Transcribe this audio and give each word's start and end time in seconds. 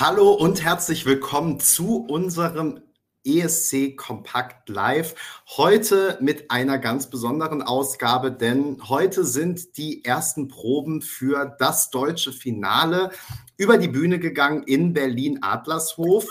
Hallo 0.00 0.30
und 0.30 0.62
herzlich 0.62 1.06
willkommen 1.06 1.58
zu 1.58 2.06
unserem 2.08 2.80
ESC 3.26 3.96
Kompakt 3.96 4.68
Live. 4.68 5.16
Heute 5.56 6.16
mit 6.20 6.52
einer 6.52 6.78
ganz 6.78 7.10
besonderen 7.10 7.62
Ausgabe, 7.62 8.30
denn 8.30 8.80
heute 8.88 9.24
sind 9.24 9.76
die 9.76 10.04
ersten 10.04 10.46
Proben 10.46 11.02
für 11.02 11.56
das 11.58 11.90
deutsche 11.90 12.32
Finale 12.32 13.10
über 13.56 13.76
die 13.76 13.88
Bühne 13.88 14.20
gegangen 14.20 14.62
in 14.62 14.92
Berlin 14.92 15.42
Adlershof. 15.42 16.30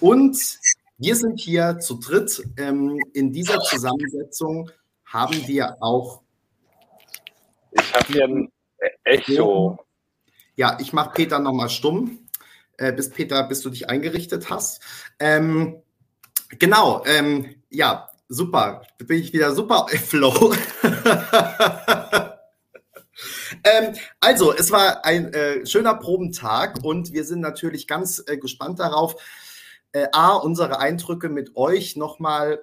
Und 0.00 0.38
wir 0.96 1.16
sind 1.16 1.38
hier 1.38 1.80
zu 1.80 2.00
dritt. 2.00 2.42
Ähm, 2.56 2.98
in 3.12 3.34
dieser 3.34 3.60
Zusammensetzung 3.60 4.70
haben 5.04 5.46
wir 5.46 5.76
auch. 5.82 6.22
Ich 7.70 7.92
habe 7.92 8.06
hier 8.10 8.24
ein 8.24 8.52
Echo. 9.04 9.78
Ja, 10.56 10.78
ich 10.80 10.94
mache 10.94 11.10
Peter 11.10 11.38
nochmal 11.38 11.68
stumm 11.68 12.23
äh, 12.78 12.92
bis 12.92 13.10
Peter, 13.10 13.44
bis 13.44 13.62
du 13.62 13.70
dich 13.70 13.88
eingerichtet 13.88 14.50
hast. 14.50 14.82
Ähm, 15.18 15.82
genau, 16.58 17.04
ähm, 17.06 17.54
ja, 17.70 18.10
super. 18.28 18.82
Bin 18.98 19.20
ich 19.20 19.32
wieder 19.32 19.54
super 19.54 19.86
Flow. 19.88 20.54
ähm, 23.64 23.94
also, 24.20 24.54
es 24.54 24.70
war 24.70 25.04
ein 25.04 25.32
äh, 25.32 25.66
schöner 25.66 25.94
Probentag 25.94 26.84
und 26.84 27.12
wir 27.12 27.24
sind 27.24 27.40
natürlich 27.40 27.86
ganz 27.86 28.22
äh, 28.26 28.36
gespannt 28.36 28.80
darauf, 28.80 29.16
äh, 29.92 30.08
A, 30.12 30.34
unsere 30.34 30.80
Eindrücke 30.80 31.28
mit 31.28 31.56
euch 31.56 31.96
nochmal 31.96 32.62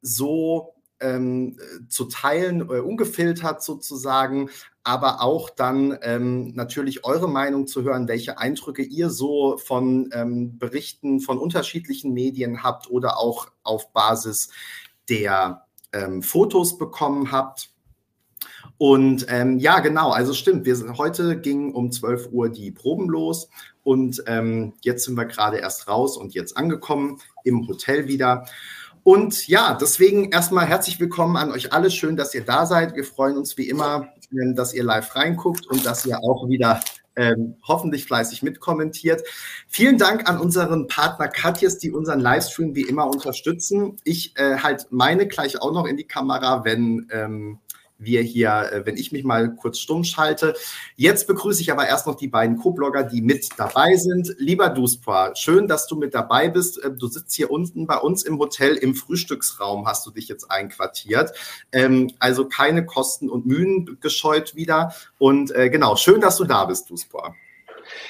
so 0.00 0.74
ähm, 1.02 1.58
zu 1.88 2.06
teilen, 2.06 2.60
äh, 2.62 2.80
ungefiltert 2.80 3.62
sozusagen, 3.62 4.48
aber 4.84 5.22
auch 5.22 5.50
dann 5.50 5.98
ähm, 6.02 6.54
natürlich 6.54 7.04
eure 7.04 7.28
Meinung 7.28 7.66
zu 7.66 7.82
hören, 7.82 8.08
welche 8.08 8.38
Eindrücke 8.38 8.82
ihr 8.82 9.10
so 9.10 9.58
von 9.58 10.10
ähm, 10.12 10.58
Berichten 10.58 11.20
von 11.20 11.38
unterschiedlichen 11.38 12.12
Medien 12.12 12.62
habt 12.62 12.90
oder 12.90 13.18
auch 13.18 13.48
auf 13.62 13.92
Basis 13.92 14.50
der 15.08 15.66
ähm, 15.92 16.22
Fotos 16.22 16.78
bekommen 16.78 17.30
habt. 17.30 17.70
Und 18.78 19.26
ähm, 19.28 19.58
ja, 19.58 19.78
genau, 19.78 20.10
also 20.10 20.34
stimmt, 20.34 20.64
wir 20.64 20.74
sind, 20.74 20.98
heute 20.98 21.40
ging 21.40 21.72
um 21.72 21.92
12 21.92 22.30
Uhr 22.32 22.48
die 22.48 22.72
Proben 22.72 23.08
los 23.08 23.48
und 23.84 24.24
ähm, 24.26 24.74
jetzt 24.82 25.04
sind 25.04 25.16
wir 25.16 25.26
gerade 25.26 25.58
erst 25.58 25.86
raus 25.86 26.16
und 26.16 26.34
jetzt 26.34 26.56
angekommen 26.56 27.20
im 27.44 27.68
Hotel 27.68 28.08
wieder. 28.08 28.46
Und 29.04 29.48
ja, 29.48 29.76
deswegen 29.80 30.30
erstmal 30.30 30.66
herzlich 30.66 31.00
willkommen 31.00 31.36
an 31.36 31.50
euch 31.50 31.72
alle. 31.72 31.90
Schön, 31.90 32.16
dass 32.16 32.34
ihr 32.34 32.44
da 32.44 32.66
seid. 32.66 32.94
Wir 32.94 33.04
freuen 33.04 33.36
uns 33.36 33.56
wie 33.56 33.68
immer, 33.68 34.12
dass 34.54 34.72
ihr 34.72 34.84
live 34.84 35.16
reinguckt 35.16 35.66
und 35.66 35.84
dass 35.84 36.06
ihr 36.06 36.18
auch 36.20 36.48
wieder 36.48 36.80
ähm, 37.16 37.56
hoffentlich 37.66 38.04
fleißig 38.04 38.42
mitkommentiert. 38.44 39.22
Vielen 39.66 39.98
Dank 39.98 40.28
an 40.28 40.38
unseren 40.38 40.86
Partner 40.86 41.26
Katjes, 41.26 41.78
die 41.78 41.90
unseren 41.90 42.20
Livestream 42.20 42.76
wie 42.76 42.82
immer 42.82 43.06
unterstützen. 43.06 43.96
Ich 44.04 44.36
äh, 44.36 44.58
halt 44.58 44.86
meine 44.90 45.26
gleich 45.26 45.60
auch 45.60 45.72
noch 45.72 45.86
in 45.86 45.96
die 45.96 46.06
Kamera, 46.06 46.64
wenn 46.64 47.08
ähm, 47.10 47.58
wir 48.04 48.22
hier, 48.22 48.70
äh, 48.72 48.86
wenn 48.86 48.96
ich 48.96 49.12
mich 49.12 49.24
mal 49.24 49.54
kurz 49.54 49.78
stumm 49.78 50.04
schalte. 50.04 50.54
Jetzt 50.96 51.26
begrüße 51.26 51.62
ich 51.62 51.72
aber 51.72 51.86
erst 51.86 52.06
noch 52.06 52.16
die 52.16 52.28
beiden 52.28 52.56
Co-Blogger, 52.58 53.04
die 53.04 53.22
mit 53.22 53.48
dabei 53.56 53.96
sind. 53.96 54.34
Lieber 54.38 54.68
Duspa, 54.68 55.34
schön, 55.34 55.68
dass 55.68 55.86
du 55.86 55.96
mit 55.96 56.14
dabei 56.14 56.48
bist. 56.48 56.80
Ähm, 56.84 56.98
du 56.98 57.06
sitzt 57.06 57.34
hier 57.34 57.50
unten 57.50 57.86
bei 57.86 57.96
uns 57.96 58.22
im 58.22 58.38
Hotel 58.38 58.76
im 58.76 58.94
Frühstücksraum, 58.94 59.86
hast 59.86 60.06
du 60.06 60.10
dich 60.10 60.28
jetzt 60.28 60.50
einquartiert. 60.50 61.32
Ähm, 61.72 62.12
also 62.18 62.48
keine 62.48 62.86
Kosten 62.86 63.28
und 63.28 63.46
Mühen 63.46 63.98
gescheut 64.00 64.54
wieder. 64.54 64.94
Und 65.18 65.54
äh, 65.54 65.70
genau, 65.70 65.96
schön, 65.96 66.20
dass 66.20 66.36
du 66.36 66.44
da 66.44 66.64
bist, 66.64 66.90
Duspa. 66.90 67.34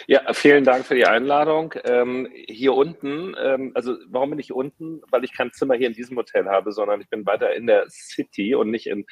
Ja, 0.06 0.32
vielen 0.32 0.64
Dank 0.64 0.86
für 0.86 0.94
die 0.94 1.06
Einladung. 1.06 1.74
Ähm, 1.84 2.28
hier 2.32 2.74
unten, 2.74 3.34
ähm, 3.40 3.72
also 3.74 3.96
warum 4.06 4.30
bin 4.30 4.38
ich 4.38 4.52
unten? 4.52 5.02
Weil 5.10 5.24
ich 5.24 5.32
kein 5.32 5.52
Zimmer 5.52 5.74
hier 5.74 5.86
in 5.86 5.94
diesem 5.94 6.16
Hotel 6.16 6.46
habe, 6.46 6.72
sondern 6.72 7.00
ich 7.00 7.08
bin 7.08 7.26
weiter 7.26 7.54
in 7.54 7.66
der 7.66 7.88
City 7.88 8.54
und 8.54 8.70
nicht 8.70 8.86
in 8.86 9.06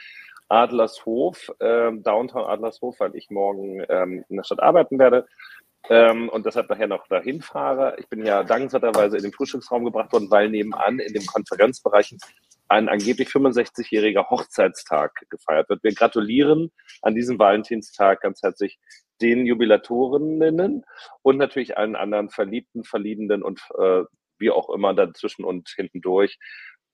Adlershof, 0.50 1.50
äh, 1.60 1.92
Downtown 1.92 2.44
Adlershof, 2.44 2.98
weil 3.00 3.14
ich 3.14 3.30
morgen 3.30 3.84
ähm, 3.88 4.24
in 4.28 4.36
der 4.36 4.44
Stadt 4.44 4.60
arbeiten 4.60 4.98
werde 4.98 5.26
ähm, 5.88 6.28
und 6.28 6.44
deshalb 6.44 6.68
nachher 6.68 6.88
noch 6.88 7.06
dahin 7.06 7.40
fahre. 7.40 7.96
Ich 7.98 8.08
bin 8.08 8.26
ja 8.26 8.42
dankenswerterweise 8.42 9.16
in 9.16 9.22
den 9.22 9.32
Frühstücksraum 9.32 9.84
gebracht 9.84 10.12
worden, 10.12 10.30
weil 10.30 10.50
nebenan 10.50 10.98
in 10.98 11.12
dem 11.12 11.24
Konferenzbereich 11.24 12.16
ein 12.68 12.88
angeblich 12.88 13.28
65-jähriger 13.28 14.28
Hochzeitstag 14.28 15.12
gefeiert 15.30 15.68
wird. 15.68 15.82
Wir 15.82 15.94
gratulieren 15.94 16.70
an 17.02 17.14
diesem 17.14 17.38
Valentinstag 17.38 18.20
ganz 18.20 18.42
herzlich 18.42 18.78
den 19.20 19.46
Jubilatorinnen 19.46 20.84
und 21.22 21.36
natürlich 21.36 21.76
allen 21.76 21.96
anderen 21.96 22.30
Verliebten, 22.30 22.84
Verliebenden 22.84 23.42
und 23.42 23.60
äh, 23.78 24.02
wie 24.38 24.50
auch 24.50 24.70
immer 24.70 24.94
dazwischen 24.94 25.44
und 25.44 25.68
hinten 25.68 26.00
durch 26.00 26.38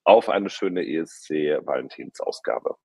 auf 0.04 0.28
eine 0.28 0.50
schöne 0.50 0.86
ESC-Valentinsausgabe. 0.86 2.76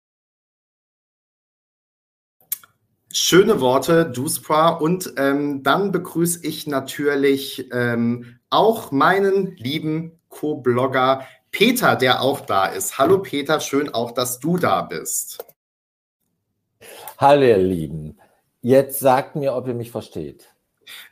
Schöne 3.13 3.59
Worte, 3.59 4.05
Duspra. 4.05 4.69
Und 4.69 5.13
ähm, 5.17 5.63
dann 5.63 5.91
begrüße 5.91 6.45
ich 6.45 6.67
natürlich 6.67 7.69
ähm, 7.73 8.39
auch 8.49 8.91
meinen 8.91 9.55
lieben 9.57 10.19
Co-Blogger 10.29 11.25
Peter, 11.51 11.95
der 11.95 12.21
auch 12.21 12.41
da 12.41 12.65
ist. 12.67 12.97
Hallo 12.97 13.19
Peter, 13.19 13.59
schön 13.59 13.93
auch, 13.93 14.11
dass 14.11 14.39
du 14.39 14.57
da 14.57 14.81
bist. 14.81 15.43
Hallo 17.17 17.43
ihr 17.43 17.57
Lieben. 17.57 18.17
Jetzt 18.61 18.99
sagt 18.99 19.35
mir, 19.35 19.53
ob 19.53 19.67
ihr 19.67 19.73
mich 19.73 19.91
versteht. 19.91 20.50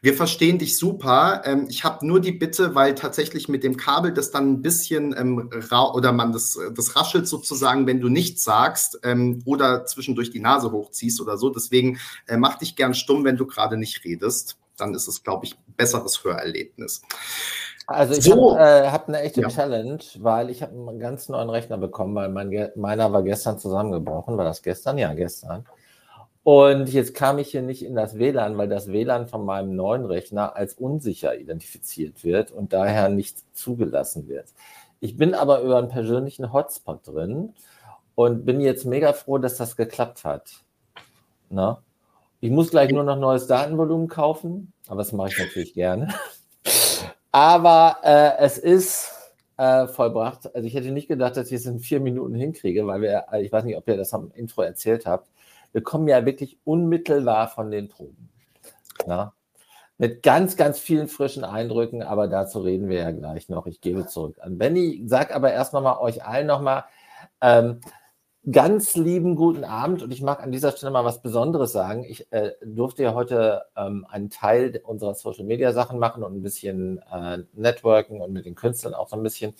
Wir 0.02 0.14
verstehen 0.14 0.58
dich 0.58 0.78
super. 0.78 1.42
Ähm, 1.46 1.68
ich 1.70 1.84
habe 1.84 2.06
nur 2.06 2.20
die 2.20 2.32
Bitte, 2.32 2.76
weil 2.76 2.96
tatsächlich 2.96 3.50
mit 3.50 3.64
dem 3.64 3.78
Kabel 3.78 4.14
das 4.14 4.32
dann 4.32 4.52
ein 4.52 4.62
bisschen 4.62 5.16
ähm, 5.18 5.50
oder 5.94 6.12
man 6.12 6.32
das, 6.32 6.58
das 6.76 6.96
raschelt 6.96 7.28
sozusagen, 7.28 7.88
wenn 7.88 8.02
du 8.02 8.10
nichts 8.10 8.44
sagst 8.44 9.00
ähm, 9.04 9.42
oder 9.46 9.86
zwischendurch 9.86 10.32
die 10.32 10.40
Nase 10.40 10.72
hochziehst 10.72 11.22
oder 11.22 11.38
so. 11.38 11.50
Deswegen 11.50 12.00
äh, 12.28 12.38
mach 12.38 12.58
dich 12.58 12.76
gern 12.76 12.94
stumm, 12.94 13.24
wenn 13.24 13.38
du 13.38 13.46
gerade 13.46 13.78
nicht 13.78 14.04
redest. 14.04 14.58
Dann 14.78 14.94
ist 14.94 15.08
es, 15.08 15.24
glaube 15.24 15.46
ich, 15.46 15.56
ein 15.56 15.74
besseres 15.76 16.24
Hörerlebnis. 16.24 17.02
Also 17.90 18.14
ich 18.14 18.24
so. 18.24 18.56
habe 18.56 18.86
äh, 18.86 18.92
hab 18.92 19.08
eine 19.08 19.22
echte 19.22 19.42
ja. 19.42 19.48
Challenge, 19.48 20.00
weil 20.20 20.52
ich 20.52 20.62
habe 20.62 20.74
einen 20.74 21.00
ganz 21.00 21.28
neuen 21.28 21.50
Rechner 21.50 21.78
bekommen, 21.78 22.14
weil 22.14 22.30
mein, 22.30 22.70
meiner 22.76 23.12
war 23.12 23.24
gestern 23.24 23.58
zusammengebrochen. 23.58 24.38
War 24.38 24.46
das 24.46 24.62
gestern? 24.62 25.00
Ja, 25.00 25.14
gestern. 25.14 25.66
Und 26.52 26.90
jetzt 26.90 27.14
kam 27.14 27.38
ich 27.38 27.52
hier 27.52 27.62
nicht 27.62 27.86
in 27.86 27.94
das 27.94 28.18
WLAN, 28.18 28.58
weil 28.58 28.68
das 28.68 28.92
WLAN 28.92 29.28
von 29.28 29.46
meinem 29.46 29.76
neuen 29.76 30.04
Rechner 30.04 30.56
als 30.56 30.74
unsicher 30.74 31.38
identifiziert 31.38 32.24
wird 32.24 32.52
und 32.52 32.74
daher 32.74 33.08
nicht 33.10 33.38
zugelassen 33.56 34.28
wird. 34.28 34.48
Ich 35.00 35.16
bin 35.16 35.36
aber 35.36 35.62
über 35.62 35.78
einen 35.78 35.90
persönlichen 35.90 36.52
Hotspot 36.52 37.06
drin 37.06 37.54
und 38.16 38.48
bin 38.48 38.62
jetzt 38.62 38.86
mega 38.86 39.14
froh, 39.14 39.38
dass 39.38 39.58
das 39.58 39.76
geklappt 39.76 40.26
hat. 40.26 40.64
Na? 41.52 41.84
Ich 42.40 42.50
muss 42.50 42.72
gleich 42.72 42.92
nur 42.92 43.04
noch 43.04 43.20
neues 43.20 43.46
Datenvolumen 43.46 44.08
kaufen, 44.08 44.74
aber 44.88 45.04
das 45.04 45.12
mache 45.12 45.30
ich 45.30 45.38
natürlich 45.38 45.76
gerne. 45.76 46.08
Aber 47.32 47.98
äh, 48.02 48.40
es 48.40 48.58
ist 48.58 49.12
äh, 49.58 49.86
vollbracht. 49.86 50.56
Also 50.56 50.66
ich 50.66 50.74
hätte 50.74 50.90
nicht 50.90 51.08
gedacht, 51.08 51.38
dass 51.38 51.52
ich 51.52 51.58
es 51.58 51.68
in 51.68 51.78
vier 51.78 52.00
Minuten 52.00 52.34
hinkriege, 52.34 52.88
weil 52.88 53.02
wir, 53.02 53.26
ich 53.40 53.52
weiß 53.52 53.66
nicht, 53.66 53.78
ob 53.78 53.88
ihr 53.88 53.98
das 53.98 54.16
am 54.16 54.32
Intro 54.34 54.64
erzählt 54.64 55.06
habt, 55.06 55.30
wir 55.72 55.82
kommen 55.82 56.08
ja 56.08 56.26
wirklich 56.26 56.60
unmittelbar 56.64 57.48
von 57.48 57.72
den 57.72 57.90
Proben. 57.90 58.30
Na? 59.06 59.34
Mit 59.98 60.24
ganz, 60.24 60.56
ganz 60.56 60.80
vielen 60.80 61.10
frischen 61.10 61.44
Eindrücken, 61.44 62.04
aber 62.04 62.28
dazu 62.28 62.60
reden 62.60 62.88
wir 62.88 63.00
ja 63.00 63.12
gleich 63.12 63.50
noch. 63.50 63.68
Ich 63.68 63.82
gebe 63.82 64.06
zurück 64.06 64.38
an 64.40 64.58
Benny. 64.58 65.04
Sag 65.06 65.36
aber 65.36 65.52
erst 65.52 65.74
nochmal 65.74 65.98
euch 66.00 66.24
allen 66.24 66.48
nochmal 66.48 66.86
ähm, 67.42 67.82
ganz 68.50 68.96
lieben 68.96 69.36
guten 69.36 69.64
Abend 69.66 70.02
und 70.02 70.12
ich 70.12 70.22
mag 70.22 70.42
an 70.42 70.52
dieser 70.52 70.72
Stelle 70.72 70.92
mal 70.92 71.04
was 71.04 71.22
Besonderes 71.22 71.74
sagen. 71.74 72.06
Ich 72.06 72.32
äh, 72.32 72.54
durfte 72.64 73.04
ja 73.04 73.14
heute 73.14 73.66
ähm, 73.76 74.06
einen 74.10 74.30
Teil 74.30 74.80
unserer 74.86 75.14
Social 75.14 75.44
Media 75.44 75.74
Sachen 75.74 76.00
machen 76.00 76.24
und 76.24 76.36
ein 76.36 76.44
bisschen 76.44 77.00
äh, 77.12 77.40
networken 77.54 78.22
und 78.22 78.32
mit 78.32 78.46
den 78.46 78.56
Künstlern 78.56 78.94
auch 78.94 79.10
so 79.10 79.18
ein 79.18 79.24
bisschen 79.24 79.54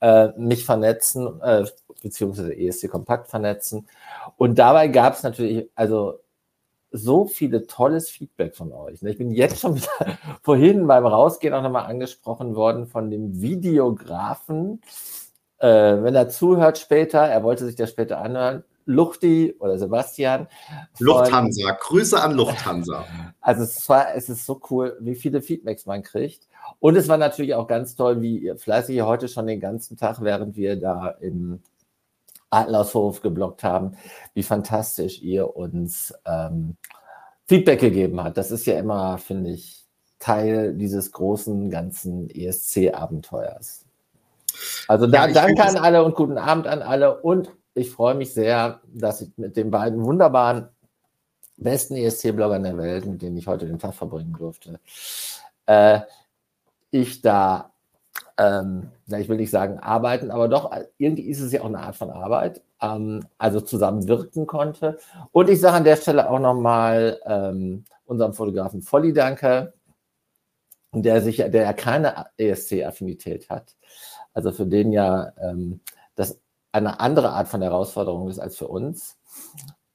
äh, 0.00 0.28
mich 0.36 0.64
vernetzen, 0.64 1.40
äh, 1.42 1.64
beziehungsweise 2.02 2.56
ESC 2.56 2.88
Kompakt 2.88 3.28
vernetzen. 3.28 3.88
Und 4.36 4.58
dabei 4.58 4.88
gab 4.88 5.14
es 5.14 5.22
natürlich, 5.22 5.68
also 5.74 6.20
so 6.90 7.26
viele 7.26 7.66
tolles 7.66 8.08
Feedback 8.08 8.54
von 8.54 8.72
euch. 8.72 9.02
Ich 9.02 9.18
bin 9.18 9.30
jetzt 9.30 9.60
schon 9.60 9.76
wieder 9.76 10.18
vorhin 10.42 10.86
beim 10.86 11.06
Rausgehen 11.06 11.54
auch 11.54 11.62
nochmal 11.62 11.86
angesprochen 11.86 12.54
worden 12.54 12.86
von 12.86 13.10
dem 13.10 13.40
Videografen. 13.40 14.80
Äh, 15.58 15.68
wenn 16.02 16.14
er 16.14 16.28
zuhört 16.28 16.78
später, 16.78 17.20
er 17.20 17.42
wollte 17.42 17.66
sich 17.66 17.76
das 17.76 17.90
später 17.90 18.20
anhören, 18.20 18.64
Luchti 18.86 19.54
oder 19.58 19.78
Sebastian. 19.78 20.48
Lufthansa, 20.98 21.72
Grüße 21.72 22.20
an 22.20 22.32
Lufthansa. 22.32 23.04
Also 23.40 23.62
es, 23.62 23.88
war, 23.88 24.12
es 24.16 24.28
ist 24.28 24.44
so 24.44 24.60
cool, 24.70 24.96
wie 24.98 25.14
viele 25.14 25.40
Feedbacks 25.40 25.86
man 25.86 26.02
kriegt. 26.02 26.48
Und 26.80 26.96
es 26.96 27.06
war 27.06 27.16
natürlich 27.16 27.54
auch 27.54 27.68
ganz 27.68 27.94
toll, 27.94 28.20
wie 28.20 28.38
ihr 28.38 28.56
fleißig 28.56 29.02
heute 29.02 29.28
schon 29.28 29.46
den 29.46 29.60
ganzen 29.60 29.96
Tag, 29.96 30.20
während 30.20 30.56
wir 30.56 30.74
da 30.74 31.10
im 31.20 31.60
Adlershof 32.50 33.22
geblockt 33.22 33.62
haben, 33.62 33.96
wie 34.34 34.42
fantastisch 34.42 35.22
ihr 35.22 35.56
uns 35.56 36.12
ähm, 36.24 36.76
Feedback 37.46 37.80
gegeben 37.80 38.22
habt. 38.22 38.36
Das 38.36 38.50
ist 38.50 38.66
ja 38.66 38.76
immer, 38.78 39.18
finde 39.18 39.50
ich, 39.50 39.84
Teil 40.18 40.74
dieses 40.74 41.12
großen 41.12 41.70
ganzen 41.70 42.28
ESC-Abenteuers. 42.30 43.84
Also 44.88 45.06
da, 45.06 45.26
ja, 45.26 45.32
danke 45.32 45.62
an 45.62 45.76
alle 45.76 46.02
und 46.04 46.16
guten 46.16 46.38
Abend 46.38 46.66
an 46.66 46.82
alle 46.82 47.20
und 47.20 47.52
ich 47.76 47.90
freue 47.90 48.14
mich 48.14 48.32
sehr, 48.32 48.80
dass 48.86 49.20
ich 49.20 49.30
mit 49.36 49.56
den 49.56 49.70
beiden 49.70 50.02
wunderbaren 50.02 50.68
besten 51.58 51.96
ESC-Bloggern 51.96 52.62
der 52.62 52.76
Welt, 52.76 53.06
mit 53.06 53.22
denen 53.22 53.36
ich 53.36 53.46
heute 53.46 53.66
den 53.66 53.78
Tag 53.78 53.94
verbringen 53.94 54.34
durfte, 54.36 54.80
äh, 55.66 56.00
ich 56.90 57.20
da, 57.20 57.72
ähm, 58.38 58.90
ich 59.06 59.28
will 59.28 59.36
nicht 59.36 59.50
sagen 59.50 59.78
arbeiten, 59.78 60.30
aber 60.30 60.48
doch, 60.48 60.70
irgendwie 60.98 61.28
ist 61.28 61.40
es 61.40 61.52
ja 61.52 61.60
auch 61.60 61.66
eine 61.66 61.80
Art 61.80 61.96
von 61.96 62.10
Arbeit, 62.10 62.62
ähm, 62.80 63.26
also 63.38 63.60
zusammen 63.60 64.08
wirken 64.08 64.46
konnte. 64.46 64.98
Und 65.32 65.50
ich 65.50 65.60
sage 65.60 65.76
an 65.76 65.84
der 65.84 65.96
Stelle 65.96 66.30
auch 66.30 66.38
nochmal 66.38 67.20
ähm, 67.24 67.84
unserem 68.06 68.32
Fotografen 68.32 68.82
Volli 68.82 69.12
danke, 69.12 69.74
der 70.92 71.20
sich, 71.20 71.36
der 71.36 71.62
ja 71.62 71.72
keine 71.74 72.26
ESC-Affinität 72.38 73.50
hat. 73.50 73.74
Also 74.32 74.52
für 74.52 74.66
den 74.66 74.92
ja 74.92 75.32
ähm, 75.40 75.80
eine 76.76 77.00
andere 77.00 77.30
Art 77.30 77.48
von 77.48 77.62
Herausforderung 77.62 78.28
ist 78.28 78.38
als 78.38 78.56
für 78.56 78.68
uns, 78.68 79.16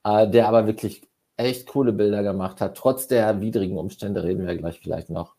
äh, 0.03 0.27
der 0.27 0.47
aber 0.47 0.67
wirklich 0.67 1.07
echt 1.37 1.67
coole 1.67 1.93
Bilder 1.93 2.23
gemacht 2.23 2.61
hat, 2.61 2.77
trotz 2.77 3.07
der 3.07 3.41
widrigen 3.41 3.77
Umstände, 3.77 4.23
reden 4.23 4.45
wir 4.45 4.55
gleich 4.57 4.79
vielleicht 4.79 5.09
noch. 5.09 5.35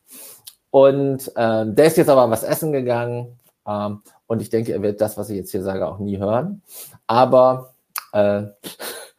Und 0.71 1.31
ähm, 1.37 1.75
der 1.75 1.87
ist 1.87 1.97
jetzt 1.97 2.09
aber 2.09 2.31
was 2.31 2.43
essen 2.43 2.73
gegangen 2.73 3.39
ähm, 3.67 4.03
und 4.27 4.43
ich 4.43 4.51
denke, 4.51 4.73
er 4.73 4.83
wird 4.83 5.01
das, 5.01 5.17
was 5.17 5.31
ich 5.31 5.37
jetzt 5.37 5.51
hier 5.51 5.63
sage, 5.63 5.87
auch 5.87 5.99
nie 5.99 6.19
hören. 6.19 6.63
Aber 7.07 7.75
äh, 8.13 8.45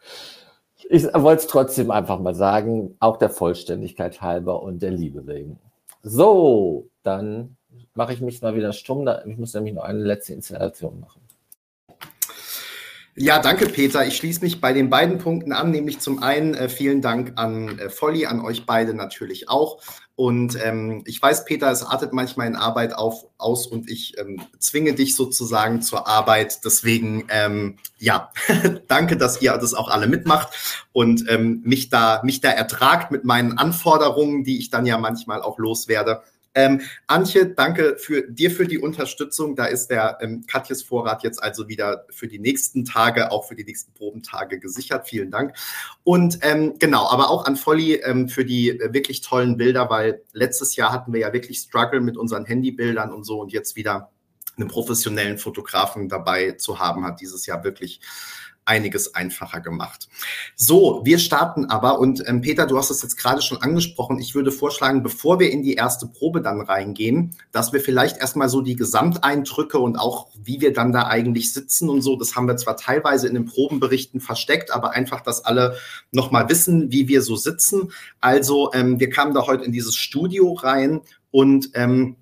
ich 0.90 1.04
wollte 1.14 1.44
es 1.44 1.48
trotzdem 1.48 1.92
einfach 1.92 2.20
mal 2.20 2.36
sagen, 2.36 2.96
auch 3.00 3.18
der 3.18 3.30
Vollständigkeit 3.30 4.22
halber 4.22 4.64
und 4.64 4.82
der 4.82 4.92
Liebe 4.92 5.28
wegen. 5.28 5.60
So, 6.02 6.88
dann 7.04 7.58
mache 7.94 8.14
ich 8.14 8.22
mich 8.22 8.42
mal 8.42 8.56
wieder 8.56 8.74
stumm. 8.74 9.08
Ich 9.26 9.38
muss 9.38 9.54
nämlich 9.54 9.74
noch 9.74 9.84
eine 9.84 10.04
letzte 10.04 10.34
Installation 10.34 11.00
machen. 11.00 11.23
Ja, 13.16 13.38
danke, 13.38 13.68
Peter. 13.68 14.08
Ich 14.08 14.18
schließe 14.18 14.42
mich 14.42 14.60
bei 14.60 14.74
den 14.74 14.90
beiden 14.90 15.20
Punkten 15.20 15.52
an, 15.52 15.70
nämlich 15.70 16.00
zum 16.00 16.24
einen 16.24 16.56
äh, 16.56 16.68
vielen 16.68 17.02
Dank 17.02 17.34
an 17.36 17.78
äh, 17.78 17.90
Volli, 17.90 18.26
an 18.26 18.42
euch 18.42 18.66
beide 18.66 18.96
natürlich 18.96 19.50
auch. 19.50 19.82
Und 20.16 20.58
ähm, 20.64 21.04
ich 21.06 21.22
weiß, 21.22 21.46
Peter, 21.46 21.72
es 21.72 21.84
artet 21.84 22.12
manchmal 22.12 22.48
in 22.48 22.56
Arbeit 22.56 22.96
auf, 22.96 23.26
aus 23.38 23.68
und 23.68 23.90
ich 23.90 24.18
ähm, 24.18 24.42
zwinge 24.58 24.94
dich 24.94 25.16
sozusagen 25.16 25.84
zur 25.84 26.08
Arbeit. 26.08 26.66
Deswegen, 26.66 27.26
ähm, 27.30 27.78
ja, 28.00 28.32
danke, 28.88 29.16
dass 29.16 29.42
ihr 29.42 29.56
das 29.58 29.76
auch 29.76 29.90
alle 29.90 30.08
mitmacht 30.08 30.50
und 30.92 31.30
ähm, 31.30 31.62
mich, 31.64 31.90
da, 31.90 32.22
mich 32.24 32.42
da 32.42 32.50
ertragt 32.50 33.12
mit 33.12 33.26
meinen 33.26 33.60
Anforderungen, 33.60 34.44
die 34.44 34.58
ich 34.58 34.72
dann 34.72 34.88
ja 34.88 34.98
manchmal 34.98 35.44
auch 35.44 35.60
loswerde. 35.60 36.24
Ähm, 36.56 36.82
Antje, 37.08 37.48
danke 37.48 37.98
für 37.98 38.24
dir 38.30 38.52
für 38.52 38.68
die 38.68 38.78
Unterstützung. 38.78 39.56
Da 39.56 39.66
ist 39.66 39.88
der 39.88 40.18
ähm, 40.22 40.46
Katjes 40.48 40.84
Vorrat 40.84 41.24
jetzt 41.24 41.42
also 41.42 41.68
wieder 41.68 42.06
für 42.12 42.28
die 42.28 42.40
nächsten 42.40 42.86
Tage, 42.86 43.32
auch 43.32 43.48
für 43.48 43.56
die 43.56 43.64
nächsten 43.64 43.94
Probentage 43.94 44.60
gesichert. 44.60 45.08
Vielen 45.08 45.32
Dank. 45.32 45.56
Und 46.04 46.40
ähm, 46.42 46.76
genau, 46.80 47.10
aber 47.10 47.30
auch 47.30 47.46
an 47.46 47.56
Volli 47.56 47.96
ähm, 47.96 48.30
für 48.30 48.46
die 48.46 48.70
äh, 48.70 48.94
wirklich 48.94 49.22
tollen 49.22 49.58
Bilder, 49.58 49.90
weil 49.90 50.22
letztes 50.32 50.76
Jahr 50.76 50.92
hatten 50.92 51.12
wir 51.14 51.22
ja 51.22 51.34
wirklich 51.34 51.60
Struggle 51.60 52.02
mit 52.02 52.18
unseren 52.18 52.46
Handybildern 52.46 53.12
und 53.12 53.24
so 53.24 53.42
und 53.42 53.52
jetzt 53.52 53.76
wieder 53.76 54.12
einen 54.56 54.68
professionellen 54.68 55.40
Fotografen 55.40 56.10
dabei 56.10 56.52
zu 56.52 56.80
haben, 56.80 57.06
hat 57.06 57.22
dieses 57.22 57.48
Jahr 57.48 57.64
wirklich 57.64 58.02
einiges 58.66 59.16
einfacher 59.16 59.62
gemacht. 59.62 60.08
So, 60.56 61.02
wir 61.04 61.20
starten 61.20 61.66
aber 61.66 62.00
und 62.00 62.28
ähm, 62.28 62.42
Peter, 62.42 62.66
du 62.66 62.78
hast 62.78 62.90
es 62.90 63.02
jetzt 63.02 63.18
gerade 63.18 63.42
schon 63.42 63.62
angesprochen. 63.62 64.20
Ich 64.20 64.36
würde 64.36 64.52
vorschlagen, 64.52 65.04
bevor 65.04 65.40
wir 65.40 65.52
in 65.52 65.64
die 65.64 65.74
erste 65.74 66.08
Probe 66.08 66.42
dann 66.42 66.62
reingehen, 66.62 67.36
dass 67.52 67.74
wir 67.74 67.82
vielleicht 67.82 68.18
erstmal 68.18 68.50
so 68.50 68.62
die 68.62 68.76
Gesamteindrücke 68.76 69.80
und 69.80 69.98
auch 69.98 70.28
wie 70.42 70.62
wir 70.62 70.74
dann 70.74 70.92
da 70.92 71.08
eigentlich 71.08 71.54
sitzen 71.54 71.90
und 71.90 72.02
so, 72.02 72.16
das 72.16 72.36
haben 72.36 72.48
wir 72.48 72.58
zwar 72.58 72.78
teilweise 72.78 73.28
in 73.28 73.34
den 73.34 73.46
Probenberichten 73.46 74.20
versteckt, 74.20 74.72
aber 74.72 74.92
einfach, 74.92 75.22
dass 75.22 75.44
alle 75.46 75.76
nochmal 76.12 76.50
wissen, 76.50 76.92
wie 76.92 77.08
wir 77.08 77.22
so 77.22 77.36
sitzen. 77.36 77.92
Also, 78.20 78.72
ähm, 78.74 79.00
wir 79.00 79.10
kamen 79.10 79.34
da 79.34 79.46
heute 79.48 79.64
in 79.64 79.72
dieses 79.72 79.96
Studio 79.96 80.54
rein 80.54 81.02
und 81.32 81.72
ähm, 81.74 82.16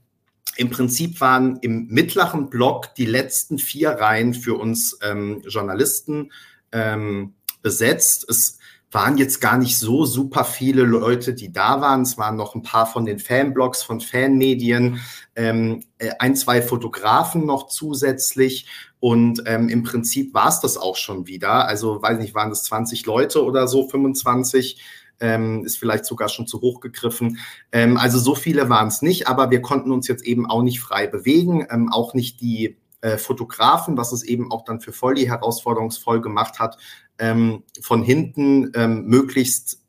im 0.58 0.70
Prinzip 0.70 1.22
waren 1.22 1.58
im 1.62 1.88
mittleren 1.88 2.50
Block 2.50 2.94
die 2.96 3.06
letzten 3.06 3.58
vier 3.58 3.92
Reihen 3.92 4.34
für 4.34 4.56
uns 4.56 4.98
ähm, 5.02 5.42
Journalisten 5.48 6.32
ähm, 6.72 7.34
besetzt. 7.62 8.26
Es 8.30 8.60
waren 8.92 9.18
jetzt 9.18 9.40
gar 9.40 9.58
nicht 9.58 9.78
so 9.78 10.06
super 10.06 10.44
viele 10.44 10.84
Leute, 10.84 11.34
die 11.34 11.52
da 11.52 11.80
waren. 11.80 12.02
Es 12.02 12.18
waren 12.18 12.36
noch 12.36 12.56
ein 12.56 12.64
paar 12.64 12.86
von 12.86 13.06
den 13.06 13.20
Fanblogs, 13.20 13.84
von 13.84 14.02
Fanmedien, 14.02 15.00
ähm, 15.36 15.86
äh, 15.98 16.12
ein, 16.20 16.36
zwei 16.36 16.62
Fotografen 16.62 17.46
noch 17.46 17.68
zusätzlich. 17.68 18.68
Und 19.00 19.44
ähm, 19.46 19.70
im 19.70 19.84
Prinzip 19.84 20.34
war 20.34 20.50
es 20.50 20.60
das 20.60 20.78
auch 20.78 20.98
schon 20.98 21.26
wieder. 21.26 21.68
Also, 21.68 22.02
weiß 22.02 22.20
nicht, 22.20 22.36
waren 22.36 22.52
es 22.52 22.64
20 22.64 23.06
Leute 23.06 23.44
oder 23.44 23.68
so, 23.68 23.88
25 23.88 24.82
ähm, 25.22 25.64
ist 25.66 25.78
vielleicht 25.78 26.06
sogar 26.06 26.30
schon 26.30 26.48
zu 26.48 26.62
hoch 26.62 26.82
gegriffen. 26.82 27.38
Ähm, 27.72 27.98
also 27.98 28.20
so 28.20 28.36
viele 28.36 28.70
waren 28.70 28.90
es 28.90 29.02
nicht, 29.02 29.28
aber 29.28 29.52
wir 29.52 29.62
konnten 29.62 29.92
uns 29.92 30.08
jetzt 30.08 30.26
eben 30.26 30.46
auch 30.46 30.64
nicht 30.64 30.82
frei 30.82 31.08
bewegen, 31.08 31.66
ähm, 31.70 31.92
auch 31.92 32.14
nicht 32.14 32.42
die 32.42 32.78
äh, 33.02 33.18
Fotografen, 33.18 33.98
was 33.98 34.12
es 34.12 34.24
eben 34.24 34.52
auch 34.52 34.64
dann 34.64 34.82
für 34.82 34.92
Volli 34.92 35.26
herausforderungsvoll 35.26 36.22
gemacht 36.22 36.60
hat, 36.60 36.78
ähm, 37.18 37.64
von 37.82 38.04
hinten 38.04 38.72
ähm, 38.76 39.06
möglichst 39.06 39.80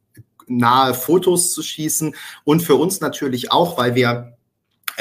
nahe 0.47 0.95
Fotos 0.95 1.53
zu 1.53 1.63
schießen 1.63 2.15
und 2.45 2.63
für 2.63 2.75
uns 2.75 3.01
natürlich 3.01 3.53
auch, 3.53 3.79
weil 3.79 3.95
wir 3.95 4.37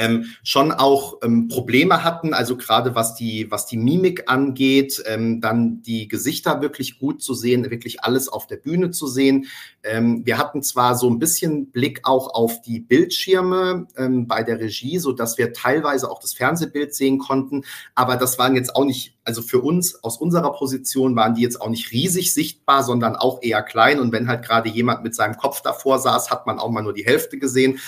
ähm, 0.01 0.25
schon 0.43 0.71
auch 0.71 1.19
ähm, 1.21 1.47
Probleme 1.47 2.03
hatten, 2.03 2.33
also 2.33 2.57
gerade 2.57 2.95
was 2.95 3.13
die, 3.13 3.49
was 3.51 3.67
die 3.67 3.77
Mimik 3.77 4.23
angeht, 4.25 5.01
ähm, 5.05 5.41
dann 5.41 5.83
die 5.83 6.07
Gesichter 6.07 6.61
wirklich 6.61 6.97
gut 6.97 7.21
zu 7.21 7.35
sehen, 7.35 7.69
wirklich 7.69 8.03
alles 8.03 8.27
auf 8.27 8.47
der 8.47 8.57
Bühne 8.57 8.89
zu 8.89 9.05
sehen. 9.05 9.45
Ähm, 9.83 10.25
wir 10.25 10.39
hatten 10.39 10.63
zwar 10.63 10.95
so 10.95 11.07
ein 11.07 11.19
bisschen 11.19 11.67
Blick 11.71 12.01
auch 12.03 12.33
auf 12.33 12.61
die 12.61 12.79
Bildschirme 12.79 13.87
ähm, 13.95 14.27
bei 14.27 14.41
der 14.41 14.59
Regie, 14.59 14.97
so 14.97 15.11
dass 15.11 15.37
wir 15.37 15.53
teilweise 15.53 16.09
auch 16.09 16.19
das 16.19 16.33
Fernsehbild 16.33 16.95
sehen 16.95 17.19
konnten, 17.19 17.63
aber 17.93 18.17
das 18.17 18.39
waren 18.39 18.55
jetzt 18.55 18.75
auch 18.75 18.85
nicht, 18.85 19.15
also 19.23 19.43
für 19.43 19.59
uns 19.59 20.03
aus 20.03 20.17
unserer 20.17 20.53
Position 20.53 21.15
waren 21.15 21.35
die 21.35 21.43
jetzt 21.43 21.61
auch 21.61 21.69
nicht 21.69 21.91
riesig 21.91 22.33
sichtbar, 22.33 22.83
sondern 22.83 23.15
auch 23.15 23.43
eher 23.43 23.61
klein. 23.61 23.99
Und 23.99 24.11
wenn 24.11 24.27
halt 24.27 24.43
gerade 24.43 24.67
jemand 24.69 25.03
mit 25.03 25.13
seinem 25.13 25.37
Kopf 25.37 25.61
davor 25.61 25.99
saß, 25.99 26.31
hat 26.31 26.47
man 26.47 26.57
auch 26.57 26.71
mal 26.71 26.81
nur 26.81 26.93
die 26.93 27.05
Hälfte 27.05 27.37
gesehen. 27.37 27.79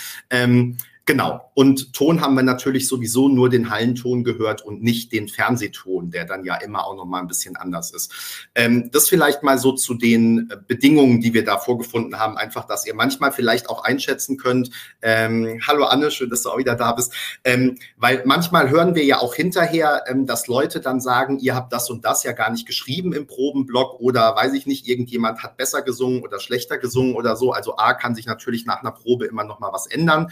Genau. 1.06 1.51
Und 1.54 1.94
Ton 1.94 2.22
haben 2.22 2.36
wir 2.36 2.44
natürlich 2.44 2.88
sowieso 2.88 3.27
nur 3.27 3.50
den 3.50 3.70
Hallenton 3.70 4.24
gehört 4.24 4.62
und 4.62 4.82
nicht 4.82 5.12
den 5.12 5.27
Fernsehton, 5.27 6.12
der 6.12 6.24
dann 6.24 6.46
ja 6.46 6.56
immer 6.56 6.88
auch 6.88 6.96
noch 6.96 7.06
mal 7.06 7.20
ein 7.20 7.27
bisschen 7.27 7.58
anders 7.58 7.92
ist. 7.92 8.50
Ähm, 8.56 8.89
das 8.94 9.10
vielleicht 9.10 9.44
mal 9.44 9.58
so 9.58 9.74
zu 9.74 9.96
den 9.96 10.50
äh, 10.50 10.56
Bedingungen, 10.66 11.20
die 11.20 11.34
wir 11.34 11.44
da 11.44 11.58
vorgefunden 11.58 12.20
haben. 12.20 12.38
Einfach, 12.38 12.66
dass 12.66 12.88
ihr 12.88 12.96
manchmal 12.96 13.34
vielleicht 13.34 13.70
auch 13.70 13.84
einschätzen 13.84 14.38
könnt. 14.38 14.70
Ähm, 15.01 15.60
hallo 15.68 15.84
Anne, 15.84 16.10
schön, 16.10 16.30
dass 16.30 16.44
du 16.44 16.50
auch 16.50 16.58
wieder 16.58 16.75
da 16.75 16.94
bist. 16.94 17.13
Ähm, 17.44 17.77
weil 17.98 18.24
manchmal 18.25 18.70
hören 18.70 18.96
wir 18.96 19.04
ja 19.04 19.20
auch 19.20 19.36
hinterher, 19.36 20.06
ähm, 20.08 20.25
dass 20.25 20.48
Leute 20.48 20.80
dann 20.80 21.01
sagen, 21.01 21.38
ihr 21.39 21.54
habt 21.54 21.74
das 21.74 21.89
und 21.89 22.06
das 22.06 22.24
ja 22.24 22.32
gar 22.32 22.50
nicht 22.50 22.66
geschrieben 22.66 23.12
im 23.12 23.27
Probenblock 23.27 24.00
oder 24.00 24.38
weiß 24.38 24.54
ich 24.54 24.68
nicht, 24.68 24.88
irgendjemand 24.88 25.44
hat 25.44 25.58
besser 25.58 25.82
gesungen 25.82 26.24
oder 26.24 26.39
schlechter 26.39 26.77
gesungen 26.77 27.16
oder 27.16 27.36
so. 27.36 27.51
Also 27.51 27.75
A 27.75 27.94
kann 27.94 28.16
sich 28.16 28.25
natürlich 28.25 28.66
nach 28.66 28.80
einer 28.80 28.92
Probe 28.92 29.25
immer 29.25 29.44
noch 29.44 29.60
mal 29.60 29.74
was 29.74 29.86
ändern. 29.86 30.32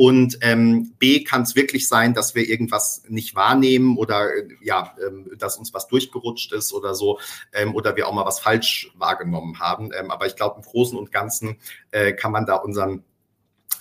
Und 0.00 0.38
ähm, 0.40 0.94
B 0.98 1.24
kann 1.24 1.42
es 1.42 1.56
wirklich 1.56 1.86
sein, 1.86 2.14
dass 2.14 2.34
wir 2.34 2.48
irgendwas 2.48 3.02
nicht 3.08 3.34
wahrnehmen 3.34 3.98
oder 3.98 4.34
äh, 4.34 4.48
ja, 4.62 4.96
ähm, 5.06 5.30
dass 5.36 5.58
uns 5.58 5.74
was 5.74 5.88
durchgerutscht 5.88 6.54
ist 6.54 6.72
oder 6.72 6.94
so 6.94 7.18
ähm, 7.52 7.74
oder 7.74 7.96
wir 7.96 8.08
auch 8.08 8.14
mal 8.14 8.24
was 8.24 8.40
falsch 8.40 8.90
wahrgenommen 8.96 9.60
haben. 9.60 9.90
Ähm, 9.94 10.10
aber 10.10 10.24
ich 10.24 10.36
glaube, 10.36 10.56
im 10.56 10.62
Großen 10.62 10.98
und 10.98 11.12
Ganzen 11.12 11.58
äh, 11.90 12.14
kann 12.14 12.32
man 12.32 12.46
da 12.46 12.54
unseren 12.54 13.04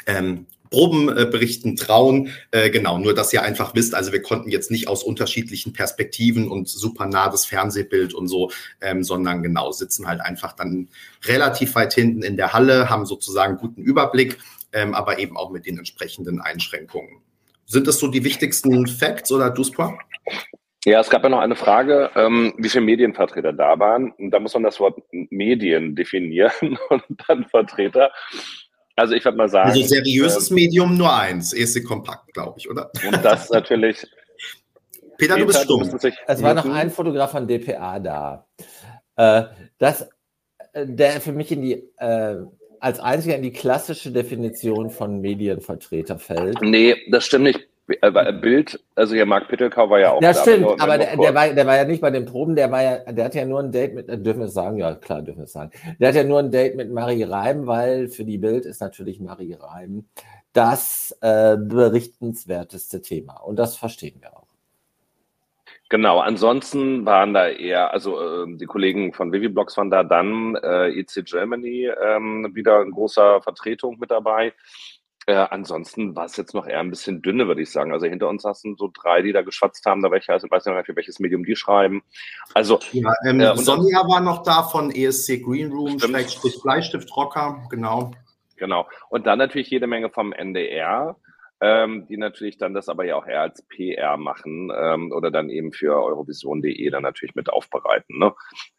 ähm, 0.07 0.45
Probenberichten 0.71 1.77
trauen. 1.77 2.33
Äh, 2.51 2.69
genau, 2.69 2.97
nur 2.97 3.13
dass 3.13 3.31
ihr 3.31 3.43
einfach 3.43 3.73
wisst, 3.73 3.95
also 3.95 4.11
wir 4.11 4.21
konnten 4.21 4.49
jetzt 4.49 4.71
nicht 4.71 4.89
aus 4.89 5.03
unterschiedlichen 5.03 5.71
Perspektiven 5.71 6.49
und 6.49 6.67
super 6.67 7.05
nah 7.05 7.29
das 7.29 7.45
Fernsehbild 7.45 8.13
und 8.13 8.27
so, 8.27 8.51
ähm, 8.81 9.05
sondern 9.05 9.41
genau 9.41 9.71
sitzen 9.71 10.05
halt 10.05 10.19
einfach 10.19 10.51
dann 10.51 10.89
relativ 11.23 11.75
weit 11.75 11.93
hinten 11.93 12.23
in 12.23 12.35
der 12.35 12.51
Halle, 12.51 12.89
haben 12.89 13.05
sozusagen 13.05 13.55
guten 13.55 13.81
Überblick 13.81 14.37
ähm, 14.73 14.93
aber 14.93 15.19
eben 15.19 15.37
auch 15.37 15.51
mit 15.51 15.65
den 15.65 15.77
entsprechenden 15.77 16.41
Einschränkungen. 16.41 17.21
Sind 17.65 17.87
das 17.87 17.99
so 17.99 18.07
die 18.07 18.23
wichtigsten 18.23 18.87
Facts 18.87 19.31
oder 19.31 19.49
Duspa? 19.51 19.97
Ja, 20.85 21.01
es 21.01 21.09
gab 21.09 21.23
ja 21.23 21.29
noch 21.29 21.39
eine 21.39 21.55
Frage, 21.55 22.09
ähm, 22.15 22.53
wie 22.57 22.69
viele 22.69 22.85
Medienvertreter 22.85 23.53
da 23.53 23.77
waren. 23.79 24.11
Und 24.13 24.31
da 24.31 24.39
muss 24.39 24.53
man 24.53 24.63
das 24.63 24.79
Wort 24.79 24.97
Medien 25.11 25.95
definieren 25.95 26.51
und 26.89 27.03
dann 27.27 27.45
Vertreter. 27.45 28.11
Also 28.95 29.13
ich 29.13 29.23
würde 29.23 29.37
mal 29.37 29.49
sagen. 29.49 29.69
Also 29.69 29.83
seriöses 29.83 30.49
ähm, 30.49 30.55
Medium 30.55 30.97
nur 30.97 31.13
eins, 31.13 31.53
ESC 31.53 31.83
Kompakt, 31.83 32.33
glaube 32.33 32.55
ich, 32.57 32.69
oder? 32.69 32.89
Und 33.05 33.23
das 33.23 33.49
natürlich. 33.51 34.05
Peter, 35.17 35.37
du 35.37 35.45
bist 35.45 35.63
stumm. 35.63 35.83
Es 36.27 36.41
war 36.41 36.53
noch 36.53 36.65
ein 36.65 36.89
Fotograf 36.89 37.31
von 37.31 37.45
DPA 37.45 37.99
da. 37.99 38.47
Äh, 39.17 39.43
das, 39.77 40.09
äh, 40.73 40.85
der 40.87 41.19
für 41.19 41.33
mich 41.33 41.51
in 41.51 41.61
die 41.61 41.73
äh, 41.97 42.37
als 42.79 42.99
einziger 42.99 43.35
in 43.35 43.43
die 43.43 43.51
klassische 43.51 44.11
Definition 44.11 44.89
von 44.89 45.21
Medienvertreter 45.21 46.19
fällt. 46.19 46.61
Nee, 46.61 46.95
das 47.09 47.25
stimmt 47.25 47.45
nicht. 47.45 47.67
Äh, 48.01 48.33
Bild, 48.33 48.79
also 48.95 49.15
hier 49.15 49.25
Marc 49.25 49.47
Pittelkau 49.47 49.89
war 49.89 49.99
ja 49.99 50.11
auch. 50.11 50.21
Ja, 50.21 50.33
stimmt, 50.33 50.79
aber 50.79 50.99
der, 50.99 51.17
der, 51.17 51.33
war, 51.33 51.49
der 51.49 51.65
war 51.65 51.75
ja 51.75 51.85
nicht 51.85 52.01
bei 52.01 52.11
den 52.11 52.25
Proben, 52.25 52.55
der 52.55 52.69
war 52.71 52.83
ja, 52.83 53.11
der 53.11 53.25
hat 53.25 53.33
ja 53.33 53.45
nur 53.45 53.59
ein 53.61 53.71
Date 53.71 53.95
mit, 53.95 54.09
äh, 54.09 54.17
dürfen 54.17 54.41
wir 54.41 54.45
es 54.45 54.53
sagen? 54.53 54.77
Ja, 54.77 54.93
klar, 54.93 55.23
dürfen 55.23 55.39
wir 55.39 55.45
es 55.45 55.53
sagen. 55.53 55.71
Der 55.99 56.09
hat 56.09 56.15
ja 56.15 56.23
nur 56.23 56.39
ein 56.39 56.51
Date 56.51 56.75
mit 56.75 56.91
Marie 56.91 57.23
Reim, 57.23 57.65
weil 57.65 58.07
für 58.07 58.25
die 58.25 58.37
Bild 58.37 58.65
ist 58.65 58.81
natürlich 58.81 59.19
Marie 59.19 59.57
Reim 59.59 60.05
das 60.53 61.17
äh, 61.21 61.57
berichtenswerteste 61.57 63.01
Thema. 63.01 63.37
Und 63.37 63.57
das 63.57 63.75
verstehen 63.75 64.17
wir 64.19 64.35
auch. 64.35 64.38
Genau, 65.89 66.19
ansonsten 66.19 67.03
waren 67.07 67.33
da 67.33 67.47
eher, 67.47 67.91
also 67.91 68.21
äh, 68.21 68.45
die 68.57 68.67
Kollegen 68.67 69.11
von 69.11 69.31
Viviblogs 69.31 69.75
waren 69.75 69.89
da, 69.89 70.03
dann 70.03 70.55
äh, 70.55 70.89
EC 70.89 71.25
Germany 71.25 71.89
ähm, 72.01 72.51
wieder 72.53 72.83
in 72.83 72.91
großer 72.91 73.41
Vertretung 73.41 73.97
mit 73.99 74.11
dabei. 74.11 74.53
Äh, 75.25 75.47
ansonsten 75.49 76.15
war 76.15 76.25
es 76.25 76.37
jetzt 76.37 76.53
noch 76.53 76.67
eher 76.67 76.79
ein 76.79 76.91
bisschen 76.91 77.23
dünne, 77.23 77.47
würde 77.47 77.63
ich 77.63 77.71
sagen. 77.71 77.91
Also 77.91 78.05
hinter 78.05 78.29
uns 78.29 78.43
saßen 78.43 78.77
so 78.77 78.91
drei, 78.93 79.23
die 79.23 79.31
da 79.31 79.41
geschwatzt 79.41 79.83
haben, 79.87 80.03
da 80.03 80.11
welche, 80.11 80.31
also 80.31 80.45
ich 80.45 80.51
weiß 80.51 80.65
nicht 80.65 80.75
mehr, 80.75 80.85
für 80.85 80.95
welches 80.95 81.19
Medium 81.19 81.43
die 81.43 81.55
schreiben. 81.55 82.03
Also 82.53 82.79
ja, 82.91 83.11
ähm, 83.27 83.39
äh, 83.39 83.57
Sonja 83.57 84.07
war 84.07 84.21
noch 84.21 84.43
da 84.43 84.63
von 84.63 84.91
ESC 84.91 85.43
Green 85.43 85.71
Room, 85.71 85.97
Bleistift 85.97 87.15
Rocker, 87.15 87.63
genau. 87.71 88.11
Genau. 88.57 88.87
Und 89.09 89.25
dann 89.25 89.39
natürlich 89.39 89.69
jede 89.69 89.87
Menge 89.87 90.09
vom 90.09 90.33
NDR 90.33 91.15
ähm, 91.61 92.07
die 92.07 92.17
natürlich 92.17 92.57
dann 92.57 92.73
das 92.73 92.89
aber 92.89 93.05
ja 93.05 93.15
auch 93.15 93.27
eher 93.27 93.41
als 93.41 93.61
PR 93.63 94.17
machen 94.17 94.71
ähm, 94.75 95.11
oder 95.11 95.31
dann 95.31 95.49
eben 95.49 95.73
für 95.73 96.01
Eurovision.de 96.01 96.89
dann 96.89 97.03
natürlich 97.03 97.35
mit 97.35 97.49
aufbereiten. 97.49 98.17
Ne? 98.17 98.33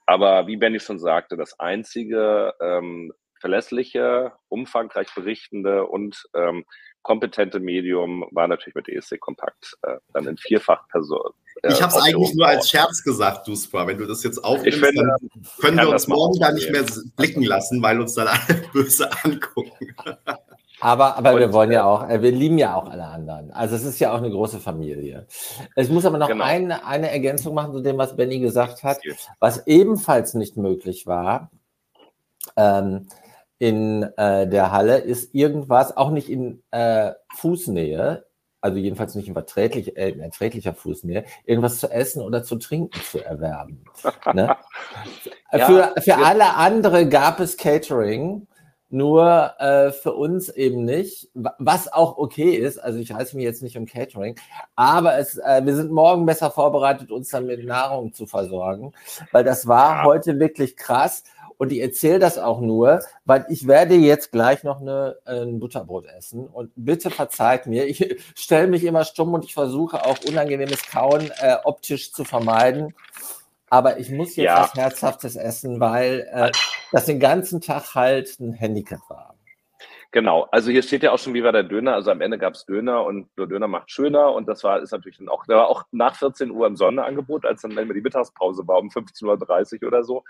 Aber 0.07 0.47
wie 0.47 0.57
Benny 0.57 0.81
schon 0.81 0.99
sagte, 0.99 1.37
das 1.37 1.59
einzige 1.61 2.55
ähm, 2.61 3.13
verlässliche, 3.39 4.33
umfangreich 4.49 5.15
berichtende 5.15 5.87
und 5.87 6.29
ähm, 6.35 6.65
kompetente 7.03 7.61
Medium 7.61 8.27
war 8.31 8.47
natürlich 8.47 8.75
mit 8.75 8.89
ESC 8.89 9.19
Kompakt 9.19 9.77
äh, 9.83 9.97
dann 10.13 10.27
in 10.27 10.37
vierfach 10.37 10.87
Person. 10.89 11.33
Äh, 11.63 11.73
ich 11.73 11.83
habe 11.83 11.93
es 11.93 12.03
eigentlich 12.03 12.35
nur 12.35 12.47
als 12.47 12.69
Scherz 12.69 13.03
gesagt, 13.03 13.49
Duspa. 13.49 13.87
Wenn 13.87 13.99
du 13.99 14.07
das 14.07 14.23
jetzt 14.23 14.39
aufnimmst, 14.39 14.79
finde, 14.79 15.03
dann 15.03 15.43
können 15.61 15.79
wir 15.79 15.89
uns 15.89 16.09
morgen 16.09 16.39
da 16.39 16.53
nicht 16.53 16.71
mehr 16.71 16.85
blicken 17.17 17.43
lassen, 17.43 17.83
weil 17.83 18.01
uns 18.01 18.15
dann 18.15 18.29
alle 18.29 18.63
böse 18.73 19.11
angucken. 19.25 19.95
Aber, 20.81 21.17
aber 21.17 21.39
wir 21.39 21.53
wollen 21.53 21.71
ja 21.71 21.85
auch, 21.85 22.09
äh, 22.09 22.23
wir 22.23 22.33
lieben 22.33 22.59
ja 22.59 22.75
auch 22.75 22.91
alle 22.91 23.05
anderen. 23.05 23.53
Also 23.53 23.77
es 23.77 23.85
ist 23.85 23.99
ja 23.99 24.13
auch 24.13 24.19
eine 24.19 24.31
große 24.31 24.61
Familie. 24.61 25.27
Ich 25.77 25.91
muss 25.91 26.05
aber 26.05 26.19
noch 26.19 26.29
genau. 26.29 26.45
eine, 26.45 26.87
eine 26.87 27.11
Ergänzung 27.11 27.55
machen 27.55 27.73
zu 27.73 27.81
dem, 27.81 27.99
was 27.99 28.17
Benny 28.17 28.39
gesagt 28.39 28.83
hat. 28.83 28.99
Was 29.39 29.67
ebenfalls 29.67 30.35
nicht 30.35 30.57
möglich 30.57 31.07
war 31.07 31.51
ähm, 32.57 33.09
in 33.59 34.05
äh, 34.17 34.49
der 34.49 34.73
Halle, 34.73 34.99
ist 34.99 35.35
irgendwas, 35.35 35.97
auch 35.97 36.11
nicht 36.11 36.31
in 36.31 36.63
äh, 36.71 37.13
Fußnähe, 37.37 38.25
also 38.63 38.79
jedenfalls 38.79 39.15
nicht 39.15 39.29
in, 39.29 39.35
verträglich, 39.35 39.97
äh, 39.97 40.11
in 40.11 40.21
erträglicher 40.21 40.73
Fußnähe, 40.73 41.25
irgendwas 41.45 41.79
zu 41.79 41.91
essen 41.91 42.23
oder 42.23 42.43
zu 42.43 42.57
trinken 42.57 42.99
zu 43.03 43.23
erwerben. 43.23 43.85
ne? 44.33 44.57
ja, 45.53 45.67
für, 45.67 45.95
für 46.01 46.17
alle 46.17 46.57
andere 46.57 47.07
gab 47.09 47.41
es 47.41 47.57
Catering 47.59 48.47
nur 48.93 49.55
äh, 49.59 49.93
für 49.93 50.13
uns 50.13 50.49
eben 50.49 50.85
nicht, 50.85 51.29
was 51.35 51.93
auch 51.93 52.19
okay 52.19 52.55
ist. 52.57 52.79
Also 52.79 52.99
ich 52.99 53.13
reiße 53.13 53.37
mich 53.37 53.45
jetzt 53.45 53.63
nicht 53.63 53.77
um 53.77 53.87
Catering, 53.87 54.39
aber 54.77 55.19
es, 55.19 55.39
äh, 55.39 55.63
wir 55.65 55.75
sind 55.75 55.91
morgen 55.93 56.27
besser 56.27 56.51
vorbereitet, 56.51 57.11
uns 57.11 57.29
dann 57.31 57.47
mit 57.47 57.65
Nahrung 57.65 58.13
zu 58.13 58.27
versorgen, 58.27 58.93
weil 59.33 59.45
das 59.45 59.67
war 59.67 59.97
ja. 59.97 60.05
heute 60.05 60.39
wirklich 60.39 60.77
krass. 60.77 61.25
Und 61.57 61.73
ich 61.73 61.81
erzähle 61.81 62.19
das 62.19 62.39
auch 62.39 62.61
nur, 62.63 63.03
weil 63.27 63.45
ich 63.51 63.69
werde 63.69 63.95
jetzt 63.95 64.33
gleich 64.33 64.65
noch 64.65 64.81
eine, 64.81 65.19
ein 65.27 65.61
Butterbrot 65.61 66.07
essen. 66.07 66.47
Und 66.47 66.73
bitte 66.75 67.11
verzeiht 67.11 67.67
mir, 67.67 67.87
ich 67.87 68.17
stelle 68.35 68.67
mich 68.67 68.83
immer 68.83 69.05
stumm 69.05 69.35
und 69.35 69.45
ich 69.45 69.53
versuche 69.53 70.07
auch 70.07 70.17
unangenehmes 70.27 70.91
Kauen 70.91 71.31
äh, 71.41 71.57
optisch 71.65 72.13
zu 72.13 72.25
vermeiden 72.25 72.95
aber 73.71 73.99
ich 73.99 74.11
muss 74.11 74.35
jetzt 74.37 74.47
ja. 74.47 74.63
was 74.63 74.75
Herzhaftes 74.75 75.37
essen, 75.37 75.79
weil 75.79 76.29
äh, 76.33 76.51
das 76.93 77.07
den 77.07 77.21
ganzen 77.21 77.61
Tag 77.61 77.95
halt 77.95 78.39
ein 78.41 78.53
Handicap 78.53 79.01
war. 79.09 79.30
Genau, 80.13 80.49
also 80.51 80.73
hier 80.73 80.83
steht 80.83 81.05
ja 81.05 81.13
auch 81.13 81.21
schon, 81.21 81.35
wie 81.35 81.45
war 81.45 81.53
der 81.53 81.63
Döner. 81.63 81.95
Also 81.95 82.11
am 82.11 82.21
Ende 82.21 82.37
gab 82.37 82.55
es 82.55 82.67
Döner 82.67 83.05
und 83.05 83.29
nur 83.37 83.47
Döner 83.47 83.69
macht 83.69 83.93
schöner. 83.93 84.33
Und 84.33 84.49
das 84.49 84.65
war 84.65 84.81
ist 84.81 84.91
natürlich 84.91 85.19
dann 85.19 85.29
auch, 85.29 85.47
der 85.47 85.59
war 85.59 85.69
auch 85.69 85.85
nach 85.93 86.17
14 86.17 86.51
Uhr 86.51 86.67
im 86.67 86.75
Sonderangebot, 86.75 87.47
als 87.47 87.63
dann 87.63 87.77
wenn 87.77 87.89
die 87.89 88.01
Mittagspause 88.01 88.67
war, 88.67 88.79
um 88.79 88.89
15.30 88.89 89.83
Uhr 89.83 89.89
oder 89.89 90.03
so. 90.03 90.25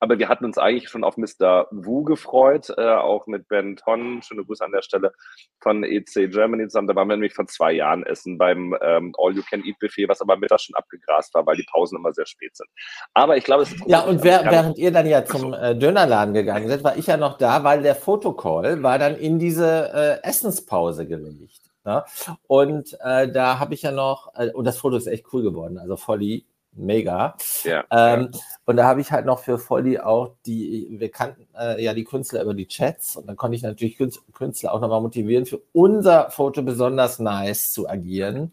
Aber 0.00 0.18
wir 0.18 0.28
hatten 0.28 0.44
uns 0.44 0.58
eigentlich 0.58 0.90
schon 0.90 1.02
auf 1.02 1.16
Mr. 1.16 1.66
Wu 1.70 2.02
gefreut, 2.04 2.74
äh, 2.76 2.82
auch 2.82 3.26
mit 3.26 3.48
Ben 3.48 3.76
Ton, 3.76 4.20
schöne 4.20 4.44
Grüße 4.44 4.62
an 4.62 4.72
der 4.72 4.82
Stelle, 4.82 5.12
von 5.60 5.82
EC 5.82 6.30
Germany 6.30 6.68
zusammen. 6.68 6.88
Da 6.88 6.94
waren 6.94 7.08
wir 7.08 7.16
nämlich 7.16 7.34
vor 7.34 7.46
zwei 7.46 7.72
Jahren 7.72 8.04
essen 8.04 8.36
beim 8.36 8.76
ähm, 8.82 9.14
All-You-Can-Eat-Buffet, 9.16 10.08
was 10.08 10.20
aber 10.20 10.36
mittags 10.36 10.64
schon 10.64 10.74
abgegrast 10.74 11.32
war, 11.32 11.46
weil 11.46 11.56
die 11.56 11.66
Pausen 11.72 11.96
immer 11.96 12.12
sehr 12.12 12.26
spät 12.26 12.54
sind. 12.54 12.68
Aber 13.14 13.38
ich 13.38 13.44
glaube, 13.44 13.62
es 13.62 13.72
ist... 13.72 13.82
Ja, 13.86 14.00
und 14.00 14.22
wer, 14.24 14.44
während 14.44 14.76
ihr 14.76 14.90
dann 14.90 15.06
ja 15.06 15.24
zum 15.24 15.54
äh, 15.54 15.74
Dönerladen 15.74 16.34
gegangen 16.34 16.68
seid, 16.68 16.84
war 16.84 16.96
ich 16.98 17.06
ja 17.06 17.16
noch 17.16 17.38
da, 17.38 17.64
weil 17.64 17.82
der 17.82 17.94
Fotocall 17.94 18.82
war 18.82 18.98
dann 18.98 19.21
in 19.22 19.38
diese 19.38 20.20
äh, 20.22 20.28
Essenspause 20.28 21.06
gelegt. 21.06 21.60
Ne? 21.84 22.04
Und 22.46 22.96
äh, 23.02 23.30
da 23.30 23.58
habe 23.58 23.74
ich 23.74 23.82
ja 23.82 23.92
noch, 23.92 24.34
äh, 24.36 24.50
und 24.52 24.64
das 24.64 24.78
Foto 24.78 24.96
ist 24.96 25.06
echt 25.06 25.26
cool 25.32 25.42
geworden, 25.42 25.78
also 25.78 25.96
Volli, 25.96 26.44
mega. 26.74 27.36
Ja, 27.64 27.84
ähm, 27.90 28.30
ja. 28.32 28.40
Und 28.64 28.76
da 28.76 28.84
habe 28.84 29.00
ich 29.00 29.12
halt 29.12 29.26
noch 29.26 29.40
für 29.40 29.58
Volli 29.58 29.98
auch 29.98 30.34
die, 30.46 30.88
wir 30.98 31.10
kannten 31.10 31.46
äh, 31.58 31.82
ja 31.82 31.92
die 31.92 32.04
Künstler 32.04 32.42
über 32.42 32.54
die 32.54 32.68
Chats 32.68 33.16
und 33.16 33.26
dann 33.26 33.36
konnte 33.36 33.56
ich 33.56 33.62
natürlich 33.62 33.98
Künstler 34.32 34.72
auch 34.72 34.80
nochmal 34.80 35.00
motivieren, 35.00 35.46
für 35.46 35.60
unser 35.72 36.30
Foto 36.30 36.62
besonders 36.62 37.18
nice 37.18 37.72
zu 37.72 37.88
agieren, 37.88 38.52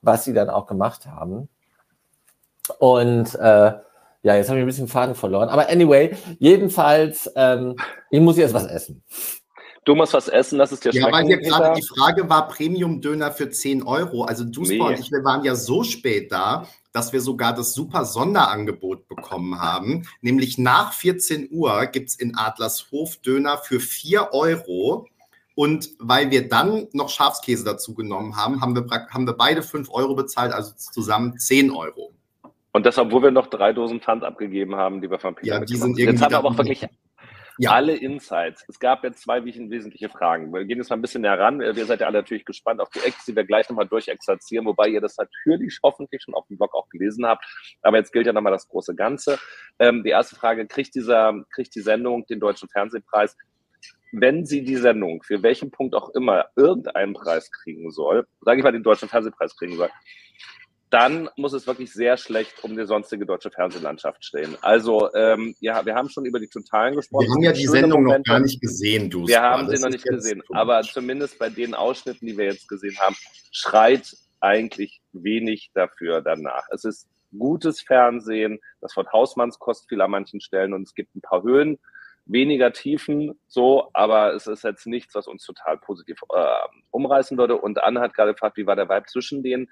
was 0.00 0.24
sie 0.24 0.32
dann 0.32 0.50
auch 0.50 0.66
gemacht 0.66 1.06
haben. 1.06 1.48
Und 2.78 3.34
äh, 3.34 3.72
ja, 4.24 4.36
jetzt 4.36 4.48
habe 4.48 4.58
ich 4.58 4.64
ein 4.64 4.66
bisschen 4.66 4.88
Faden 4.88 5.16
verloren. 5.16 5.48
Aber 5.48 5.68
anyway, 5.68 6.16
jedenfalls, 6.38 7.30
ähm, 7.34 7.76
ich 8.10 8.20
muss 8.20 8.36
jetzt 8.36 8.54
was 8.54 8.66
essen. 8.66 9.02
Du 9.84 9.96
musst 9.96 10.14
was 10.14 10.28
essen, 10.28 10.58
das 10.58 10.70
ist 10.70 10.84
dir 10.84 10.92
Ja, 10.92 11.10
weil 11.10 11.26
hier 11.26 11.38
gerade 11.38 11.74
die 11.74 11.86
Frage 11.86 12.28
war, 12.28 12.48
Premium-Döner 12.48 13.32
für 13.32 13.50
10 13.50 13.82
Euro. 13.82 14.22
Also 14.24 14.44
du 14.44 14.62
nee. 14.62 14.78
und 14.78 14.98
ich, 14.98 15.10
wir 15.10 15.24
waren 15.24 15.42
ja 15.42 15.56
so 15.56 15.82
spät 15.82 16.30
da, 16.30 16.68
dass 16.92 17.12
wir 17.12 17.20
sogar 17.20 17.52
das 17.52 17.74
super 17.74 18.04
Sonderangebot 18.04 19.08
bekommen 19.08 19.60
haben. 19.60 20.06
Nämlich 20.20 20.56
nach 20.56 20.92
14 20.92 21.48
Uhr 21.50 21.86
gibt 21.86 22.10
es 22.10 22.14
in 22.14 22.36
Adlershof 22.36 23.16
Döner 23.16 23.58
für 23.58 23.80
4 23.80 24.32
Euro. 24.32 25.08
Und 25.54 25.90
weil 25.98 26.30
wir 26.30 26.48
dann 26.48 26.88
noch 26.92 27.10
Schafskäse 27.10 27.64
dazu 27.64 27.94
genommen 27.94 28.36
haben, 28.36 28.60
haben 28.60 28.74
wir, 28.74 28.86
haben 29.10 29.26
wir 29.26 29.34
beide 29.34 29.62
5 29.62 29.90
Euro 29.90 30.14
bezahlt, 30.14 30.52
also 30.52 30.72
zusammen 30.76 31.38
10 31.38 31.70
Euro. 31.72 32.12
Und 32.72 32.86
das, 32.86 32.96
obwohl 32.96 33.22
wir 33.24 33.30
noch 33.30 33.48
drei 33.48 33.72
Dosen 33.72 34.00
Pfand 34.00 34.24
abgegeben 34.24 34.76
haben, 34.76 35.02
die 35.02 35.10
wir 35.10 35.18
von 35.18 35.34
Peter 35.34 35.58
Ja, 35.58 35.60
die 35.60 35.76
sind 35.76 35.98
irgendwie. 35.98 36.04
Jetzt 36.04 36.22
haben 36.22 36.30
wir 36.30 36.38
aber 36.38 36.48
auch 36.48 36.56
wirklich 36.56 36.86
ja. 37.58 37.72
alle 37.72 37.96
Insights. 37.96 38.64
Es 38.68 38.78
gab 38.78 39.04
jetzt 39.04 39.22
zwei 39.22 39.44
wesentliche 39.44 40.08
Fragen. 40.08 40.52
Wir 40.52 40.64
gehen 40.64 40.78
jetzt 40.78 40.90
mal 40.90 40.96
ein 40.96 41.02
bisschen 41.02 41.22
näher 41.22 41.38
ran. 41.38 41.60
Ihr 41.60 41.86
seid 41.86 42.00
ja 42.00 42.06
alle 42.06 42.18
natürlich 42.18 42.44
gespannt 42.44 42.80
auf 42.80 42.90
die 42.90 43.00
Ex, 43.00 43.24
die 43.24 43.36
wir 43.36 43.44
gleich 43.44 43.68
nochmal 43.68 43.86
durchexerzieren, 43.86 44.66
wobei 44.66 44.88
ihr 44.88 45.00
das 45.00 45.16
natürlich 45.16 45.78
hoffentlich 45.82 46.22
schon 46.22 46.34
auf 46.34 46.46
dem 46.48 46.56
Blog 46.56 46.74
auch 46.74 46.88
gelesen 46.88 47.26
habt. 47.26 47.44
Aber 47.82 47.98
jetzt 47.98 48.12
gilt 48.12 48.26
ja 48.26 48.32
nochmal 48.32 48.52
das 48.52 48.68
große 48.68 48.94
Ganze. 48.94 49.38
Ähm, 49.78 50.02
die 50.02 50.10
erste 50.10 50.36
Frage, 50.36 50.66
kriegt, 50.66 50.94
dieser, 50.94 51.34
kriegt 51.54 51.74
die 51.74 51.80
Sendung 51.80 52.26
den 52.26 52.40
Deutschen 52.40 52.68
Fernsehpreis? 52.68 53.36
Wenn 54.12 54.44
sie 54.44 54.62
die 54.62 54.76
Sendung 54.76 55.22
für 55.22 55.42
welchen 55.42 55.70
Punkt 55.70 55.94
auch 55.94 56.10
immer 56.10 56.46
irgendeinen 56.54 57.14
Preis 57.14 57.50
kriegen 57.50 57.90
soll, 57.90 58.26
sage 58.42 58.58
ich 58.58 58.64
mal 58.64 58.72
den 58.72 58.82
Deutschen 58.82 59.08
Fernsehpreis 59.08 59.56
kriegen 59.56 59.76
soll, 59.76 59.88
dann 60.92 61.30
muss 61.36 61.54
es 61.54 61.66
wirklich 61.66 61.90
sehr 61.90 62.18
schlecht 62.18 62.62
um 62.62 62.76
die 62.76 62.84
sonstige 62.84 63.24
deutsche 63.24 63.50
Fernsehlandschaft 63.50 64.22
stehen. 64.22 64.58
Also 64.60 65.12
ähm, 65.14 65.54
ja, 65.60 65.86
wir 65.86 65.94
haben 65.94 66.10
schon 66.10 66.26
über 66.26 66.38
die 66.38 66.48
Totalen 66.48 66.96
gesprochen. 66.96 67.26
Wir 67.26 67.32
haben 67.32 67.42
ja 67.42 67.52
die 67.52 67.66
Sendung 67.66 68.04
Momente. 68.04 68.30
noch 68.30 68.34
gar 68.34 68.40
nicht 68.40 68.60
gesehen, 68.60 69.08
du. 69.08 69.26
Wir 69.26 69.40
haben 69.40 69.70
sie 69.70 69.82
noch 69.82 69.88
nicht 69.88 70.04
gesehen, 70.04 70.42
aber 70.52 70.82
zumindest 70.82 71.38
bei 71.38 71.48
den 71.48 71.74
Ausschnitten, 71.74 72.26
die 72.26 72.36
wir 72.36 72.44
jetzt 72.44 72.68
gesehen 72.68 72.96
haben, 72.98 73.16
schreit 73.52 74.14
eigentlich 74.40 75.00
wenig 75.12 75.70
dafür 75.72 76.20
danach. 76.20 76.66
Es 76.70 76.84
ist 76.84 77.08
gutes 77.38 77.80
Fernsehen, 77.80 78.58
das 78.82 78.94
Wort 78.94 79.10
Hausmanns 79.12 79.58
kostet 79.58 79.88
viel 79.88 80.02
an 80.02 80.10
manchen 80.10 80.42
Stellen 80.42 80.74
und 80.74 80.82
es 80.82 80.94
gibt 80.94 81.16
ein 81.16 81.22
paar 81.22 81.42
Höhen, 81.42 81.78
weniger 82.24 82.72
Tiefen, 82.72 83.38
so, 83.48 83.90
aber 83.92 84.34
es 84.34 84.46
ist 84.46 84.62
jetzt 84.64 84.86
nichts, 84.86 85.14
was 85.14 85.26
uns 85.26 85.44
total 85.44 85.76
positiv 85.78 86.20
äh, 86.34 86.44
umreißen 86.90 87.36
würde. 87.36 87.56
Und 87.56 87.82
Anne 87.82 88.00
hat 88.00 88.14
gerade 88.14 88.32
gefragt, 88.32 88.56
wie 88.56 88.66
war 88.66 88.76
der 88.76 88.88
Vibe 88.88 89.06
zwischen 89.06 89.42
den 89.42 89.68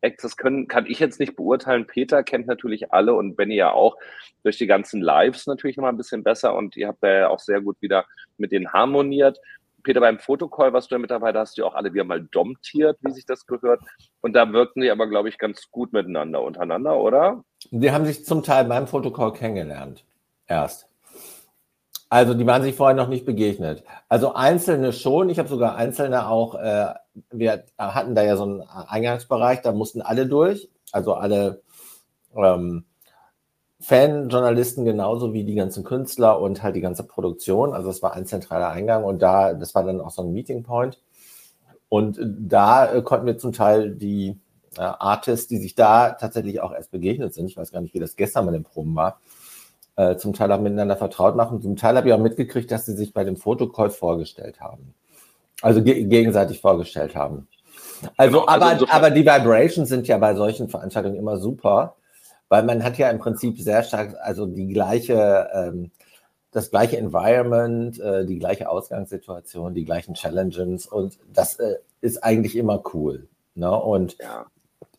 Acts? 0.00 0.22
Das 0.22 0.36
können, 0.36 0.68
kann 0.68 0.86
ich 0.86 0.98
jetzt 0.98 1.18
nicht 1.18 1.34
beurteilen. 1.34 1.86
Peter 1.86 2.22
kennt 2.22 2.46
natürlich 2.46 2.92
alle 2.92 3.14
und 3.14 3.36
Benny 3.36 3.56
ja 3.56 3.72
auch 3.72 3.96
durch 4.42 4.58
die 4.58 4.66
ganzen 4.66 5.00
Lives 5.00 5.46
natürlich 5.46 5.76
nochmal 5.76 5.92
ein 5.92 5.96
bisschen 5.96 6.22
besser 6.22 6.54
und 6.54 6.76
ihr 6.76 6.88
habt 6.88 7.02
da 7.02 7.10
ja 7.10 7.28
auch 7.28 7.40
sehr 7.40 7.60
gut 7.60 7.80
wieder 7.80 8.04
mit 8.36 8.52
denen 8.52 8.72
harmoniert. 8.72 9.38
Peter, 9.82 10.00
beim 10.00 10.18
Fotocall, 10.18 10.72
was 10.72 10.88
du 10.88 10.94
ja 10.94 10.98
mit 10.98 11.10
dabei 11.10 11.32
hast, 11.34 11.58
du 11.58 11.64
auch 11.66 11.74
alle 11.74 11.92
wieder 11.92 12.04
mal 12.04 12.22
domtiert, 12.22 12.96
wie 13.02 13.12
sich 13.12 13.26
das 13.26 13.46
gehört. 13.46 13.80
Und 14.22 14.32
da 14.32 14.50
wirken 14.50 14.80
die 14.80 14.90
aber, 14.90 15.06
glaube 15.06 15.28
ich, 15.28 15.36
ganz 15.36 15.70
gut 15.70 15.92
miteinander 15.92 16.42
untereinander, 16.42 16.98
oder? 16.98 17.44
Die 17.70 17.92
haben 17.92 18.06
sich 18.06 18.24
zum 18.24 18.42
Teil 18.42 18.64
beim 18.64 18.86
Fotocall 18.86 19.34
kennengelernt. 19.34 20.04
Erst. 20.46 20.88
Also 22.14 22.32
die 22.34 22.46
waren 22.46 22.62
sich 22.62 22.76
vorher 22.76 22.94
noch 22.94 23.08
nicht 23.08 23.26
begegnet. 23.26 23.82
Also 24.08 24.34
einzelne 24.34 24.92
schon. 24.92 25.30
Ich 25.30 25.40
habe 25.40 25.48
sogar 25.48 25.74
einzelne 25.74 26.28
auch. 26.28 26.54
Äh, 26.54 26.94
wir 27.32 27.64
hatten 27.76 28.14
da 28.14 28.22
ja 28.22 28.36
so 28.36 28.44
einen 28.44 28.60
Eingangsbereich, 28.60 29.62
da 29.62 29.72
mussten 29.72 30.00
alle 30.00 30.28
durch. 30.28 30.70
Also 30.92 31.14
alle 31.14 31.62
ähm, 32.36 32.84
Fan-Journalisten 33.80 34.84
genauso 34.84 35.32
wie 35.32 35.42
die 35.42 35.56
ganzen 35.56 35.82
Künstler 35.82 36.40
und 36.40 36.62
halt 36.62 36.76
die 36.76 36.80
ganze 36.82 37.02
Produktion. 37.02 37.74
Also 37.74 37.90
es 37.90 38.00
war 38.00 38.12
ein 38.12 38.26
zentraler 38.26 38.68
Eingang 38.68 39.02
und 39.02 39.20
da, 39.20 39.52
das 39.52 39.74
war 39.74 39.82
dann 39.82 40.00
auch 40.00 40.12
so 40.12 40.22
ein 40.22 40.32
Meeting 40.32 40.62
Point. 40.62 41.00
Und 41.88 42.20
da 42.22 42.94
äh, 42.94 43.02
konnten 43.02 43.26
wir 43.26 43.38
zum 43.38 43.52
Teil 43.52 43.90
die 43.90 44.38
äh, 44.76 44.82
Artists, 44.82 45.48
die 45.48 45.58
sich 45.58 45.74
da 45.74 46.10
tatsächlich 46.10 46.60
auch 46.60 46.72
erst 46.72 46.92
begegnet 46.92 47.34
sind, 47.34 47.46
ich 47.46 47.56
weiß 47.56 47.72
gar 47.72 47.80
nicht, 47.80 47.92
wie 47.92 47.98
das 47.98 48.14
gestern 48.14 48.46
mit 48.46 48.54
den 48.54 48.62
Proben 48.62 48.94
war, 48.94 49.18
äh, 49.96 50.16
zum 50.16 50.32
Teil 50.32 50.50
auch 50.52 50.60
miteinander 50.60 50.96
vertraut 50.96 51.36
machen. 51.36 51.62
Zum 51.62 51.76
Teil 51.76 51.96
habe 51.96 52.08
ich 52.08 52.14
auch 52.14 52.18
mitgekriegt, 52.18 52.70
dass 52.70 52.86
sie 52.86 52.94
sich 52.94 53.12
bei 53.12 53.24
dem 53.24 53.36
Fotocall 53.36 53.90
vorgestellt 53.90 54.60
haben. 54.60 54.94
Also 55.62 55.82
ge 55.82 56.04
gegenseitig 56.04 56.60
vorgestellt 56.60 57.14
haben. 57.14 57.48
Also, 58.16 58.40
genau, 58.40 58.52
also 58.52 58.86
aber, 58.86 58.92
aber 58.92 59.10
die 59.10 59.24
Vibrations 59.24 59.88
sind 59.88 60.08
ja 60.08 60.18
bei 60.18 60.34
solchen 60.34 60.68
Veranstaltungen 60.68 61.16
immer 61.16 61.38
super, 61.38 61.96
weil 62.48 62.64
man 62.64 62.82
hat 62.82 62.98
ja 62.98 63.08
im 63.10 63.18
Prinzip 63.18 63.58
sehr 63.58 63.82
stark, 63.82 64.14
also 64.20 64.46
die 64.46 64.68
gleiche, 64.68 65.48
ähm, 65.54 65.90
das 66.50 66.70
gleiche 66.70 66.98
Environment, 66.98 67.98
äh, 68.00 68.26
die 68.26 68.38
gleiche 68.38 68.68
Ausgangssituation, 68.68 69.74
die 69.74 69.84
gleichen 69.84 70.14
Challenges 70.14 70.86
und 70.86 71.18
das 71.32 71.56
äh, 71.56 71.76
ist 72.00 72.22
eigentlich 72.22 72.56
immer 72.56 72.82
cool. 72.92 73.28
Ne? 73.54 73.70
Und 73.70 74.16
ja. 74.18 74.46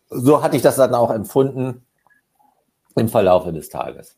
so 0.10 0.42
hatte 0.42 0.56
ich 0.56 0.62
das 0.62 0.78
dann 0.78 0.96
auch 0.96 1.12
empfunden 1.12 1.86
im 2.96 3.10
Verlaufe 3.10 3.54
des 3.54 3.70
Tages. 3.70 4.18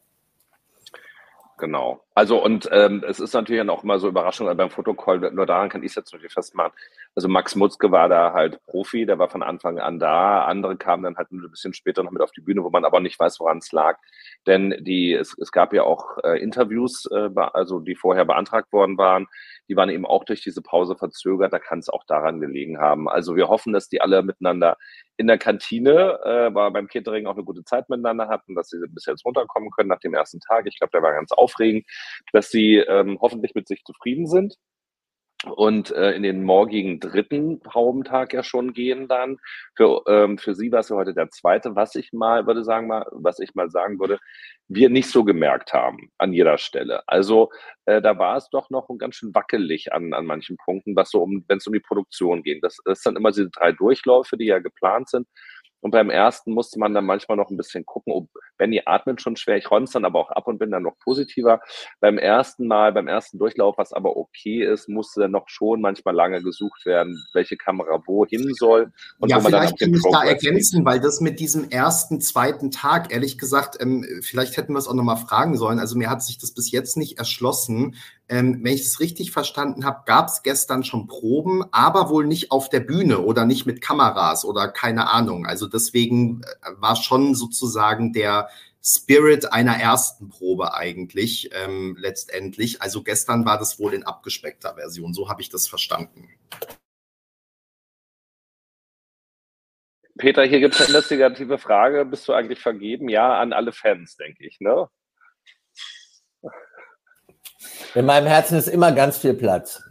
Genau. 1.58 2.04
Also 2.14 2.44
und 2.44 2.70
ähm, 2.72 3.04
es 3.08 3.20
ist 3.20 3.34
natürlich 3.34 3.60
dann 3.60 3.72
auch 3.72 3.84
immer 3.84 3.98
so 3.98 4.08
Überraschung 4.08 4.56
beim 4.56 4.70
Fotocall, 4.70 5.20
nur 5.32 5.48
daran 5.48 5.70
kann 5.70 5.82
ich 5.82 5.90
es 5.90 5.96
jetzt 5.96 6.14
natürlich 6.14 6.32
festmachen. 6.32 6.72
Also 7.16 7.28
Max 7.28 7.56
Mutzke 7.56 7.92
war 7.92 8.08
da 8.10 8.32
halt 8.34 8.64
Profi, 8.68 9.08
der 9.08 9.18
war 9.18 9.28
von 9.28 9.42
Anfang 9.42 9.80
an 9.80 9.98
da. 9.98 10.46
Andere 10.46 10.78
kamen 10.78 11.04
dann 11.04 11.18
halt 11.18 11.32
ein 11.32 11.50
bisschen 11.50 11.74
später 11.74 12.04
noch 12.04 12.12
mit 12.12 12.22
auf 12.22 12.32
die 12.32 12.42
Bühne, 12.42 12.64
wo 12.64 12.70
man 12.70 12.86
aber 12.86 13.00
nicht 13.00 13.20
weiß, 13.20 13.40
woran 13.40 13.58
es 13.58 13.72
lag. 13.72 13.98
Denn 14.46 14.76
die, 14.82 15.14
es, 15.14 15.36
es 15.40 15.52
gab 15.52 15.74
ja 15.74 15.82
auch 15.82 16.20
äh, 16.24 16.40
Interviews, 16.40 17.08
äh, 17.12 17.30
also 17.36 17.80
die 17.80 17.96
vorher 17.96 18.26
beantragt 18.26 18.72
worden 18.72 19.00
waren, 19.00 19.28
die 19.70 19.76
waren 19.76 19.90
eben 19.90 20.06
auch 20.06 20.24
durch 20.24 20.42
diese 20.42 20.62
Pause 20.62 20.96
verzögert. 20.96 21.54
Da 21.54 21.60
kann 21.60 21.80
es 21.80 21.90
auch 21.90 22.04
daran 22.06 22.40
gelegen 22.40 22.80
haben. 22.80 23.10
Also 23.10 23.36
wir 23.36 23.48
hoffen, 23.48 23.74
dass 23.74 23.90
die 23.90 24.02
alle 24.02 24.24
miteinander 24.24 24.78
in 25.18 25.28
der 25.28 25.38
Kantine, 25.38 26.20
äh, 26.24 26.54
war 26.54 26.72
beim 26.72 26.88
Catering 26.88 27.28
auch 27.28 27.36
eine 27.36 27.44
gute 27.44 27.64
Zeit 27.64 27.90
miteinander 27.90 28.28
hatten, 28.28 28.56
dass 28.56 28.70
sie 28.70 28.78
bis 28.90 29.06
jetzt 29.06 29.26
runterkommen 29.26 29.72
können 29.72 29.90
nach 29.90 30.00
dem 30.00 30.14
ersten 30.14 30.40
Tag. 30.40 30.66
Ich 30.68 30.78
glaube, 30.78 30.92
der 30.92 31.02
war 31.02 31.14
ganz 31.14 31.32
aufregend, 31.32 31.86
dass 32.34 32.50
sie 32.50 32.78
ähm, 32.78 33.18
hoffentlich 33.22 33.56
mit 33.56 33.68
sich 33.68 33.84
zufrieden 33.84 34.28
sind 34.28 34.58
und 35.46 35.92
äh, 35.92 36.14
in 36.14 36.24
den 36.24 36.44
morgigen 36.44 37.00
dritten 37.00 37.62
Haubentag 37.72 38.34
ja 38.34 38.42
schon 38.42 38.74
gehen 38.74 39.08
dann. 39.08 39.38
Für, 39.76 40.02
ähm, 40.08 40.38
für 40.38 40.56
sie 40.56 40.72
war 40.72 40.80
es 40.80 40.90
ja 40.90 40.96
heute 40.96 41.14
der 41.14 41.30
zweite, 41.30 41.76
was 41.76 41.96
ich 41.96 42.12
mal, 42.12 42.48
würde 42.48 42.64
sagen 42.64 42.88
mal, 42.88 43.06
was 43.12 43.40
ich 43.40 43.54
mal 43.54 43.70
sagen 43.70 44.00
würde, 44.00 44.20
wir 44.68 44.90
nicht 44.90 45.10
so 45.10 45.24
gemerkt 45.24 45.74
haben 45.74 46.12
an 46.18 46.34
jeder 46.34 46.58
Stelle. 46.58 47.04
Also 47.08 47.52
äh, 47.86 48.02
da 48.02 48.18
war 48.18 48.38
es 48.38 48.50
doch 48.50 48.70
noch 48.70 48.90
ganz 48.98 49.16
schön 49.16 49.34
wackelig 49.36 49.94
an, 49.94 50.14
an 50.14 50.26
manchen 50.26 50.58
Punkten, 50.58 50.96
was 50.96 51.12
so 51.12 51.22
um, 51.22 51.46
wenn 51.48 51.58
es 51.58 51.68
um 51.68 51.74
die 51.74 51.80
Produktion 51.80 52.42
ging. 52.42 52.60
Das, 52.62 52.78
das 52.86 53.02
sind 53.02 53.16
immer 53.16 53.30
diese 53.30 53.50
drei 53.50 53.72
Durchläufe, 53.72 54.38
die 54.38 54.46
ja 54.46 54.60
geplant 54.60 55.10
sind. 55.10 55.28
Und 55.82 55.92
beim 55.92 56.10
ersten 56.10 56.54
musste 56.54 56.80
man 56.80 56.96
dann 56.96 57.06
manchmal 57.06 57.38
noch 57.38 57.52
ein 57.52 57.58
bisschen 57.58 57.86
gucken, 57.86 58.12
ob 58.12 58.28
Benny 58.58 58.82
atmet 58.86 59.22
schon 59.22 59.36
schwer, 59.36 59.58
ich 59.58 59.70
räume 59.70 59.86
es 59.86 59.92
dann 59.92 60.06
aber 60.06 60.20
auch 60.20 60.30
ab 60.30 60.48
und 60.48 60.58
bin 60.58 60.72
dann 60.72 60.84
noch 60.84 60.98
positiver. 61.00 61.62
Beim 62.00 62.18
ersten 62.18 62.68
Mal, 62.68 62.94
beim 62.94 63.08
ersten 63.08 63.38
Durchlauf, 63.38 63.78
was 63.78 63.94
aber 63.94 64.18
okay 64.18 64.64
ist, 64.64 64.90
musste 64.90 65.22
dann 65.22 65.32
noch 65.32 65.48
schon 65.50 65.82
manchmal 65.82 66.16
lange 66.16 66.42
gesucht 66.42 66.86
werden, 66.86 67.24
welche 67.34 67.58
Kamera 67.58 68.02
wohin 68.06 68.54
soll. 68.54 68.92
Und 69.20 69.30
ja, 69.30 69.40
vielleicht 69.40 69.80
kann 69.80 69.94
ich 69.94 70.02
da 70.12 70.24
ergänzen, 70.24 70.86
weil 70.86 71.00
das 71.00 71.22
mit 71.22 71.40
diesem 71.40 71.70
ersten, 71.70 72.22
zweiten 72.22 72.72
Tag, 72.72 73.14
ehrlich 73.14 73.38
gesagt, 73.38 73.78
ähm, 73.80 74.06
vielleicht 74.22 74.58
hätten 74.58 74.74
wir 74.74 74.80
es 74.80 74.88
auch 74.88 74.94
nochmal 74.94 75.18
fragen 75.18 75.58
sollen. 75.58 75.80
Also 75.80 75.98
mir 75.98 76.10
hat 76.10 76.24
sich 76.24 76.38
das 76.38 76.52
bis 76.52 76.72
jetzt 76.72 76.98
nicht 76.98 77.18
erschlossen, 77.18 77.96
ähm, 78.30 78.60
wenn 78.62 78.74
ich 78.74 78.82
es 78.82 79.00
richtig 79.00 79.32
verstanden 79.32 79.86
habe, 79.86 80.04
gab 80.06 80.28
es 80.28 80.44
gestern 80.44 80.84
schon 80.84 81.08
Proben, 81.08 81.64
aber 81.72 82.10
wohl 82.10 82.28
nicht 82.28 82.52
auf 82.52 82.70
der 82.70 82.82
Bühne 82.82 83.20
oder 83.20 83.46
nicht 83.46 83.66
mit 83.66 83.82
Kameras 83.82 84.44
oder 84.44 84.68
keine 84.68 85.10
Ahnung. 85.12 85.46
Also 85.46 85.68
deswegen 85.68 86.42
äh, 86.42 86.72
war 86.78 86.96
schon 86.96 87.36
sozusagen 87.36 88.12
der 88.12 88.47
Spirit 88.88 89.52
einer 89.52 89.76
ersten 89.76 90.30
Probe 90.30 90.74
eigentlich 90.74 91.50
ähm, 91.54 91.98
letztendlich. 92.00 92.82
Also 92.82 93.04
gestern 93.04 93.46
war 93.46 93.60
das 93.60 93.80
wohl 93.80 93.94
in 93.94 94.04
abgespeckter 94.04 94.76
Version. 94.76 95.14
So 95.14 95.30
habe 95.30 95.42
ich 95.42 95.50
das 95.50 95.68
verstanden. 95.68 96.30
Peter, 100.18 100.44
hier 100.46 100.62
gibt 100.62 100.76
es 100.76 100.80
eine 100.80 100.90
investigative 100.90 101.58
Frage. 101.58 102.06
Bist 102.06 102.28
du 102.30 102.34
eigentlich 102.34 102.60
vergeben? 102.60 103.10
Ja, 103.10 103.40
an 103.40 103.52
alle 103.52 103.74
Fans, 103.74 104.16
denke 104.16 104.48
ich, 104.48 104.62
ne? 104.62 104.88
In 107.94 108.06
meinem 108.06 108.28
Herzen 108.28 108.58
ist 108.58 108.68
immer 108.68 108.94
ganz 108.94 109.18
viel 109.18 109.34
Platz. 109.34 109.84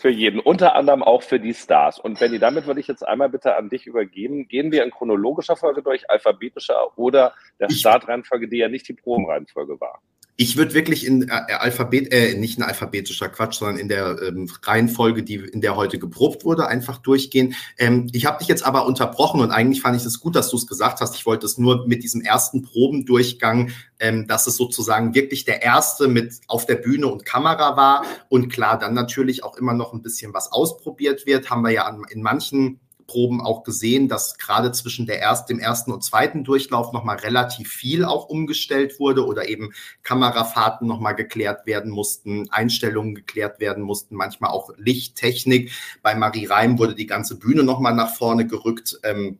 Für 0.00 0.10
jeden, 0.10 0.38
unter 0.38 0.76
anderem 0.76 1.02
auch 1.02 1.24
für 1.24 1.40
die 1.40 1.52
Stars. 1.52 1.98
Und 1.98 2.20
Benny, 2.20 2.38
damit 2.38 2.68
würde 2.68 2.78
ich 2.78 2.86
jetzt 2.86 3.02
einmal 3.02 3.30
bitte 3.30 3.56
an 3.56 3.68
dich 3.68 3.84
übergeben. 3.84 4.46
Gehen 4.46 4.70
wir 4.70 4.84
in 4.84 4.92
chronologischer 4.92 5.56
Folge 5.56 5.82
durch, 5.82 6.08
alphabetischer 6.08 6.96
oder 6.96 7.34
der 7.58 7.68
Startreihenfolge, 7.68 8.46
die 8.46 8.58
ja 8.58 8.68
nicht 8.68 8.86
die 8.86 8.92
Probenreihenfolge 8.92 9.80
war? 9.80 10.00
Ich 10.40 10.56
würde 10.56 10.72
wirklich 10.72 11.04
in 11.04 11.28
äh, 11.28 11.32
Alphabet, 11.32 12.12
äh, 12.12 12.34
nicht 12.34 12.58
in 12.58 12.62
alphabetischer 12.62 13.28
Quatsch, 13.28 13.58
sondern 13.58 13.76
in 13.76 13.88
der 13.88 14.22
ähm, 14.22 14.48
Reihenfolge, 14.62 15.24
die 15.24 15.34
in 15.34 15.60
der 15.60 15.74
heute 15.74 15.98
geprobt 15.98 16.44
wurde, 16.44 16.68
einfach 16.68 16.98
durchgehen. 16.98 17.56
Ähm, 17.76 18.08
ich 18.12 18.24
habe 18.24 18.38
dich 18.38 18.46
jetzt 18.46 18.64
aber 18.64 18.86
unterbrochen 18.86 19.40
und 19.40 19.50
eigentlich 19.50 19.82
fand 19.82 19.96
ich 19.96 20.04
es 20.04 20.20
gut, 20.20 20.36
dass 20.36 20.48
du 20.48 20.56
es 20.56 20.68
gesagt 20.68 21.00
hast. 21.00 21.16
Ich 21.16 21.26
wollte 21.26 21.44
es 21.44 21.58
nur 21.58 21.88
mit 21.88 22.04
diesem 22.04 22.20
ersten 22.20 22.62
Probendurchgang, 22.62 23.72
ähm, 23.98 24.28
dass 24.28 24.46
es 24.46 24.56
sozusagen 24.56 25.12
wirklich 25.12 25.44
der 25.44 25.62
erste 25.62 26.06
mit 26.06 26.34
auf 26.46 26.66
der 26.66 26.76
Bühne 26.76 27.08
und 27.08 27.24
Kamera 27.24 27.76
war 27.76 28.04
und 28.28 28.48
klar, 28.48 28.78
dann 28.78 28.94
natürlich 28.94 29.42
auch 29.42 29.56
immer 29.56 29.74
noch 29.74 29.92
ein 29.92 30.02
bisschen 30.02 30.34
was 30.34 30.52
ausprobiert 30.52 31.26
wird. 31.26 31.50
Haben 31.50 31.62
wir 31.62 31.72
ja 31.72 31.86
an, 31.86 32.04
in 32.10 32.22
manchen 32.22 32.78
Proben 33.08 33.40
auch 33.40 33.64
gesehen, 33.64 34.08
dass 34.08 34.38
gerade 34.38 34.70
zwischen 34.70 35.06
der 35.06 35.18
erst, 35.18 35.48
dem 35.48 35.58
ersten 35.58 35.90
und 35.90 36.04
zweiten 36.04 36.44
Durchlauf 36.44 36.92
nochmal 36.92 37.16
relativ 37.16 37.68
viel 37.72 38.04
auch 38.04 38.28
umgestellt 38.28 39.00
wurde 39.00 39.26
oder 39.26 39.48
eben 39.48 39.72
Kamerafahrten 40.04 40.86
nochmal 40.86 41.16
geklärt 41.16 41.66
werden 41.66 41.90
mussten, 41.90 42.48
Einstellungen 42.50 43.16
geklärt 43.16 43.58
werden 43.58 43.82
mussten, 43.82 44.14
manchmal 44.14 44.50
auch 44.50 44.70
Lichttechnik. 44.76 45.72
Bei 46.02 46.14
Marie 46.14 46.46
Reim 46.46 46.78
wurde 46.78 46.94
die 46.94 47.06
ganze 47.06 47.38
Bühne 47.38 47.64
nochmal 47.64 47.94
nach 47.94 48.14
vorne 48.14 48.46
gerückt. 48.46 49.00
Ähm, 49.02 49.38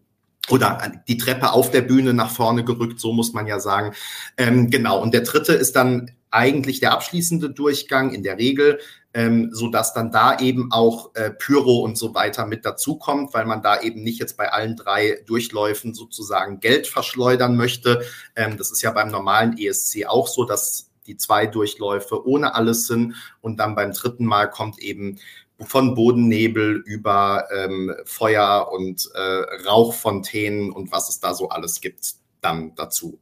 oder 0.51 1.01
die 1.07 1.19
Treppe 1.19 1.53
auf 1.53 1.71
der 1.71 1.83
Bühne 1.83 2.15
nach 2.15 2.31
vorne 2.31 2.65
gerückt, 2.65 2.99
so 3.01 3.13
muss 3.13 3.35
man 3.35 3.47
ja 3.47 3.61
sagen. 3.61 3.95
Ähm, 4.39 4.71
genau, 4.71 5.01
und 5.03 5.13
der 5.13 5.21
dritte 5.21 5.53
ist 5.53 5.77
dann 5.77 6.11
eigentlich 6.31 6.81
der 6.81 6.93
abschließende 6.93 7.51
Durchgang 7.51 8.15
in 8.15 8.23
der 8.23 8.39
Regel 8.39 8.81
ähm, 9.15 9.51
so 9.53 9.69
dass 9.69 9.95
dann 9.95 10.13
da 10.13 10.39
eben 10.39 10.71
auch 10.71 11.15
äh, 11.15 11.31
Pyro 11.31 11.81
und 11.81 11.97
so 11.97 12.15
weiter 12.15 12.47
mit 12.47 12.65
dazukommt, 12.65 13.33
weil 13.35 13.47
man 13.47 13.63
da 13.63 13.81
eben 13.81 14.03
nicht 14.03 14.21
jetzt 14.21 14.37
bei 14.37 14.53
allen 14.53 14.77
drei 14.77 15.23
Durchläufen 15.27 15.95
sozusagen 15.95 16.61
Geld 16.61 16.87
verschleudern 16.87 17.57
möchte. 17.57 18.03
Ähm, 18.37 18.57
das 18.57 18.71
ist 18.71 18.83
ja 18.83 18.91
beim 18.91 19.11
normalen 19.11 19.57
ESC 19.57 20.07
auch 20.07 20.29
so, 20.29 20.45
dass 20.45 20.91
die 21.07 21.17
zwei 21.17 21.47
Durchläufe 21.47 22.27
ohne 22.27 22.55
alles 22.55 22.87
sind 22.87 23.15
und 23.41 23.59
dann 23.59 23.75
beim 23.75 23.93
dritten 23.93 24.27
Mal 24.27 24.51
kommt 24.51 24.79
eben 24.79 25.19
von 25.61 25.95
Bodennebel 25.95 26.83
über 26.87 27.49
ähm, 27.53 27.95
Feuer 28.05 28.69
und 28.71 29.11
äh, 29.15 29.67
Rauchfontänen 29.67 30.71
und 30.71 30.93
was 30.93 31.09
es 31.09 31.19
da 31.19 31.35
so 31.35 31.49
alles 31.49 31.81
gibt 31.81 32.15
dann 32.41 32.75
dazu. 32.77 33.19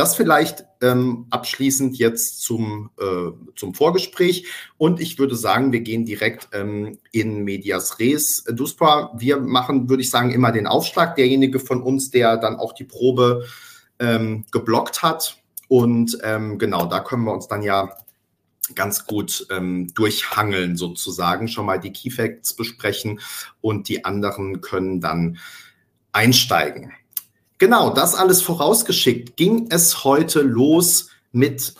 Das 0.00 0.16
vielleicht 0.16 0.64
ähm, 0.80 1.26
abschließend 1.28 1.98
jetzt 1.98 2.40
zum, 2.40 2.88
äh, 2.98 3.32
zum 3.54 3.74
Vorgespräch. 3.74 4.46
Und 4.78 4.98
ich 4.98 5.18
würde 5.18 5.36
sagen, 5.36 5.72
wir 5.72 5.80
gehen 5.80 6.06
direkt 6.06 6.48
ähm, 6.54 6.96
in 7.12 7.44
Medias 7.44 7.98
Res. 7.98 8.44
Duspra, 8.44 9.12
wir 9.14 9.40
machen, 9.40 9.90
würde 9.90 10.02
ich 10.02 10.08
sagen, 10.08 10.30
immer 10.30 10.52
den 10.52 10.66
Aufschlag. 10.66 11.16
Derjenige 11.16 11.60
von 11.60 11.82
uns, 11.82 12.10
der 12.10 12.38
dann 12.38 12.56
auch 12.56 12.72
die 12.72 12.84
Probe 12.84 13.44
ähm, 13.98 14.46
geblockt 14.50 15.02
hat. 15.02 15.36
Und 15.68 16.16
ähm, 16.22 16.58
genau, 16.58 16.86
da 16.86 17.00
können 17.00 17.24
wir 17.24 17.34
uns 17.34 17.46
dann 17.46 17.60
ja 17.60 17.94
ganz 18.74 19.04
gut 19.04 19.46
ähm, 19.50 19.92
durchhangeln 19.92 20.78
sozusagen, 20.78 21.46
schon 21.46 21.66
mal 21.66 21.78
die 21.78 21.92
Key 21.92 22.08
Facts 22.08 22.56
besprechen 22.56 23.20
und 23.60 23.90
die 23.90 24.06
anderen 24.06 24.62
können 24.62 25.02
dann 25.02 25.36
einsteigen. 26.12 26.90
Genau, 27.60 27.90
das 27.90 28.14
alles 28.14 28.40
vorausgeschickt, 28.40 29.36
ging 29.36 29.66
es 29.68 30.02
heute 30.02 30.40
los 30.40 31.10
mit 31.30 31.74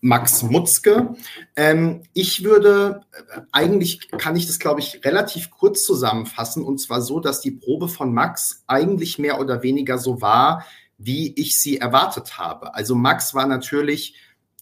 Max 0.00 0.42
Mutzke. 0.42 1.14
Ähm, 1.56 2.04
ich 2.14 2.42
würde, 2.42 3.02
äh, 3.12 3.42
eigentlich 3.52 4.10
kann 4.12 4.34
ich 4.34 4.46
das, 4.46 4.58
glaube 4.58 4.80
ich, 4.80 5.04
relativ 5.04 5.50
kurz 5.50 5.84
zusammenfassen. 5.84 6.64
Und 6.64 6.78
zwar 6.78 7.02
so, 7.02 7.20
dass 7.20 7.42
die 7.42 7.50
Probe 7.50 7.88
von 7.88 8.14
Max 8.14 8.64
eigentlich 8.66 9.18
mehr 9.18 9.38
oder 9.40 9.62
weniger 9.62 9.98
so 9.98 10.22
war, 10.22 10.64
wie 10.96 11.34
ich 11.34 11.60
sie 11.60 11.76
erwartet 11.76 12.38
habe. 12.38 12.74
Also 12.74 12.94
Max 12.94 13.34
war 13.34 13.46
natürlich 13.46 14.14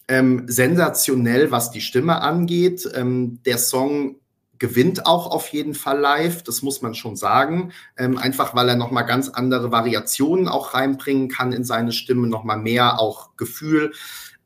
ähm, 0.09 0.43
sensationell, 0.49 1.53
was 1.53 1.71
die 1.71 1.81
Stimme 1.81 2.21
angeht. 2.21 2.91
Ähm, 2.97 3.39
der 3.45 3.59
Song 3.59 4.17
gewinnt 4.59 5.07
auch 5.07 5.31
auf 5.31 5.49
jeden 5.49 5.75
Fall 5.75 5.99
live, 5.99 6.43
das 6.43 6.63
muss 6.63 6.83
man 6.83 6.95
schon 6.95 7.17
sagen. 7.17 7.73
Ähm, 7.97 8.19
einfach 8.19 8.55
weil 8.55 8.69
er 8.69 8.77
nochmal 8.77 9.07
ganz 9.07 9.29
andere 9.29 9.71
Variationen 9.71 10.49
auch 10.49 10.75
reinbringen 10.75 11.29
kann 11.29 11.53
in 11.53 11.65
seine 11.65 11.93
Stimme, 11.93 12.27
nochmal 12.27 12.59
mehr 12.59 13.01
auch 13.01 13.37
Gefühl 13.37 13.93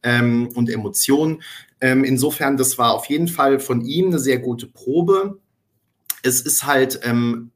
ähm, 0.02 0.48
und 0.54 0.70
Emotionen. 0.70 1.42
Ähm, 1.80 2.04
insofern, 2.04 2.56
das 2.56 2.78
war 2.78 2.92
auf 2.92 3.06
jeden 3.06 3.28
Fall 3.28 3.58
von 3.58 3.80
ihm 3.82 4.08
eine 4.08 4.18
sehr 4.18 4.38
gute 4.38 4.66
Probe. 4.66 5.38
Es 6.22 6.40
ist 6.40 6.64
halt 6.64 7.00
ähm, 7.02 7.50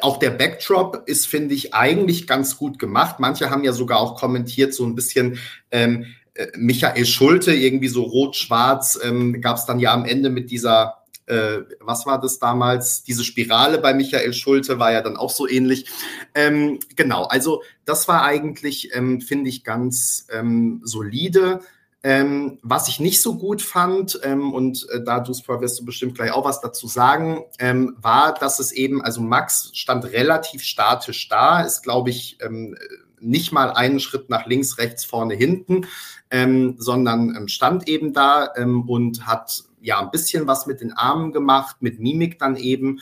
auch 0.00 0.18
der 0.18 0.30
Backdrop 0.30 1.02
ist, 1.06 1.26
finde 1.26 1.54
ich, 1.54 1.74
eigentlich 1.74 2.26
ganz 2.26 2.56
gut 2.56 2.78
gemacht. 2.78 3.16
Manche 3.18 3.50
haben 3.50 3.64
ja 3.64 3.72
sogar 3.72 4.00
auch 4.00 4.16
kommentiert, 4.16 4.74
so 4.74 4.84
ein 4.84 4.94
bisschen 4.94 5.38
ähm, 5.70 6.06
äh, 6.34 6.46
Michael 6.56 7.06
Schulte, 7.06 7.52
irgendwie 7.52 7.88
so 7.88 8.02
rot-schwarz, 8.02 8.98
ähm, 9.02 9.40
gab 9.40 9.56
es 9.56 9.66
dann 9.66 9.80
ja 9.80 9.92
am 9.92 10.04
Ende 10.04 10.30
mit 10.30 10.50
dieser 10.50 10.99
äh, 11.30 11.64
was 11.80 12.06
war 12.06 12.20
das 12.20 12.38
damals? 12.38 13.04
Diese 13.04 13.24
Spirale 13.24 13.78
bei 13.78 13.94
Michael 13.94 14.32
Schulte 14.32 14.78
war 14.78 14.92
ja 14.92 15.00
dann 15.00 15.16
auch 15.16 15.30
so 15.30 15.48
ähnlich. 15.48 15.86
Ähm, 16.34 16.80
genau, 16.96 17.24
also 17.24 17.62
das 17.84 18.08
war 18.08 18.24
eigentlich, 18.24 18.94
ähm, 18.94 19.20
finde 19.20 19.48
ich, 19.48 19.64
ganz 19.64 20.26
ähm, 20.32 20.80
solide. 20.84 21.60
Ähm, 22.02 22.58
was 22.62 22.88
ich 22.88 22.98
nicht 22.98 23.20
so 23.20 23.36
gut 23.36 23.60
fand, 23.60 24.18
ähm, 24.22 24.54
und 24.54 24.88
äh, 24.90 25.04
da 25.04 25.20
du 25.20 25.32
wirst 25.32 25.80
du 25.80 25.84
bestimmt 25.84 26.14
gleich 26.14 26.32
auch 26.32 26.46
was 26.46 26.62
dazu 26.62 26.86
sagen, 26.86 27.44
ähm, 27.58 27.94
war, 28.00 28.32
dass 28.32 28.58
es 28.58 28.72
eben, 28.72 29.02
also 29.02 29.20
Max 29.20 29.70
stand 29.74 30.06
relativ 30.06 30.62
statisch 30.62 31.28
da, 31.28 31.60
ist, 31.60 31.82
glaube 31.82 32.08
ich, 32.08 32.38
ähm, 32.40 32.74
nicht 33.20 33.52
mal 33.52 33.70
einen 33.70 34.00
Schritt 34.00 34.30
nach 34.30 34.46
links, 34.46 34.78
rechts, 34.78 35.04
vorne, 35.04 35.34
hinten, 35.34 35.86
ähm, 36.30 36.76
sondern 36.78 37.34
ähm, 37.36 37.48
stand 37.48 37.88
eben 37.88 38.12
da 38.12 38.52
und 38.86 39.26
hat 39.26 39.64
ja 39.80 40.00
ein 40.00 40.10
bisschen 40.10 40.46
was 40.46 40.66
mit 40.66 40.80
den 40.80 40.92
Armen 40.92 41.32
gemacht, 41.32 41.76
mit 41.80 42.00
Mimik 42.00 42.38
dann 42.38 42.56
eben. 42.56 43.00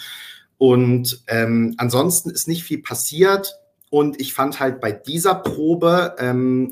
Und 0.58 1.22
ansonsten 1.28 2.30
ist 2.30 2.48
nicht 2.48 2.64
viel 2.64 2.82
passiert. 2.82 3.54
Und 3.90 4.20
ich 4.20 4.34
fand 4.34 4.58
halt 4.58 4.80
bei 4.80 4.90
dieser 4.90 5.36
Probe 5.36 6.16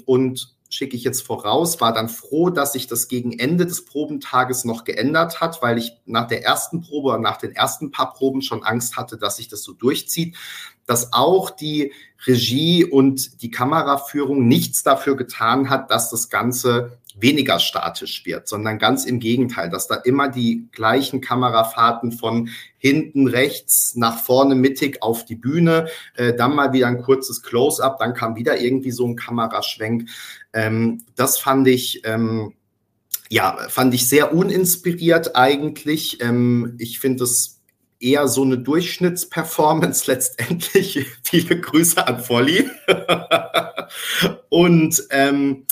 und 0.07 0.56
schicke 0.77 0.97
ich 0.97 1.05
jetzt 1.05 1.23
voraus, 1.23 1.81
war 1.81 1.93
dann 1.93 2.09
froh, 2.09 2.51
dass 2.51 2.75
sich 2.75 2.87
das 2.87 3.09
gegen 3.09 3.39
Ende 3.39 3.65
des 3.65 3.85
Probentages 3.87 4.65
noch 4.65 4.85
geändert 4.85 5.41
hat, 5.41 5.63
weil 5.63 5.79
ich 5.79 5.93
nach 6.05 6.27
der 6.29 6.45
ersten 6.45 6.83
Probe 6.83 7.09
oder 7.09 7.19
nach 7.19 7.39
den 7.39 7.53
ersten 7.53 7.91
paar 7.91 8.13
Proben 8.13 8.43
schon 8.43 8.63
Angst 8.63 8.97
hatte, 8.97 9.17
dass 9.17 9.37
sich 9.37 9.49
das 9.49 9.63
so 9.63 9.73
durchzieht, 9.73 10.37
dass 10.85 11.13
auch 11.13 11.51
die 11.51 11.93
Regie 12.27 12.85
und 12.85 13.43
die 13.43 13.51
Kameraführung 13.51 14.47
nichts 14.47 14.83
dafür 14.83 15.17
getan 15.17 15.71
hat, 15.71 15.91
dass 15.91 16.11
das 16.11 16.29
Ganze 16.29 16.99
weniger 17.19 17.59
statisch 17.59 18.25
wird, 18.27 18.47
sondern 18.47 18.79
ganz 18.79 19.05
im 19.05 19.19
Gegenteil, 19.21 19.71
dass 19.71 19.89
da 19.89 19.97
immer 19.97 20.29
die 20.29 20.69
gleichen 20.71 21.21
Kamerafahrten 21.21 22.13
von 22.13 22.51
hinten 22.79 23.27
rechts 23.27 23.95
nach 23.97 24.23
vorne 24.23 24.55
mittig 24.55 25.03
auf 25.03 25.25
die 25.25 25.35
Bühne, 25.35 25.89
äh, 26.17 26.35
dann 26.35 26.55
mal 26.55 26.73
wieder 26.73 26.87
ein 26.89 27.03
kurzes 27.03 27.43
Close-up, 27.43 27.99
dann 27.99 28.15
kam 28.15 28.37
wieder 28.37 28.61
irgendwie 28.61 28.91
so 28.91 29.07
ein 29.07 29.17
Kameraschwenk. 29.17 30.09
Ähm, 30.53 31.05
das 31.15 31.39
fand 31.39 31.67
ich, 31.69 32.03
ähm, 32.05 32.53
ja, 33.31 33.57
fand 33.69 33.95
ich 33.95 34.09
sehr 34.09 34.35
uninspiriert 34.35 35.35
eigentlich. 35.35 36.23
Ähm, 36.23 36.77
ich 36.79 37.01
finde 37.01 37.25
es 37.25 37.57
eher 37.99 38.29
so 38.29 38.43
eine 38.43 38.59
Durchschnittsperformance 38.59 40.07
letztendlich. 40.11 41.07
Viele 41.23 41.61
Grüße 41.61 42.07
an 42.07 42.21
Volli. 42.21 42.69
Und 44.51 45.03
ähm, 45.11 45.67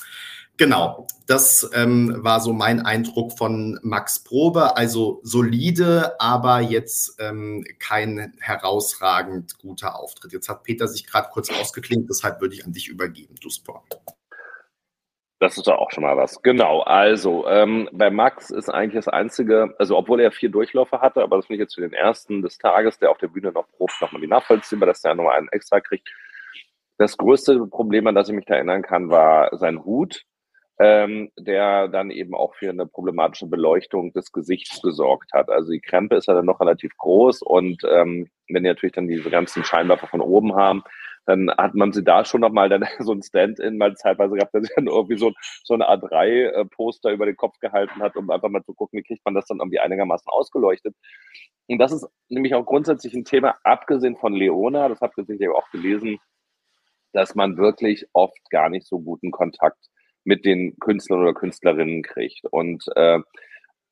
Genau, 0.56 1.08
das 1.26 1.68
ähm, 1.74 2.14
war 2.18 2.38
so 2.38 2.52
mein 2.52 2.80
Eindruck 2.86 3.36
von 3.36 3.80
Max 3.82 4.22
Probe. 4.22 4.76
Also 4.76 5.20
solide, 5.24 6.14
aber 6.20 6.60
jetzt 6.60 7.20
ähm, 7.20 7.64
kein 7.80 8.32
herausragend 8.38 9.58
guter 9.58 9.98
Auftritt. 9.98 10.32
Jetzt 10.32 10.48
hat 10.48 10.62
Peter 10.62 10.86
sich 10.86 11.06
gerade 11.06 11.28
kurz 11.32 11.50
ausgeklingt, 11.50 12.08
deshalb 12.08 12.40
würde 12.40 12.54
ich 12.54 12.64
an 12.64 12.72
dich 12.72 12.88
übergeben, 12.88 13.34
du 13.40 13.50
Sport. 13.50 14.00
Das 15.40 15.56
ist 15.56 15.66
doch 15.66 15.76
auch 15.76 15.90
schon 15.90 16.04
mal 16.04 16.16
was. 16.16 16.40
Genau, 16.42 16.82
also 16.82 17.48
ähm, 17.48 17.88
bei 17.92 18.10
Max 18.10 18.50
ist 18.50 18.68
eigentlich 18.68 19.04
das 19.04 19.12
Einzige, 19.12 19.74
also 19.80 19.98
obwohl 19.98 20.20
er 20.20 20.30
vier 20.30 20.50
Durchläufe 20.50 21.00
hatte, 21.00 21.22
aber 21.22 21.36
das 21.36 21.46
finde 21.46 21.56
ich 21.56 21.66
jetzt 21.66 21.74
für 21.74 21.80
den 21.80 21.92
ersten 21.92 22.42
des 22.42 22.58
Tages, 22.58 22.98
der 23.00 23.10
auf 23.10 23.18
der 23.18 23.28
Bühne 23.28 23.50
noch 23.50 23.68
probt, 23.72 24.00
nochmal 24.00 24.20
die 24.20 24.28
nachvollziehbar, 24.28 24.86
dass 24.86 25.02
der 25.02 25.16
nochmal 25.16 25.36
einen 25.36 25.48
extra 25.48 25.80
kriegt. 25.80 26.08
Das 26.96 27.16
größte 27.16 27.66
Problem, 27.66 28.06
an 28.06 28.14
das 28.14 28.28
ich 28.28 28.34
mich 28.36 28.46
da 28.46 28.54
erinnern 28.54 28.82
kann, 28.82 29.10
war 29.10 29.56
sein 29.58 29.84
Hut 29.84 30.24
ähm, 30.78 31.30
der 31.38 31.88
dann 31.88 32.10
eben 32.10 32.34
auch 32.34 32.54
für 32.54 32.70
eine 32.70 32.86
problematische 32.86 33.46
Beleuchtung 33.46 34.12
des 34.12 34.32
Gesichts 34.32 34.82
gesorgt 34.82 35.32
hat. 35.32 35.48
Also 35.48 35.70
die 35.70 35.80
Krempe 35.80 36.16
ist 36.16 36.26
ja 36.26 36.34
dann 36.34 36.46
noch 36.46 36.60
relativ 36.60 36.96
groß 36.96 37.42
und 37.42 37.82
ähm, 37.88 38.28
wenn 38.48 38.64
die 38.64 38.68
natürlich 38.68 38.94
dann 38.94 39.08
diese 39.08 39.30
ganzen 39.30 39.64
Scheinwerfer 39.64 40.08
von 40.08 40.20
oben 40.20 40.54
haben, 40.56 40.82
dann 41.26 41.50
hat 41.56 41.74
man 41.74 41.92
sie 41.92 42.04
da 42.04 42.24
schon 42.24 42.40
nochmal 42.40 42.68
dann 42.68 42.84
so 42.98 43.12
ein 43.12 43.22
Stand-in 43.22 43.78
mal 43.78 43.96
zeitweise 43.96 44.34
gehabt, 44.34 44.52
der 44.54 44.62
sich 44.62 44.72
dann 44.74 44.86
irgendwie 44.86 45.16
so, 45.16 45.32
so 45.62 45.74
eine 45.74 45.88
A3-Poster 45.88 47.12
über 47.12 47.26
den 47.26 47.36
Kopf 47.36 47.58
gehalten 47.60 48.02
hat, 48.02 48.16
um 48.16 48.30
einfach 48.30 48.48
mal 48.48 48.64
zu 48.64 48.74
gucken, 48.74 48.98
wie 48.98 49.04
kriegt 49.04 49.24
man 49.24 49.34
das 49.34 49.46
dann 49.46 49.58
irgendwie 49.58 49.80
einigermaßen 49.80 50.28
ausgeleuchtet. 50.28 50.94
Und 51.66 51.78
das 51.78 51.92
ist 51.92 52.06
nämlich 52.28 52.54
auch 52.54 52.66
grundsätzlich 52.66 53.14
ein 53.14 53.24
Thema, 53.24 53.56
abgesehen 53.64 54.16
von 54.16 54.34
Leona, 54.34 54.88
das 54.88 55.00
habt 55.00 55.16
ihr 55.16 55.24
sicher 55.24 55.54
auch 55.54 55.70
gelesen, 55.70 56.18
dass 57.12 57.34
man 57.34 57.56
wirklich 57.56 58.06
oft 58.12 58.50
gar 58.50 58.68
nicht 58.68 58.86
so 58.86 58.98
guten 59.00 59.30
Kontakt 59.30 59.88
mit 60.24 60.44
den 60.44 60.76
Künstlern 60.80 61.20
oder 61.20 61.34
Künstlerinnen 61.34 62.02
kriegt. 62.02 62.44
Und 62.50 62.84
äh, 62.96 63.20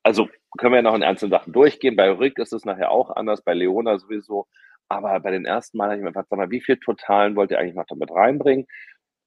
also 0.03 0.27
können 0.57 0.73
wir 0.73 0.77
ja 0.77 0.83
noch 0.83 0.95
in 0.95 1.03
einzelnen 1.03 1.31
Sachen 1.31 1.53
durchgehen. 1.53 1.95
Bei 1.95 2.11
Rick 2.11 2.37
ist 2.39 2.53
es 2.53 2.65
nachher 2.65 2.91
auch 2.91 3.09
anders, 3.15 3.43
bei 3.43 3.53
Leona 3.53 3.97
sowieso. 3.97 4.47
Aber 4.89 5.19
bei 5.21 5.31
den 5.31 5.45
ersten 5.45 5.77
Mal 5.77 5.85
habe 5.85 5.95
ich 5.95 6.01
mir 6.01 6.09
gefragt, 6.09 6.29
sag 6.29 6.37
mal, 6.37 6.51
wie 6.51 6.61
viel 6.61 6.77
Totalen 6.77 7.35
wollt 7.35 7.51
ihr 7.51 7.59
eigentlich 7.59 7.75
noch 7.75 7.87
damit 7.87 8.11
reinbringen? 8.11 8.67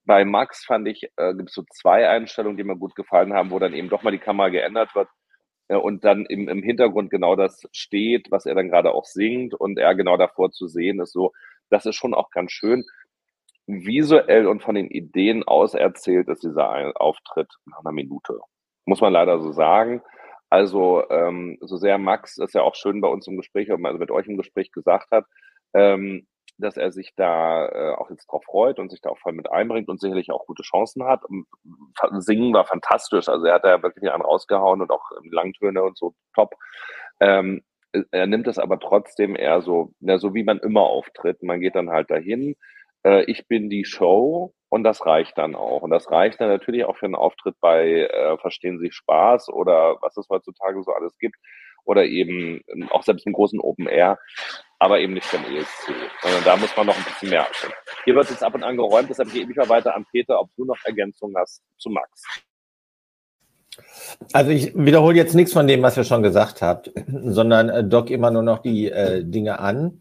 Bei 0.05 0.23
Max 0.23 0.63
fand 0.63 0.87
ich, 0.87 1.09
äh, 1.17 1.33
gibt 1.33 1.49
es 1.49 1.55
so 1.55 1.63
zwei 1.73 2.07
Einstellungen, 2.07 2.57
die 2.57 2.63
mir 2.63 2.77
gut 2.77 2.95
gefallen 2.95 3.33
haben, 3.33 3.51
wo 3.51 3.59
dann 3.59 3.73
eben 3.73 3.89
doch 3.89 4.03
mal 4.03 4.11
die 4.11 4.19
Kamera 4.19 4.49
geändert 4.49 4.95
wird 4.95 5.09
äh, 5.67 5.75
und 5.75 6.05
dann 6.05 6.25
im, 6.25 6.47
im 6.47 6.63
Hintergrund 6.63 7.09
genau 7.09 7.35
das 7.35 7.63
steht, 7.73 8.31
was 8.31 8.45
er 8.45 8.55
dann 8.55 8.69
gerade 8.69 8.93
auch 8.93 9.05
singt 9.05 9.53
und 9.53 9.77
er 9.77 9.95
genau 9.95 10.15
davor 10.17 10.51
zu 10.51 10.67
sehen 10.67 11.01
ist. 11.01 11.11
So, 11.11 11.33
das 11.69 11.85
ist 11.85 11.95
schon 11.95 12.13
auch 12.13 12.29
ganz 12.31 12.51
schön 12.53 12.85
visuell 13.67 14.47
und 14.47 14.63
von 14.63 14.75
den 14.75 14.87
Ideen 14.87 15.43
aus 15.43 15.73
erzählt 15.73 16.29
ist 16.29 16.43
dieser 16.43 16.93
Auftritt 16.99 17.53
nach 17.65 17.79
einer 17.79 17.91
Minute. 17.91 18.39
Muss 18.85 19.01
man 19.01 19.13
leider 19.13 19.39
so 19.41 19.51
sagen. 19.51 20.01
Also, 20.49 21.03
ähm, 21.09 21.57
so 21.61 21.75
sehr 21.75 21.97
Max 21.97 22.35
das 22.35 22.53
ja 22.53 22.61
auch 22.61 22.75
schön 22.75 23.01
bei 23.01 23.09
uns 23.09 23.27
im 23.27 23.35
Gespräch, 23.35 23.69
also 23.69 23.99
mit 23.99 24.11
euch 24.11 24.27
im 24.27 24.37
Gespräch 24.37 24.71
gesagt 24.71 25.11
hat, 25.11 25.25
ähm, 25.73 26.25
dass 26.57 26.77
er 26.77 26.91
sich 26.91 27.13
da 27.15 27.67
äh, 27.67 27.95
auch 27.95 28.09
jetzt 28.09 28.27
drauf 28.27 28.43
freut 28.45 28.79
und 28.79 28.89
sich 28.89 29.01
da 29.01 29.09
auch 29.09 29.19
voll 29.19 29.33
mit 29.33 29.51
einbringt 29.51 29.89
und 29.89 29.99
sicherlich 29.99 30.31
auch 30.31 30.45
gute 30.45 30.63
Chancen 30.63 31.03
hat. 31.03 31.21
Singen 32.19 32.53
war 32.53 32.65
fantastisch. 32.65 33.27
Also 33.29 33.45
er 33.45 33.55
hat 33.55 33.65
da 33.65 33.83
wirklich 33.83 34.09
einen 34.09 34.23
rausgehauen 34.23 34.81
und 34.81 34.89
auch 34.89 35.03
Langtöne 35.29 35.83
und 35.83 35.97
so 35.97 36.15
top. 36.33 36.55
Ähm, 37.19 37.63
er 38.11 38.27
nimmt 38.27 38.47
es 38.47 38.59
aber 38.59 38.79
trotzdem 38.79 39.35
eher 39.35 39.61
so, 39.61 39.91
ja, 39.99 40.17
so 40.17 40.33
wie 40.33 40.43
man 40.43 40.59
immer 40.59 40.81
auftritt. 40.81 41.43
Man 41.43 41.59
geht 41.59 41.75
dann 41.75 41.89
halt 41.89 42.09
dahin, 42.09 42.55
äh, 43.07 43.23
ich 43.23 43.47
bin 43.47 43.69
die 43.69 43.85
Show 43.85 44.53
und 44.69 44.83
das 44.83 45.05
reicht 45.05 45.37
dann 45.37 45.55
auch. 45.55 45.81
Und 45.81 45.91
das 45.91 46.11
reicht 46.11 46.41
dann 46.41 46.49
natürlich 46.49 46.83
auch 46.83 46.97
für 46.97 47.05
einen 47.05 47.15
Auftritt 47.15 47.55
bei 47.61 48.01
äh, 48.01 48.37
Verstehen 48.39 48.79
Sie 48.79 48.91
Spaß 48.91 49.49
oder 49.49 49.97
was 50.01 50.17
es 50.17 50.27
heutzutage 50.29 50.83
so 50.83 50.91
alles 50.91 51.17
gibt. 51.17 51.35
Oder 51.85 52.03
eben 52.03 52.61
ähm, 52.67 52.89
auch 52.91 53.03
selbst 53.03 53.25
im 53.25 53.31
großen 53.31 53.61
Open 53.61 53.87
Air, 53.87 54.19
aber 54.77 54.99
eben 54.99 55.13
nicht 55.13 55.31
beim 55.31 55.45
ESC. 55.45 55.93
Sondern 56.21 56.43
da 56.43 56.57
muss 56.57 56.75
man 56.75 56.87
noch 56.87 56.97
ein 56.97 57.03
bisschen 57.05 57.29
mehr 57.29 57.43
achten. 57.43 57.71
Hier 58.03 58.13
wird 58.13 58.29
jetzt 58.29 58.43
ab 58.43 58.55
und 58.55 58.63
an 58.63 58.75
geräumt, 58.75 59.09
deshalb 59.09 59.31
gehe 59.31 59.49
ich 59.49 59.55
mal 59.55 59.69
weiter 59.69 59.95
an 59.95 60.05
Peter, 60.11 60.37
ob 60.37 60.49
du 60.57 60.65
noch 60.65 60.77
Ergänzungen 60.83 61.37
hast 61.37 61.63
zu 61.77 61.89
Max. 61.89 62.25
Also 64.33 64.51
ich 64.51 64.75
wiederhole 64.75 65.15
jetzt 65.15 65.35
nichts 65.35 65.53
von 65.53 65.67
dem, 65.67 65.81
was 65.81 65.95
ihr 65.95 66.03
schon 66.03 66.23
gesagt 66.23 66.61
habt, 66.61 66.91
sondern 67.07 67.69
äh, 67.69 67.83
dock 67.83 68.09
immer 68.09 68.31
nur 68.31 68.43
noch 68.43 68.59
die 68.59 68.89
äh, 68.91 69.23
Dinge 69.23 69.59
an. 69.59 69.99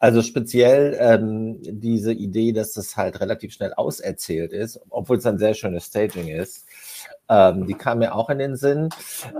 Also 0.00 0.22
speziell 0.22 0.96
ähm, 0.98 1.58
diese 1.60 2.14
Idee, 2.14 2.52
dass 2.52 2.72
das 2.72 2.96
halt 2.96 3.20
relativ 3.20 3.52
schnell 3.52 3.74
auserzählt 3.74 4.54
ist, 4.54 4.80
obwohl 4.88 5.18
es 5.18 5.26
ein 5.26 5.38
sehr 5.38 5.52
schönes 5.52 5.84
Staging 5.84 6.28
ist, 6.28 6.66
ähm, 7.28 7.66
die 7.66 7.74
kam 7.74 7.98
mir 7.98 8.14
auch 8.14 8.30
in 8.30 8.38
den 8.38 8.56
Sinn. 8.56 8.88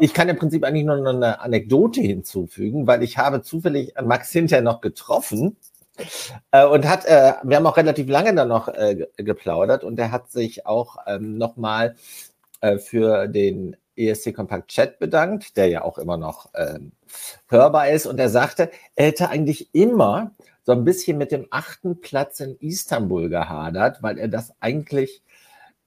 Ich 0.01 0.13
kann 0.13 0.29
im 0.29 0.37
Prinzip 0.37 0.63
eigentlich 0.63 0.85
nur 0.85 0.97
eine 0.97 1.41
Anekdote 1.41 2.03
hinzufügen, 2.03 2.87
weil 2.87 3.03
ich 3.03 3.17
habe 3.17 3.41
zufällig 3.41 3.95
Max 4.05 4.31
hinterher 4.33 4.63
noch 4.63 4.83
getroffen 4.83 5.57
äh, 6.51 6.67
und 6.67 6.87
hat, 6.87 7.07
äh, 7.07 7.33
wir 7.43 7.57
haben 7.57 7.67
auch 7.67 7.79
relativ 7.79 8.09
lange 8.11 8.35
dann 8.35 8.49
noch 8.49 8.69
äh, 8.69 9.07
geplaudert 9.17 9.83
und 9.83 9.99
er 9.99 10.13
hat 10.13 10.31
sich 10.31 10.67
auch 10.67 10.99
ähm, 11.07 11.39
nochmal 11.39 11.97
äh, 12.61 12.77
für 12.77 13.29
den 13.29 13.77
ESC 13.97 14.35
Compact 14.35 14.69
Chat 14.69 14.99
bedankt, 14.99 15.57
der 15.57 15.69
ja 15.69 15.83
auch 15.83 15.99
immer 15.99 16.17
noch 16.17 16.51
ähm, 16.55 16.93
hörbar 17.49 17.89
ist. 17.89 18.07
Und 18.07 18.19
er 18.19 18.29
sagte, 18.29 18.71
er 18.97 19.07
hätte 19.07 19.29
eigentlich 19.29 19.75
immer 19.75 20.33
so 20.63 20.73
ein 20.73 20.85
bisschen 20.85 21.19
mit 21.19 21.33
dem 21.33 21.47
achten 21.51 22.01
Platz 22.01 22.41
in 22.41 22.57
Istanbul 22.61 23.29
gehadert, 23.29 24.03
weil 24.03 24.19
er 24.19 24.29
das 24.29 24.53
eigentlich 24.61 25.23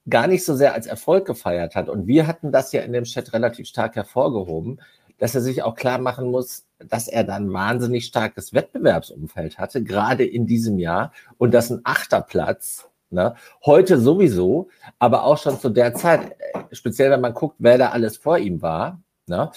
gar 0.10 0.28
nicht 0.28 0.44
so 0.44 0.56
sehr 0.56 0.74
als 0.74 0.88
Erfolg 0.88 1.26
gefeiert 1.26 1.76
hat. 1.76 1.89
Und 1.89 2.08
wir 2.08 2.28
hatten 2.28 2.52
das 2.52 2.72
ja 2.72 2.82
in 2.82 2.94
dem 2.94 3.06
Chat 3.06 3.34
relativ 3.34 3.68
stark 3.68 3.96
hervorgehoben, 3.96 4.82
dass 5.18 5.36
er 5.36 5.42
sich 5.42 5.63
auch 5.63 5.76
klar 5.76 6.00
machen 6.00 6.30
muss, 6.30 6.66
dass 6.80 7.08
er 7.08 7.24
dann 7.24 7.54
wahnsinnig 7.54 8.06
starkes 8.06 8.54
Wettbewerbsumfeld 8.54 9.58
hatte, 9.58 9.84
gerade 9.84 10.26
in 10.26 10.46
diesem 10.48 10.80
Jahr. 10.80 11.13
Und 11.38 11.54
dass 11.54 11.70
ein 11.70 11.82
Achterplatz, 11.84 12.89
ne, 13.13 13.36
heute 13.65 13.99
sowieso, 13.99 14.69
aber 14.99 15.23
auch 15.23 15.38
schon 15.38 15.60
zu 15.60 15.69
der 15.69 15.93
Zeit, 15.93 16.32
äh, 16.39 16.76
speziell 16.76 17.12
wenn 17.12 17.21
man 17.21 17.34
guckt, 17.34 17.56
wer 17.60 17.78
da 17.78 17.89
alles 17.89 18.17
vor 18.17 18.38
ihm 18.38 18.62
war, 18.62 19.02
ne, 19.28 19.52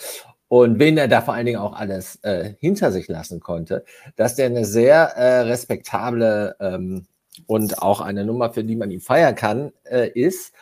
und 0.49 0.79
wen 0.79 0.97
er 0.97 1.09
da 1.09 1.23
vor 1.23 1.35
allen 1.35 1.47
Dingen 1.47 1.59
auch 1.59 1.75
alles 1.75 2.21
äh, 2.23 2.55
hinter 2.61 2.93
sich 2.93 3.09
lassen 3.09 3.41
konnte, 3.41 3.85
dass 4.15 4.37
der 4.37 4.47
eine 4.47 4.65
sehr 4.65 5.17
äh, 5.17 5.41
respektable 5.41 6.57
ähm, 6.61 7.07
und 7.47 7.83
auch 7.83 8.01
eine 8.01 8.25
Nummer, 8.25 8.53
für 8.53 8.65
die 8.65 8.77
man 8.77 8.91
ihn 8.91 9.01
feiern 9.01 9.35
kann, 9.35 9.73
äh, 9.85 10.09
ist. 10.09 10.55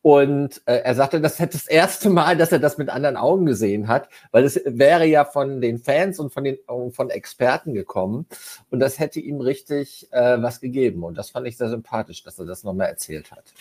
Und 0.00 0.62
äh, 0.66 0.76
er 0.76 0.94
sagte, 0.94 1.20
das 1.20 1.38
hätte 1.38 1.58
das 1.58 1.66
erste 1.66 2.08
Mal, 2.08 2.36
dass 2.36 2.52
er 2.52 2.60
das 2.60 2.78
mit 2.78 2.88
anderen 2.88 3.16
Augen 3.16 3.46
gesehen 3.46 3.88
hat, 3.88 4.08
weil 4.30 4.44
es 4.44 4.60
wäre 4.64 5.04
ja 5.06 5.24
von 5.24 5.60
den 5.60 5.78
Fans 5.78 6.20
und 6.20 6.32
von 6.32 6.44
den 6.44 6.58
von 6.92 7.10
Experten 7.10 7.74
gekommen 7.74 8.26
und 8.70 8.80
das 8.80 8.98
hätte 8.98 9.18
ihm 9.18 9.40
richtig 9.40 10.08
äh, 10.12 10.40
was 10.40 10.60
gegeben. 10.60 11.02
Und 11.02 11.18
das 11.18 11.30
fand 11.30 11.46
ich 11.48 11.56
sehr 11.56 11.68
sympathisch, 11.68 12.22
dass 12.22 12.38
er 12.38 12.46
das 12.46 12.62
nochmal 12.62 12.88
erzählt 12.88 13.32
hat. 13.32 13.52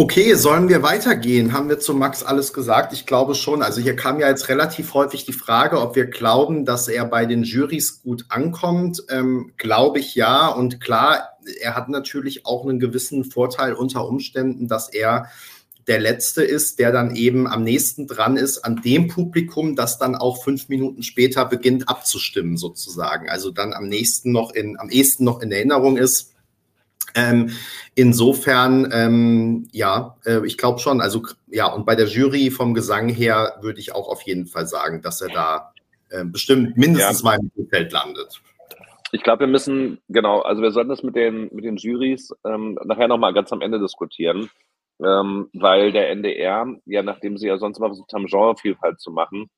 Okay, 0.00 0.34
sollen 0.34 0.68
wir 0.68 0.84
weitergehen? 0.84 1.52
Haben 1.52 1.68
wir 1.68 1.80
zu 1.80 1.92
Max 1.92 2.22
alles 2.22 2.52
gesagt? 2.52 2.92
Ich 2.92 3.04
glaube 3.04 3.34
schon. 3.34 3.62
Also 3.62 3.80
hier 3.80 3.96
kam 3.96 4.20
ja 4.20 4.28
jetzt 4.28 4.48
relativ 4.48 4.94
häufig 4.94 5.24
die 5.24 5.32
Frage, 5.32 5.80
ob 5.80 5.96
wir 5.96 6.06
glauben, 6.06 6.64
dass 6.64 6.86
er 6.86 7.04
bei 7.04 7.26
den 7.26 7.42
Jurys 7.42 8.00
gut 8.04 8.26
ankommt. 8.28 9.02
Ähm, 9.10 9.54
glaube 9.56 9.98
ich 9.98 10.14
ja. 10.14 10.46
Und 10.50 10.80
klar, 10.80 11.30
er 11.60 11.74
hat 11.74 11.88
natürlich 11.88 12.46
auch 12.46 12.62
einen 12.62 12.78
gewissen 12.78 13.24
Vorteil 13.24 13.72
unter 13.72 14.06
Umständen, 14.06 14.68
dass 14.68 14.88
er 14.88 15.30
der 15.88 15.98
Letzte 15.98 16.44
ist, 16.44 16.78
der 16.78 16.92
dann 16.92 17.16
eben 17.16 17.48
am 17.48 17.64
nächsten 17.64 18.06
dran 18.06 18.36
ist 18.36 18.58
an 18.58 18.76
dem 18.76 19.08
Publikum, 19.08 19.74
das 19.74 19.98
dann 19.98 20.14
auch 20.14 20.44
fünf 20.44 20.68
Minuten 20.68 21.02
später 21.02 21.44
beginnt 21.44 21.88
abzustimmen, 21.88 22.56
sozusagen. 22.56 23.28
Also 23.28 23.50
dann 23.50 23.72
am 23.72 23.88
nächsten 23.88 24.30
noch 24.30 24.52
in, 24.52 24.78
am 24.78 24.90
ehesten 24.90 25.24
noch 25.24 25.40
in 25.40 25.50
Erinnerung 25.50 25.96
ist 25.96 26.34
ähm, 27.14 27.50
insofern, 27.94 28.88
ähm, 28.92 29.68
ja, 29.72 30.16
äh, 30.24 30.44
ich 30.46 30.58
glaube 30.58 30.78
schon. 30.78 31.00
Also 31.00 31.22
ja, 31.48 31.66
und 31.66 31.86
bei 31.86 31.94
der 31.94 32.06
Jury 32.06 32.50
vom 32.50 32.74
Gesang 32.74 33.08
her 33.08 33.58
würde 33.60 33.80
ich 33.80 33.94
auch 33.94 34.08
auf 34.08 34.22
jeden 34.22 34.46
Fall 34.46 34.66
sagen, 34.66 35.02
dass 35.02 35.20
er 35.20 35.28
da 35.28 35.72
äh, 36.10 36.24
bestimmt 36.24 36.76
mindestens 36.76 37.22
ja. 37.22 37.24
mal 37.24 37.38
im 37.38 37.50
Mittelfeld 37.54 37.92
landet. 37.92 38.40
Ich 39.12 39.22
glaube, 39.22 39.40
wir 39.40 39.46
müssen, 39.46 40.00
genau, 40.08 40.40
also 40.40 40.60
wir 40.60 40.70
sollten 40.70 40.90
das 40.90 41.02
mit 41.02 41.16
den, 41.16 41.48
mit 41.52 41.64
den 41.64 41.76
Jurys 41.76 42.30
ähm, 42.44 42.78
nachher 42.84 43.08
nochmal 43.08 43.32
ganz 43.32 43.52
am 43.52 43.62
Ende 43.62 43.80
diskutieren, 43.80 44.50
ähm, 45.02 45.48
weil 45.54 45.92
der 45.92 46.10
NDR, 46.10 46.66
ja, 46.84 47.02
nachdem 47.02 47.38
sie 47.38 47.46
ja 47.46 47.56
sonst 47.56 47.78
immer 47.78 47.88
versucht 47.88 48.12
haben, 48.12 48.26
Genrevielfalt 48.26 49.00
zu 49.00 49.10
machen, 49.10 49.48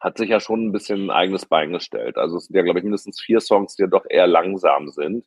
hat 0.00 0.16
sich 0.16 0.30
ja 0.30 0.40
schon 0.40 0.66
ein 0.66 0.72
bisschen 0.72 1.06
ein 1.06 1.10
eigenes 1.10 1.44
Bein 1.44 1.72
gestellt. 1.72 2.16
Also 2.16 2.38
es 2.38 2.46
sind 2.46 2.56
ja, 2.56 2.62
glaube 2.62 2.78
ich, 2.78 2.84
mindestens 2.84 3.20
vier 3.20 3.40
Songs, 3.40 3.76
die 3.76 3.82
ja 3.82 3.88
doch 3.88 4.06
eher 4.08 4.26
langsam 4.26 4.88
sind. 4.88 5.26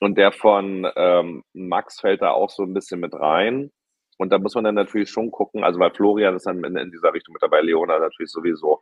Und 0.00 0.16
der 0.16 0.32
von 0.32 0.86
ähm, 0.96 1.44
Max 1.52 2.00
fällt 2.00 2.22
da 2.22 2.30
auch 2.30 2.50
so 2.50 2.62
ein 2.62 2.74
bisschen 2.74 3.00
mit 3.00 3.14
rein. 3.14 3.70
Und 4.16 4.30
da 4.30 4.38
muss 4.38 4.54
man 4.54 4.64
dann 4.64 4.74
natürlich 4.74 5.10
schon 5.10 5.30
gucken, 5.30 5.64
also 5.64 5.78
weil 5.78 5.92
Florian 5.92 6.36
ist 6.36 6.46
dann 6.46 6.62
in, 6.64 6.76
in 6.76 6.90
dieser 6.90 7.14
Richtung 7.14 7.32
mit 7.32 7.42
dabei, 7.42 7.60
Leona 7.60 7.98
natürlich 7.98 8.32
sowieso. 8.32 8.80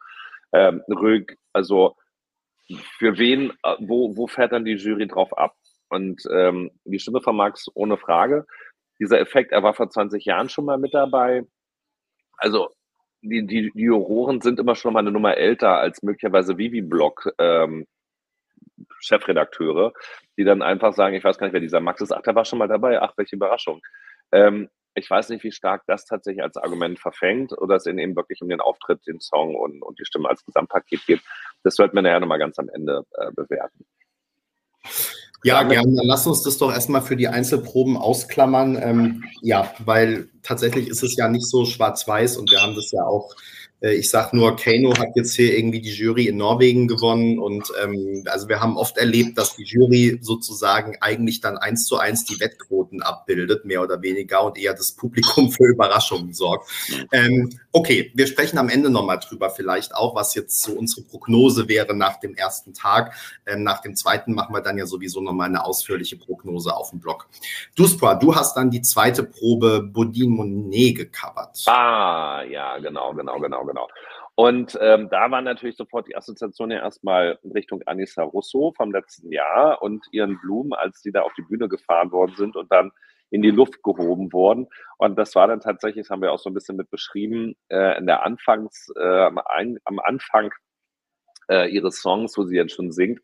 Ähm, 0.53 0.83
Rüg, 0.89 1.37
also 1.53 1.97
für 2.99 3.19
wen, 3.19 3.51
äh, 3.63 3.77
wo, 3.81 4.17
wo 4.17 4.27
fährt 4.27 4.53
dann 4.53 4.65
die 4.65 4.75
Jury 4.75 5.07
drauf 5.07 5.37
ab? 5.37 5.55
Und 5.89 6.23
ähm, 6.33 6.71
die 6.85 6.99
Stimme 6.99 7.21
von 7.21 7.37
Max, 7.37 7.67
ohne 7.75 7.97
Frage. 7.97 8.47
Dieser 8.99 9.21
Effekt, 9.21 9.53
er 9.53 9.63
war 9.63 9.75
vor 9.75 9.89
20 9.89 10.25
Jahren 10.25 10.49
schon 10.49 10.65
mal 10.65 10.79
mit 10.79 10.95
dabei. 10.95 11.45
Also 12.39 12.71
die, 13.23 13.47
die, 13.47 13.71
die 13.73 13.83
Juroren 13.83 14.41
sind 14.41 14.59
immer 14.59 14.75
schon 14.75 14.95
mal 14.95 15.01
eine 15.01 15.13
Nummer 15.13 15.37
älter 15.37 15.79
als 15.79 16.03
möglicherweise 16.03 16.59
Vivi 16.59 16.83
Block 16.83 17.33
ähm, 17.39 17.87
Chefredakteure, 19.01 19.93
die 20.37 20.45
dann 20.45 20.63
einfach 20.63 20.95
sagen, 20.95 21.15
ich 21.15 21.25
weiß 21.25 21.39
gar 21.39 21.47
nicht, 21.47 21.55
wer 21.55 21.61
dieser 21.61 21.81
Max 21.81 22.01
ist, 22.01 22.13
ach, 22.13 22.23
der 22.23 22.35
war 22.35 22.45
schon 22.45 22.59
mal 22.59 22.69
dabei, 22.69 23.01
ach, 23.01 23.13
welche 23.17 23.37
Überraschung. 23.37 23.83
Ähm, 24.33 24.69
ich 24.95 25.11
weiß 25.11 25.29
nicht, 25.29 25.45
wie 25.45 25.53
stark 25.53 25.83
das 25.87 26.07
tatsächlich 26.07 26.43
als 26.43 26.57
Argument 26.57 26.99
verfängt 26.99 27.53
oder 27.53 27.77
es 27.77 27.87
ihnen 27.87 27.99
eben 27.99 28.17
wirklich 28.17 28.41
um 28.41 28.49
den 28.49 28.61
Auftritt, 28.61 29.07
den 29.07 29.21
Song 29.21 29.55
und, 29.55 29.83
und 29.83 29.99
die 29.99 30.07
Stimme 30.07 30.29
als 30.29 30.45
Gesamtpaket 30.45 31.07
geht. 31.07 31.21
Das 31.63 31.75
sollten 31.75 31.95
wir 31.95 32.03
nachher 32.03 32.21
nochmal 32.21 32.39
ganz 32.39 32.59
am 32.59 32.71
Ende 32.71 33.05
äh, 33.19 33.31
bewerten. 33.33 33.85
Ja, 35.45 35.63
gerne. 35.63 35.95
Dann 35.95 36.07
lass 36.07 36.27
uns 36.27 36.43
das 36.43 36.59
doch 36.59 36.73
erstmal 36.73 37.03
für 37.03 37.17
die 37.17 37.29
Einzelproben 37.29 37.97
ausklammern. 37.97 38.81
Ähm, 38.83 39.25
ja, 39.43 39.73
weil 39.85 40.31
tatsächlich 40.43 40.89
ist 40.89 41.03
es 41.03 41.17
ja 41.17 41.29
nicht 41.29 41.47
so 41.47 41.67
schwarz-weiß 41.67 42.39
und 42.39 42.51
wir 42.51 42.63
haben 42.63 42.75
das 42.75 42.91
ja 42.91 43.05
auch 43.05 43.35
ich 43.81 44.09
sage 44.09 44.35
nur, 44.35 44.57
Kano 44.57 44.97
hat 44.97 45.11
jetzt 45.17 45.35
hier 45.35 45.57
irgendwie 45.57 45.83
die 45.83 45.93
Jury 45.93 46.29
in 46.29 46.39
Norwegen 46.39 46.89
gewonnen 46.89 47.39
und 47.39 47.71
ähm, 47.83 48.25
also 48.27 48.49
wir 48.49 48.61
haben 48.61 48.79
oft 48.79 48.97
erlebt, 48.97 49.37
dass 49.37 49.55
die 49.55 49.65
Jury 49.65 50.19
sozusagen 50.23 50.97
eigentlich 51.03 51.43
dann 51.43 51.59
eins 51.59 51.85
zu 51.85 51.99
eins 51.99 52.25
die 52.25 52.41
Wettquoten 52.41 53.03
abbildet, 53.03 53.67
mehr 53.67 53.83
oder 53.83 54.01
weniger 54.01 54.45
und 54.45 54.57
eher 54.57 54.73
das 54.73 54.93
Publikum 54.93 55.51
für 55.53 55.67
Überraschungen 55.67 56.33
sorgt. 56.33 56.71
Ähm, 57.13 57.51
okay, 57.71 58.11
wir 58.15 58.27
sprechen 58.27 58.57
am 58.57 58.71
Ende 58.71 58.89
nochmal 58.89 59.19
drüber 59.19 59.51
vielleicht 59.51 59.95
auch, 59.95 60.15
was 60.15 60.35
jetzt 60.35 60.63
so 60.63 60.73
unsere 60.73 61.03
Prognose 61.03 61.69
wäre 61.69 61.95
nach 61.95 62.19
dem 62.19 62.35
ersten 62.35 62.73
Tag. 62.73 63.15
Ähm, 63.45 63.63
nach 63.63 63.83
dem 63.83 63.95
zweiten 63.95 64.33
machen 64.33 64.55
wir 64.55 64.63
dann 64.63 64.79
ja 64.79 64.87
sowieso 64.87 65.21
nochmal 65.21 65.49
eine 65.49 65.65
ausführliche 65.65 66.17
Prognose 66.17 66.75
auf 66.75 66.91
dem 66.91 67.01
Blog. 67.01 67.29
Duspra, 67.75 68.15
du 68.15 68.35
hast 68.35 68.57
dann 68.57 68.71
die 68.71 68.81
zweite 68.81 69.23
Probe 69.23 69.83
Bodin 69.83 70.31
Monet 70.31 70.97
gecovert. 70.97 71.63
Ah, 71.67 72.43
ja, 72.49 72.79
genau, 72.79 73.13
genau, 73.13 73.39
genau, 73.39 73.66
genau. 73.67 73.89
Und 74.35 74.79
ähm, 74.81 75.09
da 75.11 75.31
war 75.31 75.43
natürlich 75.43 75.77
sofort 75.77 76.09
die 76.09 76.17
Assoziation 76.17 76.71
ja 76.71 76.79
erstmal 76.79 77.39
in 77.43 77.53
Richtung 77.53 77.83
Anissa 77.87 78.23
Russo 78.23 78.73
vom 78.77 78.93
letzten 78.93 79.33
Jahr 79.33 79.83
und 79.83 80.07
ihren 80.13 80.39
Blumen, 80.41 80.73
als 80.73 81.01
sie 81.01 81.13
da 81.13 81.23
auf 81.23 81.33
die 81.35 81.43
Bühne 81.43 81.69
gefahren 81.69 82.13
worden 82.13 82.35
sind 82.37 82.57
und 82.57 82.71
dann 82.71 82.93
in 83.31 83.43
die 83.43 83.51
Luft 83.51 83.83
gehoben 83.83 84.33
wurden. 84.33 84.69
Und 84.99 85.19
das 85.19 85.35
war 85.35 85.49
dann 85.49 85.61
tatsächlich, 85.61 86.05
das 86.05 86.11
haben 86.11 86.23
wir 86.23 86.33
auch 86.33 86.39
so 86.39 86.51
ein 86.51 86.55
bisschen 86.55 86.77
mit 86.77 86.91
beschrieben, 86.91 87.57
äh, 87.69 87.99
in 87.99 88.07
der 88.07 88.25
Anfangs, 88.25 88.93
äh, 88.97 89.03
am, 89.03 89.39
am 89.85 89.99
Anfang 89.99 90.53
äh, 91.49 91.69
ihres 91.71 92.01
Songs, 92.01 92.37
wo 92.37 92.45
sie 92.45 92.57
jetzt 92.57 92.75
schon 92.75 92.93
singt, 92.93 93.21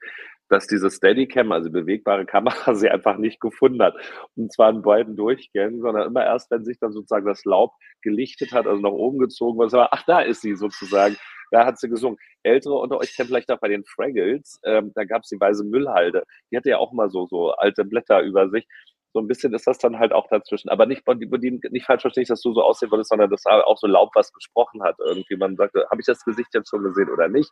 dass 0.53 0.67
diese 0.67 0.91
Steadicam, 0.91 1.51
also 1.51 1.71
bewegbare 1.71 2.27
Kamera, 2.27 2.75
sie 2.75 2.91
einfach 2.91 3.17
nicht 3.17 3.41
gefunden 3.41 3.83
hat. 3.83 3.95
Und 4.37 4.53
zwar 4.53 4.69
in 4.71 4.83
beiden 4.83 5.17
Durchgängen, 5.17 5.81
sondern 5.81 6.07
immer 6.07 6.25
erst, 6.25 6.51
wenn 6.51 6.65
sich 6.65 6.79
dann 6.79 6.93
sozusagen 6.93 7.27
das 7.27 7.45
Laub 7.47 7.73
gelichtet 8.03 8.53
hat, 8.53 8.67
also 8.67 8.83
nach 8.83 8.91
oben 8.91 9.19
gezogen 9.19 9.59
war, 9.59 9.89
ach, 9.93 10.03
da 10.07 10.21
ist 10.21 10.43
sie 10.43 10.55
sozusagen. 10.55 11.17
Da 11.51 11.67
hat 11.67 11.79
sie 11.79 11.89
gesungen. 11.89 12.19
Ältere 12.43 12.75
unter 12.75 12.99
euch 12.99 13.15
kennen 13.15 13.29
vielleicht 13.29 13.51
auch 13.51 13.61
bei 13.61 13.69
den 13.69 13.85
Fraggles, 13.85 14.61
ähm, 14.65 14.93
da 14.95 15.05
gab 15.05 15.23
es 15.23 15.29
die 15.29 15.41
weiße 15.41 15.65
Müllhalde. 15.65 16.25
Die 16.51 16.57
hatte 16.57 16.71
ja 16.71 16.79
auch 16.79 16.93
mal 16.93 17.11
so, 17.11 17.27
so 17.27 17.53
alte 17.53 17.85
Blätter 17.85 18.21
über 18.23 18.49
sich. 18.51 18.67
So 19.15 19.21
ein 19.21 19.29
bisschen 19.29 19.53
ist 19.55 19.67
das 19.67 19.79
dann 19.79 19.99
halt 19.99 20.13
auch 20.13 20.27
dazwischen. 20.29 20.71
Aber 20.71 20.87
nicht, 20.87 21.07
nicht 21.07 21.87
falsch 21.87 22.03
verstehe 22.03 22.23
ich, 22.23 22.29
dass 22.29 22.41
du 22.41 22.53
so 22.55 22.63
aussehen 22.63 22.91
würdest, 22.91 23.11
sondern 23.11 23.31
dass 23.31 23.45
auch 23.47 23.77
so 23.77 23.87
Laub 23.87 24.11
was 24.15 24.33
gesprochen 24.33 24.83
hat. 24.83 24.97
Irgendwie 24.99 25.37
man 25.37 25.57
sagte, 25.57 25.87
habe 25.91 26.01
ich 26.01 26.07
das 26.07 26.25
Gesicht 26.25 26.49
jetzt 26.55 26.71
schon 26.71 26.83
gesehen 26.83 27.11
oder 27.11 27.29
nicht? 27.29 27.51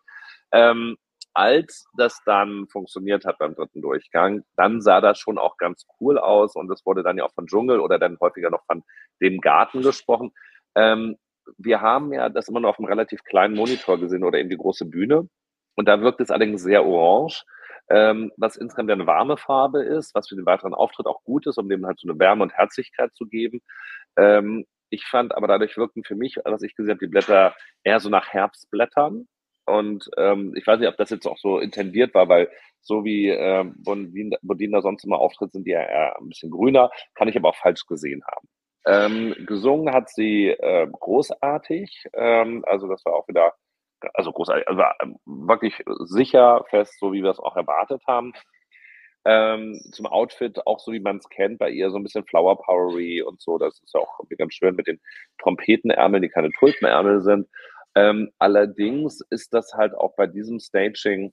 Ähm, 0.53 0.97
als 1.35 1.87
das 1.97 2.21
dann 2.25 2.67
funktioniert 2.69 3.25
hat 3.25 3.39
beim 3.39 3.55
dritten 3.55 3.83
Durchgang, 3.83 4.43
dann 4.57 4.81
sah 4.81 5.01
das 5.01 5.19
schon 5.19 5.39
auch 5.39 5.57
ganz 5.57 5.87
cool 6.01 6.19
aus 6.19 6.57
und 6.57 6.71
es 6.71 6.85
wurde 6.85 7.03
dann 7.03 7.19
ja 7.19 7.25
auch 7.25 7.35
von 7.35 7.47
Dschungel 7.47 7.81
oder 7.81 7.99
dann 7.99 8.19
häufiger 8.21 8.51
noch 8.51 8.65
von 8.67 8.83
dem 9.21 9.41
Garten 9.41 9.83
gesprochen. 9.83 10.33
Ähm, 10.75 11.17
wir 11.59 11.81
haben 11.81 12.13
ja 12.13 12.29
das 12.29 12.49
immer 12.49 12.61
nur 12.61 12.71
auf 12.71 12.79
einem 12.79 12.89
relativ 12.89 13.25
kleinen 13.25 13.55
Monitor 13.55 13.99
gesehen 13.99 14.25
oder 14.25 14.39
eben 14.39 14.51
die 14.51 14.57
große 14.57 14.87
Bühne 14.87 15.29
und 15.77 15.89
da 15.89 16.01
wirkt 16.01 16.21
es 16.21 16.31
allerdings 16.31 16.63
sehr 16.63 16.85
orange. 16.85 17.45
Ähm, 17.93 18.31
was 18.37 18.57
insgesamt 18.57 18.91
eine 18.91 19.07
warme 19.07 19.37
Farbe 19.37 19.83
ist, 19.83 20.15
was 20.15 20.29
für 20.29 20.37
den 20.37 20.47
weiteren 20.47 20.75
Auftritt 20.75 21.07
auch 21.07 21.25
gut 21.25 21.49
ist, 21.49 21.59
um 21.59 21.69
dem 21.69 21.85
halt 21.85 21.99
so 21.99 22.09
eine 22.09 22.21
Wärme 22.21 22.45
und 22.45 22.53
Herzlichkeit 22.53 23.13
zu 23.17 23.27
geben. 23.27 23.63
Ähm, 24.17 24.65
ich 24.91 25.07
fand 25.07 25.35
aber 25.35 25.49
dadurch 25.49 25.77
wirkten 25.77 26.05
für 26.05 26.15
mich, 26.15 26.37
was 26.45 26.63
ich 26.63 26.77
gesehen 26.77 26.91
habe, 26.91 27.05
die 27.05 27.11
Blätter 27.11 27.55
eher 27.83 27.99
so 27.99 28.09
nach 28.09 28.29
Herbstblättern. 28.29 29.27
Und 29.71 30.11
ähm, 30.17 30.55
ich 30.57 30.67
weiß 30.67 30.81
nicht, 30.81 30.89
ob 30.89 30.97
das 30.97 31.11
jetzt 31.11 31.27
auch 31.27 31.39
so 31.39 31.59
intendiert 31.59 32.15
war, 32.15 32.29
weil 32.29 32.51
so 32.81 33.05
wie 33.05 33.29
ähm, 33.29 33.75
Bodin 33.83 34.81
sonst 34.81 35.05
immer 35.05 35.19
auftritt, 35.19 35.53
sind 35.53 35.67
die 35.67 35.71
ja 35.71 35.83
eher 35.83 36.19
ein 36.19 36.29
bisschen 36.29 36.51
grüner. 36.51 36.91
Kann 37.15 37.29
ich 37.29 37.37
aber 37.37 37.51
auch 37.51 37.57
falsch 37.57 37.87
gesehen 37.87 38.23
haben. 38.27 38.49
Ähm, 38.87 39.47
gesungen 39.47 39.95
hat 39.95 40.09
sie 40.09 40.49
äh, 40.49 40.87
großartig. 40.91 42.07
Ähm, 42.15 42.65
also 42.67 42.89
das 42.89 43.05
war 43.05 43.15
auch 43.15 43.29
wieder, 43.29 43.53
also 44.15 44.33
großartig, 44.33 44.67
also 44.67 44.83
ähm, 45.03 45.17
wirklich 45.27 45.83
sicher 46.05 46.65
fest, 46.71 46.99
so 46.99 47.13
wie 47.13 47.23
wir 47.23 47.31
es 47.31 47.39
auch 47.39 47.57
erwartet 47.57 48.03
haben. 48.07 48.33
Ähm, 49.27 49.79
zum 49.93 50.07
Outfit 50.07 50.67
auch 50.67 50.81
so, 50.81 50.93
wie 50.93 51.01
man 51.01 51.19
es 51.19 51.29
kennt, 51.29 51.59
bei 51.59 51.69
ihr 51.69 51.91
so 51.91 51.99
ein 51.99 52.03
bisschen 52.03 52.25
Flower 52.25 52.57
Powery 52.57 53.21
und 53.21 53.41
so. 53.43 53.59
Das 53.59 53.79
ist 53.83 53.95
auch 53.95 54.19
ganz 54.39 54.55
schön 54.55 54.75
mit 54.75 54.87
den 54.87 54.99
Trompetenärmeln, 55.43 56.23
die 56.23 56.31
keine 56.31 56.51
Tulpenärmel 56.59 57.21
sind. 57.21 57.47
Ähm, 57.95 58.31
allerdings 58.39 59.21
ist 59.31 59.53
das 59.55 59.75
halt 59.75 59.95
auch 59.95 60.15
bei 60.17 60.27
diesem 60.27 60.61
Staging 60.61 61.33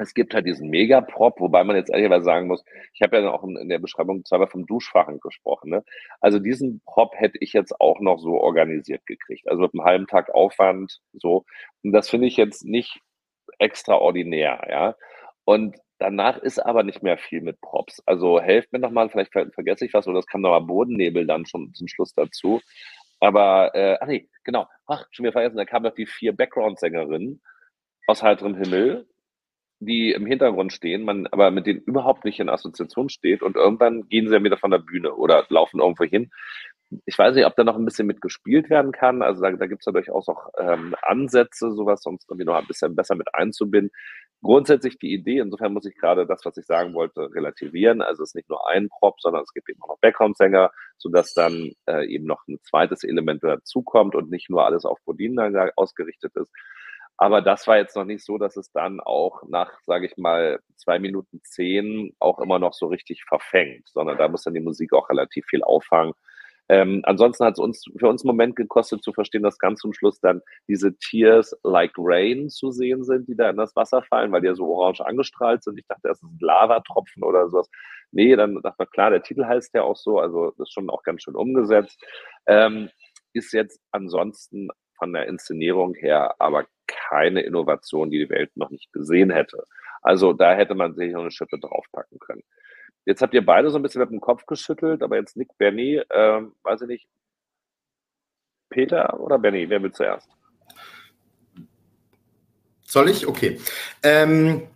es 0.00 0.14
gibt 0.14 0.34
halt 0.34 0.46
diesen 0.46 0.70
Megaprop, 0.70 1.40
wobei 1.40 1.62
man 1.62 1.76
jetzt 1.76 1.90
ehrlicherweise 1.90 2.24
sagen 2.24 2.46
muss, 2.46 2.64
ich 2.94 3.02
habe 3.02 3.18
ja 3.18 3.30
auch 3.30 3.44
in 3.44 3.68
der 3.68 3.78
Beschreibung 3.78 4.24
zweimal 4.24 4.48
vom 4.48 4.66
Duschfachen 4.66 5.20
gesprochen. 5.20 5.70
Ne? 5.70 5.84
Also 6.20 6.38
diesen 6.38 6.80
Prop 6.86 7.14
hätte 7.16 7.36
ich 7.40 7.52
jetzt 7.52 7.78
auch 7.80 8.00
noch 8.00 8.18
so 8.18 8.40
organisiert 8.40 9.04
gekriegt. 9.04 9.46
Also 9.46 9.62
mit 9.62 9.74
einem 9.74 9.84
halben 9.84 10.06
Tag 10.06 10.30
Aufwand 10.30 11.00
so. 11.12 11.44
Und 11.82 11.92
das 11.92 12.08
finde 12.08 12.28
ich 12.28 12.38
jetzt 12.38 12.64
nicht 12.64 13.00
extraordinär, 13.58 14.66
ja. 14.70 14.96
Und 15.44 15.76
danach 15.98 16.38
ist 16.38 16.58
aber 16.60 16.82
nicht 16.82 17.02
mehr 17.02 17.18
viel 17.18 17.42
mit 17.42 17.60
Props. 17.60 18.02
Also 18.06 18.40
helft 18.40 18.72
mir 18.72 18.78
nochmal, 18.78 19.10
vielleicht 19.10 19.32
ver 19.32 19.50
vergesse 19.52 19.84
ich 19.84 19.92
was 19.92 20.08
oder 20.08 20.20
es 20.20 20.26
kam 20.26 20.40
nochmal 20.40 20.62
Bodennebel 20.62 21.26
dann 21.26 21.44
schon 21.44 21.74
zum 21.74 21.88
Schluss 21.88 22.14
dazu. 22.14 22.60
Aber, 23.20 23.74
äh, 23.74 23.98
ach 24.00 24.06
nee, 24.06 24.28
genau, 24.44 24.66
ach, 24.86 25.06
schon 25.10 25.24
wieder 25.24 25.32
vergessen, 25.32 25.56
da 25.56 25.64
kamen 25.64 25.84
noch 25.84 25.94
die 25.94 26.06
vier 26.06 26.34
Background-Sängerinnen 26.34 27.40
aus 28.06 28.22
heiterem 28.22 28.56
Himmel 28.56 29.06
die 29.80 30.12
im 30.12 30.26
Hintergrund 30.26 30.72
stehen, 30.72 31.04
man 31.04 31.26
aber 31.28 31.50
mit 31.50 31.66
denen 31.66 31.80
überhaupt 31.80 32.24
nicht 32.24 32.38
in 32.38 32.50
Assoziation 32.50 33.08
steht 33.08 33.42
und 33.42 33.56
irgendwann 33.56 34.08
gehen 34.08 34.28
sie 34.28 34.34
ja 34.34 34.44
wieder 34.44 34.58
von 34.58 34.70
der 34.70 34.78
Bühne 34.78 35.14
oder 35.14 35.46
laufen 35.48 35.80
irgendwo 35.80 36.04
hin. 36.04 36.30
Ich 37.06 37.16
weiß 37.18 37.34
nicht, 37.34 37.46
ob 37.46 37.54
da 37.56 37.64
noch 37.64 37.76
ein 37.76 37.84
bisschen 37.84 38.06
mitgespielt 38.06 38.68
werden 38.68 38.92
kann. 38.92 39.22
Also 39.22 39.42
da, 39.42 39.52
da 39.52 39.66
gibt 39.66 39.82
es 39.82 39.86
ja 39.86 39.92
durchaus 39.92 40.28
auch 40.28 40.48
ähm, 40.58 40.94
Ansätze, 41.02 41.72
sowas 41.72 42.02
sonst 42.02 42.28
irgendwie 42.28 42.46
noch 42.46 42.56
ein 42.56 42.66
bisschen 42.66 42.96
besser 42.96 43.14
mit 43.14 43.32
einzubinden. 43.34 43.92
Grundsätzlich 44.42 44.98
die 44.98 45.12
Idee, 45.12 45.38
insofern 45.38 45.74
muss 45.74 45.84
ich 45.84 45.94
gerade 45.96 46.26
das, 46.26 46.44
was 46.44 46.56
ich 46.56 46.64
sagen 46.64 46.94
wollte, 46.94 47.32
relativieren. 47.34 48.00
Also 48.00 48.22
es 48.22 48.30
ist 48.30 48.34
nicht 48.34 48.48
nur 48.48 48.68
ein 48.68 48.88
Prop, 48.88 49.20
sondern 49.20 49.42
es 49.42 49.52
gibt 49.52 49.68
eben 49.68 49.82
auch 49.82 49.88
noch 49.88 50.00
Background-Sänger, 50.00 50.70
sodass 50.96 51.34
dann 51.34 51.72
äh, 51.86 52.06
eben 52.06 52.24
noch 52.24 52.46
ein 52.48 52.58
zweites 52.62 53.04
Element 53.04 53.44
dazukommt 53.44 54.14
und 54.14 54.30
nicht 54.30 54.48
nur 54.48 54.64
alles 54.64 54.84
auf 54.84 54.98
Bodin 55.04 55.38
ausgerichtet 55.76 56.34
ist. 56.36 56.50
Aber 57.18 57.42
das 57.42 57.66
war 57.66 57.76
jetzt 57.76 57.96
noch 57.96 58.06
nicht 58.06 58.24
so, 58.24 58.38
dass 58.38 58.56
es 58.56 58.72
dann 58.72 58.98
auch 58.98 59.42
nach, 59.46 59.78
sage 59.82 60.06
ich 60.06 60.16
mal, 60.16 60.58
zwei 60.76 60.98
Minuten 60.98 61.42
zehn 61.44 62.16
auch 62.18 62.38
immer 62.38 62.58
noch 62.58 62.72
so 62.72 62.86
richtig 62.86 63.24
verfängt, 63.28 63.86
sondern 63.88 64.16
da 64.16 64.26
muss 64.28 64.44
dann 64.44 64.54
die 64.54 64.60
Musik 64.60 64.94
auch 64.94 65.10
relativ 65.10 65.44
viel 65.44 65.62
auffangen. 65.62 66.14
Ähm, 66.70 67.00
ansonsten 67.02 67.44
hat 67.44 67.54
es 67.54 67.58
uns 67.58 67.84
für 67.98 68.06
uns 68.06 68.22
einen 68.22 68.28
Moment 68.28 68.54
gekostet 68.54 69.02
zu 69.02 69.12
verstehen, 69.12 69.42
dass 69.42 69.58
ganz 69.58 69.80
zum 69.80 69.92
Schluss 69.92 70.20
dann 70.20 70.40
diese 70.68 70.96
Tears 70.98 71.58
like 71.64 71.94
Rain 71.98 72.48
zu 72.48 72.70
sehen 72.70 73.02
sind, 73.02 73.26
die 73.26 73.34
da 73.34 73.50
in 73.50 73.56
das 73.56 73.74
Wasser 73.74 74.02
fallen, 74.04 74.30
weil 74.30 74.40
die 74.40 74.46
ja 74.46 74.54
so 74.54 74.66
orange 74.66 75.00
angestrahlt 75.00 75.64
sind. 75.64 75.80
Ich 75.80 75.86
dachte, 75.88 76.02
das 76.04 76.18
ist 76.18 76.22
ein 76.22 76.38
Lavatropfen 76.40 77.24
oder 77.24 77.48
sowas. 77.48 77.68
Nee, 78.12 78.36
dann 78.36 78.54
dachte 78.62 78.76
man, 78.78 78.88
klar, 78.90 79.10
der 79.10 79.24
Titel 79.24 79.44
heißt 79.44 79.74
ja 79.74 79.82
auch 79.82 79.96
so, 79.96 80.20
also 80.20 80.52
das 80.52 80.68
ist 80.68 80.72
schon 80.72 80.88
auch 80.90 81.02
ganz 81.02 81.24
schön 81.24 81.34
umgesetzt. 81.34 82.00
Ähm, 82.46 82.88
ist 83.32 83.52
jetzt 83.52 83.80
ansonsten 83.90 84.68
von 84.96 85.12
der 85.12 85.26
Inszenierung 85.26 85.94
her 85.94 86.36
aber 86.38 86.66
keine 86.86 87.40
Innovation, 87.40 88.12
die 88.12 88.18
die 88.18 88.30
Welt 88.30 88.56
noch 88.56 88.70
nicht 88.70 88.92
gesehen 88.92 89.30
hätte. 89.30 89.64
Also 90.02 90.32
da 90.34 90.54
hätte 90.54 90.76
man 90.76 90.94
sich 90.94 91.12
noch 91.12 91.22
eine 91.22 91.32
Schippe 91.32 91.58
draufpacken 91.58 92.20
können. 92.20 92.44
Jetzt 93.06 93.22
habt 93.22 93.34
ihr 93.34 93.44
beide 93.44 93.70
so 93.70 93.78
ein 93.78 93.82
bisschen 93.82 94.00
mit 94.00 94.10
dem 94.10 94.20
Kopf 94.20 94.46
geschüttelt, 94.46 95.02
aber 95.02 95.16
jetzt 95.16 95.36
Nick, 95.36 95.56
Bernie, 95.58 95.96
äh, 95.96 96.42
weiß 96.62 96.82
ich 96.82 96.88
nicht, 96.88 97.08
Peter 98.68 99.18
oder 99.20 99.38
Bernie, 99.38 99.68
wer 99.68 99.82
will 99.82 99.92
zuerst? 99.92 100.28
Soll 102.82 103.08
ich? 103.08 103.26
Okay. 103.26 103.60
Ähm, 104.02 104.68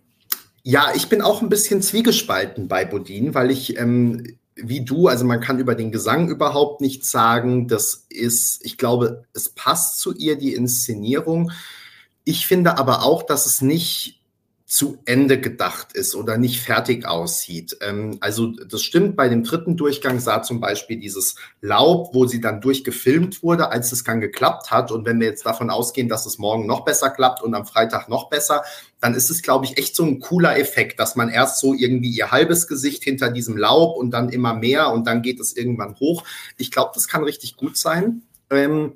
ja, 0.62 0.92
ich 0.94 1.08
bin 1.08 1.20
auch 1.20 1.42
ein 1.42 1.48
bisschen 1.48 1.82
zwiegespalten 1.82 2.68
bei 2.68 2.84
Bodin, 2.84 3.34
weil 3.34 3.50
ich 3.50 3.78
ähm, 3.78 4.36
wie 4.56 4.84
du, 4.84 5.08
also 5.08 5.24
man 5.24 5.40
kann 5.40 5.58
über 5.58 5.74
den 5.74 5.90
Gesang 5.90 6.28
überhaupt 6.28 6.80
nichts 6.80 7.10
sagen. 7.10 7.68
Das 7.68 8.06
ist, 8.08 8.64
ich 8.64 8.78
glaube, 8.78 9.24
es 9.32 9.48
passt 9.48 9.98
zu 9.98 10.14
ihr, 10.14 10.36
die 10.36 10.54
Inszenierung. 10.54 11.50
Ich 12.24 12.46
finde 12.46 12.78
aber 12.78 13.02
auch, 13.02 13.22
dass 13.22 13.46
es 13.46 13.60
nicht 13.60 14.20
zu 14.74 14.98
Ende 15.04 15.40
gedacht 15.40 15.92
ist 15.92 16.16
oder 16.16 16.36
nicht 16.36 16.60
fertig 16.60 17.06
aussieht. 17.06 17.76
Ähm, 17.80 18.16
also 18.18 18.48
das 18.48 18.82
stimmt, 18.82 19.14
bei 19.14 19.28
dem 19.28 19.44
dritten 19.44 19.76
Durchgang 19.76 20.18
sah 20.18 20.42
zum 20.42 20.58
Beispiel 20.58 20.98
dieses 20.98 21.36
Laub, 21.60 22.12
wo 22.12 22.26
sie 22.26 22.40
dann 22.40 22.60
durchgefilmt 22.60 23.44
wurde, 23.44 23.70
als 23.70 23.92
es 23.92 24.02
dann 24.02 24.20
geklappt 24.20 24.72
hat. 24.72 24.90
Und 24.90 25.06
wenn 25.06 25.20
wir 25.20 25.28
jetzt 25.28 25.46
davon 25.46 25.70
ausgehen, 25.70 26.08
dass 26.08 26.26
es 26.26 26.38
morgen 26.38 26.66
noch 26.66 26.84
besser 26.84 27.10
klappt 27.10 27.40
und 27.40 27.54
am 27.54 27.66
Freitag 27.66 28.08
noch 28.08 28.28
besser, 28.30 28.64
dann 29.00 29.14
ist 29.14 29.30
es, 29.30 29.42
glaube 29.42 29.64
ich, 29.64 29.78
echt 29.78 29.94
so 29.94 30.02
ein 30.02 30.18
cooler 30.18 30.58
Effekt, 30.58 30.98
dass 30.98 31.14
man 31.14 31.28
erst 31.28 31.60
so 31.60 31.72
irgendwie 31.72 32.10
ihr 32.10 32.32
halbes 32.32 32.66
Gesicht 32.66 33.04
hinter 33.04 33.30
diesem 33.30 33.56
Laub 33.56 33.96
und 33.96 34.10
dann 34.10 34.28
immer 34.28 34.54
mehr 34.54 34.90
und 34.90 35.06
dann 35.06 35.22
geht 35.22 35.38
es 35.38 35.56
irgendwann 35.56 35.94
hoch. 36.00 36.24
Ich 36.56 36.72
glaube, 36.72 36.90
das 36.94 37.06
kann 37.06 37.22
richtig 37.22 37.56
gut 37.56 37.76
sein. 37.76 38.22
Ähm, 38.50 38.94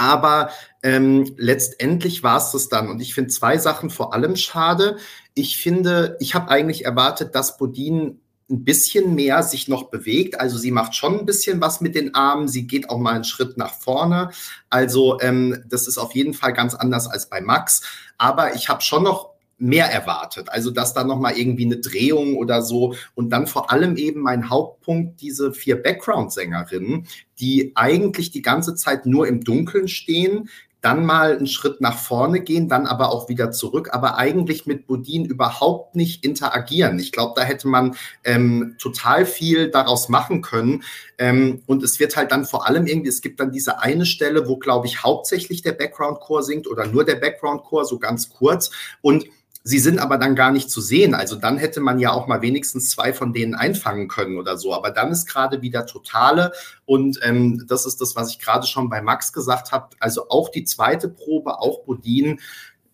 aber 0.00 0.48
ähm, 0.82 1.34
letztendlich 1.36 2.22
war 2.22 2.38
es 2.38 2.52
das 2.52 2.70
dann. 2.70 2.88
Und 2.88 3.02
ich 3.02 3.12
finde 3.12 3.28
zwei 3.28 3.58
Sachen 3.58 3.90
vor 3.90 4.14
allem 4.14 4.34
schade. 4.34 4.96
Ich 5.34 5.58
finde, 5.58 6.16
ich 6.20 6.34
habe 6.34 6.50
eigentlich 6.50 6.86
erwartet, 6.86 7.34
dass 7.34 7.58
Bodin 7.58 8.18
ein 8.48 8.64
bisschen 8.64 9.14
mehr 9.14 9.42
sich 9.42 9.68
noch 9.68 9.90
bewegt. 9.90 10.40
Also 10.40 10.56
sie 10.56 10.70
macht 10.70 10.94
schon 10.94 11.18
ein 11.18 11.26
bisschen 11.26 11.60
was 11.60 11.82
mit 11.82 11.94
den 11.94 12.14
Armen. 12.14 12.48
Sie 12.48 12.66
geht 12.66 12.88
auch 12.88 12.96
mal 12.96 13.14
einen 13.14 13.24
Schritt 13.24 13.58
nach 13.58 13.74
vorne. 13.74 14.30
Also 14.70 15.20
ähm, 15.20 15.62
das 15.68 15.86
ist 15.86 15.98
auf 15.98 16.14
jeden 16.14 16.32
Fall 16.32 16.54
ganz 16.54 16.74
anders 16.74 17.06
als 17.06 17.28
bei 17.28 17.42
Max. 17.42 17.82
Aber 18.16 18.54
ich 18.54 18.70
habe 18.70 18.80
schon 18.80 19.02
noch 19.02 19.34
mehr 19.60 19.86
erwartet. 19.86 20.48
Also 20.50 20.70
dass 20.70 20.94
da 20.94 21.04
nochmal 21.04 21.36
irgendwie 21.36 21.66
eine 21.66 21.78
Drehung 21.78 22.36
oder 22.36 22.62
so. 22.62 22.94
Und 23.14 23.30
dann 23.30 23.46
vor 23.46 23.70
allem 23.70 23.96
eben 23.96 24.20
mein 24.20 24.50
Hauptpunkt, 24.50 25.20
diese 25.20 25.52
vier 25.52 25.82
Background-Sängerinnen, 25.82 27.06
die 27.38 27.72
eigentlich 27.74 28.30
die 28.30 28.42
ganze 28.42 28.74
Zeit 28.74 29.06
nur 29.06 29.28
im 29.28 29.44
Dunkeln 29.44 29.88
stehen, 29.88 30.48
dann 30.80 31.04
mal 31.04 31.36
einen 31.36 31.46
Schritt 31.46 31.80
nach 31.80 31.98
vorne 31.98 32.40
gehen, 32.40 32.68
dann 32.68 32.86
aber 32.86 33.10
auch 33.12 33.28
wieder 33.28 33.50
zurück, 33.50 33.90
aber 33.92 34.16
eigentlich 34.16 34.66
mit 34.66 34.86
Bodin 34.86 35.24
überhaupt 35.26 35.94
nicht 35.94 36.24
interagieren. 36.24 36.98
Ich 36.98 37.12
glaube, 37.12 37.34
da 37.36 37.42
hätte 37.42 37.68
man 37.68 37.96
ähm, 38.24 38.76
total 38.78 39.26
viel 39.26 39.70
daraus 39.70 40.08
machen 40.08 40.40
können. 40.40 40.82
Ähm, 41.18 41.62
und 41.66 41.82
es 41.82 42.00
wird 42.00 42.16
halt 42.16 42.32
dann 42.32 42.46
vor 42.46 42.66
allem 42.66 42.86
irgendwie, 42.86 43.10
es 43.10 43.20
gibt 43.20 43.40
dann 43.40 43.52
diese 43.52 43.80
eine 43.80 44.06
Stelle, 44.06 44.48
wo, 44.48 44.56
glaube 44.56 44.86
ich, 44.86 45.02
hauptsächlich 45.02 45.62
der 45.62 45.72
Background-Chor 45.72 46.42
singt 46.42 46.66
oder 46.66 46.86
nur 46.86 47.04
der 47.04 47.16
Background-Chor, 47.16 47.84
so 47.84 47.98
ganz 47.98 48.30
kurz. 48.30 48.70
Und 49.02 49.26
Sie 49.62 49.78
sind 49.78 49.98
aber 49.98 50.16
dann 50.16 50.36
gar 50.36 50.52
nicht 50.52 50.70
zu 50.70 50.80
sehen. 50.80 51.14
Also 51.14 51.36
dann 51.36 51.58
hätte 51.58 51.80
man 51.80 51.98
ja 51.98 52.12
auch 52.12 52.26
mal 52.26 52.40
wenigstens 52.40 52.88
zwei 52.90 53.12
von 53.12 53.34
denen 53.34 53.54
einfangen 53.54 54.08
können 54.08 54.38
oder 54.38 54.56
so. 54.56 54.74
Aber 54.74 54.90
dann 54.90 55.10
ist 55.10 55.26
gerade 55.26 55.60
wieder 55.60 55.84
totale. 55.84 56.52
Und 56.86 57.20
ähm, 57.22 57.66
das 57.68 57.84
ist 57.84 58.00
das, 58.00 58.16
was 58.16 58.30
ich 58.30 58.38
gerade 58.38 58.66
schon 58.66 58.88
bei 58.88 59.02
Max 59.02 59.32
gesagt 59.32 59.70
habe. 59.70 59.90
Also 60.00 60.28
auch 60.30 60.48
die 60.48 60.64
zweite 60.64 61.08
Probe, 61.08 61.60
auch 61.60 61.84
Bodin, 61.84 62.40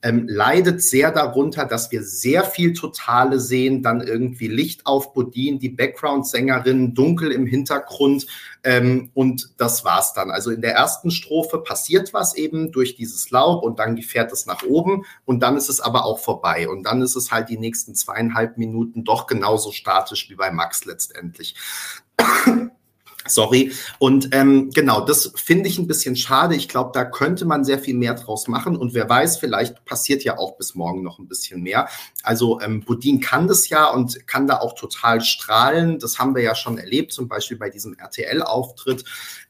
ähm, 0.07 0.29
leidet 0.29 0.83
sehr 0.83 1.11
darunter, 1.11 1.65
dass 1.65 1.91
wir 1.91 2.05
sehr 2.05 2.45
viel 2.45 2.75
Totale 2.75 3.41
sehen, 3.41 3.83
dann 3.83 4.01
irgendwie 4.01 4.47
Licht 4.47 4.87
auf 4.87 5.13
Bodin, 5.13 5.59
die 5.59 5.69
Background-Sängerin, 5.69 6.95
dunkel 6.95 7.33
im 7.33 7.45
Hintergrund 7.45 8.29
ähm, 8.63 9.11
und 9.15 9.51
das 9.57 9.85
war's 9.85 10.13
dann. 10.13 10.31
Also 10.31 10.53
in 10.53 10.61
der 10.61 10.75
ersten 10.75 11.11
Strophe 11.11 11.59
passiert 11.59 12.15
was 12.15 12.37
eben 12.37 12.71
durch 12.71 12.95
dieses 12.95 13.31
Laub 13.31 13.65
und 13.65 13.81
dann 13.81 14.01
fährt 14.01 14.33
es 14.33 14.47
nach 14.47 14.63
oben 14.63 15.05
und 15.25 15.41
dann 15.41 15.57
ist 15.57 15.69
es 15.69 15.81
aber 15.81 16.05
auch 16.05 16.21
vorbei 16.21 16.69
und 16.69 16.85
dann 16.85 17.03
ist 17.03 17.17
es 17.17 17.33
halt 17.33 17.49
die 17.49 17.59
nächsten 17.59 17.97
zweieinhalb 17.97 18.59
Minuten 18.59 19.03
doch 19.03 19.27
genauso 19.27 19.73
statisch 19.73 20.31
wie 20.31 20.37
bei 20.37 20.53
Max 20.53 20.85
letztendlich. 20.85 21.57
Sorry. 23.29 23.73
Und 23.99 24.29
ähm, 24.33 24.71
genau, 24.71 25.05
das 25.05 25.33
finde 25.37 25.69
ich 25.69 25.79
ein 25.79 25.87
bisschen 25.87 26.17
schade. 26.17 26.55
Ich 26.55 26.69
glaube, 26.69 26.91
da 26.95 27.05
könnte 27.05 27.45
man 27.45 27.65
sehr 27.65 27.79
viel 27.79 27.95
mehr 27.95 28.15
draus 28.15 28.49
machen. 28.49 28.77
Und 28.77 28.95
wer 28.95 29.09
weiß, 29.09 29.39
vielleicht 29.39 29.85
passiert 29.85 30.25
ja 30.25 30.39
auch 30.39 30.57
bis 30.57 30.75
morgen 30.75 31.03
noch 31.03 31.19
ein 31.19 31.29
bisschen 31.29 31.63
mehr. 31.63 31.89
Also 32.23 32.61
ähm, 32.61 32.83
Budin 32.83 33.21
kann 33.21 33.49
das 33.49 33.69
ja 33.69 33.87
und 33.87 34.27
kann 34.27 34.47
da 34.47 34.59
auch 34.59 34.75
total 34.75 35.21
strahlen. 35.21 35.99
Das 35.99 36.19
haben 36.19 36.35
wir 36.35 36.43
ja 36.43 36.55
schon 36.55 36.79
erlebt, 36.79 37.13
zum 37.13 37.29
Beispiel 37.29 37.57
bei 37.57 37.71
diesem 37.71 37.97
RTL-Auftritt. 37.99 39.05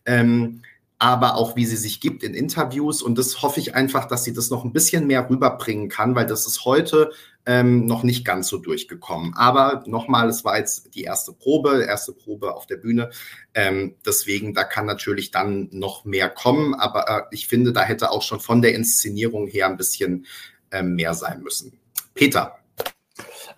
Ähm, 0.04 0.62
aber 0.98 1.36
auch 1.36 1.56
wie 1.56 1.66
sie 1.66 1.76
sich 1.76 2.00
gibt 2.00 2.22
in 2.22 2.34
Interviews. 2.34 3.02
Und 3.02 3.18
das 3.18 3.42
hoffe 3.42 3.60
ich 3.60 3.74
einfach, 3.74 4.06
dass 4.06 4.24
sie 4.24 4.32
das 4.32 4.50
noch 4.50 4.64
ein 4.64 4.72
bisschen 4.72 5.06
mehr 5.06 5.28
rüberbringen 5.28 5.88
kann, 5.88 6.14
weil 6.14 6.26
das 6.26 6.46
ist 6.46 6.64
heute 6.64 7.10
ähm, 7.44 7.86
noch 7.86 8.02
nicht 8.02 8.24
ganz 8.24 8.48
so 8.48 8.58
durchgekommen. 8.58 9.34
Aber 9.34 9.84
nochmal, 9.86 10.28
es 10.28 10.44
war 10.44 10.58
jetzt 10.58 10.94
die 10.94 11.02
erste 11.02 11.32
Probe, 11.32 11.84
erste 11.84 12.12
Probe 12.12 12.54
auf 12.54 12.66
der 12.66 12.76
Bühne. 12.76 13.10
Ähm, 13.54 13.94
deswegen, 14.04 14.54
da 14.54 14.64
kann 14.64 14.86
natürlich 14.86 15.30
dann 15.30 15.68
noch 15.70 16.04
mehr 16.04 16.30
kommen. 16.30 16.74
Aber 16.74 17.08
äh, 17.08 17.22
ich 17.30 17.46
finde, 17.46 17.72
da 17.72 17.82
hätte 17.82 18.10
auch 18.10 18.22
schon 18.22 18.40
von 18.40 18.62
der 18.62 18.74
Inszenierung 18.74 19.46
her 19.46 19.66
ein 19.66 19.76
bisschen 19.76 20.26
ähm, 20.70 20.94
mehr 20.94 21.14
sein 21.14 21.42
müssen. 21.42 21.78
Peter. 22.14 22.56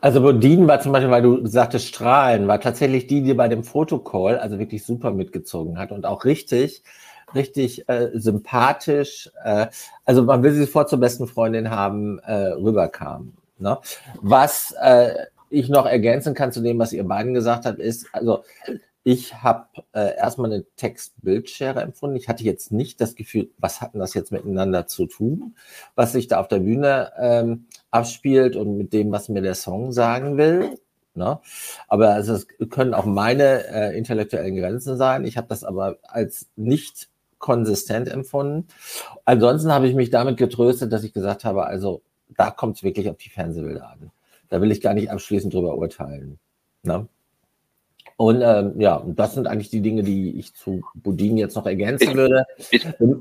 Also 0.01 0.21
Bodine 0.21 0.69
war 0.69 0.81
zum 0.81 0.93
Beispiel, 0.93 1.11
weil 1.11 1.23
du 1.23 1.45
sagtest 1.47 1.87
Strahlen, 1.87 2.47
war 2.47 2.61
tatsächlich 2.61 3.09
die, 3.09 3.23
die 3.23 3.35
bei 3.35 3.49
dem 3.49 3.65
Fotocall 3.65 4.39
also 4.39 4.59
wirklich 4.59 4.85
super 4.85 5.11
mitgezogen 5.11 5.79
hat 5.79 5.91
und 5.91 6.07
auch 6.07 6.25
richtig, 6.25 6.85
richtig 7.35 7.89
äh, 7.89 8.11
sympathisch, 8.15 9.31
äh, 9.45 9.67
also 10.05 10.23
man 10.23 10.43
will 10.43 10.53
sie 10.53 10.65
sofort 10.65 10.89
zur 10.89 11.01
besten 11.01 11.27
Freundin 11.27 11.71
haben, 11.71 12.19
äh, 12.21 12.53
rüberkam. 12.53 13.35
Ne? 13.59 13.79
Was 14.21 14.75
äh, 14.81 15.27
ich 15.51 15.69
noch 15.69 15.87
ergänzen 15.87 16.35
kann 16.35 16.53
zu 16.53 16.61
dem, 16.61 16.79
was 16.79 16.93
ihr 16.93 17.05
beiden 17.05 17.35
gesagt 17.35 17.67
habt, 17.67 17.79
ist, 17.79 18.07
also 18.13 18.45
ich 19.05 19.43
habe 19.43 19.67
äh, 19.93 20.17
erstmal 20.17 20.53
eine 20.53 20.67
Text-Bildschere 20.77 21.81
empfunden. 21.81 22.17
Ich 22.17 22.29
hatte 22.29 22.45
jetzt 22.45 22.73
nicht 22.73 23.01
das 23.01 23.15
Gefühl, 23.15 23.51
was 23.57 23.81
hatten 23.81 23.99
das 24.01 24.13
jetzt 24.13 24.33
miteinander 24.33 24.87
zu 24.87 25.07
tun, 25.07 25.57
was 25.95 26.13
sich 26.13 26.27
da 26.27 26.41
auf 26.41 26.49
der 26.49 26.59
Bühne 26.59 27.13
ähm, 27.19 27.67
abspielt 27.91 28.55
und 28.55 28.77
mit 28.77 28.93
dem, 28.93 29.11
was 29.11 29.31
mir 29.31 29.41
der 29.41 29.55
Song 29.55 29.93
sagen 29.93 30.37
will. 30.37 30.79
Ne? 31.15 31.41
Aber 31.89 32.11
also, 32.11 32.35
es 32.35 32.47
können 32.69 32.93
auch 32.93 33.07
meine 33.07 33.67
äh, 33.69 33.97
intellektuellen 33.97 34.57
Grenzen 34.57 34.99
sein. 34.99 35.25
Ich 35.25 35.39
habe 35.39 35.49
das 35.49 35.65
aber 35.65 35.97
als 36.03 36.49
nicht 36.57 37.09
konsistent 37.39 38.09
empfunden. 38.09 38.67
Ansonsten 39.25 39.73
habe 39.73 39.89
ich 39.89 39.95
mich 39.95 40.11
damit 40.11 40.37
getröstet, 40.37 40.93
dass 40.93 41.05
ich 41.05 41.13
gesagt 41.13 41.45
habe, 41.45 41.67
also 41.67 42.03
da 42.37 42.51
kommt 42.51 42.77
es 42.77 42.83
wirklich 42.83 43.09
auf 43.09 43.17
die 43.17 43.31
Fernsehbilder 43.31 43.89
an. 43.89 44.11
Da 44.49 44.61
will 44.61 44.71
ich 44.71 44.81
gar 44.81 44.95
nicht 44.95 45.11
abschließend 45.11 45.53
drüber 45.53 45.77
urteilen. 45.77 46.39
Ne? 46.83 47.07
Und 48.17 48.43
ähm, 48.43 48.81
ja, 48.81 49.05
das 49.07 49.35
sind 49.35 49.47
eigentlich 49.47 49.71
die 49.71 49.81
Dinge, 49.81 50.03
die 50.03 50.39
ich 50.39 50.53
zu 50.55 50.83
Budin 50.95 51.37
jetzt 51.37 51.55
noch 51.55 51.67
ergänzen 51.67 52.17
würde. 52.17 52.45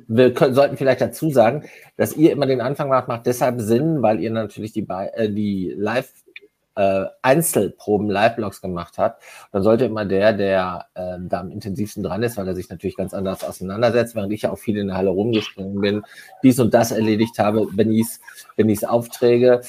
Wir 0.07 0.33
können, 0.33 0.55
sollten 0.55 0.75
vielleicht 0.75 1.01
dazu 1.01 1.29
sagen, 1.29 1.65
dass 1.97 2.15
ihr 2.15 2.31
immer 2.31 2.47
den 2.47 2.61
Anfang 2.61 2.89
macht, 2.89 3.07
macht 3.07 3.27
deshalb 3.27 3.61
Sinn, 3.61 4.01
weil 4.01 4.19
ihr 4.19 4.31
natürlich 4.31 4.73
die, 4.73 4.87
äh, 4.89 5.29
die 5.29 5.73
Live- 5.77 6.23
äh, 6.77 7.05
Einzelproben, 7.23 8.09
Live-Blogs 8.09 8.61
gemacht 8.61 8.97
habt, 8.97 9.23
dann 9.51 9.63
sollte 9.63 9.85
immer 9.85 10.05
der, 10.05 10.31
der 10.33 10.85
äh, 10.93 11.17
da 11.19 11.39
am 11.39 11.51
intensivsten 11.51 12.03
dran 12.03 12.23
ist, 12.23 12.37
weil 12.37 12.47
er 12.47 12.55
sich 12.55 12.69
natürlich 12.69 12.95
ganz 12.95 13.13
anders 13.13 13.43
auseinandersetzt, 13.43 14.15
während 14.15 14.31
ich 14.31 14.43
ja 14.43 14.51
auch 14.51 14.59
viel 14.59 14.77
in 14.77 14.87
der 14.87 14.97
Halle 14.97 15.09
rumgesprungen 15.09 15.81
bin, 15.81 16.03
dies 16.43 16.59
und 16.59 16.73
das 16.73 16.91
erledigt 16.91 17.39
habe, 17.39 17.67
wenn 17.73 17.91
ich 17.91 18.07
wenn 18.55 18.77
Aufträge 18.85 19.61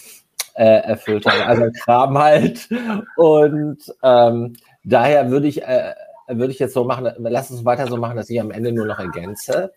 äh, 0.55 0.83
erfüllt 0.83 1.25
habe, 1.25 1.47
also 1.47 1.71
Kram 1.85 2.19
halt. 2.19 2.69
Und 3.17 3.79
ähm, 4.03 4.57
daher 4.85 5.31
würde 5.31 5.49
ich, 5.49 5.63
äh, 5.63 5.95
würde 6.29 6.53
ich 6.53 6.59
jetzt 6.59 6.75
so 6.75 6.85
machen, 6.85 7.11
lass 7.19 7.51
uns 7.51 7.65
weiter 7.65 7.87
so 7.87 7.97
machen, 7.97 8.17
dass 8.17 8.29
ich 8.29 8.41
am 8.41 8.51
Ende 8.51 8.73
nur 8.73 8.87
noch 8.87 8.99
ergänze. 8.99 9.73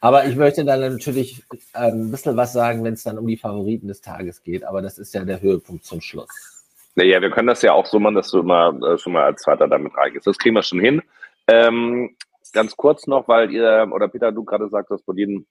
Aber 0.00 0.26
ich 0.26 0.36
möchte 0.36 0.64
dann 0.64 0.80
natürlich 0.80 1.44
äh, 1.74 1.90
ein 1.90 2.10
bisschen 2.10 2.36
was 2.36 2.52
sagen, 2.52 2.84
wenn 2.84 2.94
es 2.94 3.02
dann 3.02 3.18
um 3.18 3.26
die 3.26 3.36
Favoriten 3.36 3.88
des 3.88 4.00
Tages 4.00 4.42
geht. 4.42 4.64
Aber 4.64 4.80
das 4.80 4.98
ist 4.98 5.12
ja 5.12 5.24
der 5.24 5.40
Höhepunkt 5.40 5.84
zum 5.84 6.00
Schluss. 6.00 6.51
Naja, 6.94 7.20
wir 7.22 7.30
können 7.30 7.48
das 7.48 7.62
ja 7.62 7.72
auch 7.72 7.86
so 7.86 7.98
machen, 7.98 8.16
dass 8.16 8.30
du 8.30 8.40
immer 8.40 8.78
äh, 8.82 8.98
schon 8.98 9.14
mal 9.14 9.24
als 9.24 9.42
Zweiter 9.42 9.66
damit 9.68 9.96
reingehst. 9.96 10.26
Das 10.26 10.38
kriegen 10.38 10.54
wir 10.54 10.62
schon 10.62 10.80
hin. 10.80 11.02
Ähm, 11.48 12.16
ganz 12.52 12.76
kurz 12.76 13.06
noch, 13.06 13.28
weil 13.28 13.50
ihr, 13.50 13.88
oder 13.92 14.08
Peter, 14.08 14.32
du 14.32 14.44
gerade 14.44 14.68
sagst, 14.68 14.90
dass 14.90 15.02
Bodin 15.02 15.46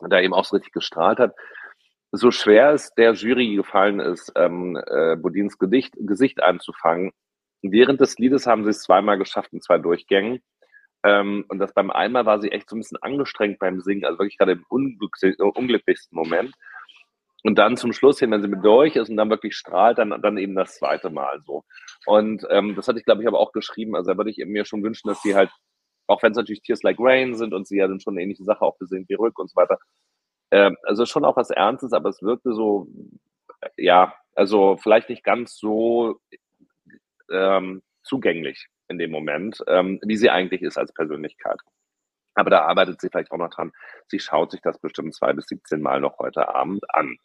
da 0.00 0.20
eben 0.20 0.34
auch 0.34 0.44
so 0.44 0.56
richtig 0.56 0.72
gestrahlt 0.72 1.18
hat. 1.18 1.34
So 2.10 2.30
schwer 2.30 2.72
es 2.72 2.92
der 2.94 3.12
Jury 3.14 3.56
gefallen 3.56 4.00
ist, 4.00 4.32
ähm, 4.36 4.76
äh, 4.76 5.16
Bodins 5.16 5.58
Gedicht, 5.58 5.94
Gesicht 5.98 6.42
einzufangen, 6.42 7.12
während 7.62 8.00
des 8.00 8.18
Liedes 8.18 8.46
haben 8.46 8.64
sie 8.64 8.70
es 8.70 8.82
zweimal 8.82 9.18
geschafft 9.18 9.52
in 9.52 9.60
zwei 9.60 9.78
Durchgängen. 9.78 10.40
Ähm, 11.04 11.44
und 11.48 11.58
das 11.58 11.72
beim 11.74 11.90
einmal 11.90 12.24
war 12.24 12.40
sie 12.40 12.50
echt 12.50 12.70
so 12.70 12.76
ein 12.76 12.80
bisschen 12.80 13.02
angestrengt 13.02 13.58
beim 13.58 13.80
Singen, 13.80 14.04
also 14.04 14.18
wirklich 14.18 14.38
gerade 14.38 14.52
im 14.52 14.64
unglücklichsten 14.68 16.16
Moment. 16.16 16.54
Und 17.44 17.56
dann 17.56 17.76
zum 17.76 17.92
Schluss 17.92 18.18
hin, 18.18 18.30
wenn 18.30 18.40
sie 18.40 18.48
mit 18.48 18.64
durch 18.64 18.96
ist 18.96 19.10
und 19.10 19.18
dann 19.18 19.28
wirklich 19.28 19.54
strahlt, 19.54 19.98
dann, 19.98 20.18
dann 20.22 20.38
eben 20.38 20.54
das 20.54 20.76
zweite 20.76 21.10
Mal 21.10 21.42
so. 21.42 21.62
Und 22.06 22.46
ähm, 22.48 22.74
das 22.74 22.88
hatte 22.88 22.98
ich, 22.98 23.04
glaube 23.04 23.20
ich, 23.20 23.28
aber 23.28 23.38
auch 23.38 23.52
geschrieben. 23.52 23.94
Also 23.94 24.10
da 24.10 24.16
würde 24.16 24.30
ich 24.30 24.38
mir 24.46 24.64
schon 24.64 24.82
wünschen, 24.82 25.08
dass 25.08 25.20
sie 25.20 25.34
halt, 25.34 25.50
auch 26.06 26.22
wenn 26.22 26.32
es 26.32 26.38
natürlich 26.38 26.62
Tears 26.62 26.82
Like 26.82 26.96
Rain 26.98 27.34
sind 27.34 27.52
und 27.52 27.66
sie 27.66 27.76
ja 27.76 27.86
dann 27.86 28.00
schon 28.00 28.14
eine 28.14 28.22
ähnliche 28.22 28.44
Sache 28.44 28.62
auch 28.62 28.78
gesehen 28.78 29.04
wie 29.08 29.14
Rück 29.14 29.38
und 29.38 29.50
so 29.50 29.56
weiter. 29.56 29.78
Äh, 30.50 30.70
also 30.84 31.04
schon 31.04 31.26
auch 31.26 31.36
was 31.36 31.50
Ernstes, 31.50 31.92
aber 31.92 32.08
es 32.08 32.22
wirkte 32.22 32.54
so, 32.54 32.88
ja, 33.76 34.14
also 34.34 34.78
vielleicht 34.78 35.10
nicht 35.10 35.22
ganz 35.22 35.56
so 35.58 36.20
ähm, 37.30 37.82
zugänglich 38.02 38.68
in 38.88 38.98
dem 38.98 39.10
Moment, 39.10 39.62
ähm, 39.68 40.00
wie 40.02 40.16
sie 40.16 40.30
eigentlich 40.30 40.62
ist 40.62 40.78
als 40.78 40.94
Persönlichkeit. 40.94 41.60
Aber 42.34 42.50
da 42.50 42.62
arbeitet 42.62 43.00
sie 43.00 43.08
vielleicht 43.10 43.30
auch 43.32 43.38
noch 43.38 43.50
dran. 43.50 43.72
Sie 44.06 44.18
schaut 44.18 44.50
sich 44.50 44.60
das 44.60 44.78
bestimmt 44.78 45.14
zwei 45.14 45.32
bis 45.34 45.46
17 45.46 45.80
Mal 45.80 46.00
noch 46.00 46.18
heute 46.18 46.48
Abend 46.54 46.82
an. 46.94 47.18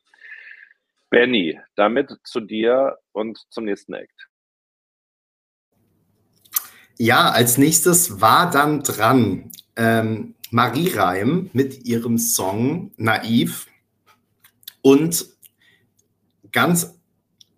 Benny, 1.10 1.60
damit 1.76 2.16
zu 2.24 2.40
dir 2.40 2.98
und 3.12 3.40
zum 3.50 3.66
nächsten 3.66 3.94
Act. 3.94 4.28
Ja, 6.98 7.30
als 7.30 7.58
nächstes 7.58 8.20
war 8.20 8.52
dann 8.52 8.84
dran 8.84 9.52
ähm, 9.76 10.36
Marie 10.52 10.90
Reim 10.90 11.50
mit 11.54 11.86
ihrem 11.86 12.18
Song 12.18 12.92
Naiv. 12.98 13.68
Und 14.82 15.28
ganz 16.52 17.00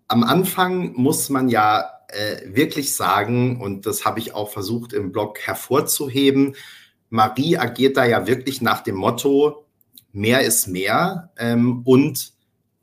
am 0.08 0.22
Anfang 0.22 0.92
muss 0.94 1.28
man 1.28 1.48
ja 1.48 1.90
äh, 2.08 2.54
wirklich 2.54 2.94
sagen, 2.94 3.60
und 3.60 3.86
das 3.86 4.04
habe 4.04 4.20
ich 4.20 4.34
auch 4.34 4.50
versucht 4.50 4.92
im 4.92 5.10
Blog 5.10 5.40
hervorzuheben, 5.40 6.54
Marie 7.08 7.58
agiert 7.58 7.96
da 7.96 8.04
ja 8.06 8.26
wirklich 8.26 8.62
nach 8.62 8.80
dem 8.80 8.96
Motto, 8.96 9.66
mehr 10.12 10.40
ist 10.40 10.66
mehr. 10.66 11.30
Ähm, 11.36 11.82
und 11.84 12.32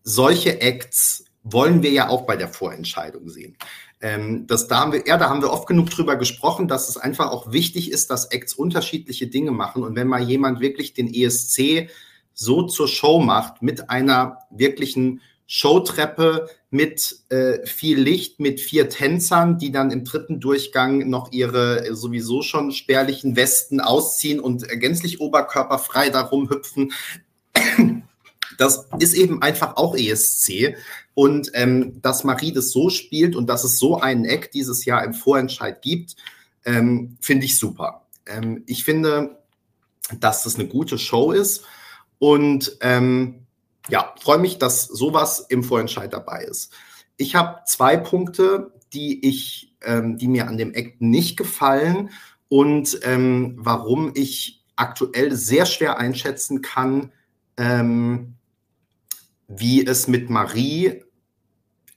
solche 0.04 0.62
Acts 0.62 1.26
wollen 1.44 1.82
wir 1.84 1.92
ja 1.92 2.10
auch 2.10 2.26
bei 2.26 2.36
der 2.36 2.48
Vorentscheidung 2.48 3.30
sehen. 3.30 3.58
Ähm, 4.02 4.48
das, 4.48 4.68
da, 4.68 4.80
haben 4.80 4.94
wir, 4.94 5.06
ja, 5.06 5.18
da 5.18 5.30
haben 5.30 5.42
wir 5.42 5.52
oft 5.52 5.68
genug 5.68 5.90
drüber 5.90 6.16
gesprochen, 6.16 6.68
dass 6.68 6.90
es 6.90 6.98
einfach 6.98 7.32
auch 7.32 7.52
wichtig 7.52 7.92
ist, 7.92 8.10
dass 8.10 8.26
Acts 8.26 8.54
unterschiedliche 8.54 9.28
Dinge 9.28 9.52
machen. 9.52 9.84
Und 9.84 9.96
wenn 9.96 10.08
mal 10.08 10.22
jemand 10.22 10.60
wirklich 10.60 10.94
den 10.94 11.14
ESC 11.14 11.90
so 12.34 12.64
zur 12.64 12.88
Show 12.88 13.20
macht, 13.20 13.62
mit 13.62 13.90
einer 13.90 14.40
wirklichen 14.50 15.22
Showtreppe 15.52 16.48
mit 16.70 17.24
äh, 17.30 17.66
viel 17.66 18.00
Licht, 18.00 18.40
mit 18.40 18.60
vier 18.60 18.88
Tänzern, 18.88 19.58
die 19.58 19.72
dann 19.72 19.90
im 19.90 20.04
dritten 20.04 20.40
Durchgang 20.40 21.10
noch 21.10 21.32
ihre 21.32 21.88
äh, 21.88 21.96
sowieso 21.96 22.44
schon 22.44 22.72
spärlichen 22.72 23.36
Westen 23.36 23.80
ausziehen 23.80 24.40
und 24.40 24.72
äh, 24.72 24.78
gänzlich 24.78 25.20
oberkörperfrei 25.20 26.12
darum 26.12 26.50
hüpfen. 26.52 26.94
Das 28.60 28.88
ist 29.00 29.14
eben 29.14 29.42
einfach 29.42 29.78
auch 29.78 29.96
ESC. 29.96 30.76
Und 31.14 31.50
ähm, 31.54 32.02
dass 32.02 32.26
Marie 32.26 32.52
das 32.52 32.72
so 32.72 32.90
spielt 32.90 33.36
und 33.36 33.48
dass 33.48 33.64
es 33.64 33.80
so 33.80 34.00
einen 34.00 34.26
Eck 34.26 34.52
dieses 34.52 34.84
Jahr 34.84 35.04
im 35.04 35.14
Vorentscheid 35.14 35.82
gibt, 35.82 36.18
ähm, 36.66 37.18
finde 37.22 37.46
ich 37.46 37.58
super. 37.58 38.06
Ähm, 38.26 38.64
ich 38.68 38.84
finde, 38.84 39.40
dass 40.20 40.44
das 40.44 40.56
eine 40.56 40.68
gute 40.68 40.98
Show 40.98 41.32
ist. 41.32 41.64
Und 42.20 42.78
ähm, 42.82 43.46
ja, 43.88 44.14
freue 44.20 44.40
mich, 44.40 44.58
dass 44.58 44.84
sowas 44.84 45.46
im 45.48 45.64
Vorentscheid 45.64 46.12
dabei 46.12 46.44
ist. 46.44 46.74
Ich 47.16 47.36
habe 47.36 47.62
zwei 47.66 47.96
Punkte, 47.96 48.74
die 48.92 49.26
ich, 49.26 49.74
ähm, 49.84 50.18
die 50.18 50.28
mir 50.28 50.50
an 50.50 50.58
dem 50.58 50.74
Act 50.74 51.00
nicht 51.00 51.38
gefallen 51.38 52.10
und 52.50 53.00
ähm, 53.04 53.56
warum 53.58 54.12
ich 54.16 54.66
aktuell 54.76 55.34
sehr 55.34 55.66
schwer 55.66 55.98
einschätzen 55.98 56.62
kann, 56.62 57.14
ähm, 57.56 58.36
wie 59.50 59.86
es 59.86 60.08
mit 60.08 60.30
Marie 60.30 61.04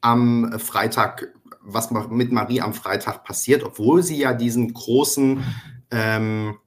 am 0.00 0.58
Freitag, 0.58 1.32
was 1.60 1.90
mit 1.90 2.32
Marie 2.32 2.60
am 2.60 2.74
Freitag 2.74 3.22
passiert, 3.24 3.62
obwohl 3.62 4.02
sie 4.02 4.16
ja 4.16 4.32
diesen 4.32 4.72
großen 4.72 5.44
ähm, 5.90 6.58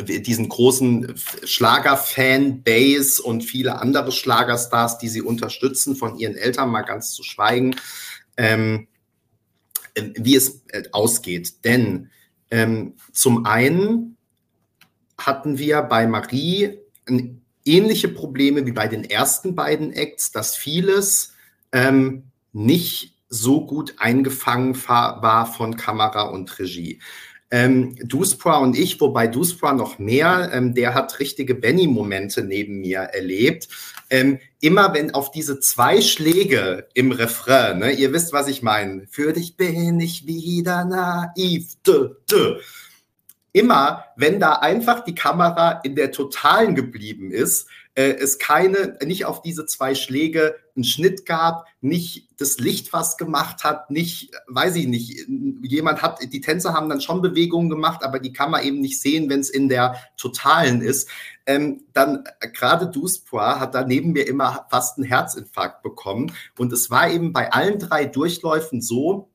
diesen 0.00 0.48
großen 0.48 1.14
Schlager-Fan-Base 1.44 3.22
und 3.22 3.42
viele 3.42 3.80
andere 3.80 4.10
Schlagerstars, 4.10 4.98
die 4.98 5.08
sie 5.08 5.22
unterstützen, 5.22 5.96
von 5.96 6.18
ihren 6.18 6.34
Eltern 6.34 6.70
mal 6.70 6.82
ganz 6.82 7.12
zu 7.12 7.22
schweigen, 7.22 7.76
ähm, 8.36 8.88
wie 10.16 10.34
es 10.34 10.64
äh, 10.68 10.84
ausgeht. 10.92 11.64
Denn 11.64 12.10
ähm, 12.50 12.94
zum 13.12 13.44
einen 13.44 14.16
hatten 15.18 15.58
wir 15.58 15.82
bei 15.82 16.06
Marie 16.06 16.78
ähnliche 17.64 18.08
Probleme 18.08 18.66
wie 18.66 18.72
bei 18.72 18.88
den 18.88 19.04
ersten 19.04 19.54
beiden 19.54 19.92
Acts, 19.92 20.32
dass 20.32 20.56
vieles 20.56 21.34
ähm, 21.72 22.24
nicht 22.52 23.14
so 23.28 23.64
gut 23.64 23.94
eingefangen 23.98 24.76
war 24.86 25.46
von 25.46 25.76
Kamera 25.76 26.22
und 26.22 26.58
Regie. 26.58 27.00
Ähm, 27.50 27.96
Duspra 28.02 28.56
und 28.56 28.78
ich, 28.78 28.98
wobei 28.98 29.26
Duspra 29.26 29.74
noch 29.74 29.98
mehr, 29.98 30.50
ähm, 30.54 30.74
der 30.74 30.94
hat 30.94 31.20
richtige 31.20 31.54
Benny-Momente 31.54 32.42
neben 32.44 32.80
mir 32.80 33.00
erlebt. 33.00 33.68
Ähm, 34.08 34.38
immer 34.60 34.94
wenn 34.94 35.12
auf 35.12 35.30
diese 35.30 35.60
zwei 35.60 36.00
Schläge 36.00 36.88
im 36.94 37.12
Refrain, 37.12 37.78
ne, 37.78 37.92
ihr 37.92 38.12
wisst, 38.14 38.32
was 38.32 38.48
ich 38.48 38.62
meine, 38.62 39.06
für 39.10 39.34
dich 39.34 39.58
bin 39.58 40.00
ich 40.00 40.26
wieder 40.26 40.86
naiv, 40.86 41.74
dö, 41.86 42.14
dö. 42.30 42.58
Immer, 43.52 44.04
wenn 44.16 44.40
da 44.40 44.54
einfach 44.54 45.04
die 45.04 45.14
Kamera 45.14 45.80
in 45.84 45.94
der 45.94 46.10
Totalen 46.10 46.74
geblieben 46.74 47.30
ist, 47.30 47.68
äh, 47.94 48.12
es 48.12 48.38
keine, 48.38 48.96
nicht 49.04 49.26
auf 49.26 49.42
diese 49.42 49.66
zwei 49.66 49.94
Schläge 49.94 50.56
einen 50.74 50.84
Schnitt 50.84 51.26
gab, 51.26 51.66
nicht 51.82 52.28
das 52.40 52.58
Licht 52.58 52.94
was 52.94 53.18
gemacht 53.18 53.64
hat, 53.64 53.90
nicht, 53.90 54.30
weiß 54.46 54.76
ich 54.76 54.86
nicht, 54.86 55.26
jemand 55.62 56.00
hat, 56.00 56.20
die 56.22 56.40
Tänzer 56.40 56.72
haben 56.72 56.88
dann 56.88 57.02
schon 57.02 57.20
Bewegungen 57.20 57.68
gemacht, 57.68 58.02
aber 58.02 58.18
die 58.18 58.32
kann 58.32 58.50
man 58.50 58.64
eben 58.64 58.80
nicht 58.80 59.00
sehen, 59.00 59.28
wenn 59.28 59.40
es 59.40 59.50
in 59.50 59.68
der 59.68 59.96
Totalen 60.16 60.80
ist. 60.80 61.10
Ähm, 61.44 61.82
dann 61.92 62.24
äh, 62.40 62.48
gerade 62.48 62.86
Duspois 62.86 63.60
hat 63.60 63.74
da 63.74 63.84
neben 63.84 64.12
mir 64.12 64.26
immer 64.26 64.66
fast 64.70 64.96
einen 64.96 65.06
Herzinfarkt 65.06 65.82
bekommen. 65.82 66.32
Und 66.56 66.72
es 66.72 66.90
war 66.90 67.10
eben 67.10 67.34
bei 67.34 67.52
allen 67.52 67.78
drei 67.78 68.06
Durchläufen 68.06 68.80
so, 68.80 69.28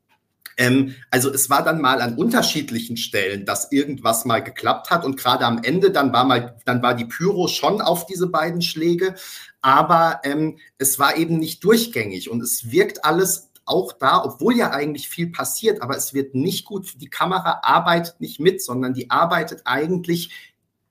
Ähm, 0.55 0.95
also 1.11 1.31
es 1.31 1.49
war 1.49 1.63
dann 1.63 1.81
mal 1.81 2.01
an 2.01 2.15
unterschiedlichen 2.15 2.97
Stellen, 2.97 3.45
dass 3.45 3.71
irgendwas 3.71 4.25
mal 4.25 4.43
geklappt 4.43 4.89
hat 4.89 5.03
und 5.03 5.17
gerade 5.17 5.45
am 5.45 5.61
Ende 5.63 5.91
dann 5.91 6.13
war 6.13 6.23
mal, 6.23 6.55
dann 6.65 6.81
war 6.81 6.93
die 6.93 7.05
Pyro 7.05 7.47
schon 7.47 7.81
auf 7.81 8.05
diese 8.05 8.27
beiden 8.27 8.61
Schläge, 8.61 9.15
aber 9.61 10.21
ähm, 10.23 10.57
es 10.77 10.99
war 10.99 11.17
eben 11.17 11.37
nicht 11.37 11.63
durchgängig 11.63 12.29
und 12.29 12.41
es 12.41 12.71
wirkt 12.71 13.03
alles 13.03 13.49
auch 13.65 13.93
da, 13.93 14.23
obwohl 14.23 14.55
ja 14.55 14.71
eigentlich 14.71 15.09
viel 15.09 15.27
passiert, 15.27 15.81
aber 15.81 15.97
es 15.97 16.13
wird 16.13 16.33
nicht 16.33 16.65
gut. 16.65 17.01
Die 17.01 17.09
Kamera 17.09 17.59
arbeitet 17.63 18.21
nicht 18.21 18.39
mit, 18.39 18.61
sondern 18.61 18.93
die 18.93 19.09
arbeitet 19.09 19.61
eigentlich 19.65 20.31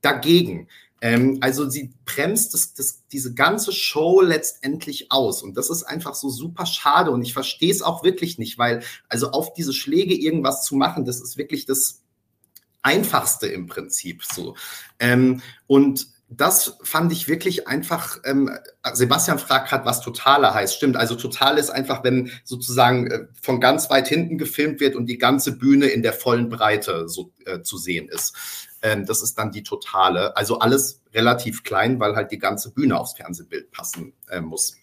dagegen. 0.02 0.68
Ähm, 1.00 1.38
also 1.40 1.68
sie 1.68 1.92
bremst 2.04 2.54
das, 2.54 2.74
das, 2.74 3.06
diese 3.12 3.34
ganze 3.34 3.72
Show 3.72 4.20
letztendlich 4.20 5.12
aus. 5.12 5.42
Und 5.42 5.56
das 5.56 5.70
ist 5.70 5.82
einfach 5.82 6.14
so 6.14 6.30
super 6.30 6.66
schade. 6.66 7.10
Und 7.10 7.22
ich 7.22 7.32
verstehe 7.32 7.70
es 7.70 7.82
auch 7.82 8.02
wirklich 8.02 8.38
nicht, 8.38 8.58
weil 8.58 8.82
also 9.08 9.30
auf 9.30 9.52
diese 9.52 9.72
Schläge 9.72 10.14
irgendwas 10.14 10.64
zu 10.64 10.74
machen, 10.74 11.04
das 11.04 11.20
ist 11.20 11.36
wirklich 11.36 11.66
das 11.66 12.02
Einfachste 12.82 13.46
im 13.46 13.66
Prinzip 13.66 14.24
so. 14.24 14.54
Ähm, 14.98 15.42
und 15.66 16.06
das 16.28 16.78
fand 16.82 17.12
ich 17.12 17.28
wirklich 17.28 17.68
einfach, 17.68 18.18
ähm, 18.24 18.50
Sebastian 18.92 19.38
fragt 19.38 19.68
gerade, 19.68 19.84
was 19.84 20.00
Totale 20.00 20.52
heißt. 20.52 20.74
Stimmt, 20.74 20.96
also 20.96 21.14
Totale 21.14 21.60
ist 21.60 21.70
einfach, 21.70 22.02
wenn 22.02 22.32
sozusagen 22.42 23.06
äh, 23.06 23.26
von 23.40 23.60
ganz 23.60 23.90
weit 23.90 24.08
hinten 24.08 24.36
gefilmt 24.36 24.80
wird 24.80 24.96
und 24.96 25.06
die 25.06 25.18
ganze 25.18 25.56
Bühne 25.56 25.86
in 25.86 26.02
der 26.02 26.12
vollen 26.12 26.48
Breite 26.48 27.08
so 27.08 27.32
äh, 27.44 27.62
zu 27.62 27.78
sehen 27.78 28.08
ist. 28.08 28.34
Ähm, 28.82 29.06
das 29.06 29.22
ist 29.22 29.38
dann 29.38 29.52
die 29.52 29.62
Totale. 29.62 30.36
Also 30.36 30.58
alles 30.58 31.00
relativ 31.14 31.62
klein, 31.62 31.98
weil 32.00 32.16
halt 32.16 32.30
die 32.30 32.38
ganze 32.38 32.70
Bühne 32.72 32.98
aufs 32.98 33.14
Fernsehbild 33.14 33.70
passen 33.70 34.12
äh, 34.30 34.40
muss. 34.40 34.76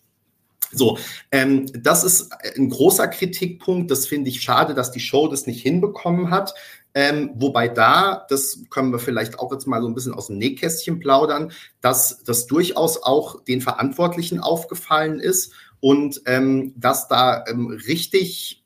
So, 0.72 0.98
ähm, 1.32 1.68
das 1.84 2.04
ist 2.04 2.32
ein 2.56 2.70
großer 2.70 3.08
Kritikpunkt. 3.08 3.92
Das 3.92 4.08
finde 4.08 4.30
ich 4.30 4.42
schade, 4.42 4.74
dass 4.74 4.92
die 4.92 5.00
Show 5.00 5.28
das 5.28 5.46
nicht 5.46 5.62
hinbekommen 5.62 6.32
hat. 6.32 6.54
Ähm, 6.96 7.32
wobei 7.36 7.70
da, 7.70 8.26
das 8.30 8.64
können 8.70 8.92
wir 8.92 9.00
vielleicht 9.00 9.40
auch 9.40 9.52
jetzt 9.52 9.66
mal 9.66 9.82
so 9.82 9.88
ein 9.88 9.96
bisschen 9.96 10.14
aus 10.14 10.28
dem 10.28 10.38
Nähkästchen 10.38 11.00
plaudern, 11.00 11.52
dass 11.82 12.24
das 12.24 12.46
durchaus 12.46 13.02
auch 13.02 13.44
den 13.44 13.62
Verantwortlichen 13.62 14.40
aufgefallen 14.40 15.20
ist 15.20 15.54
und 15.80 16.22
ähm, 16.26 16.74
dass 16.78 17.08
da 17.08 17.46
ähm, 17.48 17.68
richtig 17.68 18.64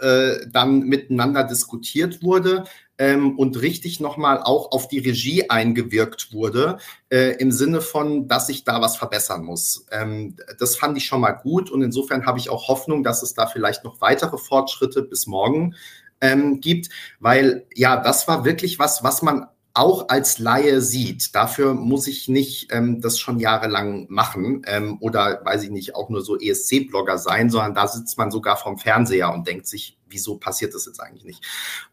äh, 0.00 0.46
dann 0.50 0.80
miteinander 0.80 1.44
diskutiert 1.44 2.22
wurde 2.22 2.64
ähm, 3.00 3.38
und 3.38 3.60
richtig 3.62 3.98
nochmal 3.98 4.42
auch 4.42 4.72
auf 4.72 4.86
die 4.86 4.98
Regie 4.98 5.48
eingewirkt 5.48 6.34
wurde, 6.34 6.76
äh, 7.08 7.34
im 7.38 7.50
Sinne 7.50 7.80
von, 7.80 8.28
dass 8.28 8.46
sich 8.46 8.62
da 8.62 8.82
was 8.82 8.98
verbessern 8.98 9.42
muss. 9.42 9.86
Ähm, 9.90 10.36
das 10.58 10.76
fand 10.76 10.98
ich 10.98 11.06
schon 11.06 11.22
mal 11.22 11.32
gut 11.32 11.70
und 11.70 11.80
insofern 11.80 12.26
habe 12.26 12.38
ich 12.38 12.50
auch 12.50 12.68
Hoffnung, 12.68 13.02
dass 13.02 13.22
es 13.22 13.32
da 13.32 13.46
vielleicht 13.46 13.84
noch 13.84 14.02
weitere 14.02 14.36
Fortschritte 14.36 15.02
bis 15.02 15.26
morgen 15.26 15.74
ähm, 16.20 16.60
gibt, 16.60 16.90
weil 17.20 17.64
ja, 17.74 17.96
das 17.96 18.28
war 18.28 18.44
wirklich 18.44 18.78
was, 18.78 19.02
was 19.02 19.22
man 19.22 19.46
auch 19.72 20.10
als 20.10 20.38
Laie 20.38 20.82
sieht. 20.82 21.34
Dafür 21.34 21.72
muss 21.72 22.06
ich 22.06 22.28
nicht 22.28 22.70
ähm, 22.70 23.00
das 23.00 23.18
schon 23.18 23.38
jahrelang 23.38 24.08
machen 24.10 24.62
ähm, 24.66 24.98
oder, 25.00 25.40
weiß 25.42 25.62
ich 25.62 25.70
nicht, 25.70 25.94
auch 25.94 26.10
nur 26.10 26.20
so 26.22 26.38
ESC-Blogger 26.38 27.16
sein, 27.16 27.48
sondern 27.48 27.74
da 27.74 27.88
sitzt 27.88 28.18
man 28.18 28.30
sogar 28.30 28.58
vorm 28.58 28.76
Fernseher 28.76 29.32
und 29.32 29.46
denkt 29.46 29.66
sich, 29.66 29.96
wieso 30.06 30.36
passiert 30.36 30.74
das 30.74 30.84
jetzt 30.84 31.00
eigentlich 31.00 31.24
nicht? 31.24 31.46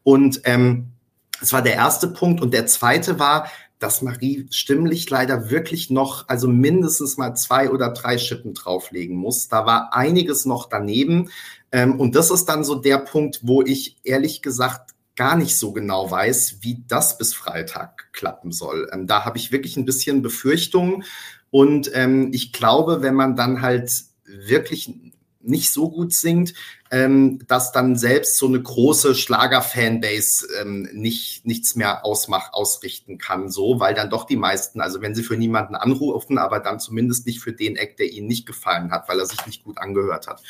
Und 0.04 0.42
ähm, 0.44 0.92
das 1.40 1.54
war 1.54 1.62
der 1.62 1.76
erste 1.76 2.08
Punkt. 2.08 2.42
Und 2.42 2.54
der 2.54 2.68
zweite 2.68 3.20
war, 3.20 3.50
dass 3.80 4.02
Marie 4.02 4.48
stimmlich 4.50 5.10
leider 5.10 5.50
wirklich 5.52 5.90
noch, 5.90 6.28
also 6.28 6.48
mindestens 6.48 7.18
mal 7.18 7.36
zwei 7.36 7.70
oder 7.70 7.90
drei 7.90 8.18
Schippen 8.18 8.54
drauflegen 8.54 9.16
muss. 9.16 9.48
Da 9.50 9.66
war 9.66 9.94
einiges 9.94 10.46
noch 10.46 10.68
daneben. 10.70 11.30
Ähm, 11.72 12.00
und 12.00 12.16
das 12.16 12.32
ist 12.32 12.46
dann 12.46 12.64
so 12.64 12.76
der 12.76 12.98
Punkt, 12.98 13.42
wo 13.44 13.62
ich 13.62 13.98
ehrlich 14.04 14.42
gesagt 14.42 14.96
gar 15.16 15.36
nicht 15.36 15.58
so 15.58 15.74
genau 15.74 16.10
weiß, 16.10 16.58
wie 16.62 16.84
das 16.88 17.18
bis 17.18 17.34
Freitag 17.34 18.12
klappen 18.14 18.52
soll. 18.52 18.90
Ähm, 18.94 19.08
da 19.08 19.26
habe 19.26 19.38
ich 19.38 19.52
wirklich 19.52 19.78
ein 19.78 19.86
bisschen 19.86 20.22
Befürchtungen. 20.22 21.04
Und 21.50 21.92
ähm, 21.94 22.30
ich 22.34 22.54
glaube, 22.54 23.02
wenn 23.02 23.16
man 23.16 23.36
dann 23.36 23.62
halt 23.62 23.92
wirklich 24.26 24.94
nicht 25.42 25.72
so 25.72 25.90
gut 25.90 26.14
singt, 26.14 26.54
ähm, 26.92 27.40
dass 27.48 27.72
dann 27.72 27.96
selbst 27.96 28.38
so 28.38 28.48
eine 28.48 28.62
große 28.62 29.16
Schlager-Fanbase 29.16 30.48
ähm, 30.62 30.90
nicht, 30.94 31.46
nichts 31.46 31.76
mehr 31.76 32.06
ausmach, 32.06 32.54
ausrichten 32.54 33.18
kann, 33.18 33.50
so, 33.50 33.80
weil 33.80 33.94
dann 33.94 34.10
doch 34.10 34.26
die 34.26 34.36
meisten, 34.36 34.82
also 34.82 35.02
wenn 35.02 35.16
sie 35.16 35.24
für 35.24 35.38
niemanden 35.38 35.76
anrufen, 35.76 36.38
aber 36.38 36.60
dann 36.60 36.80
zumindest 36.80 37.26
nicht 37.26 37.40
für 37.40 37.54
den 37.54 37.76
Eck, 37.76 37.98
der 37.98 38.12
ihnen 38.12 38.28
nicht 38.28 38.46
gefallen 38.46 38.92
hat, 38.92 39.10
weil 39.10 39.20
er 39.20 39.26
sich 39.26 39.46
nicht 39.46 39.64
gut 39.64 39.78
angehört 39.78 40.28
hat. 40.28 40.42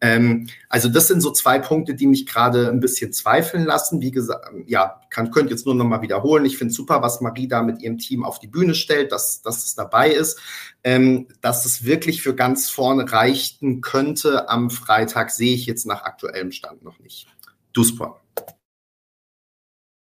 Ähm, 0.00 0.48
also 0.68 0.88
das 0.88 1.08
sind 1.08 1.20
so 1.20 1.30
zwei 1.30 1.58
Punkte, 1.58 1.94
die 1.94 2.06
mich 2.06 2.26
gerade 2.26 2.68
ein 2.68 2.80
bisschen 2.80 3.12
zweifeln 3.12 3.64
lassen. 3.64 4.00
Wie 4.00 4.10
gesagt, 4.10 4.50
ja, 4.66 5.00
kann, 5.10 5.30
könnt 5.30 5.50
jetzt 5.50 5.66
nur 5.66 5.74
noch 5.74 5.84
mal 5.84 6.02
wiederholen. 6.02 6.44
Ich 6.44 6.58
finde 6.58 6.74
super, 6.74 7.02
was 7.02 7.20
Marie 7.20 7.48
da 7.48 7.62
mit 7.62 7.82
ihrem 7.82 7.98
Team 7.98 8.24
auf 8.24 8.38
die 8.38 8.46
Bühne 8.46 8.74
stellt, 8.74 9.12
dass, 9.12 9.42
dass 9.42 9.64
es 9.64 9.74
dabei 9.74 10.10
ist. 10.10 10.38
Ähm, 10.84 11.26
dass 11.40 11.64
es 11.64 11.84
wirklich 11.84 12.22
für 12.22 12.34
ganz 12.34 12.70
vorne 12.70 13.10
reichten 13.10 13.80
könnte 13.80 14.48
am 14.48 14.70
Freitag, 14.70 15.30
sehe 15.30 15.54
ich 15.54 15.66
jetzt 15.66 15.77
nach 15.86 16.02
aktuellem 16.02 16.52
Stand 16.52 16.82
noch 16.82 16.98
nicht. 16.98 17.28
Duspor. 17.72 18.20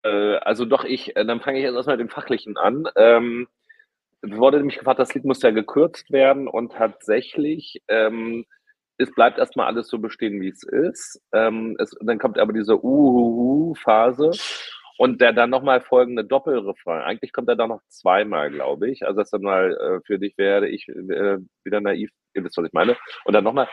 Äh, 0.02 0.36
also 0.36 0.64
doch, 0.64 0.84
ich, 0.84 1.16
äh, 1.16 1.24
dann 1.24 1.40
fange 1.40 1.58
ich 1.58 1.64
jetzt 1.64 1.74
erstmal 1.74 1.96
mit 1.96 2.08
dem 2.08 2.12
Fachlichen 2.12 2.56
an. 2.56 2.88
Ähm, 2.96 3.48
wurde 4.22 4.58
nämlich 4.58 4.78
gefragt, 4.78 5.00
das 5.00 5.14
Lied 5.14 5.24
muss 5.24 5.42
ja 5.42 5.50
gekürzt 5.50 6.10
werden 6.12 6.48
und 6.48 6.72
tatsächlich 6.72 7.82
ähm, 7.88 8.44
es 8.98 9.12
bleibt 9.12 9.38
erstmal 9.38 9.66
alles 9.66 9.88
so 9.88 9.98
bestehen, 9.98 10.40
wie 10.40 10.48
es 10.48 10.62
ist. 10.62 11.20
Ähm, 11.32 11.76
es, 11.78 11.96
dann 12.00 12.18
kommt 12.18 12.38
aber 12.38 12.52
diese 12.52 12.82
Uhuhu-Phase 12.82 14.30
und 14.98 15.20
der 15.20 15.32
dann 15.32 15.50
nochmal 15.50 15.80
folgende 15.80 16.24
Doppelrefrain. 16.24 17.02
Eigentlich 17.02 17.32
kommt 17.32 17.48
er 17.48 17.56
da 17.56 17.66
noch 17.66 17.80
zweimal, 17.88 18.50
glaube 18.50 18.90
ich. 18.90 19.04
Also 19.04 19.20
das 19.20 19.30
dann 19.30 19.42
mal 19.42 19.76
äh, 19.76 20.00
für 20.06 20.18
dich 20.18 20.36
werde 20.38 20.68
ich 20.68 20.88
äh, 20.88 21.38
wieder 21.64 21.80
naiv, 21.80 22.10
ihr 22.34 22.44
wisst, 22.44 22.56
was 22.56 22.66
ich 22.66 22.72
meine. 22.72 22.96
Und 23.24 23.32
dann 23.32 23.44
nochmal, 23.44 23.68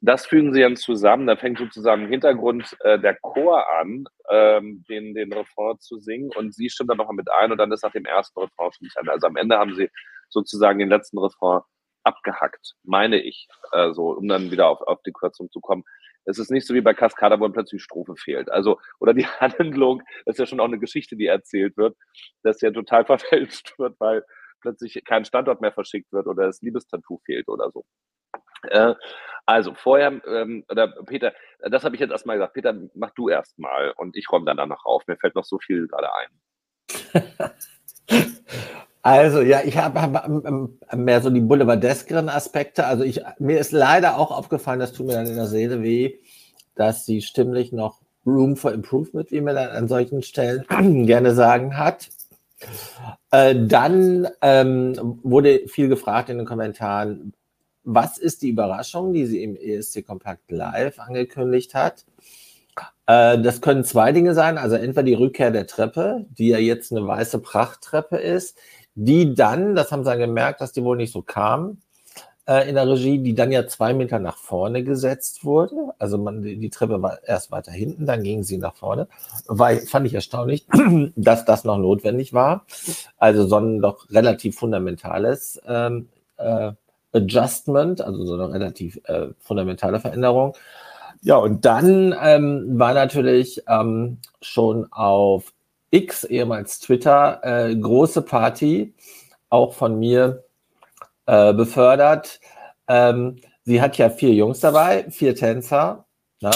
das 0.00 0.26
fügen 0.26 0.52
sie 0.52 0.60
dann 0.60 0.76
zusammen. 0.76 1.26
Da 1.26 1.36
fängt 1.36 1.58
sozusagen 1.58 2.04
im 2.04 2.10
Hintergrund 2.10 2.76
äh, 2.80 2.98
der 2.98 3.16
Chor 3.20 3.64
an, 3.80 4.04
ähm, 4.30 4.84
den, 4.88 5.14
den 5.14 5.32
Refrain 5.32 5.78
zu 5.78 5.98
singen 5.98 6.30
und 6.36 6.54
sie 6.54 6.70
stimmt 6.70 6.90
dann 6.90 6.98
nochmal 6.98 7.16
mit 7.16 7.30
ein 7.30 7.52
und 7.52 7.58
dann 7.58 7.72
ist 7.72 7.82
nach 7.82 7.92
dem 7.92 8.04
ersten 8.04 8.38
Refrain 8.40 8.72
schon 8.72 8.84
nicht 8.84 8.98
an. 8.98 9.08
Also 9.08 9.26
am 9.26 9.36
Ende 9.36 9.58
haben 9.58 9.74
sie 9.74 9.90
sozusagen 10.28 10.78
den 10.78 10.88
letzten 10.88 11.18
Refrain 11.18 11.62
abgehackt, 12.04 12.74
meine 12.84 13.20
ich, 13.20 13.48
also 13.72 14.10
um 14.10 14.28
dann 14.28 14.50
wieder 14.50 14.68
auf, 14.68 14.80
auf 14.82 15.02
die 15.02 15.12
Kürzung 15.12 15.50
zu 15.50 15.60
kommen. 15.60 15.82
Es 16.24 16.38
ist 16.38 16.50
nicht 16.50 16.66
so 16.66 16.74
wie 16.74 16.80
bei 16.80 16.94
Cascada, 16.94 17.38
wo 17.40 17.48
plötzlich 17.48 17.82
Strophe 17.82 18.14
fehlt. 18.16 18.50
Also, 18.50 18.78
oder 19.00 19.14
die 19.14 19.26
Handlung, 19.40 20.02
das 20.24 20.34
ist 20.34 20.38
ja 20.38 20.46
schon 20.46 20.60
auch 20.60 20.66
eine 20.66 20.78
Geschichte, 20.78 21.16
die 21.16 21.26
erzählt 21.26 21.76
wird, 21.76 21.96
dass 22.42 22.60
ja 22.60 22.70
total 22.70 23.04
verfälscht 23.06 23.78
wird, 23.78 23.98
weil 23.98 24.24
plötzlich 24.60 25.02
kein 25.04 25.24
Standort 25.24 25.60
mehr 25.60 25.72
verschickt 25.72 26.12
wird 26.12 26.26
oder 26.26 26.46
das 26.46 26.62
Liebestattoo 26.62 27.18
fehlt 27.24 27.48
oder 27.48 27.70
so. 27.72 27.84
Äh, 28.68 28.94
also 29.46 29.74
vorher, 29.74 30.20
ähm, 30.26 30.64
oder 30.68 30.88
Peter, 31.06 31.32
das 31.60 31.84
habe 31.84 31.94
ich 31.94 32.00
jetzt 32.00 32.10
erstmal 32.10 32.36
gesagt. 32.36 32.54
Peter, 32.54 32.74
mach 32.94 33.10
du 33.10 33.28
erstmal 33.28 33.92
und 33.96 34.16
ich 34.16 34.30
räume 34.30 34.46
dann 34.46 34.56
danach 34.56 34.84
auf. 34.84 35.06
Mir 35.06 35.16
fällt 35.16 35.36
noch 35.36 35.44
so 35.44 35.58
viel 35.58 35.86
gerade 35.86 36.08
ein. 36.12 37.22
Also 39.06 39.40
ja, 39.40 39.60
ich 39.64 39.78
habe 39.78 40.02
hab, 40.02 40.26
ähm, 40.26 40.78
ähm, 40.90 41.04
mehr 41.04 41.20
so 41.20 41.30
die 41.30 41.40
boulevardeskeren 41.40 42.28
Aspekte. 42.28 42.86
Also 42.86 43.04
ich, 43.04 43.20
mir 43.38 43.60
ist 43.60 43.70
leider 43.70 44.18
auch 44.18 44.32
aufgefallen, 44.32 44.80
das 44.80 44.92
tut 44.92 45.06
mir 45.06 45.12
dann 45.12 45.28
in 45.28 45.36
der 45.36 45.46
Seele 45.46 45.80
weh, 45.80 46.16
dass 46.74 47.06
sie 47.06 47.22
stimmlich 47.22 47.70
noch 47.70 48.00
Room 48.26 48.56
for 48.56 48.72
Improvement, 48.72 49.30
wie 49.30 49.40
man 49.40 49.54
dann 49.54 49.68
an 49.68 49.86
solchen 49.86 50.22
Stellen 50.22 50.64
gerne 51.06 51.34
sagen 51.34 51.78
hat. 51.78 52.08
Äh, 53.30 53.54
dann 53.54 54.26
ähm, 54.42 55.20
wurde 55.22 55.68
viel 55.68 55.86
gefragt 55.88 56.28
in 56.28 56.38
den 56.38 56.46
Kommentaren, 56.46 57.32
was 57.86 58.18
ist 58.18 58.42
die 58.42 58.50
Überraschung, 58.50 59.12
die 59.12 59.26
sie 59.26 59.42
im 59.42 59.56
ESC 59.56 60.04
Kompakt 60.04 60.50
Live 60.50 60.98
angekündigt 60.98 61.74
hat? 61.74 62.04
Äh, 63.06 63.38
das 63.40 63.60
können 63.60 63.84
zwei 63.84 64.12
Dinge 64.12 64.34
sein. 64.34 64.58
Also 64.58 64.74
entweder 64.74 65.04
die 65.04 65.14
Rückkehr 65.14 65.52
der 65.52 65.66
Treppe, 65.66 66.26
die 66.30 66.48
ja 66.48 66.58
jetzt 66.58 66.92
eine 66.92 67.06
weiße 67.06 67.38
Prachttreppe 67.38 68.16
ist, 68.16 68.58
die 68.96 69.34
dann, 69.34 69.76
das 69.76 69.92
haben 69.92 70.02
sie 70.02 70.10
dann 70.10 70.18
gemerkt, 70.18 70.60
dass 70.60 70.72
die 70.72 70.82
wohl 70.82 70.96
nicht 70.96 71.12
so 71.12 71.22
kam 71.22 71.78
äh, 72.48 72.68
in 72.68 72.74
der 72.74 72.88
Regie, 72.88 73.18
die 73.18 73.34
dann 73.34 73.52
ja 73.52 73.68
zwei 73.68 73.94
Meter 73.94 74.18
nach 74.18 74.36
vorne 74.36 74.82
gesetzt 74.82 75.44
wurde. 75.44 75.76
Also 75.98 76.18
man, 76.18 76.42
die 76.42 76.70
Treppe 76.70 77.00
war 77.02 77.22
erst 77.22 77.52
weiter 77.52 77.70
hinten, 77.70 78.04
dann 78.04 78.24
ging 78.24 78.42
sie 78.42 78.58
nach 78.58 78.74
vorne. 78.74 79.06
War, 79.46 79.76
fand 79.76 80.06
ich 80.06 80.14
erstaunlich, 80.14 80.66
dass 81.16 81.44
das 81.44 81.62
noch 81.62 81.78
notwendig 81.78 82.32
war. 82.32 82.66
Also 83.16 83.46
so 83.46 83.58
ein 83.58 83.80
doch 83.80 84.10
relativ 84.10 84.58
fundamentales 84.58 85.60
ähm, 85.68 86.08
äh, 86.36 86.72
Adjustment, 87.12 88.00
also 88.00 88.24
so 88.24 88.34
eine 88.34 88.52
relativ 88.52 89.00
äh, 89.04 89.28
fundamentale 89.38 90.00
Veränderung. 90.00 90.56
Ja, 91.22 91.36
und 91.36 91.64
dann 91.64 92.14
ähm, 92.22 92.78
war 92.78 92.94
natürlich 92.94 93.62
ähm, 93.68 94.18
schon 94.40 94.90
auf 94.92 95.52
X, 95.90 96.24
ehemals 96.24 96.80
Twitter, 96.80 97.40
äh, 97.42 97.74
große 97.74 98.22
Party, 98.22 98.94
auch 99.48 99.72
von 99.72 99.98
mir 99.98 100.44
äh, 101.26 101.54
befördert. 101.54 102.40
Ähm, 102.88 103.36
sie 103.64 103.80
hat 103.80 103.96
ja 103.98 104.10
vier 104.10 104.34
Jungs 104.34 104.60
dabei, 104.60 105.06
vier 105.10 105.34
Tänzer 105.34 106.06
na, 106.40 106.52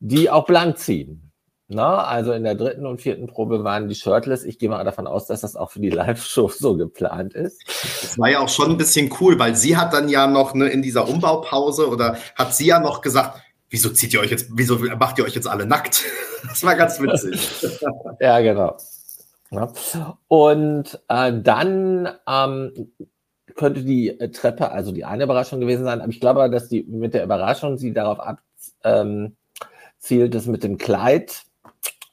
die 0.00 0.30
auch 0.30 0.46
blank 0.46 0.78
ziehen. 0.78 1.29
Na, 1.72 2.02
also 2.02 2.32
in 2.32 2.42
der 2.42 2.56
dritten 2.56 2.84
und 2.84 3.00
vierten 3.00 3.28
Probe 3.28 3.62
waren 3.62 3.86
die 3.86 3.94
shirtless. 3.94 4.42
Ich 4.42 4.58
gehe 4.58 4.68
mal 4.68 4.82
davon 4.82 5.06
aus, 5.06 5.28
dass 5.28 5.42
das 5.42 5.54
auch 5.54 5.70
für 5.70 5.78
die 5.78 5.90
Live-Show 5.90 6.48
so 6.48 6.76
geplant 6.76 7.32
ist. 7.34 7.62
Das 8.02 8.18
war 8.18 8.28
ja 8.28 8.40
auch 8.40 8.48
schon 8.48 8.72
ein 8.72 8.76
bisschen 8.76 9.08
cool, 9.20 9.38
weil 9.38 9.54
sie 9.54 9.76
hat 9.76 9.94
dann 9.94 10.08
ja 10.08 10.26
noch 10.26 10.52
ne, 10.52 10.66
in 10.66 10.82
dieser 10.82 11.08
Umbaupause 11.08 11.88
oder 11.88 12.16
hat 12.34 12.56
sie 12.56 12.66
ja 12.66 12.80
noch 12.80 13.02
gesagt, 13.02 13.40
wieso 13.68 13.90
zieht 13.90 14.12
ihr 14.12 14.18
euch 14.18 14.32
jetzt, 14.32 14.48
wieso 14.50 14.80
macht 14.80 15.18
ihr 15.18 15.24
euch 15.24 15.36
jetzt 15.36 15.46
alle 15.46 15.64
nackt? 15.64 16.04
Das 16.48 16.64
war 16.64 16.74
ganz 16.74 16.98
witzig. 16.98 17.60
ja, 18.20 18.40
genau. 18.40 18.74
Ja. 19.50 19.70
Und 20.26 20.98
äh, 21.08 21.32
dann 21.34 22.08
ähm, 22.26 22.92
könnte 23.56 23.82
die 23.84 24.16
Treppe, 24.32 24.70
also 24.72 24.90
die 24.90 25.04
eine 25.04 25.24
Überraschung 25.24 25.60
gewesen 25.60 25.84
sein, 25.84 26.00
aber 26.00 26.10
ich 26.10 26.18
glaube, 26.18 26.48
dass 26.48 26.70
die 26.70 26.82
mit 26.84 27.12
der 27.12 27.24
Überraschung 27.24 27.76
sie 27.76 27.92
darauf 27.92 28.20
abzielt, 28.20 28.74
ähm, 28.84 29.36
dass 30.30 30.46
mit 30.46 30.64
dem 30.64 30.78
Kleid 30.78 31.44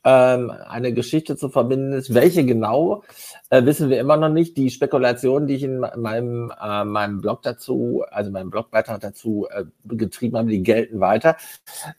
ähm, 0.08 0.52
eine 0.52 0.94
Geschichte 0.94 1.36
zu 1.36 1.50
verbinden 1.50 1.92
ist. 1.92 2.14
Welche 2.14 2.46
genau, 2.46 3.04
äh, 3.50 3.66
wissen 3.66 3.90
wir 3.90 4.00
immer 4.00 4.16
noch 4.16 4.30
nicht. 4.30 4.56
Die 4.56 4.70
Spekulationen, 4.70 5.50
die 5.50 5.56
ich 5.56 5.64
in 5.64 5.80
meinem, 5.80 6.50
äh, 6.62 6.86
meinem 6.86 7.20
Blog 7.20 7.42
dazu, 7.42 8.06
also 8.10 8.32
meinem 8.32 8.50
Blogbeitrag 8.50 9.02
dazu 9.02 9.48
äh, 9.50 9.66
getrieben 9.84 10.38
habe, 10.38 10.50
die 10.50 10.64
gelten 10.64 11.02
weiter. 11.02 11.36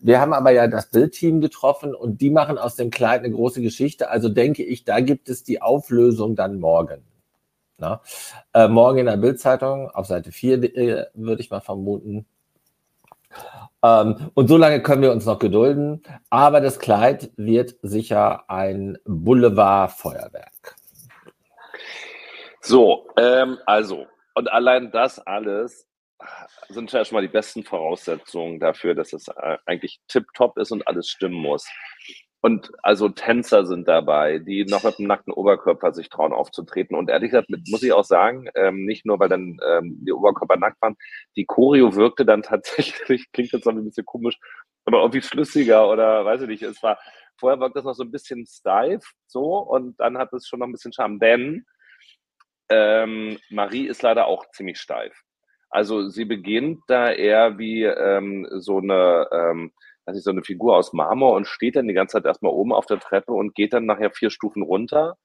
Wir 0.01 0.23
haben 0.23 0.33
aber 0.33 0.53
ja 0.53 0.69
das 0.69 0.91
Bildteam 0.91 1.43
getroffen 1.43 1.95
und 1.95 2.23
die 2.23 2.31
machen 2.31 2.57
aus 2.57 2.77
dem 2.77 2.89
Kleid 2.89 3.25
eine 3.25 3.35
große 3.35 3.61
Geschichte. 3.61 4.09
Also 4.09 4.31
denke 4.31 4.65
ich, 4.65 4.85
da 4.85 5.01
gibt 5.01 5.29
es 5.29 5.45
die 5.45 5.61
Auflösung 5.61 6.35
dann 6.35 6.61
morgen. 6.61 7.03
Na? 7.77 8.01
Äh, 8.55 8.69
morgen 8.69 9.01
in 9.01 9.07
der 9.07 9.19
Bildzeitung 9.19 9.91
auf 9.91 10.07
Seite 10.07 10.33
4, 10.33 10.63
äh, 10.77 11.07
würde 11.13 11.43
ich 11.43 11.51
mal 11.51 11.61
vermuten. 11.61 12.25
Ähm, 13.83 14.31
und 14.35 14.49
so 14.49 14.57
lange 14.57 14.83
können 14.83 15.03
wir 15.03 15.13
uns 15.13 15.27
noch 15.27 15.39
gedulden. 15.39 16.03
Aber 16.31 16.61
das 16.61 16.79
Kleid 16.79 17.31
wird 17.37 17.77
sicher 17.83 18.49
ein 18.49 18.99
Boulevardfeuerwerk. 19.05 20.77
So, 22.61 23.09
ähm, 23.17 23.59
also, 23.67 24.07
und 24.35 24.51
allein 24.51 24.91
das 24.91 25.19
alles 25.21 25.87
sind 26.69 26.93
ja 26.93 27.05
schon 27.05 27.17
mal 27.17 27.23
die 27.23 27.29
besten 27.29 27.65
Voraussetzungen 27.65 28.59
dafür, 28.59 28.95
dass 28.95 29.13
es 29.13 29.29
äh, 29.29 29.59
eigentlich 29.67 30.01
tiptop 30.09 30.59
ist 30.59 30.73
und 30.73 30.87
alles 30.87 31.09
stimmen 31.09 31.41
muss. 31.41 31.67
Und 32.41 32.71
also 32.83 33.09
Tänzer 33.09 33.67
sind 33.67 33.89
dabei, 33.89 34.39
die 34.39 34.65
noch 34.65 34.85
mit 34.85 34.99
dem 34.99 35.07
nackten 35.07 35.33
Oberkörper 35.33 35.93
sich 35.93 36.09
trauen 36.09 36.33
aufzutreten. 36.33 36.97
Und 36.97 37.11
ehrlich 37.11 37.33
gesagt, 37.33 37.49
muss 37.69 37.83
ich 37.83 37.93
auch 37.93 38.05
sagen, 38.05 38.49
ähm, 38.55 38.85
nicht 38.85 39.05
nur, 39.05 39.19
weil 39.19 39.29
dann 39.29 39.59
ähm, 39.67 39.99
die 40.05 40.13
Oberkörper 40.13 40.57
nackt 40.57 40.81
waren, 40.81 40.97
die 41.37 41.47
Choreo 41.47 41.97
wirkte 41.97 42.25
dann 42.25 42.43
tatsächlich, 42.45 43.31
klingt 43.33 43.53
jetzt 43.53 43.67
noch 43.67 43.73
ein 43.73 43.85
bisschen 43.85 44.07
komisch, 44.07 44.39
aber 44.85 45.01
irgendwie 45.01 45.23
schlüssiger 45.23 45.91
oder 45.91 46.25
weiß 46.25 46.43
ich 46.43 46.49
nicht, 46.49 46.63
es 46.63 46.83
war, 46.83 46.99
vorher 47.37 47.61
wirkt 47.61 47.77
das 47.77 47.85
noch 47.85 47.95
so 47.95 48.05
ein 48.05 48.11
bisschen 48.11 48.47
steif, 48.47 49.05
so, 49.27 49.59
und 49.59 49.99
dann 50.01 50.17
hat 50.17 50.33
es 50.33 50.47
schon 50.47 50.61
noch 50.61 50.67
ein 50.67 50.73
bisschen 50.73 50.93
Charme, 50.93 51.19
denn 51.19 51.67
ähm, 52.71 53.39
Marie 53.51 53.87
ist 53.87 54.03
leider 54.03 54.27
auch 54.27 54.49
ziemlich 54.51 54.79
steif. 54.79 55.15
Also 55.71 56.09
sie 56.09 56.25
beginnt 56.25 56.81
da 56.89 57.11
eher 57.11 57.59
wie 57.59 57.85
ähm, 57.85 58.47
so 58.51 58.79
eine, 58.79 59.29
ähm, 59.33 59.73
also 60.09 60.21
so 60.21 60.31
eine 60.31 60.43
Figur 60.43 60.75
aus 60.75 60.95
Marmor 60.95 61.35
und 61.35 61.47
steht 61.47 61.77
dann 61.77 61.87
die 61.87 61.93
ganze 61.93 62.15
Zeit 62.15 62.25
erstmal 62.25 62.53
oben 62.53 62.73
auf 62.73 62.87
der 62.87 62.99
Treppe 62.99 63.33
und 63.33 63.55
geht 63.55 63.75
dann 63.75 63.85
nachher 63.85 64.11
vier 64.11 64.31
Stufen 64.31 64.63
runter. 64.63 65.19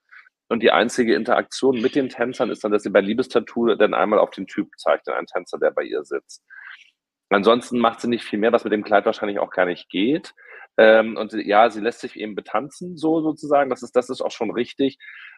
Und 0.50 0.62
die 0.62 0.72
einzige 0.72 1.16
Interaktion 1.16 1.82
mit 1.82 1.96
den 1.96 2.10
Tänzern 2.10 2.50
ist 2.50 2.66
dann, 2.66 2.72
dass 2.74 2.84
sie 2.84 2.90
bei 2.90 3.00
Liebestattoo 3.00 3.76
dann 3.76 3.94
einmal 3.94 4.20
auf 4.20 4.32
den 4.32 4.46
Typ 4.46 4.68
zeigt, 4.78 5.08
einen 5.08 5.26
Tänzer, 5.26 5.58
der 5.58 5.72
bei 5.72 5.84
ihr 5.84 6.04
sitzt. 6.04 6.44
Ansonsten 7.30 7.80
macht 7.80 8.02
sie 8.02 8.10
nicht 8.10 8.26
viel 8.26 8.40
mehr, 8.40 8.52
was 8.52 8.66
mit 8.66 8.74
dem 8.74 8.84
Kleid 8.84 9.06
wahrscheinlich 9.06 9.40
auch 9.40 9.52
gar 9.52 9.66
nicht 9.66 9.90
geht. 9.90 10.34
Ähm, 10.78 11.16
und 11.16 11.32
ja, 11.32 11.70
sie 11.70 11.80
lässt 11.80 12.02
sich 12.02 12.18
eben 12.18 12.36
betanzen, 12.36 12.98
so 12.98 13.22
sozusagen. 13.22 13.70
Das 13.70 13.84
ist, 13.84 13.96
das 13.96 14.10
ist 14.10 14.22
auch 14.22 14.32
schon 14.32 14.52
richtig. 14.52 14.98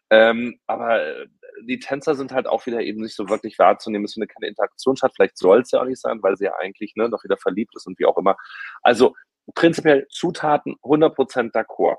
Ähm, 0.10 0.60
aber 0.66 1.04
äh, 1.06 1.28
die 1.68 1.80
Tänzer 1.80 2.16
sind 2.16 2.32
halt 2.32 2.48
auch 2.48 2.66
wieder 2.66 2.82
eben 2.82 3.02
nicht 3.02 3.16
so 3.16 3.30
wirklich 3.30 3.60
wahrzunehmen. 3.60 4.06
Es 4.06 4.14
findet 4.14 4.34
keine 4.34 4.48
Interaktion 4.48 4.98
statt. 4.98 5.14
Vielleicht 5.16 5.38
soll 5.38 5.62
es 5.62 5.72
ja 5.72 5.82
auch 5.82 5.86
nicht 5.86 6.02
sein, 6.02 6.24
weil 6.24 6.36
sie 6.36 6.46
ja 6.46 6.56
eigentlich 6.60 6.96
ne, 6.96 7.10
noch 7.10 7.24
wieder 7.24 7.38
verliebt 7.38 7.76
ist 7.76 7.86
und 7.86 8.00
wie 8.00 8.06
auch 8.06 8.18
immer. 8.18 8.38
Also 8.82 9.14
prinzipiell 9.54 10.08
Zutaten 10.10 10.76
100% 10.84 11.52
d'accord. 11.52 11.98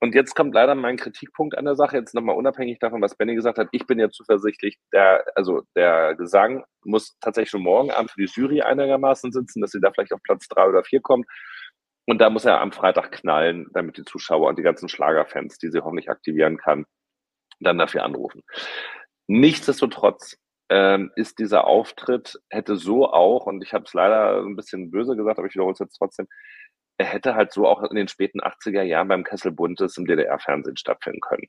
Und 0.00 0.14
jetzt 0.14 0.34
kommt 0.34 0.52
leider 0.52 0.74
mein 0.74 0.98
Kritikpunkt 0.98 1.56
an 1.56 1.64
der 1.64 1.76
Sache, 1.76 1.96
jetzt 1.96 2.14
nochmal 2.14 2.36
unabhängig 2.36 2.78
davon, 2.78 3.00
was 3.00 3.16
Benny 3.16 3.34
gesagt 3.34 3.56
hat. 3.56 3.68
Ich 3.72 3.86
bin 3.86 3.98
ja 3.98 4.10
zuversichtlich, 4.10 4.78
der, 4.92 5.24
also 5.34 5.62
der 5.74 6.14
Gesang 6.14 6.62
muss 6.84 7.16
tatsächlich 7.20 7.48
schon 7.48 7.62
morgen 7.62 7.90
Abend 7.90 8.10
für 8.10 8.20
die 8.20 8.30
Jury 8.30 8.60
einigermaßen 8.60 9.32
sitzen, 9.32 9.62
dass 9.62 9.70
sie 9.70 9.80
da 9.80 9.90
vielleicht 9.90 10.12
auf 10.12 10.22
Platz 10.22 10.46
drei 10.46 10.68
oder 10.68 10.84
vier 10.84 11.00
kommt. 11.00 11.26
Und 12.06 12.20
da 12.20 12.28
muss 12.28 12.44
er 12.44 12.60
am 12.60 12.72
Freitag 12.72 13.12
knallen, 13.12 13.66
damit 13.72 13.96
die 13.96 14.04
Zuschauer 14.04 14.48
und 14.48 14.58
die 14.58 14.62
ganzen 14.62 14.90
Schlagerfans, 14.90 15.56
die 15.56 15.70
sie 15.70 15.80
hoffentlich 15.80 16.10
aktivieren 16.10 16.58
kann, 16.58 16.84
dann 17.60 17.78
dafür 17.78 18.02
anrufen. 18.02 18.42
Nichtsdestotrotz 19.26 20.36
ähm, 20.70 21.10
ist 21.16 21.38
dieser 21.38 21.66
Auftritt, 21.66 22.40
hätte 22.50 22.76
so 22.76 23.10
auch, 23.12 23.46
und 23.46 23.62
ich 23.62 23.72
habe 23.72 23.84
es 23.84 23.94
leider 23.94 24.42
ein 24.42 24.56
bisschen 24.56 24.90
böse 24.90 25.16
gesagt, 25.16 25.38
aber 25.38 25.46
ich 25.46 25.54
wiederhole 25.54 25.72
es 25.74 25.78
jetzt 25.78 25.96
trotzdem, 25.96 26.26
er 26.98 27.06
hätte 27.06 27.34
halt 27.34 27.52
so 27.52 27.66
auch 27.66 27.82
in 27.82 27.96
den 27.96 28.08
späten 28.08 28.40
80er 28.40 28.82
Jahren 28.82 29.08
beim 29.08 29.24
Kessel 29.24 29.50
Buntes 29.50 29.96
im 29.96 30.06
DDR-Fernsehen 30.06 30.76
stattfinden 30.76 31.20
können. 31.20 31.46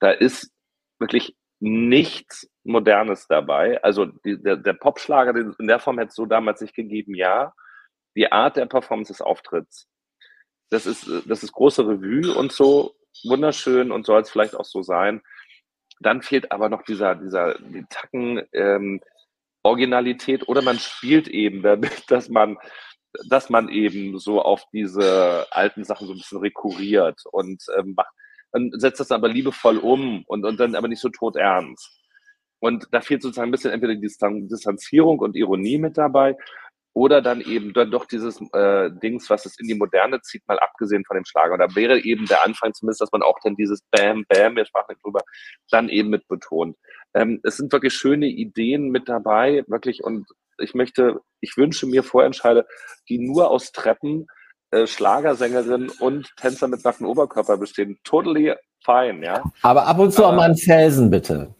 Da 0.00 0.10
ist 0.10 0.52
wirklich 0.98 1.34
nichts 1.60 2.50
Modernes 2.64 3.26
dabei. 3.26 3.82
Also 3.82 4.06
die, 4.06 4.40
der, 4.42 4.56
der 4.56 4.74
Popschlager 4.74 5.34
in 5.58 5.66
der 5.66 5.78
Form 5.78 5.98
hätte 5.98 6.10
es 6.10 6.14
so 6.14 6.26
damals 6.26 6.60
nicht 6.60 6.74
gegeben, 6.74 7.14
ja. 7.14 7.54
Die 8.16 8.30
Art 8.30 8.56
der 8.56 8.66
Performance 8.66 9.12
des 9.12 9.20
Auftritts, 9.20 9.88
das 10.70 10.86
ist, 10.86 11.08
das 11.26 11.42
ist 11.42 11.52
große 11.52 11.86
Revue 11.86 12.34
und 12.34 12.52
so, 12.52 12.94
wunderschön 13.24 13.92
und 13.92 14.06
soll 14.06 14.22
es 14.22 14.30
vielleicht 14.30 14.54
auch 14.54 14.64
so 14.64 14.82
sein. 14.82 15.22
Dann 16.00 16.22
fehlt 16.22 16.52
aber 16.52 16.68
noch 16.68 16.82
dieser, 16.82 17.14
dieser, 17.14 17.58
die 17.58 17.84
Tacken 17.88 18.42
ähm, 18.52 19.00
Originalität 19.62 20.48
oder 20.48 20.62
man 20.62 20.78
spielt 20.78 21.28
eben 21.28 21.62
damit, 21.62 22.04
dass 22.10 22.28
man, 22.28 22.56
dass 23.28 23.50
man 23.50 23.68
eben 23.68 24.18
so 24.18 24.42
auf 24.42 24.64
diese 24.72 25.46
alten 25.50 25.84
Sachen 25.84 26.06
so 26.06 26.12
ein 26.12 26.18
bisschen 26.18 26.38
rekurriert 26.38 27.20
und 27.30 27.62
ähm, 27.78 27.94
macht, 27.96 28.12
dann 28.52 28.70
setzt 28.74 29.00
das 29.00 29.10
aber 29.10 29.28
liebevoll 29.28 29.78
um 29.78 30.22
und, 30.26 30.44
und 30.44 30.58
dann 30.58 30.74
aber 30.74 30.88
nicht 30.88 31.00
so 31.00 31.08
tot 31.08 31.36
ernst. 31.36 32.00
Und 32.58 32.88
da 32.90 33.00
fehlt 33.00 33.22
sozusagen 33.22 33.48
ein 33.48 33.52
bisschen 33.52 33.72
entweder 33.72 33.94
die 33.94 34.00
Distanzierung 34.00 35.18
und 35.18 35.36
Ironie 35.36 35.78
mit 35.78 35.98
dabei 35.98 36.36
oder 36.96 37.20
dann 37.20 37.42
eben 37.42 37.74
dann 37.74 37.90
doch 37.90 38.06
dieses 38.06 38.40
äh, 38.54 38.90
Dings, 39.02 39.28
was 39.28 39.44
es 39.44 39.58
in 39.58 39.68
die 39.68 39.74
Moderne 39.74 40.22
zieht, 40.22 40.48
mal 40.48 40.58
abgesehen 40.58 41.04
von 41.04 41.16
dem 41.16 41.26
Schlager. 41.26 41.52
Und 41.52 41.58
da 41.58 41.76
wäre 41.76 42.00
eben 42.00 42.24
der 42.24 42.42
Anfang 42.42 42.72
zumindest, 42.72 43.02
dass 43.02 43.12
man 43.12 43.20
auch 43.20 43.38
dann 43.44 43.54
dieses 43.54 43.82
Bam, 43.90 44.24
Bam, 44.30 44.56
wir 44.56 44.64
sprachen 44.64 44.86
nicht 44.88 45.04
drüber, 45.04 45.20
dann 45.70 45.90
eben 45.90 46.08
mit 46.08 46.26
betont. 46.26 46.74
Ähm, 47.12 47.38
es 47.42 47.58
sind 47.58 47.70
wirklich 47.70 47.92
schöne 47.92 48.28
Ideen 48.28 48.88
mit 48.88 49.10
dabei, 49.10 49.62
wirklich. 49.66 50.04
Und 50.04 50.26
ich 50.56 50.72
möchte, 50.72 51.20
ich 51.42 51.58
wünsche 51.58 51.86
mir 51.86 52.02
Vorentscheide, 52.02 52.66
die 53.10 53.18
nur 53.18 53.50
aus 53.50 53.72
Treppen, 53.72 54.26
äh, 54.70 54.86
Schlagersängerin 54.86 55.90
und 56.00 56.34
Tänzer 56.38 56.66
mit 56.66 56.82
nacktem 56.82 57.08
Oberkörper 57.08 57.58
bestehen. 57.58 57.98
Totally 58.04 58.54
fine, 58.82 59.22
ja. 59.22 59.44
Aber 59.60 59.86
ab 59.86 59.98
und 59.98 60.14
zu 60.14 60.24
Aber, 60.24 60.32
auch 60.32 60.36
mal 60.36 60.44
einen 60.46 60.56
Felsen, 60.56 61.10
bitte 61.10 61.54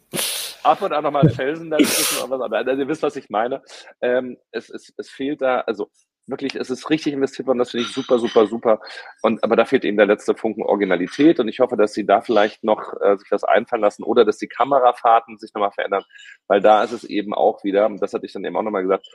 ab 0.63 0.81
und 0.81 0.93
an 0.93 1.03
nochmal 1.03 1.29
Felsen 1.29 1.69
dazwischen, 1.69 2.23
aber, 2.23 2.43
aber 2.43 2.57
also, 2.57 2.71
ihr 2.71 2.87
wisst, 2.87 3.03
was 3.03 3.15
ich 3.15 3.29
meine. 3.29 3.61
Ähm, 4.01 4.37
es, 4.51 4.69
es, 4.69 4.93
es 4.97 5.09
fehlt 5.09 5.41
da, 5.41 5.61
also 5.61 5.89
wirklich, 6.27 6.55
es 6.55 6.69
ist 6.69 6.89
richtig 6.89 7.13
investiert 7.13 7.47
worden, 7.47 7.59
das 7.59 7.71
finde 7.71 7.85
ich 7.85 7.93
super, 7.93 8.19
super, 8.19 8.47
super. 8.47 8.79
Und 9.21 9.43
aber 9.43 9.55
da 9.55 9.65
fehlt 9.65 9.85
eben 9.85 9.97
der 9.97 10.05
letzte 10.05 10.35
Funken 10.35 10.63
Originalität 10.63 11.39
und 11.39 11.47
ich 11.47 11.59
hoffe, 11.59 11.77
dass 11.77 11.93
sie 11.93 12.05
da 12.05 12.21
vielleicht 12.21 12.63
noch 12.63 12.93
äh, 13.01 13.17
sich 13.17 13.31
was 13.31 13.43
einfallen 13.43 13.81
lassen 13.81 14.03
oder 14.03 14.25
dass 14.25 14.37
die 14.37 14.47
Kamerafahrten 14.47 15.37
sich 15.37 15.53
nochmal 15.53 15.71
verändern, 15.71 16.03
weil 16.47 16.61
da 16.61 16.83
ist 16.83 16.91
es 16.91 17.03
eben 17.03 17.33
auch 17.33 17.63
wieder, 17.63 17.89
das 17.99 18.13
hatte 18.13 18.25
ich 18.25 18.33
dann 18.33 18.45
eben 18.45 18.57
auch 18.57 18.63
nochmal 18.63 18.83
gesagt, 18.83 19.07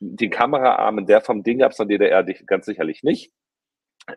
die 0.00 0.30
Kameraarme 0.30 1.04
der 1.04 1.20
vom 1.22 1.42
Ding 1.42 1.58
gab 1.58 1.72
es 1.72 1.78
in 1.78 1.88
der 1.88 1.98
DDR 1.98 2.24
ganz 2.46 2.66
sicherlich 2.66 3.02
nicht. 3.02 3.32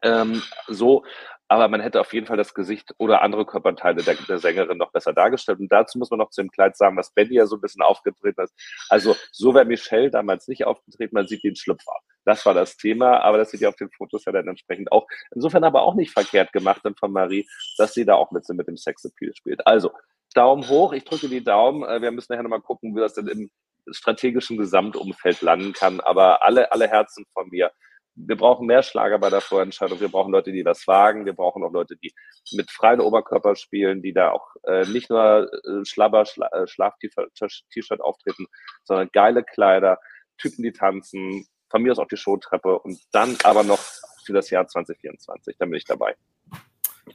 Ähm, 0.01 0.41
so, 0.67 1.03
aber 1.51 1.67
man 1.67 1.81
hätte 1.81 1.99
auf 1.99 2.13
jeden 2.13 2.27
Fall 2.27 2.37
das 2.37 2.53
Gesicht 2.53 2.95
oder 2.97 3.21
andere 3.21 3.45
Körperteile 3.45 4.01
der, 4.03 4.15
der, 4.15 4.37
Sängerin 4.37 4.77
noch 4.77 4.93
besser 4.93 5.11
dargestellt. 5.11 5.59
Und 5.59 5.69
dazu 5.69 5.97
muss 5.97 6.09
man 6.09 6.19
noch 6.19 6.29
zu 6.29 6.41
dem 6.41 6.49
Kleid 6.49 6.77
sagen, 6.77 6.95
was 6.95 7.13
Benny 7.13 7.33
ja 7.33 7.45
so 7.45 7.57
ein 7.57 7.61
bisschen 7.61 7.81
aufgetreten 7.81 8.41
ist. 8.41 8.53
Also 8.87 9.17
so 9.33 9.53
wäre 9.53 9.65
Michelle 9.65 10.09
damals 10.09 10.47
nicht 10.47 10.65
aufgetreten, 10.65 11.13
man 11.13 11.27
sieht 11.27 11.43
den 11.43 11.57
Schlüpfer. 11.57 11.91
Das 12.23 12.45
war 12.45 12.53
das 12.53 12.77
Thema, 12.77 13.19
aber 13.19 13.37
das 13.37 13.51
sieht 13.51 13.59
ja 13.59 13.67
auf 13.67 13.75
den 13.75 13.89
Fotos 13.89 14.23
ja 14.23 14.31
dann 14.31 14.47
entsprechend 14.47 14.93
auch. 14.93 15.05
Insofern 15.35 15.65
aber 15.65 15.81
auch 15.81 15.95
nicht 15.95 16.13
verkehrt 16.13 16.53
gemacht 16.53 16.81
dann 16.85 16.95
von 16.95 17.11
Marie, 17.11 17.45
dass 17.77 17.93
sie 17.93 18.05
da 18.05 18.15
auch 18.15 18.31
mit, 18.31 18.47
mit 18.47 18.67
dem 18.69 18.77
Sexappeal 18.77 19.33
spielt. 19.35 19.67
Also 19.67 19.91
Daumen 20.33 20.69
hoch, 20.69 20.93
ich 20.93 21.03
drücke 21.03 21.27
die 21.27 21.43
Daumen. 21.43 21.83
Äh, 21.83 22.01
wir 22.01 22.11
müssen 22.11 22.31
nachher 22.31 22.43
nochmal 22.43 22.61
gucken, 22.61 22.95
wie 22.95 23.01
das 23.01 23.15
denn 23.15 23.27
im 23.27 23.51
strategischen 23.91 24.57
Gesamtumfeld 24.57 25.41
landen 25.41 25.73
kann. 25.73 25.99
Aber 25.99 26.43
alle, 26.43 26.71
alle 26.71 26.87
Herzen 26.87 27.25
von 27.33 27.49
mir 27.49 27.71
wir 28.15 28.35
brauchen 28.35 28.67
mehr 28.67 28.83
Schlager 28.83 29.19
bei 29.19 29.29
der 29.29 29.41
Vorentscheidung. 29.41 29.99
Wir 29.99 30.09
brauchen 30.09 30.31
Leute, 30.31 30.51
die 30.51 30.63
das 30.63 30.87
wagen. 30.87 31.25
Wir 31.25 31.33
brauchen 31.33 31.63
auch 31.63 31.71
Leute, 31.71 31.95
die 31.95 32.13
mit 32.53 32.69
freien 32.69 32.99
Oberkörper 32.99 33.55
spielen, 33.55 34.01
die 34.01 34.13
da 34.13 34.31
auch 34.31 34.47
äh, 34.63 34.85
nicht 34.87 35.09
nur 35.09 35.49
äh, 35.51 35.85
Schlabber, 35.85 36.25
Schla 36.25 36.47
äh, 36.47 36.67
Schlaf-T-Shirt 36.67 38.01
auftreten, 38.01 38.47
sondern 38.83 39.09
geile 39.13 39.43
Kleider, 39.43 39.99
Typen, 40.37 40.63
die 40.63 40.71
tanzen, 40.71 41.45
von 41.69 41.81
mir 41.81 41.91
aus 41.91 41.99
auf 41.99 42.07
die 42.07 42.17
Showtreppe 42.17 42.79
und 42.79 42.99
dann 43.11 43.37
aber 43.43 43.63
noch 43.63 43.79
für 44.25 44.33
das 44.33 44.49
Jahr 44.49 44.67
2024. 44.67 45.55
Da 45.57 45.65
bin 45.65 45.75
ich 45.75 45.85
dabei. 45.85 46.15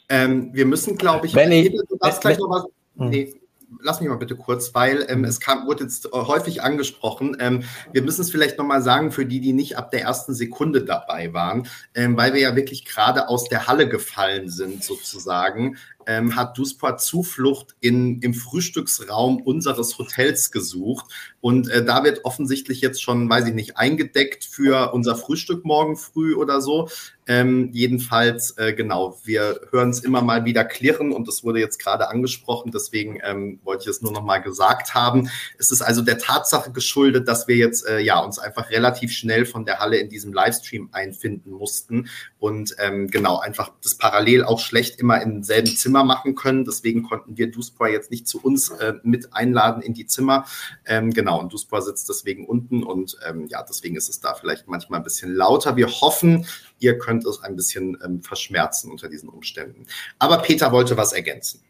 Ähm, 0.09 0.51
wir 0.55 0.67
müssen, 0.67 0.97
glaube 0.97 1.27
ich, 1.27 1.35
Benny, 1.35 1.71
du 1.71 1.97
darfst 1.99 2.21
gleich 2.21 2.39
noch 2.39 2.51
was. 2.51 2.65
Hm. 2.97 3.11
Nee, 3.11 3.35
lass 3.81 4.01
mich 4.01 4.09
mal 4.09 4.17
bitte 4.17 4.37
kurz, 4.37 4.75
weil 4.75 5.07
ähm, 5.09 5.25
es 5.25 5.41
kam, 5.41 5.67
wurde 5.67 5.85
jetzt 5.85 6.11
häufig 6.13 6.63
angesprochen. 6.63 7.37
Ähm, 7.41 7.65
wir 7.93 8.03
müssen 8.03 8.21
es 8.21 8.31
vielleicht 8.31 8.59
nochmal 8.59 8.83
sagen 8.83 9.13
für 9.13 9.27
die, 9.27 9.41
die 9.41 9.53
nicht 9.53 9.77
ab 9.77 9.91
der 9.91 10.03
ersten 10.03 10.35
Sekunde 10.35 10.85
dabei 10.85 11.33
waren, 11.33 11.69
ähm, 11.95 12.17
weil 12.17 12.35
wir 12.35 12.41
ja 12.41 12.57
wirklich 12.57 12.85
gerade 12.85 13.29
aus 13.29 13.49
der 13.49 13.67
Halle 13.67 13.89
gefallen 13.89 14.49
sind, 14.49 14.85
sozusagen 14.85 15.77
ähm, 16.07 16.37
hat 16.37 16.57
Dusport 16.57 17.01
Zuflucht 17.01 17.77
in, 17.81 18.21
im 18.21 18.35
Frühstücksraum 18.35 19.41
unseres 19.43 19.99
Hotels 19.99 20.51
gesucht. 20.51 21.07
Und 21.41 21.69
äh, 21.69 21.85
da 21.85 22.05
wird 22.05 22.25
offensichtlich 22.25 22.81
jetzt 22.81 23.03
schon, 23.03 23.29
weiß 23.29 23.47
ich 23.47 23.55
nicht, 23.55 23.77
eingedeckt 23.77 24.45
für 24.45 24.93
unser 24.93 25.17
Frühstück 25.17 25.65
morgen 25.65 25.97
früh 25.97 26.35
oder 26.35 26.61
so. 26.61 26.89
Ähm, 27.29 27.71
jedenfalls, 27.73 28.57
äh, 28.57 28.73
genau, 28.73 29.19
wir 29.25 29.61
hören 29.73 29.91
es 29.91 30.01
immer 30.01 30.23
mal 30.23 30.45
wieder 30.45 30.65
klirren 30.65 31.13
und 31.13 31.27
das 31.27 31.43
wurde 31.43 31.59
jetzt 31.59 31.79
gerade 31.79 32.09
angesprochen, 32.09 32.71
deswegen 32.73 33.19
ähm, 33.25 33.59
wollte 33.65 33.83
ich 33.83 33.89
es 33.89 34.01
nur 34.01 34.13
noch 34.13 34.23
mal 34.23 34.39
gesagt 34.39 34.95
haben. 34.95 35.29
Es 35.59 35.73
ist 35.73 35.83
also 35.83 36.03
der 36.03 36.19
Tatsache 36.19 36.71
geschuldet, 36.71 37.27
dass 37.27 37.49
wir 37.49 37.57
jetzt 37.57 37.85
äh, 37.85 37.99
ja 37.99 38.21
uns 38.21 38.39
einfach 38.39 38.71
relativ 38.71 39.11
schnell 39.11 39.45
von 39.45 39.65
der 39.65 39.81
Halle 39.81 39.97
in 39.97 40.09
diesem 40.09 40.33
Livestream 40.33 40.91
einfinden 40.93 41.51
mussten 41.51 42.09
und 42.39 42.77
ähm, 42.79 43.09
genau 43.09 43.39
einfach 43.39 43.73
das 43.83 43.97
parallel 43.97 44.45
auch 44.45 44.61
schlecht 44.61 44.99
immer 44.99 45.23
im 45.23 45.43
selben 45.43 45.69
Zimmer 45.69 46.05
machen 46.05 46.35
können. 46.35 46.65
Deswegen 46.65 47.03
konnten 47.03 47.37
wir 47.37 47.51
Duspor 47.51 47.89
jetzt 47.89 48.11
nicht 48.11 48.29
zu 48.29 48.41
uns 48.43 48.71
äh, 48.71 48.95
mit 49.03 49.33
einladen 49.35 49.83
in 49.83 49.95
die 49.95 50.07
Zimmer. 50.07 50.45
Ähm, 50.85 51.13
genau, 51.13 51.41
und 51.41 51.53
Duspor 51.53 51.83
sitzt 51.83 52.09
deswegen 52.09 52.47
unten 52.47 52.83
und 52.83 53.17
ähm, 53.27 53.47
ja, 53.49 53.63
deswegen 53.63 53.97
ist 53.97 54.09
es 54.09 54.21
da 54.21 54.35
vielleicht 54.35 54.69
manchmal 54.69 55.01
ein 55.01 55.05
bisschen 55.05 55.35
lauter. 55.35 55.77
Wir 55.77 55.89
hoffen, 55.89 56.47
ihr 56.79 56.99
könnt 56.99 57.25
es 57.27 57.43
ein 57.43 57.57
bisschen 57.57 57.97
ähm, 58.05 58.23
verschmerzen 58.23 58.91
unter 58.91 59.09
diesen 59.09 59.29
Umständen. 59.29 59.87
Aber 60.19 60.39
Peter 60.39 60.73
wollte 60.73 60.97
was 60.97 61.13
ergänzen. 61.13 61.61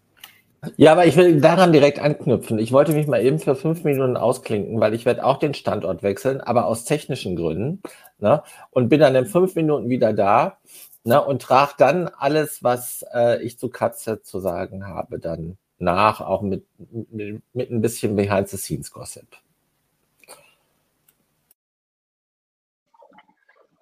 Ja, 0.77 0.93
aber 0.93 1.07
ich 1.07 1.17
will 1.17 1.41
daran 1.41 1.73
direkt 1.73 1.99
anknüpfen. 1.99 2.59
Ich 2.59 2.73
wollte 2.73 2.93
mich 2.93 3.07
mal 3.07 3.23
eben 3.23 3.39
für 3.39 3.55
fünf 3.55 3.85
Minuten 3.85 4.17
ausklinken, 4.17 4.81
weil 4.81 4.95
ich 4.95 5.07
werde 5.07 5.25
auch 5.25 5.39
den 5.39 5.55
Standort 5.55 6.03
wechseln, 6.03 6.41
aber 6.41 6.67
aus 6.67 6.85
technischen 6.85 7.37
Gründen. 7.37 7.83
Ne? 8.19 8.43
Und 8.71 8.89
bin 8.89 9.01
dann 9.01 9.15
in 9.15 9.27
fünf 9.27 9.55
Minuten 9.55 9.89
wieder 9.89 10.13
da 10.13 10.59
ne? 11.05 11.23
und 11.25 11.43
trage 11.43 11.75
dann 11.79 12.09
alles, 12.09 12.63
was 12.63 13.05
äh, 13.15 13.43
ich 13.43 13.59
zu 13.59 13.69
Katze 13.69 14.23
zu 14.23 14.41
sagen 14.41 14.87
habe, 14.87 15.19
dann 15.19 15.59
nach, 15.79 16.21
auch 16.21 16.43
mit, 16.43 16.65
mit, 17.11 17.43
mit 17.53 17.71
ein 17.71 17.81
bisschen 17.81 18.17
Behind-the-Scenes-Gossip. 18.17 19.27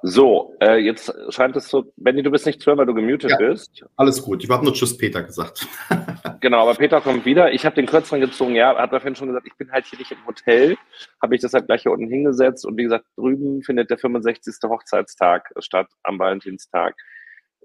So, 0.06 0.54
äh, 0.60 0.76
jetzt 0.76 1.10
scheint 1.30 1.56
es 1.56 1.70
so, 1.70 1.90
Benny, 1.96 2.22
du 2.22 2.30
bist 2.30 2.44
nicht 2.44 2.60
zu 2.60 2.66
hören, 2.66 2.76
weil 2.76 2.84
du 2.84 2.92
gemutet 2.92 3.30
ja, 3.30 3.36
bist. 3.38 3.86
Alles 3.96 4.22
gut, 4.22 4.44
ich 4.44 4.50
habe 4.50 4.62
nur 4.62 4.74
Tschüss 4.74 4.98
Peter 4.98 5.22
gesagt. 5.22 5.66
genau, 6.40 6.60
aber 6.60 6.74
Peter 6.74 7.00
kommt 7.00 7.24
wieder. 7.24 7.54
Ich 7.54 7.64
habe 7.64 7.74
den 7.74 7.86
kürzeren 7.86 8.20
gezogen, 8.20 8.54
ja, 8.54 8.76
hat 8.76 8.92
er 8.92 9.00
vorhin 9.00 9.16
schon 9.16 9.28
gesagt, 9.28 9.46
ich 9.46 9.56
bin 9.56 9.72
halt 9.72 9.86
hier 9.86 9.98
nicht 9.98 10.12
im 10.12 10.26
Hotel, 10.26 10.76
habe 11.22 11.30
mich 11.30 11.40
deshalb 11.40 11.64
gleich 11.64 11.84
hier 11.84 11.92
unten 11.92 12.10
hingesetzt 12.10 12.66
und 12.66 12.76
wie 12.76 12.82
gesagt, 12.82 13.06
drüben 13.16 13.62
findet 13.62 13.88
der 13.88 13.96
65. 13.96 14.56
Hochzeitstag 14.68 15.50
statt 15.60 15.88
am 16.02 16.18
Valentinstag. 16.18 16.94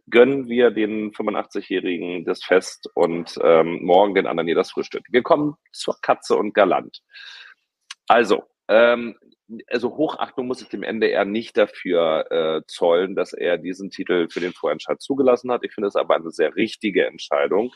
Gönnen 0.10 0.48
wir 0.48 0.72
den 0.72 1.12
85-Jährigen 1.12 2.24
das 2.24 2.42
Fest 2.42 2.90
und 2.94 3.38
ähm, 3.44 3.80
morgen 3.84 4.16
den 4.16 4.28
anderen 4.28 4.48
hier 4.48 4.56
das 4.56 4.72
Frühstück. 4.72 5.04
Wir 5.10 5.24
kommen 5.24 5.56
zur 5.74 5.98
Katze 6.02 6.38
und 6.38 6.54
Galant. 6.54 7.02
Also, 8.08 8.44
ähm, 8.70 9.18
also 9.68 9.95
Hochachtung 9.97 10.47
muss 10.47 10.62
ich 10.62 10.70
dem 10.70 10.84
NDR 10.84 11.26
nicht 11.26 11.58
dafür 11.58 12.26
äh, 12.32 12.62
zollen, 12.68 13.16
dass 13.16 13.34
er 13.34 13.58
diesen 13.58 13.89
Titel 13.89 14.28
für 14.30 14.39
den 14.39 14.54
Vorentscheid 14.54 15.02
zugelassen 15.02 15.52
hat. 15.52 15.64
Ich 15.64 15.74
finde 15.74 15.88
es 15.88 15.95
aber 15.95 16.16
eine 16.16 16.32
sehr 16.32 16.56
richtige 16.56 17.06
Entscheidung, 17.06 17.72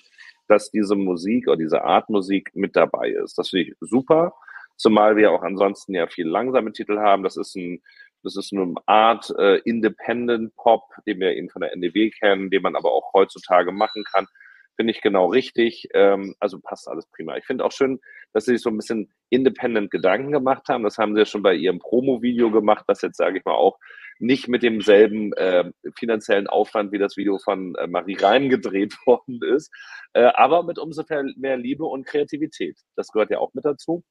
dass 0.47 0.71
diese 0.71 0.95
Musik 0.95 1.47
oder 1.47 1.57
diese 1.57 1.83
Art 1.83 2.09
Musik 2.09 2.51
mit 2.53 2.75
dabei 2.75 3.09
ist. 3.09 3.37
Das 3.37 3.49
finde 3.49 3.69
ich 3.69 3.75
super, 3.79 4.33
zumal 4.77 5.15
wir 5.15 5.31
auch 5.31 5.43
ansonsten 5.43 5.95
ja 5.95 6.07
viel 6.07 6.27
langsame 6.27 6.71
Titel 6.71 6.99
haben. 6.99 7.23
Das 7.23 7.37
ist 7.37 7.55
ein 7.55 7.81
das 8.25 8.37
ist 8.37 8.53
eine 8.53 8.73
Art 8.85 9.33
äh, 9.37 9.57
Independent 9.65 10.55
Pop, 10.55 10.83
den 11.05 11.19
wir 11.19 11.35
eben 11.35 11.49
von 11.49 11.61
der 11.61 11.73
NDW 11.73 12.09
kennen, 12.09 12.49
den 12.49 12.61
man 12.61 12.77
aber 12.77 12.89
auch 12.89 13.11
heutzutage 13.13 13.73
machen 13.73 14.05
kann 14.05 14.27
finde 14.75 14.91
ich 14.91 15.01
genau 15.01 15.27
richtig. 15.27 15.87
Ähm, 15.93 16.35
also 16.39 16.59
passt 16.59 16.87
alles 16.87 17.07
prima. 17.07 17.37
Ich 17.37 17.45
finde 17.45 17.65
auch 17.65 17.71
schön, 17.71 17.99
dass 18.33 18.45
sie 18.45 18.53
sich 18.53 18.61
so 18.61 18.69
ein 18.69 18.77
bisschen 18.77 19.11
independent 19.29 19.91
Gedanken 19.91 20.31
gemacht 20.31 20.67
haben. 20.69 20.83
Das 20.83 20.97
haben 20.97 21.13
sie 21.13 21.19
ja 21.19 21.25
schon 21.25 21.43
bei 21.43 21.55
ihrem 21.55 21.79
Promo-Video 21.79 22.51
gemacht, 22.51 22.85
das 22.87 23.01
jetzt, 23.01 23.17
sage 23.17 23.37
ich 23.37 23.45
mal, 23.45 23.55
auch 23.55 23.77
nicht 24.19 24.47
mit 24.47 24.63
demselben 24.63 25.33
äh, 25.33 25.71
finanziellen 25.97 26.47
Aufwand 26.47 26.91
wie 26.91 26.99
das 26.99 27.17
Video 27.17 27.37
von 27.39 27.75
äh, 27.75 27.87
Marie 27.87 28.15
Reim 28.15 28.49
gedreht 28.49 28.95
worden 29.05 29.41
ist, 29.55 29.71
äh, 30.13 30.31
aber 30.35 30.63
mit 30.63 30.79
umso 30.79 31.03
mehr 31.35 31.57
Liebe 31.57 31.85
und 31.85 32.05
Kreativität. 32.05 32.77
Das 32.95 33.09
gehört 33.09 33.31
ja 33.31 33.39
auch 33.39 33.53
mit 33.53 33.65
dazu. 33.65 34.03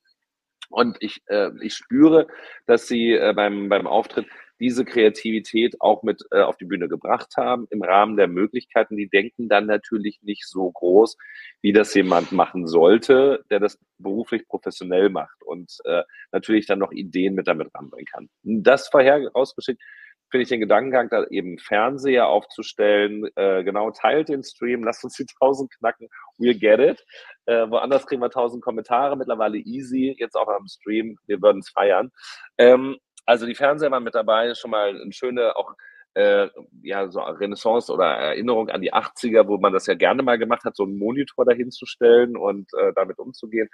Und 0.70 0.96
ich, 1.00 1.20
äh, 1.26 1.50
ich 1.60 1.74
spüre, 1.74 2.26
dass 2.66 2.88
sie 2.88 3.12
äh, 3.12 3.32
beim, 3.34 3.68
beim 3.68 3.86
Auftritt 3.86 4.26
diese 4.62 4.84
Kreativität 4.84 5.80
auch 5.80 6.04
mit 6.04 6.22
äh, 6.30 6.40
auf 6.40 6.56
die 6.56 6.64
Bühne 6.64 6.88
gebracht 6.88 7.34
haben 7.36 7.66
im 7.70 7.82
Rahmen 7.82 8.16
der 8.16 8.28
Möglichkeiten. 8.28 8.96
Die 8.96 9.08
denken 9.08 9.48
dann 9.48 9.66
natürlich 9.66 10.20
nicht 10.22 10.46
so 10.46 10.70
groß, 10.70 11.16
wie 11.62 11.72
das 11.72 11.92
jemand 11.94 12.30
machen 12.30 12.68
sollte, 12.68 13.44
der 13.50 13.58
das 13.58 13.76
beruflich 13.98 14.46
professionell 14.46 15.10
macht 15.10 15.42
und 15.44 15.78
äh, 15.84 16.02
natürlich 16.30 16.66
dann 16.66 16.78
noch 16.78 16.92
Ideen 16.92 17.34
mit 17.34 17.48
damit 17.48 17.74
ranbringen 17.74 18.06
kann. 18.06 18.28
Das 18.44 18.88
vorher 18.88 19.28
rausgeschickt 19.34 19.82
finde 20.30 20.42
ich 20.44 20.48
den 20.48 20.60
Gedankengang, 20.60 21.10
da 21.10 21.24
eben 21.26 21.58
Fernseher 21.58 22.28
aufzustellen, 22.28 23.28
äh, 23.34 23.64
genau, 23.64 23.90
teilt 23.90 24.28
den 24.28 24.44
Stream, 24.44 24.84
lasst 24.84 25.04
uns 25.04 25.16
die 25.16 25.26
1000 25.40 25.70
knacken, 25.78 26.08
we'll 26.38 26.58
get 26.58 26.78
it. 26.78 27.04
Äh, 27.46 27.68
woanders 27.68 28.06
kriegen 28.06 28.22
wir 28.22 28.26
1000 28.26 28.62
Kommentare, 28.62 29.16
mittlerweile 29.16 29.58
easy, 29.58 30.14
jetzt 30.18 30.36
auch 30.36 30.48
am 30.48 30.68
Stream, 30.68 31.18
wir 31.26 31.42
würden 31.42 31.58
es 31.58 31.68
feiern. 31.68 32.10
Ähm, 32.58 32.96
also 33.26 33.46
die 33.46 33.54
Fernseher 33.54 33.90
waren 33.90 34.04
mit 34.04 34.14
dabei, 34.14 34.54
schon 34.54 34.70
mal 34.70 34.88
eine 34.88 35.12
schöne, 35.12 35.56
auch 35.56 35.74
äh, 36.14 36.48
ja, 36.82 37.08
so 37.08 37.20
Renaissance 37.20 37.92
oder 37.92 38.06
Erinnerung 38.06 38.68
an 38.68 38.82
die 38.82 38.92
80er, 38.92 39.48
wo 39.48 39.58
man 39.58 39.72
das 39.72 39.86
ja 39.86 39.94
gerne 39.94 40.22
mal 40.22 40.38
gemacht 40.38 40.64
hat, 40.64 40.76
so 40.76 40.84
einen 40.84 40.98
Monitor 40.98 41.44
dahinzustellen 41.44 42.36
und 42.36 42.68
äh, 42.74 42.92
damit 42.94 43.18
umzugehen. 43.18 43.68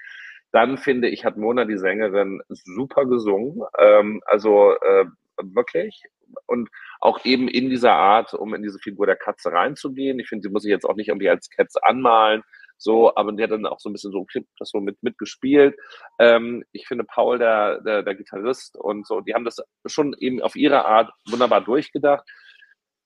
Dann 0.53 0.79
finde 0.79 1.09
ich, 1.09 1.25
hat 1.25 1.37
Mona, 1.37 1.65
die 1.65 1.77
Sängerin, 1.77 2.41
super 2.49 3.05
gesungen. 3.07 3.63
Ähm, 3.79 4.23
also 4.27 4.73
äh, 4.81 5.07
wirklich. 5.43 6.05
Und 6.47 6.69
auch 7.01 7.25
eben 7.25 7.49
in 7.49 7.71
dieser 7.71 7.93
Art, 7.93 8.35
um 8.35 8.55
in 8.55 8.63
diese 8.63 8.79
Figur 8.79 9.07
der 9.07 9.17
Katze 9.17 9.53
reinzugehen. 9.53 10.19
Ich 10.21 10.29
finde, 10.29 10.45
sie 10.45 10.53
muss 10.53 10.63
sich 10.63 10.71
jetzt 10.71 10.85
auch 10.85 10.97
nicht 10.97 11.09
irgendwie 11.09 11.29
als 11.29 11.51
Katze 11.51 11.81
anmalen. 11.85 12.43
So, 12.79 13.15
aber 13.17 13.33
der 13.33 13.45
hat 13.45 13.51
dann 13.51 13.67
auch 13.67 13.81
so 13.81 13.89
ein 13.89 13.93
bisschen 13.93 14.13
so 14.13 14.25
das 14.59 14.71
so 14.71 14.81
mit 14.81 15.03
mitgespielt. 15.03 15.77
Ähm, 16.19 16.65
ich 16.73 16.87
finde 16.87 17.05
Paul, 17.05 17.39
der, 17.39 17.81
der, 17.81 18.05
der 18.05 18.15
Gitarrist 18.15 18.77
und 18.77 19.07
so, 19.07 19.21
die 19.21 19.35
haben 19.35 19.45
das 19.45 19.59
schon 19.87 20.15
eben 20.19 20.41
auf 20.41 20.55
ihre 20.55 20.85
Art 20.85 21.11
wunderbar 21.29 21.61
durchgedacht. 21.61 22.25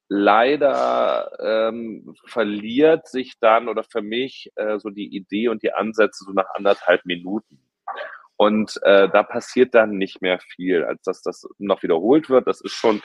Leider 0.09 1.31
ähm, 1.41 2.15
verliert 2.27 3.09
sich 3.09 3.39
dann 3.41 3.69
oder 3.69 3.83
für 3.83 4.03
mich 4.03 4.53
äh, 4.57 4.79
so 4.79 4.91
die 4.91 5.17
Idee 5.17 5.49
und 5.49 5.63
die 5.63 5.73
Ansätze 5.73 6.25
so 6.25 6.33
nach 6.33 6.55
anderthalb 6.55 7.07
Minuten. 7.07 7.65
Und 8.37 8.79
äh, 8.83 9.09
da 9.09 9.23
passiert 9.23 9.75
dann 9.75 9.97
nicht 9.97 10.21
mehr 10.21 10.39
viel, 10.39 10.85
als 10.85 11.03
dass 11.03 11.23
das 11.23 11.49
noch 11.59 11.83
wiederholt 11.83 12.29
wird. 12.29 12.47
Das 12.47 12.61
ist 12.61 12.73
schon 12.73 13.01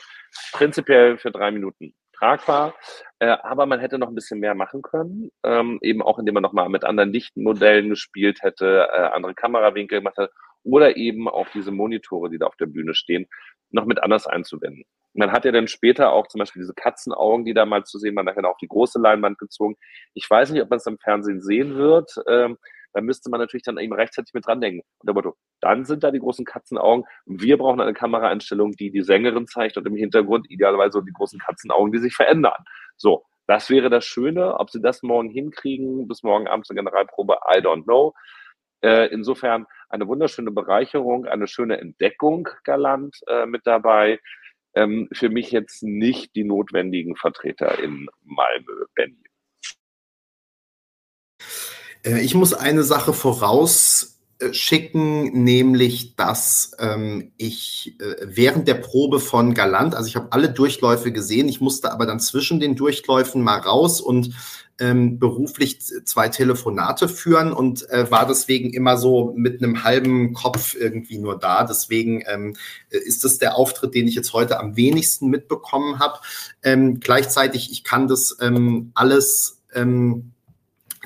prinzipiell 0.51 1.17
für 1.17 1.31
drei 1.31 1.51
Minuten 1.51 1.93
tragbar. 2.17 2.75
Äh, 3.19 3.37
aber 3.43 3.65
man 3.65 3.79
hätte 3.79 3.97
noch 3.97 4.09
ein 4.09 4.15
bisschen 4.15 4.39
mehr 4.39 4.55
machen 4.55 4.81
können, 4.81 5.31
ähm, 5.43 5.79
eben 5.81 6.01
auch 6.01 6.19
indem 6.19 6.35
man 6.35 6.43
nochmal 6.43 6.69
mit 6.69 6.83
anderen 6.83 7.11
Lichtmodellen 7.11 7.89
gespielt 7.89 8.41
hätte, 8.41 8.87
äh, 8.91 9.01
andere 9.13 9.33
Kamerawinkel 9.33 9.99
gemacht 9.99 10.17
hat 10.17 10.31
oder 10.63 10.97
eben 10.97 11.27
auch 11.27 11.47
diese 11.53 11.71
Monitore, 11.71 12.29
die 12.29 12.37
da 12.37 12.45
auf 12.45 12.57
der 12.57 12.67
Bühne 12.67 12.93
stehen, 12.93 13.27
noch 13.71 13.85
mit 13.85 14.03
anders 14.03 14.27
einzubinden. 14.27 14.83
Man 15.13 15.31
hat 15.31 15.45
ja 15.45 15.51
dann 15.51 15.67
später 15.67 16.11
auch 16.11 16.27
zum 16.27 16.39
Beispiel 16.39 16.61
diese 16.61 16.75
Katzenaugen, 16.75 17.45
die 17.45 17.53
da 17.53 17.65
mal 17.65 17.83
zu 17.83 17.97
sehen 17.97 18.15
waren, 18.15 18.25
nachher 18.25 18.47
auf 18.47 18.57
die 18.57 18.67
große 18.67 18.99
Leinwand 18.99 19.39
gezogen. 19.39 19.75
Ich 20.13 20.29
weiß 20.29 20.51
nicht, 20.51 20.61
ob 20.61 20.69
man 20.69 20.77
es 20.77 20.85
im 20.85 20.99
Fernsehen 20.99 21.41
sehen 21.41 21.75
wird. 21.75 22.11
Ähm, 22.27 22.57
da 22.93 23.01
müsste 23.01 23.29
man 23.29 23.39
natürlich 23.39 23.63
dann 23.63 23.77
eben 23.77 23.93
rechtzeitig 23.93 24.33
mit 24.33 24.45
dran 24.45 24.61
denken. 24.61 24.81
Und 24.99 25.07
der 25.07 25.13
Motto, 25.13 25.35
dann 25.61 25.85
sind 25.85 26.03
da 26.03 26.11
die 26.11 26.19
großen 26.19 26.45
Katzenaugen. 26.45 27.05
Wir 27.25 27.57
brauchen 27.57 27.81
eine 27.81 27.93
Kameraeinstellung, 27.93 28.71
die 28.73 28.91
die 28.91 29.01
Sängerin 29.01 29.47
zeigt 29.47 29.77
und 29.77 29.85
im 29.85 29.95
Hintergrund 29.95 30.49
idealerweise 30.49 31.03
die 31.03 31.13
großen 31.13 31.39
Katzenaugen, 31.39 31.91
die 31.91 31.99
sich 31.99 32.15
verändern. 32.15 32.63
So, 32.95 33.23
das 33.47 33.69
wäre 33.69 33.89
das 33.89 34.05
Schöne. 34.05 34.59
Ob 34.59 34.69
sie 34.69 34.81
das 34.81 35.03
morgen 35.03 35.29
hinkriegen, 35.29 36.07
bis 36.07 36.23
morgen 36.23 36.47
Abend 36.47 36.65
zur 36.65 36.75
Generalprobe, 36.75 37.37
I 37.53 37.59
don't 37.59 37.83
know. 37.83 38.13
Äh, 38.81 39.07
insofern 39.07 39.65
eine 39.89 40.07
wunderschöne 40.07 40.51
Bereicherung, 40.51 41.25
eine 41.25 41.47
schöne 41.47 41.79
Entdeckung 41.79 42.49
galant 42.63 43.17
äh, 43.27 43.45
mit 43.45 43.65
dabei. 43.65 44.19
Ähm, 44.75 45.07
für 45.13 45.29
mich 45.29 45.51
jetzt 45.51 45.81
nicht 45.81 46.35
die 46.35 46.43
notwendigen 46.43 47.15
Vertreter 47.15 47.79
in 47.79 48.07
Malmö, 48.23 48.85
Benny. 48.93 49.26
Äh, 52.07 52.21
ich 52.21 52.35
muss 52.35 52.53
eine 52.53 52.83
Sache 52.83 53.13
voraus 53.13 54.19
äh, 54.39 54.51
nämlich 54.93 56.15
dass 56.15 56.71
ähm, 56.79 57.31
ich 57.37 57.95
äh, 57.99 58.15
während 58.23 58.67
der 58.67 58.75
Probe 58.75 59.19
von 59.19 59.53
Galant, 59.53 59.95
also 59.95 60.07
ich 60.07 60.15
habe 60.15 60.27
alle 60.31 60.49
Durchläufe 60.49 61.11
gesehen, 61.11 61.49
ich 61.49 61.59
musste 61.59 61.91
aber 61.91 62.05
dann 62.05 62.19
zwischen 62.19 62.59
den 62.59 62.75
Durchläufen 62.75 63.41
mal 63.41 63.59
raus 63.59 63.99
und 63.99 64.35
ähm, 64.79 65.17
beruflich 65.17 65.79
zwei 65.81 66.29
Telefonate 66.29 67.09
führen 67.09 67.51
und 67.51 67.89
äh, 67.89 68.11
war 68.11 68.27
deswegen 68.27 68.71
immer 68.73 68.97
so 68.97 69.33
mit 69.35 69.63
einem 69.63 69.83
halben 69.83 70.33
Kopf 70.33 70.75
irgendwie 70.75 71.17
nur 71.17 71.39
da. 71.39 71.63
Deswegen 71.63 72.23
ähm, 72.31 72.55
ist 72.91 73.23
das 73.23 73.39
der 73.39 73.55
Auftritt, 73.55 73.95
den 73.95 74.07
ich 74.07 74.13
jetzt 74.13 74.33
heute 74.33 74.59
am 74.59 74.75
wenigsten 74.75 75.29
mitbekommen 75.29 75.97
habe. 75.97 76.19
Ähm, 76.61 76.99
gleichzeitig, 76.99 77.71
ich 77.71 77.83
kann 77.83 78.07
das 78.07 78.37
ähm, 78.39 78.91
alles 78.93 79.63
ähm, 79.73 80.33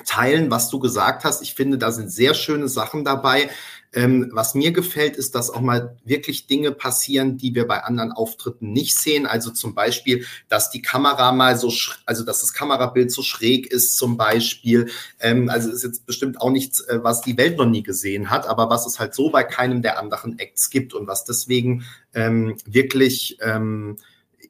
teilen, 0.04 0.50
was 0.50 0.70
du 0.70 0.78
gesagt 0.78 1.24
hast. 1.24 1.42
Ich 1.42 1.54
finde, 1.54 1.78
da 1.78 1.92
sind 1.92 2.10
sehr 2.10 2.34
schöne 2.34 2.68
Sachen 2.68 3.04
dabei. 3.04 3.50
Ähm, 3.94 4.30
was 4.32 4.54
mir 4.54 4.72
gefällt, 4.72 5.16
ist, 5.16 5.34
dass 5.34 5.50
auch 5.50 5.60
mal 5.60 5.96
wirklich 6.04 6.46
Dinge 6.46 6.72
passieren, 6.72 7.36
die 7.36 7.54
wir 7.54 7.66
bei 7.66 7.82
anderen 7.82 8.10
Auftritten 8.10 8.72
nicht 8.72 8.96
sehen. 8.96 9.26
Also 9.26 9.50
zum 9.50 9.74
Beispiel, 9.74 10.24
dass 10.48 10.70
die 10.70 10.80
Kamera 10.80 11.30
mal 11.32 11.58
so, 11.58 11.70
also 12.06 12.24
dass 12.24 12.40
das 12.40 12.54
Kamerabild 12.54 13.12
so 13.12 13.22
schräg 13.22 13.66
ist, 13.66 13.98
zum 13.98 14.16
Beispiel. 14.16 14.88
Ähm, 15.20 15.50
also 15.50 15.70
ist 15.70 15.82
jetzt 15.82 16.06
bestimmt 16.06 16.40
auch 16.40 16.50
nichts, 16.50 16.80
äh, 16.80 17.00
was 17.02 17.20
die 17.20 17.36
Welt 17.36 17.58
noch 17.58 17.66
nie 17.66 17.82
gesehen 17.82 18.30
hat, 18.30 18.46
aber 18.46 18.70
was 18.70 18.86
es 18.86 18.98
halt 18.98 19.14
so 19.14 19.30
bei 19.30 19.44
keinem 19.44 19.82
der 19.82 19.98
anderen 19.98 20.38
Acts 20.38 20.70
gibt 20.70 20.94
und 20.94 21.06
was 21.06 21.24
deswegen 21.24 21.84
ähm, 22.14 22.56
wirklich 22.64 23.36
ähm, 23.42 23.98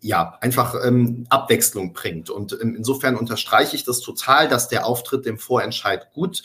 ja, 0.02 0.36
einfach 0.40 0.74
ähm, 0.84 1.26
Abwechslung 1.30 1.92
bringt. 1.92 2.28
Und 2.28 2.58
ähm, 2.60 2.74
insofern 2.76 3.16
unterstreiche 3.16 3.76
ich 3.76 3.84
das 3.84 4.00
total, 4.00 4.48
dass 4.48 4.68
der 4.68 4.84
Auftritt 4.84 5.24
dem 5.24 5.38
Vorentscheid 5.38 6.12
gut 6.12 6.42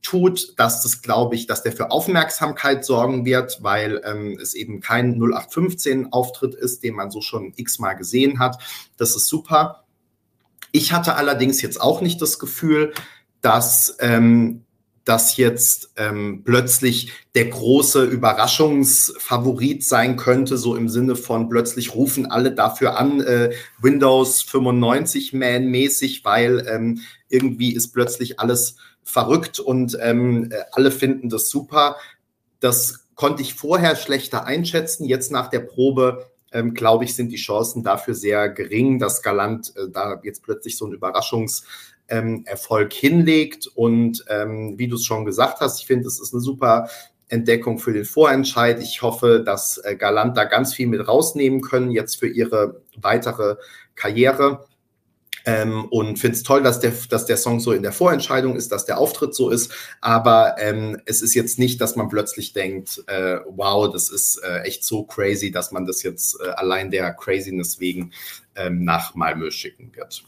tut, 0.00 0.58
dass 0.58 0.82
das, 0.82 1.02
glaube 1.02 1.34
ich, 1.34 1.46
dass 1.46 1.62
der 1.62 1.72
für 1.72 1.90
Aufmerksamkeit 1.90 2.84
sorgen 2.84 3.24
wird, 3.26 3.58
weil 3.62 4.00
ähm, 4.04 4.38
es 4.40 4.54
eben 4.54 4.80
kein 4.80 5.20
0815-Auftritt 5.20 6.54
ist, 6.54 6.84
den 6.84 6.94
man 6.94 7.10
so 7.10 7.20
schon 7.20 7.52
x-mal 7.56 7.94
gesehen 7.94 8.38
hat. 8.38 8.62
Das 8.96 9.14
ist 9.16 9.26
super. 9.26 9.84
Ich 10.72 10.92
hatte 10.92 11.16
allerdings 11.16 11.60
jetzt 11.60 11.80
auch 11.80 12.00
nicht 12.00 12.22
das 12.22 12.38
Gefühl, 12.38 12.94
dass 13.40 13.96
ähm, 13.98 14.64
das 15.04 15.36
jetzt 15.36 15.92
ähm, 15.96 16.42
plötzlich 16.44 17.12
der 17.34 17.46
große 17.46 18.04
Überraschungsfavorit 18.04 19.84
sein 19.84 20.16
könnte, 20.16 20.58
so 20.58 20.76
im 20.76 20.88
Sinne 20.88 21.16
von 21.16 21.48
plötzlich 21.48 21.94
rufen 21.94 22.30
alle 22.30 22.52
dafür 22.52 22.98
an, 22.98 23.20
äh, 23.20 23.50
Windows 23.80 24.42
95 24.42 25.32
Man 25.32 25.66
mäßig, 25.66 26.24
weil 26.24 26.66
ähm, 26.68 27.00
irgendwie 27.28 27.74
ist 27.74 27.92
plötzlich 27.92 28.38
alles 28.40 28.76
verrückt 29.02 29.58
und 29.58 29.98
ähm, 30.00 30.50
äh, 30.50 30.62
alle 30.72 30.90
finden 30.90 31.28
das 31.28 31.48
super. 31.48 31.96
Das 32.60 33.06
konnte 33.14 33.42
ich 33.42 33.54
vorher 33.54 33.96
schlechter 33.96 34.44
einschätzen. 34.44 35.04
Jetzt 35.04 35.32
nach 35.32 35.48
der 35.48 35.60
Probe, 35.60 36.30
ähm, 36.52 36.74
glaube 36.74 37.04
ich, 37.04 37.14
sind 37.14 37.30
die 37.32 37.36
Chancen 37.36 37.82
dafür 37.82 38.14
sehr 38.14 38.48
gering, 38.48 38.98
dass 38.98 39.22
Galant 39.22 39.74
äh, 39.76 39.88
da 39.90 40.20
jetzt 40.22 40.42
plötzlich 40.42 40.76
so 40.76 40.86
ein 40.86 40.92
Überraschungserfolg 40.92 41.90
ähm, 42.10 42.44
hinlegt. 42.92 43.66
Und 43.74 44.24
ähm, 44.28 44.74
wie 44.76 44.88
du 44.88 44.96
es 44.96 45.04
schon 45.04 45.24
gesagt 45.24 45.60
hast, 45.60 45.80
ich 45.80 45.86
finde, 45.86 46.06
es 46.06 46.20
ist 46.20 46.34
eine 46.34 46.42
super 46.42 46.88
Entdeckung 47.28 47.78
für 47.78 47.92
den 47.92 48.04
Vorentscheid. 48.04 48.80
Ich 48.82 49.02
hoffe, 49.02 49.42
dass 49.44 49.78
äh, 49.78 49.96
Galant 49.96 50.36
da 50.36 50.44
ganz 50.44 50.74
viel 50.74 50.88
mit 50.88 51.06
rausnehmen 51.06 51.60
können, 51.60 51.90
jetzt 51.90 52.16
für 52.16 52.28
ihre 52.28 52.82
weitere 52.96 53.56
Karriere. 53.94 54.66
Ähm, 55.46 55.86
und 55.86 56.18
finde 56.18 56.36
es 56.36 56.42
toll, 56.42 56.62
dass 56.62 56.80
der, 56.80 56.92
dass 57.08 57.24
der 57.24 57.38
Song 57.38 57.60
so 57.60 57.72
in 57.72 57.82
der 57.82 57.92
Vorentscheidung 57.92 58.56
ist, 58.56 58.72
dass 58.72 58.84
der 58.84 58.98
Auftritt 58.98 59.34
so 59.34 59.48
ist. 59.48 59.72
Aber 60.00 60.56
ähm, 60.58 61.00
es 61.06 61.22
ist 61.22 61.34
jetzt 61.34 61.58
nicht, 61.58 61.80
dass 61.80 61.96
man 61.96 62.08
plötzlich 62.08 62.52
denkt, 62.52 63.02
äh, 63.06 63.38
wow, 63.48 63.90
das 63.90 64.10
ist 64.10 64.36
äh, 64.44 64.60
echt 64.62 64.84
so 64.84 65.04
crazy, 65.04 65.50
dass 65.50 65.72
man 65.72 65.86
das 65.86 66.02
jetzt 66.02 66.38
äh, 66.40 66.48
allein 66.50 66.90
der 66.90 67.12
Craziness 67.14 67.80
wegen 67.80 68.12
ähm, 68.54 68.84
nach 68.84 69.14
Malmö 69.14 69.50
schicken 69.50 69.92
wird. 69.94 70.24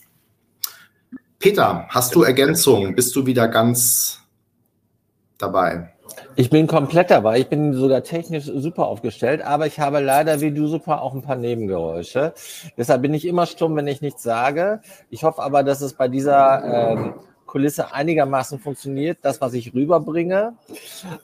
Peter, 1.43 1.86
hast 1.88 2.14
du 2.14 2.22
Ergänzungen? 2.22 2.95
Bist 2.95 3.16
du 3.16 3.26
wieder 3.26 3.49
ganz 3.49 4.20
dabei? 5.38 5.93
Ich 6.36 6.51
bin 6.51 6.68
komplett 6.68 7.11
dabei. 7.11 7.40
Ich 7.40 7.49
bin 7.49 7.74
sogar 7.74 8.05
technisch 8.05 8.45
super 8.45 8.86
aufgestellt, 8.86 9.43
aber 9.43 9.66
ich 9.66 9.80
habe 9.80 9.99
leider 9.99 10.40
wie 10.40 10.53
du 10.53 10.68
super 10.68 11.03
auch 11.03 11.14
ein 11.14 11.22
paar 11.22 11.34
Nebengeräusche. 11.34 12.32
Deshalb 12.78 13.03
bin 13.03 13.12
ich 13.12 13.26
immer 13.26 13.47
stumm, 13.47 13.74
wenn 13.74 13.88
ich 13.88 14.01
nichts 14.01 14.22
sage. 14.22 14.82
Ich 15.11 15.24
hoffe 15.24 15.43
aber, 15.43 15.64
dass 15.64 15.80
es 15.80 15.95
bei 15.95 16.07
dieser 16.07 16.93
ähm, 16.93 17.14
Kulisse 17.47 17.93
einigermaßen 17.93 18.61
funktioniert, 18.61 19.18
das, 19.22 19.40
was 19.40 19.53
ich 19.55 19.74
rüberbringe. 19.74 20.55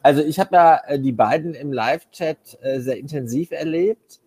Also 0.02 0.20
ich 0.22 0.40
habe 0.40 0.56
ja 0.56 0.80
äh, 0.88 0.98
die 0.98 1.12
beiden 1.12 1.54
im 1.54 1.72
Live-Chat 1.72 2.58
äh, 2.60 2.80
sehr 2.80 2.98
intensiv 2.98 3.52
erlebt 3.52 4.18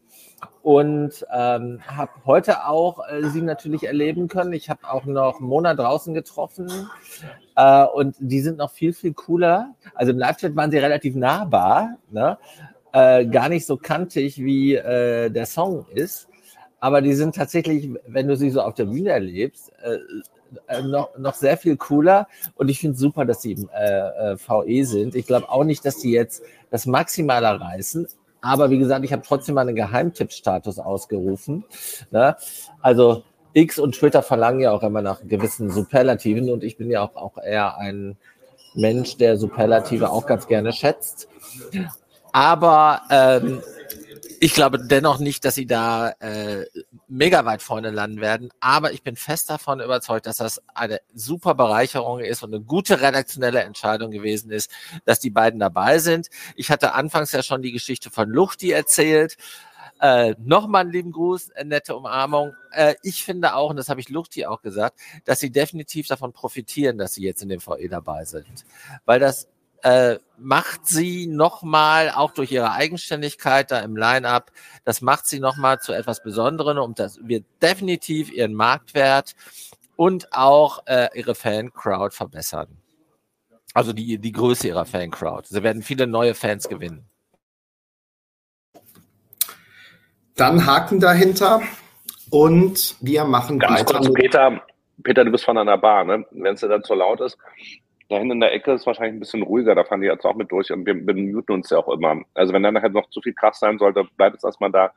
und 0.62 1.26
ähm, 1.34 1.80
habe 1.88 2.12
heute 2.26 2.66
auch 2.68 3.00
äh, 3.08 3.28
sie 3.30 3.42
natürlich 3.42 3.84
erleben 3.84 4.28
können. 4.28 4.54
Ich 4.54 4.70
habe 4.70 4.90
auch 4.90 5.06
noch 5.06 5.40
Mona 5.40 5.74
draußen 5.74 6.14
getroffen 6.14 6.70
äh, 7.56 7.86
und 7.86 8.16
die 8.20 8.42
sind 8.42 8.58
noch 8.58 8.72
viel, 8.72 8.94
viel 8.94 9.14
cooler. 9.14 9.74
Also 9.96 10.12
im 10.12 10.20
Live-Chat 10.20 10.56
waren 10.56 10.72
sie 10.72 10.78
relativ 10.78 11.16
nahbar, 11.16 11.98
ne? 12.12 12.38
äh, 12.94 13.26
gar 13.26 13.50
nicht 13.50 13.66
so 13.66 13.78
kantig, 13.78 14.38
wie 14.38 14.76
äh, 14.76 15.30
der 15.30 15.46
Song 15.46 15.86
ist. 15.94 16.28
Aber 16.80 17.02
die 17.02 17.14
sind 17.14 17.36
tatsächlich, 17.36 17.90
wenn 18.08 18.28
du 18.28 18.36
sie 18.36 18.50
so 18.50 18.62
auf 18.62 18.74
der 18.74 18.86
Bühne 18.86 19.12
erlebst, 19.12 19.72
äh, 19.84 20.00
äh, 20.68 20.82
noch, 20.82 21.18
noch 21.18 21.36
sehr 21.36 21.58
viel 21.58 21.78
cooler. 21.78 22.28
Und 22.56 22.70
ich 22.70 22.80
finde 22.80 22.98
super, 22.98 23.26
dass 23.26 23.42
sie 23.42 23.54
im 23.54 23.70
äh, 23.74 24.32
äh, 24.34 24.38
VE 24.38 24.86
sind. 24.86 25.16
Ich 25.16 25.26
glaube 25.26 25.50
auch 25.50 25.64
nicht, 25.64 25.86
dass 25.86 25.98
die 25.98 26.12
jetzt 26.12 26.44
das 26.70 26.86
Maximale 26.86 27.60
reißen, 27.60 28.08
aber 28.42 28.70
wie 28.70 28.80
gesagt, 28.80 29.06
ich 29.06 29.14
habe 29.14 29.24
trotzdem 29.26 29.56
mal 29.56 29.62
einen 29.62 29.76
Geheimtippstatus 29.76 30.80
ausgerufen. 30.80 31.64
Ne? 32.10 32.36
Also 32.82 33.24
X 33.54 33.80
und 33.80 33.96
Twitter 33.96 34.24
verlangen 34.24 34.62
ja 34.62 34.72
auch 34.72 34.84
immer 34.84 35.02
nach 35.02 35.22
gewissen 35.28 35.70
Superlativen 35.70 36.50
und 36.50 36.64
ich 36.64 36.78
bin 36.78 36.90
ja 36.90 37.02
auch, 37.02 37.16
auch 37.16 37.38
eher 37.38 37.78
ein 37.78 38.18
Mensch, 38.74 39.18
der 39.18 39.38
Superlative 39.38 40.10
auch 40.10 40.26
ganz 40.26 40.48
gerne 40.48 40.72
schätzt. 40.74 41.28
Aber 42.32 43.02
ähm, 43.10 43.62
ich 44.44 44.56
glaube 44.56 44.80
dennoch 44.80 45.20
nicht, 45.20 45.46
dass 45.46 45.54
sie 45.54 45.68
da 45.68 46.10
äh, 46.20 46.66
mega 47.08 47.46
weit 47.46 47.62
vorne 47.62 47.92
landen 47.92 48.22
werden. 48.22 48.50
Aber 48.60 48.92
ich 48.92 49.04
bin 49.04 49.16
fest 49.16 49.52
davon 49.52 49.80
überzeugt, 49.80 50.26
dass 50.26 50.38
das 50.38 50.60
eine 50.74 51.00
super 51.14 51.54
Bereicherung 51.54 52.22
ist 52.22 52.42
und 52.42 52.52
eine 52.52 52.64
gute 52.64 53.02
redaktionelle 53.02 53.62
Entscheidung 53.62 54.10
gewesen 54.10 54.50
ist, 54.50 54.72
dass 55.06 55.20
die 55.20 55.30
beiden 55.30 55.60
dabei 55.60 56.00
sind. 56.00 56.30
Ich 56.56 56.72
hatte 56.72 56.96
anfangs 56.96 57.32
ja 57.34 57.44
schon 57.44 57.62
die 57.62 57.72
Geschichte 57.72 58.10
von 58.10 58.32
Luchti 58.32 58.72
erzählt. 58.72 59.38
Äh, 60.00 60.34
Nochmal 60.40 60.82
einen 60.82 60.92
lieben 60.92 61.12
Gruß, 61.12 61.52
eine 61.52 61.70
nette 61.70 61.96
Umarmung. 61.96 62.56
Äh, 62.72 62.96
ich 63.04 63.24
finde 63.24 63.54
auch, 63.54 63.70
und 63.70 63.76
das 63.76 63.90
habe 63.90 64.00
ich 64.00 64.10
Luchti 64.10 64.48
auch 64.48 64.64
gesagt, 64.64 65.00
dass 65.24 65.40
sie 65.40 65.52
definitiv 65.52 66.08
davon 66.08 66.34
profitieren, 66.34 66.98
dass 66.98 67.14
sie 67.14 67.24
jetzt 67.24 67.44
in 67.44 67.50
dem 67.50 67.62
VE 67.62 67.88
dabei 67.90 68.26
sind. 68.26 68.66
Weil 69.06 69.20
das 69.20 69.48
äh, 69.84 70.18
macht 70.38 70.88
sie 70.88 71.28
nochmal, 71.28 72.12
auch 72.12 72.32
durch 72.32 72.52
ihre 72.52 72.72
Eigenständigkeit 72.72 73.72
da 73.72 73.80
im 73.80 73.96
Line-up, 73.96 74.52
das 74.84 75.02
macht 75.02 75.28
sie 75.28 75.40
nochmal 75.40 75.80
zu 75.80 75.94
etwas 75.94 76.24
Besonderem 76.24 76.78
und 76.78 77.00
das 77.00 77.20
wird 77.22 77.46
definitiv 77.62 78.32
ihren 78.32 78.54
Marktwert 78.54 79.36
und 79.96 80.34
auch 80.34 80.86
äh, 80.88 81.10
ihre 81.14 81.36
Fan-Crowd 81.36 82.16
verbessern. 82.16 82.68
Also 83.74 83.94
die, 83.94 84.18
die 84.18 84.32
Größe 84.32 84.68
ihrer 84.68 84.86
Fan-Crowd. 84.86 85.48
Sie 85.48 85.64
werden 85.64 85.82
viele 85.82 86.08
neue 86.08 86.34
Fans 86.34 86.68
gewinnen. 86.68 87.06
Dann 90.36 90.66
Haken 90.66 91.00
dahinter 91.00 91.62
und 92.30 92.96
wir 93.00 93.26
machen 93.26 93.60
Ganz 93.60 93.82
weiter. 93.82 94.00
Kurz, 94.00 94.14
Peter, 94.14 94.62
Peter, 95.04 95.24
du 95.24 95.32
bist 95.32 95.46
von 95.46 95.58
einer 95.58 95.78
Bar, 95.78 96.04
ne? 96.04 96.26
Wenn 96.32 96.56
es 96.56 96.62
dir 96.62 96.68
dann 96.68 96.84
zu 96.84 96.96
laut 96.96 97.22
ist, 97.22 97.38
da 98.12 98.18
hinten 98.18 98.34
in 98.34 98.40
der 98.42 98.54
Ecke 98.54 98.74
ist 98.74 98.86
wahrscheinlich 98.86 99.14
ein 99.14 99.20
bisschen 99.20 99.42
ruhiger, 99.42 99.74
da 99.74 99.86
fahren 99.86 100.02
die 100.02 100.08
jetzt 100.08 100.26
auch 100.26 100.36
mit 100.36 100.52
durch 100.52 100.70
und 100.72 100.86
wir, 100.86 100.96
wir 100.96 101.16
muten 101.16 101.54
uns 101.54 101.70
ja 101.70 101.78
auch 101.78 101.88
immer. 101.88 102.22
Also 102.34 102.52
wenn 102.52 102.62
dann 102.62 102.74
nachher 102.74 102.90
noch 102.90 103.10
zu 103.10 103.22
viel 103.22 103.34
Krach 103.34 103.54
sein 103.54 103.80
sollte, 103.80 104.04
bleibt 104.18 104.36
es 104.36 104.44
erstmal 104.44 104.72
da. 104.72 104.92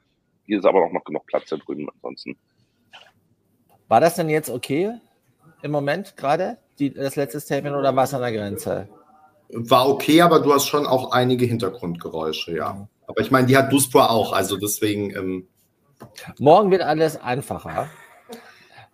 Hier 0.46 0.58
ist 0.58 0.66
aber 0.66 0.84
auch 0.84 0.92
noch 0.92 1.04
genug 1.04 1.24
Platz 1.26 1.48
da 1.48 1.56
drüben 1.56 1.88
ansonsten. 1.94 2.36
War 3.86 4.00
das 4.00 4.16
denn 4.16 4.28
jetzt 4.28 4.50
okay 4.50 4.92
im 5.62 5.70
Moment 5.70 6.16
gerade, 6.16 6.58
das 6.78 7.14
letzte 7.14 7.38
Statement, 7.38 7.76
oder 7.76 7.94
war 7.94 8.04
es 8.04 8.14
an 8.14 8.20
der 8.20 8.32
Grenze? 8.32 8.88
War 9.50 9.88
okay, 9.88 10.20
aber 10.20 10.40
du 10.40 10.52
hast 10.52 10.66
schon 10.66 10.84
auch 10.84 11.12
einige 11.12 11.46
Hintergrundgeräusche, 11.46 12.56
ja. 12.56 12.88
Aber 13.06 13.20
ich 13.20 13.30
meine, 13.30 13.46
die 13.46 13.56
hat 13.56 13.72
Duspor 13.72 14.10
auch, 14.10 14.32
also 14.32 14.56
deswegen. 14.56 15.10
Ähm 15.10 15.48
Morgen 16.40 16.72
wird 16.72 16.82
alles 16.82 17.20
einfacher. 17.20 17.88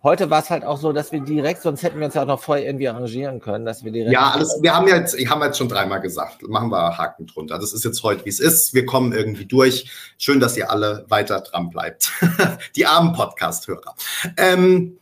Heute 0.03 0.31
war 0.31 0.41
es 0.41 0.49
halt 0.49 0.63
auch 0.63 0.79
so, 0.79 0.93
dass 0.93 1.11
wir 1.11 1.21
direkt, 1.21 1.61
sonst 1.61 1.83
hätten 1.83 1.99
wir 1.99 2.05
uns 2.07 2.15
ja 2.15 2.23
auch 2.23 2.27
noch 2.27 2.41
vorher 2.41 2.65
irgendwie 2.65 2.87
arrangieren 2.87 3.39
können, 3.39 3.65
dass 3.65 3.83
wir 3.83 3.91
direkt. 3.91 4.11
Ja, 4.11 4.31
alles, 4.31 4.57
wir 4.59 4.75
haben 4.75 4.87
jetzt, 4.87 5.13
ich 5.13 5.29
habe 5.29 5.45
jetzt 5.45 5.59
schon 5.59 5.69
dreimal 5.69 6.01
gesagt, 6.01 6.41
machen 6.47 6.71
wir 6.71 6.97
Haken 6.97 7.27
drunter. 7.27 7.59
Das 7.59 7.71
ist 7.71 7.85
jetzt 7.85 8.01
heute, 8.01 8.25
wie 8.25 8.29
es 8.29 8.39
ist. 8.39 8.73
Wir 8.73 8.87
kommen 8.87 9.13
irgendwie 9.13 9.45
durch. 9.45 9.91
Schön, 10.17 10.39
dass 10.39 10.57
ihr 10.57 10.71
alle 10.71 11.05
weiter 11.09 11.41
dran 11.41 11.69
bleibt. 11.69 12.11
Die 12.75 12.87
armen 12.87 13.13
Podcast-Hörer. 13.13 13.95
Ähm, 14.37 14.97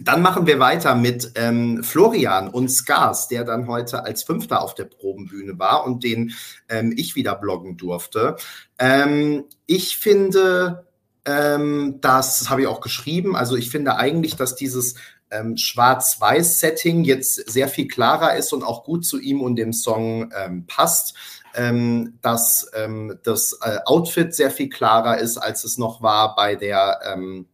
Dann 0.00 0.22
machen 0.22 0.46
wir 0.46 0.58
weiter 0.58 0.94
mit 0.94 1.32
ähm, 1.34 1.84
Florian 1.84 2.48
und 2.48 2.70
Skars, 2.70 3.28
der 3.28 3.44
dann 3.44 3.68
heute 3.68 4.04
als 4.04 4.22
Fünfter 4.22 4.62
auf 4.62 4.74
der 4.74 4.84
Probenbühne 4.84 5.58
war 5.58 5.84
und 5.84 6.02
den 6.02 6.32
ähm, 6.70 6.94
ich 6.96 7.14
wieder 7.14 7.34
bloggen 7.34 7.76
durfte. 7.76 8.36
Ähm, 8.78 9.44
ich 9.66 9.98
finde, 9.98 10.86
ähm, 11.24 11.98
das 12.00 12.50
habe 12.50 12.62
ich 12.62 12.66
auch 12.66 12.80
geschrieben. 12.80 13.36
Also 13.36 13.56
ich 13.56 13.70
finde 13.70 13.96
eigentlich, 13.96 14.36
dass 14.36 14.54
dieses 14.54 14.94
ähm, 15.30 15.56
Schwarz-Weiß-Setting 15.56 17.04
jetzt 17.04 17.50
sehr 17.50 17.68
viel 17.68 17.88
klarer 17.88 18.36
ist 18.36 18.52
und 18.52 18.62
auch 18.62 18.84
gut 18.84 19.04
zu 19.04 19.18
ihm 19.18 19.40
und 19.40 19.56
dem 19.56 19.72
Song 19.72 20.32
ähm, 20.36 20.66
passt. 20.66 21.14
Ähm, 21.54 22.18
dass 22.22 22.70
ähm, 22.74 23.18
das 23.24 23.58
äh, 23.60 23.76
Outfit 23.84 24.34
sehr 24.34 24.50
viel 24.50 24.70
klarer 24.70 25.18
ist, 25.18 25.36
als 25.36 25.64
es 25.64 25.76
noch 25.76 26.00
war 26.00 26.34
bei 26.34 26.54
der 26.54 27.00
ähm, 27.12 27.46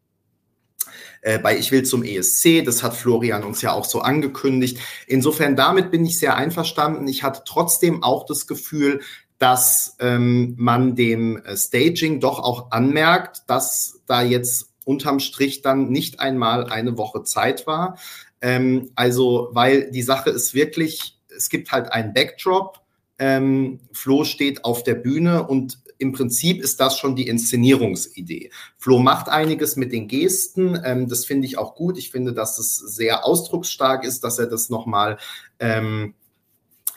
äh, 1.23 1.39
bei 1.39 1.59
Ich 1.59 1.73
will 1.73 1.83
zum 1.83 2.05
ESC. 2.05 2.64
Das 2.64 2.83
hat 2.83 2.95
Florian 2.95 3.43
uns 3.43 3.61
ja 3.61 3.73
auch 3.73 3.85
so 3.85 4.01
angekündigt. 4.01 4.79
Insofern 5.07 5.57
damit 5.57 5.91
bin 5.91 6.05
ich 6.07 6.19
sehr 6.19 6.37
einverstanden. 6.37 7.09
Ich 7.09 7.25
hatte 7.25 7.43
trotzdem 7.45 8.03
auch 8.05 8.25
das 8.25 8.47
Gefühl, 8.47 9.01
dass 9.39 9.97
ähm, 10.01 10.55
man 10.59 10.97
dem 10.97 11.36
äh, 11.39 11.57
Staging 11.57 12.20
doch 12.20 12.41
auch 12.41 12.70
anmerkt, 12.70 13.43
dass 13.47 14.01
da 14.07 14.22
jetzt 14.22 14.70
unterm 14.84 15.20
Strich 15.20 15.62
dann 15.62 15.91
nicht 15.91 16.20
einmal 16.20 16.66
eine 16.66 16.97
Woche 16.97 17.22
Zeit 17.22 17.66
war. 17.66 17.99
Ähm, 18.41 18.91
also, 18.95 19.51
weil 19.53 19.91
die 19.91 20.03
Sache 20.03 20.30
ist 20.30 20.55
wirklich, 20.55 21.18
es 21.36 21.49
gibt 21.49 21.70
halt 21.72 21.93
einen 21.93 22.14
Backdrop. 22.14 22.80
Ähm, 23.18 23.80
Flo 23.93 24.24
steht 24.24 24.64
auf 24.64 24.82
der 24.82 24.95
Bühne 24.95 25.47
und 25.47 25.78
im 25.99 26.12
Prinzip 26.12 26.62
ist 26.62 26.80
das 26.80 26.97
schon 26.97 27.16
die 27.16 27.26
Inszenierungsidee. 27.26 28.51
Flo 28.76 29.01
macht 29.01 29.28
einiges 29.28 29.76
mit 29.76 29.93
den 29.93 30.09
Gesten. 30.09 30.80
Ähm, 30.84 31.09
das 31.09 31.26
finde 31.26 31.47
ich 31.47 31.59
auch 31.59 31.74
gut. 31.74 31.99
Ich 31.99 32.11
finde, 32.11 32.32
dass 32.32 32.59
es 32.59 32.76
sehr 32.76 33.24
ausdrucksstark 33.24 34.05
ist, 34.05 34.22
dass 34.22 34.39
er 34.39 34.47
das 34.47 34.70
nochmal 34.70 35.18
ähm, 35.59 36.14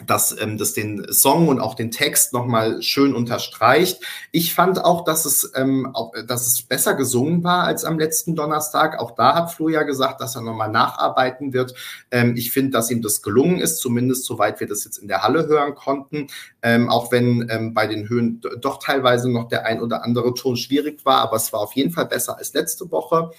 dass 0.08 0.40
ähm, 0.40 0.58
das 0.58 0.74
den 0.74 1.12
Song 1.12 1.48
und 1.48 1.60
auch 1.60 1.76
den 1.76 1.92
Text 1.92 2.34
nochmal 2.34 2.82
schön 2.82 3.14
unterstreicht. 3.16 4.02
Ich 4.32 4.54
fand 4.54 4.84
auch, 4.84 5.04
dass 5.04 5.26
es, 5.26 5.52
ähm, 5.56 5.90
auch, 5.94 6.12
dass 6.28 6.48
es 6.48 6.64
besser 6.64 6.94
gesungen 6.94 7.44
war 7.44 7.64
als 7.64 7.86
am 7.86 8.00
letzten 8.00 8.36
Donnerstag. 8.36 9.00
Auch 9.00 9.12
da 9.12 9.36
hat 9.36 9.52
Flo 9.52 9.70
ja 9.70 9.84
gesagt, 9.84 10.22
dass 10.22 10.36
er 10.36 10.42
nochmal 10.42 10.70
nacharbeiten 10.70 11.54
wird. 11.54 11.74
Ähm, 12.12 12.36
ich 12.36 12.52
finde, 12.52 12.72
dass 12.72 12.92
ihm 12.92 13.02
das 13.02 13.22
gelungen 13.22 13.60
ist, 13.60 13.78
zumindest 13.78 14.26
soweit 14.26 14.60
wir 14.60 14.68
das 14.68 14.84
jetzt 14.84 14.98
in 14.98 15.08
der 15.08 15.24
Halle 15.24 15.48
hören 15.48 15.76
konnten. 15.76 16.28
Ähm, 16.62 16.90
auch 16.90 17.12
wenn 17.12 17.48
ähm, 17.50 17.74
bei 17.74 17.88
den 17.88 18.10
Höhen 18.10 18.42
doch 18.60 18.80
teilweise 18.80 19.30
noch 19.30 19.48
der 19.48 19.66
ein 19.66 19.82
oder 19.82 20.04
andere 20.04 20.34
Ton 20.34 20.56
schwierig 20.56 21.06
war, 21.06 21.20
aber 21.20 21.38
es 21.38 21.52
war 21.54 21.60
auf 21.60 21.74
jeden 21.74 21.92
Fall 21.92 22.06
besser 22.06 22.38
als 22.38 22.54
letzte 22.54 22.92
Woche. 22.92 23.32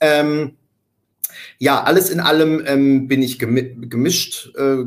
Ähm, 0.00 0.56
ja, 1.58 1.82
alles 1.82 2.10
in 2.10 2.20
allem 2.20 2.62
ähm, 2.66 3.08
bin 3.08 3.22
ich 3.22 3.38
gemischt, 3.38 4.54
äh, 4.56 4.84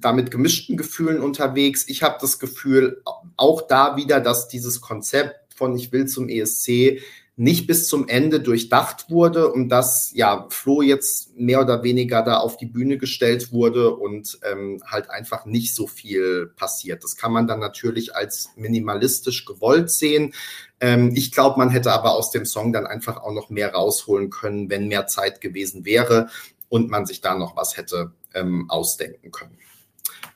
damit 0.00 0.30
gemischten 0.30 0.76
Gefühlen 0.76 1.20
unterwegs. 1.20 1.84
Ich 1.88 2.02
habe 2.02 2.18
das 2.20 2.38
Gefühl, 2.38 3.02
auch 3.36 3.62
da 3.62 3.96
wieder, 3.96 4.20
dass 4.20 4.48
dieses 4.48 4.80
Konzept 4.80 5.54
von 5.54 5.76
Ich 5.76 5.92
will 5.92 6.06
zum 6.06 6.28
ESC 6.28 7.00
nicht 7.36 7.66
bis 7.66 7.88
zum 7.88 8.08
Ende 8.08 8.40
durchdacht 8.40 9.08
wurde 9.08 9.50
und 9.50 9.70
dass 9.70 10.12
ja 10.14 10.46
Flo 10.50 10.82
jetzt 10.82 11.34
mehr 11.34 11.62
oder 11.62 11.82
weniger 11.82 12.22
da 12.22 12.36
auf 12.36 12.58
die 12.58 12.66
Bühne 12.66 12.98
gestellt 12.98 13.52
wurde 13.52 13.94
und 13.94 14.38
ähm, 14.50 14.82
halt 14.86 15.08
einfach 15.08 15.46
nicht 15.46 15.74
so 15.74 15.86
viel 15.86 16.52
passiert. 16.56 17.02
Das 17.02 17.16
kann 17.16 17.32
man 17.32 17.46
dann 17.46 17.58
natürlich 17.58 18.14
als 18.14 18.50
minimalistisch 18.56 19.46
gewollt 19.46 19.90
sehen. 19.90 20.34
Ähm, 20.78 21.12
ich 21.16 21.32
glaube, 21.32 21.58
man 21.58 21.70
hätte 21.70 21.92
aber 21.92 22.12
aus 22.12 22.30
dem 22.32 22.44
Song 22.44 22.72
dann 22.72 22.86
einfach 22.86 23.16
auch 23.16 23.32
noch 23.32 23.48
mehr 23.48 23.72
rausholen 23.72 24.28
können, 24.28 24.68
wenn 24.68 24.88
mehr 24.88 25.06
Zeit 25.06 25.40
gewesen 25.40 25.86
wäre 25.86 26.28
und 26.68 26.90
man 26.90 27.06
sich 27.06 27.22
da 27.22 27.34
noch 27.34 27.56
was 27.56 27.78
hätte 27.78 28.12
ähm, 28.34 28.68
ausdenken 28.68 29.30
können. 29.30 29.58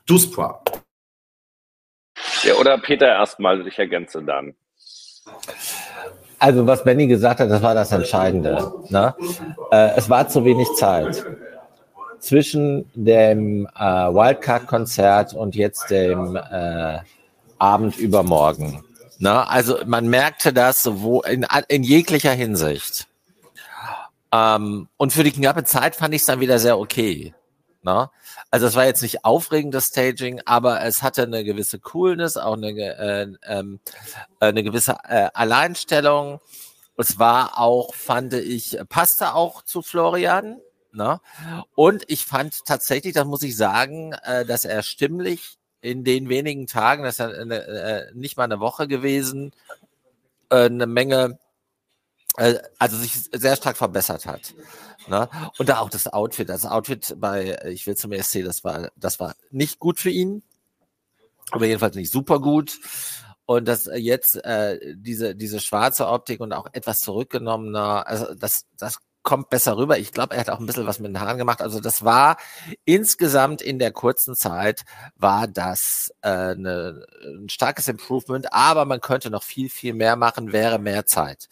Duspoir. 0.07 0.63
Ja, 2.43 2.55
oder 2.55 2.79
Peter 2.79 3.09
erstmal, 3.09 3.67
ich 3.67 3.79
ergänze 3.79 4.23
dann. 4.23 4.55
Also 6.39 6.67
was 6.67 6.85
Benny 6.85 7.07
gesagt 7.07 7.41
hat, 7.41 7.51
das 7.51 7.63
war 7.63 7.75
das 7.75 7.93
Entscheidende. 7.93 8.73
Ne? 8.89 9.15
Äh, 9.71 9.91
es 9.97 10.11
war 10.11 10.29
zu 10.29 10.45
wenig 10.45 10.69
Zeit 10.75 11.25
zwischen 12.19 12.91
dem 12.95 13.67
äh, 13.77 13.81
Wildcard-Konzert 13.81 15.35
und 15.35 15.55
jetzt 15.55 15.91
dem 15.91 16.37
äh, 16.37 16.99
Abend 17.59 17.97
übermorgen. 17.99 18.85
Ne? 19.19 19.49
Also 19.49 19.79
man 19.87 20.09
merkte 20.09 20.53
das 20.53 20.89
wo 20.91 21.23
in, 21.23 21.47
in 21.69 21.83
jeglicher 21.83 22.33
Hinsicht. 22.33 23.07
Ähm, 24.33 24.89
und 24.97 25.13
für 25.13 25.25
die 25.25 25.33
knappe 25.33 25.65
Zeit 25.65 25.97
fand 25.97 26.15
ich 26.15 26.23
es 26.23 26.27
dann 26.27 26.41
wieder 26.41 26.59
sehr 26.59 26.79
okay. 26.79 27.33
Ne? 27.83 28.11
Also 28.51 28.67
es 28.67 28.75
war 28.75 28.85
jetzt 28.87 29.03
nicht 29.03 29.25
aufregendes 29.25 29.87
Staging, 29.87 30.41
aber 30.45 30.83
es 30.83 31.03
hatte 31.03 31.25
eine 31.25 31.45
gewisse 31.45 31.79
Coolness, 31.79 32.37
auch 32.37 32.55
eine, 32.55 32.71
äh, 32.71 33.29
ähm, 33.45 33.81
äh, 34.41 34.47
eine 34.47 34.63
gewisse 34.63 34.97
äh, 35.09 35.29
Alleinstellung. 35.35 36.41
Es 36.97 37.19
war 37.19 37.59
auch, 37.59 37.95
fand 37.95 38.33
ich, 38.35 38.79
passte 38.89 39.35
auch 39.35 39.63
zu 39.63 39.83
Florian. 39.83 40.61
Ne? 40.93 41.21
Und 41.75 42.05
ich 42.09 42.25
fand 42.25 42.65
tatsächlich, 42.65 43.13
das 43.13 43.27
muss 43.27 43.43
ich 43.43 43.57
sagen, 43.57 44.15
äh, 44.23 44.47
dass 44.47 44.65
er 44.65 44.83
stimmlich 44.83 45.59
in 45.83 46.05
den 46.05 46.29
wenigen 46.29 46.67
Tagen, 46.67 47.03
das 47.03 47.15
ist 47.15 47.19
ja 47.19 47.29
eine, 47.29 47.67
äh, 47.67 48.13
nicht 48.15 48.37
mal 48.37 48.45
eine 48.45 48.61
Woche 48.61 48.89
gewesen, 48.89 49.53
äh, 50.51 50.65
eine 50.65 50.87
Menge, 50.87 51.39
also 52.37 52.97
sich 52.97 53.15
sehr 53.33 53.57
stark 53.57 53.77
verbessert 53.77 54.27
hat. 54.27 54.55
Ne? 55.09 55.29
Und 55.59 55.69
da 55.69 55.79
auch 55.79 55.91
das 55.91 56.13
Outfit. 56.13 56.49
Das 56.49 56.67
Outfit 56.67 57.17
bei 57.19 57.59
Ich 57.67 57.87
will 57.87 57.97
zum 57.97 58.13
ESC, 58.13 58.45
das 58.45 58.65
war, 58.65 58.91
das 58.97 59.21
war 59.21 59.35
nicht 59.51 59.79
gut 59.79 60.01
für 60.01 60.11
ihn, 60.11 60.43
aber 61.51 61.67
jedenfalls 61.67 61.97
nicht 61.97 62.13
super 62.13 62.41
gut. 62.41 62.79
Und 63.47 63.69
dass 63.69 63.89
jetzt 63.95 64.45
äh, 64.45 64.97
diese, 64.97 65.37
diese 65.37 65.61
schwarze 65.61 66.09
Optik 66.09 66.41
und 66.41 66.53
auch 66.53 66.67
etwas 66.73 66.99
zurückgenommener, 67.01 68.07
also 68.07 68.35
das, 68.35 68.67
das 68.77 68.99
kommt 69.27 69.51
besser 69.51 69.77
rüber. 69.77 69.99
Ich 69.99 70.13
glaube, 70.13 70.35
er 70.35 70.41
hat 70.41 70.51
auch 70.51 70.61
ein 70.61 70.67
bisschen 70.67 70.87
was 70.87 71.01
mit 71.01 71.09
den 71.09 71.21
Haaren 71.21 71.37
gemacht. 71.37 71.61
Also 71.61 71.81
das 71.81 72.05
war 72.05 72.37
insgesamt 72.85 73.61
in 73.61 73.79
der 73.79 73.91
kurzen 73.93 74.37
Zeit 74.37 74.85
war 75.17 75.49
das 75.49 76.13
äh, 76.23 76.29
eine, 76.29 77.05
ein 77.25 77.49
starkes 77.49 77.89
Improvement, 77.89 78.53
aber 78.53 78.85
man 78.85 79.01
könnte 79.01 79.31
noch 79.31 79.43
viel, 79.43 79.69
viel 79.69 79.95
mehr 79.95 80.17
machen, 80.17 80.53
wäre 80.53 80.79
mehr 80.79 81.07
Zeit. 81.07 81.49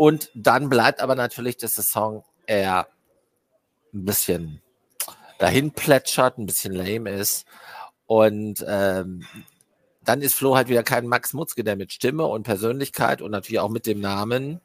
Und 0.00 0.30
dann 0.32 0.70
bleibt 0.70 1.00
aber 1.00 1.14
natürlich, 1.14 1.58
dass 1.58 1.74
der 1.74 1.84
Song 1.84 2.24
er 2.46 2.88
ein 3.92 4.06
bisschen 4.06 4.62
dahin 5.38 5.72
plätschert, 5.72 6.38
ein 6.38 6.46
bisschen 6.46 6.72
lame 6.72 7.10
ist. 7.10 7.44
Und 8.06 8.64
ähm, 8.66 9.26
dann 10.02 10.22
ist 10.22 10.36
Flo 10.36 10.56
halt 10.56 10.70
wieder 10.70 10.84
kein 10.84 11.06
Max 11.06 11.34
Mutzke, 11.34 11.64
der 11.64 11.76
mit 11.76 11.92
Stimme 11.92 12.24
und 12.24 12.44
Persönlichkeit 12.44 13.20
und 13.20 13.30
natürlich 13.30 13.60
auch 13.60 13.68
mit 13.68 13.84
dem 13.84 14.00
Namen 14.00 14.62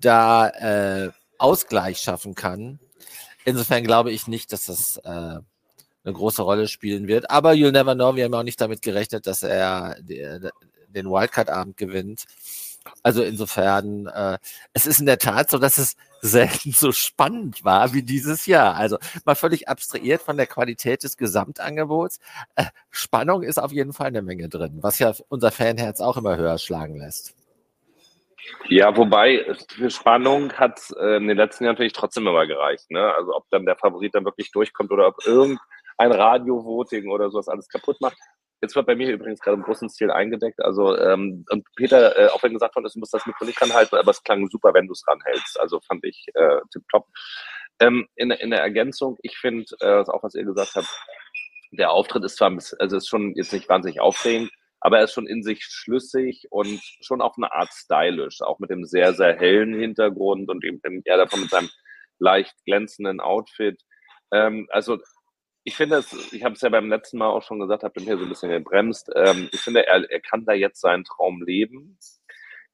da 0.00 0.50
äh, 0.50 1.12
Ausgleich 1.38 2.00
schaffen 2.00 2.34
kann. 2.34 2.78
Insofern 3.46 3.84
glaube 3.84 4.12
ich 4.12 4.26
nicht, 4.26 4.52
dass 4.52 4.66
das 4.66 4.98
äh, 4.98 5.08
eine 5.08 5.42
große 6.04 6.42
Rolle 6.42 6.68
spielen 6.68 7.08
wird. 7.08 7.30
Aber 7.30 7.52
you'll 7.52 7.72
never 7.72 7.94
know. 7.94 8.16
Wir 8.16 8.26
haben 8.26 8.34
auch 8.34 8.42
nicht 8.42 8.60
damit 8.60 8.82
gerechnet, 8.82 9.26
dass 9.26 9.42
er 9.42 9.96
den 10.02 11.06
Wildcard-Abend 11.06 11.78
gewinnt. 11.78 12.26
Also 13.02 13.22
insofern, 13.22 14.06
äh, 14.06 14.38
es 14.72 14.86
ist 14.86 15.00
in 15.00 15.06
der 15.06 15.18
Tat 15.18 15.50
so, 15.50 15.58
dass 15.58 15.78
es 15.78 15.96
selten 16.20 16.72
so 16.72 16.92
spannend 16.92 17.64
war 17.64 17.92
wie 17.94 18.02
dieses 18.02 18.46
Jahr. 18.46 18.74
Also 18.74 18.98
mal 19.24 19.34
völlig 19.34 19.68
abstrahiert 19.68 20.22
von 20.22 20.36
der 20.36 20.46
Qualität 20.46 21.02
des 21.02 21.16
Gesamtangebots. 21.16 22.20
Äh, 22.56 22.64
Spannung 22.90 23.42
ist 23.42 23.58
auf 23.58 23.72
jeden 23.72 23.92
Fall 23.92 24.08
eine 24.08 24.22
Menge 24.22 24.48
drin, 24.48 24.78
was 24.80 24.98
ja 24.98 25.12
unser 25.28 25.50
Fanherz 25.50 26.00
auch 26.00 26.16
immer 26.16 26.36
höher 26.36 26.58
schlagen 26.58 26.96
lässt. 26.96 27.34
Ja, 28.68 28.96
wobei 28.96 29.44
für 29.68 29.90
Spannung 29.90 30.52
hat 30.54 30.80
äh, 30.98 31.16
in 31.16 31.28
den 31.28 31.36
letzten 31.36 31.64
Jahren 31.64 31.74
natürlich 31.74 31.92
trotzdem 31.92 32.26
immer 32.26 32.46
gereicht. 32.46 32.90
Ne? 32.90 33.14
Also 33.14 33.34
ob 33.34 33.44
dann 33.50 33.66
der 33.66 33.76
Favorit 33.76 34.14
dann 34.14 34.24
wirklich 34.24 34.50
durchkommt 34.52 34.90
oder 34.90 35.08
ob 35.08 35.16
irgendein 35.26 35.58
Radio-Voting 35.98 37.10
oder 37.10 37.30
sowas 37.30 37.48
alles 37.48 37.68
kaputt 37.68 38.00
macht. 38.00 38.16
Jetzt 38.60 38.74
wird 38.74 38.86
bei 38.86 38.96
mir 38.96 39.12
übrigens 39.12 39.40
gerade 39.40 39.56
im 39.56 39.62
großen 39.62 39.88
Stil 39.88 40.10
eingedeckt. 40.10 40.60
Also, 40.60 40.96
ähm, 40.98 41.44
und 41.50 41.66
Peter, 41.76 42.18
äh, 42.18 42.28
auch 42.28 42.42
wenn 42.42 42.52
gesagt 42.52 42.74
worden 42.74 42.86
ist, 42.86 42.96
du 42.96 42.98
musst 42.98 43.14
das 43.14 43.26
Mikro 43.26 43.44
nicht 43.44 43.60
ranhalten, 43.60 43.96
aber 43.96 44.10
es 44.10 44.22
klang 44.22 44.48
super, 44.48 44.74
wenn 44.74 44.86
du 44.86 44.92
es 44.92 45.04
ranhältst. 45.06 45.60
Also 45.60 45.80
fand 45.86 46.04
ich 46.04 46.26
äh, 46.34 46.60
tipptopp. 46.72 47.06
Ähm, 47.80 48.08
in, 48.16 48.32
in 48.32 48.50
der 48.50 48.60
Ergänzung, 48.60 49.16
ich 49.22 49.38
finde, 49.38 49.64
äh, 49.80 50.00
auch 50.08 50.22
was 50.22 50.34
ihr 50.34 50.44
gesagt 50.44 50.74
habt, 50.74 50.88
der 51.70 51.92
Auftritt 51.92 52.24
ist 52.24 52.36
zwar, 52.36 52.50
also 52.50 52.96
ist 52.96 53.08
schon 53.08 53.34
jetzt 53.36 53.52
nicht 53.52 53.68
wahnsinnig 53.68 54.00
aufregend, 54.00 54.50
aber 54.80 54.98
er 54.98 55.04
ist 55.04 55.12
schon 55.12 55.26
in 55.26 55.42
sich 55.42 55.62
schlüssig 55.64 56.46
und 56.50 56.80
schon 57.00 57.20
auf 57.20 57.34
eine 57.36 57.52
Art 57.52 57.70
stylisch, 57.72 58.40
auch 58.42 58.58
mit 58.58 58.70
dem 58.70 58.84
sehr, 58.84 59.14
sehr 59.14 59.36
hellen 59.36 59.78
Hintergrund 59.78 60.48
und 60.48 60.64
eben 60.64 60.80
er 61.04 61.16
davon 61.16 61.40
mit 61.40 61.50
seinem 61.50 61.68
leicht 62.18 62.54
glänzenden 62.64 63.20
Outfit. 63.20 63.80
Ähm, 64.32 64.66
also 64.70 64.98
ich 65.68 65.76
finde 65.76 65.96
es, 65.96 66.32
ich 66.32 66.42
habe 66.44 66.54
es 66.54 66.62
ja 66.62 66.70
beim 66.70 66.88
letzten 66.88 67.18
Mal 67.18 67.28
auch 67.28 67.42
schon 67.42 67.60
gesagt, 67.60 67.82
habe 67.82 68.00
hier 68.00 68.16
so 68.16 68.22
ein 68.22 68.28
bisschen 68.30 68.50
gebremst. 68.50 69.10
Ähm, 69.14 69.50
ich 69.52 69.60
finde, 69.60 69.86
er, 69.86 70.10
er 70.10 70.20
kann 70.20 70.46
da 70.46 70.54
jetzt 70.54 70.80
seinen 70.80 71.04
Traum 71.04 71.42
leben. 71.42 71.98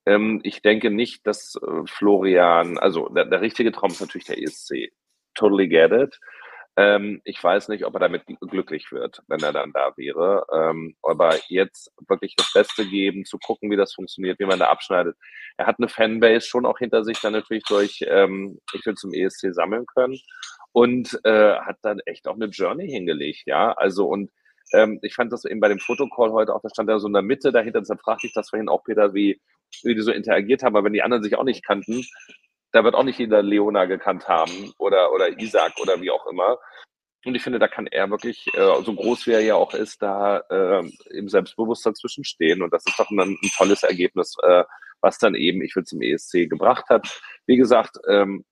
Ähm, 0.06 0.40
ich 0.44 0.62
denke 0.62 0.90
nicht, 0.90 1.26
dass 1.26 1.56
äh, 1.56 1.86
Florian, 1.86 2.78
also 2.78 3.08
der, 3.08 3.24
der 3.24 3.40
richtige 3.40 3.72
Traum 3.72 3.90
ist 3.90 4.00
natürlich 4.00 4.26
der 4.26 4.40
ESC. 4.40 4.92
totally 5.34 5.66
get 5.66 5.90
it. 5.90 6.20
Ähm, 6.76 7.20
ich 7.24 7.42
weiß 7.42 7.68
nicht, 7.68 7.84
ob 7.84 7.94
er 7.94 8.00
damit 8.00 8.26
glücklich 8.26 8.92
wird, 8.92 9.22
wenn 9.26 9.42
er 9.42 9.52
dann 9.52 9.72
da 9.72 9.92
wäre. 9.96 10.46
Ähm, 10.52 10.94
aber 11.02 11.36
jetzt 11.48 11.92
wirklich 12.08 12.36
das 12.36 12.52
Beste 12.52 12.86
geben, 12.86 13.24
zu 13.24 13.38
gucken, 13.38 13.72
wie 13.72 13.76
das 13.76 13.92
funktioniert, 13.92 14.38
wie 14.38 14.46
man 14.46 14.60
da 14.60 14.68
abschneidet. 14.68 15.16
Er 15.56 15.66
hat 15.66 15.80
eine 15.80 15.88
Fanbase 15.88 16.46
schon 16.46 16.64
auch 16.64 16.78
hinter 16.78 17.02
sich 17.02 17.20
dann 17.20 17.32
natürlich 17.32 17.64
durch, 17.64 18.04
ähm, 18.06 18.60
ich 18.72 18.86
will 18.86 18.94
zum 18.94 19.12
ESC 19.12 19.52
sammeln 19.52 19.84
können 19.86 20.16
und 20.74 21.20
äh, 21.22 21.54
hat 21.60 21.78
dann 21.82 22.00
echt 22.00 22.26
auch 22.26 22.34
eine 22.34 22.46
Journey 22.46 22.88
hingelegt, 22.88 23.44
ja. 23.46 23.72
Also 23.72 24.06
und 24.06 24.32
ähm, 24.72 24.98
ich 25.02 25.14
fand 25.14 25.32
das 25.32 25.44
eben 25.44 25.60
bei 25.60 25.68
dem 25.68 25.78
Fotocall 25.78 26.32
heute 26.32 26.52
auch, 26.52 26.60
da 26.62 26.68
stand 26.68 26.90
er 26.90 26.98
so 26.98 27.06
in 27.06 27.12
der 27.12 27.22
Mitte 27.22 27.52
dahinter, 27.52 27.78
deshalb 27.80 28.00
fragte 28.00 28.26
ich 28.26 28.34
das 28.34 28.50
vorhin 28.50 28.68
auch, 28.68 28.82
Peter, 28.82 29.14
wie, 29.14 29.40
wie 29.84 29.94
die 29.94 30.00
so 30.00 30.10
interagiert 30.10 30.64
haben, 30.64 30.74
aber 30.74 30.84
wenn 30.84 30.92
die 30.92 31.02
anderen 31.02 31.22
sich 31.22 31.36
auch 31.36 31.44
nicht 31.44 31.64
kannten, 31.64 32.04
da 32.72 32.82
wird 32.82 32.96
auch 32.96 33.04
nicht 33.04 33.20
jeder 33.20 33.40
Leona 33.40 33.84
gekannt 33.84 34.26
haben 34.26 34.72
oder, 34.78 35.12
oder 35.12 35.38
Isaac 35.38 35.74
oder 35.80 36.00
wie 36.00 36.10
auch 36.10 36.26
immer. 36.26 36.58
Und 37.24 37.36
ich 37.36 37.42
finde, 37.42 37.60
da 37.60 37.68
kann 37.68 37.86
er 37.86 38.10
wirklich, 38.10 38.44
äh, 38.54 38.82
so 38.82 38.94
groß 38.94 39.28
wie 39.28 39.32
er 39.32 39.40
ja 39.40 39.54
auch 39.54 39.74
ist, 39.74 40.02
da 40.02 40.38
äh, 40.50 40.82
im 41.10 41.28
Selbstbewusst 41.28 41.86
dazwischen 41.86 42.24
stehen. 42.24 42.62
Und 42.62 42.72
das 42.72 42.84
ist 42.84 42.98
doch 42.98 43.08
ein, 43.10 43.20
ein 43.20 43.50
tolles 43.56 43.84
Ergebnis, 43.84 44.34
äh, 44.42 44.64
was 45.00 45.18
dann 45.18 45.36
eben, 45.36 45.62
ich 45.62 45.76
will 45.76 45.84
zum 45.84 46.02
ESC 46.02 46.50
gebracht 46.50 46.86
hat. 46.88 47.08
Wie 47.46 47.56
gesagt, 47.56 47.96
ähm, 48.08 48.44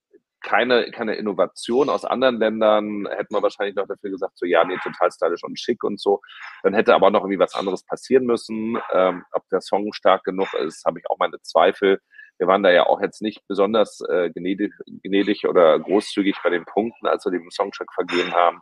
keine, 0.43 0.91
keine 0.91 1.15
Innovation 1.15 1.89
aus 1.89 2.05
anderen 2.05 2.39
Ländern, 2.39 3.09
hätten 3.11 3.35
wir 3.35 3.43
wahrscheinlich 3.43 3.77
noch 3.77 3.87
dafür 3.87 4.11
gesagt, 4.11 4.37
so 4.37 4.47
ja, 4.47 4.65
nee, 4.65 4.77
total 4.83 5.11
stylisch 5.11 5.45
und 5.45 5.59
schick 5.59 5.83
und 5.85 6.01
so. 6.01 6.21
Dann 6.63 6.75
hätte 6.75 6.95
aber 6.95 7.11
noch 7.11 7.21
irgendwie 7.21 7.39
was 7.39 7.55
anderes 7.55 7.85
passieren 7.85 8.25
müssen. 8.25 8.79
Ähm, 8.93 9.25
ob 9.33 9.49
der 9.49 9.61
Song 9.61 9.93
stark 9.93 10.25
genug 10.25 10.53
ist, 10.55 10.85
habe 10.85 10.99
ich 10.99 11.11
auch 11.11 11.19
meine 11.19 11.41
Zweifel 11.43 12.01
wir 12.39 12.49
waren 12.49 12.65
da 12.65 12.73
ja 12.73 12.87
auch 12.87 13.01
jetzt 13.01 13.23
nicht 13.23 13.47
besonders 13.47 14.01
äh, 14.09 14.31
gnädig, 14.31 14.73
gnädig 15.05 15.47
oder 15.47 15.79
großzügig 15.79 16.37
bei 16.43 16.51
den 16.51 16.65
Punkten, 16.65 17.07
als 17.07 17.25
wir 17.25 17.31
den 17.31 17.49
Songcheck 17.53 17.93
vergeben 17.93 18.33
haben. 18.33 18.61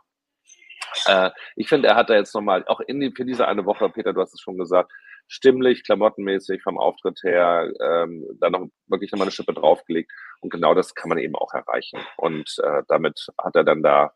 Äh, 1.07 1.31
ich 1.55 1.67
finde, 1.67 1.87
er 1.87 1.95
hat 1.95 2.09
da 2.09 2.15
jetzt 2.15 2.35
nochmal, 2.35 2.63
auch 2.67 2.79
in 2.81 2.99
die, 2.99 3.11
für 3.11 3.25
diese 3.25 3.47
eine 3.47 3.65
Woche, 3.65 3.89
Peter, 3.89 4.13
du 4.13 4.21
hast 4.21 4.33
es 4.33 4.41
schon 4.41 4.57
gesagt, 4.57 4.91
stimmlich, 5.31 5.85
klamottenmäßig, 5.85 6.61
vom 6.61 6.77
Auftritt 6.77 7.21
her, 7.23 7.71
ähm, 7.81 8.27
da 8.39 8.49
noch 8.49 8.67
wirklich 8.87 9.11
nochmal 9.11 9.25
eine 9.25 9.31
Schippe 9.31 9.53
draufgelegt. 9.53 10.11
Und 10.41 10.51
genau 10.51 10.73
das 10.73 10.93
kann 10.93 11.07
man 11.07 11.17
eben 11.17 11.35
auch 11.35 11.53
erreichen. 11.53 11.99
Und 12.17 12.57
äh, 12.61 12.83
damit 12.89 13.27
hat 13.41 13.55
er 13.55 13.63
dann 13.63 13.81
da 13.81 14.11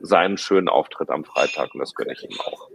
seinen 0.00 0.38
schönen 0.38 0.68
Auftritt 0.68 1.10
am 1.10 1.24
Freitag 1.24 1.74
und 1.74 1.80
das 1.80 1.94
gönne 1.94 2.12
ich 2.12 2.22
ihm 2.24 2.38
auch. 2.40 2.68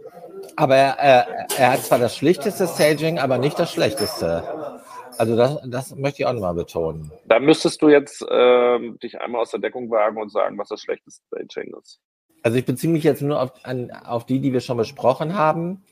Aber 0.56 0.76
er, 0.76 1.48
er, 1.58 1.72
hat 1.72 1.80
zwar 1.80 1.98
das 1.98 2.16
schlichteste 2.16 2.66
Staging, 2.66 3.18
aber 3.18 3.38
nicht 3.38 3.58
das 3.58 3.72
schlechteste. 3.72 4.80
Also 5.16 5.36
das, 5.36 5.58
das 5.66 5.96
möchte 5.96 6.22
ich 6.22 6.26
auch 6.26 6.32
nochmal 6.32 6.54
betonen. 6.54 7.10
Da 7.26 7.40
müsstest 7.40 7.82
du 7.82 7.88
jetzt 7.88 8.22
äh, 8.22 8.78
dich 9.02 9.20
einmal 9.20 9.42
aus 9.42 9.50
der 9.50 9.60
Deckung 9.60 9.90
wagen 9.90 10.20
und 10.20 10.30
sagen, 10.30 10.58
was 10.58 10.68
das 10.68 10.82
schlechteste 10.82 11.22
Staging 11.26 11.74
ist. 11.82 12.00
Also 12.42 12.56
ich 12.58 12.64
beziehe 12.64 12.92
mich 12.92 13.02
jetzt 13.02 13.22
nur 13.22 13.40
auf, 13.40 13.52
an, 13.64 13.90
auf 13.90 14.26
die, 14.26 14.40
die 14.40 14.52
wir 14.52 14.60
schon 14.60 14.76
besprochen 14.76 15.34
haben. 15.34 15.84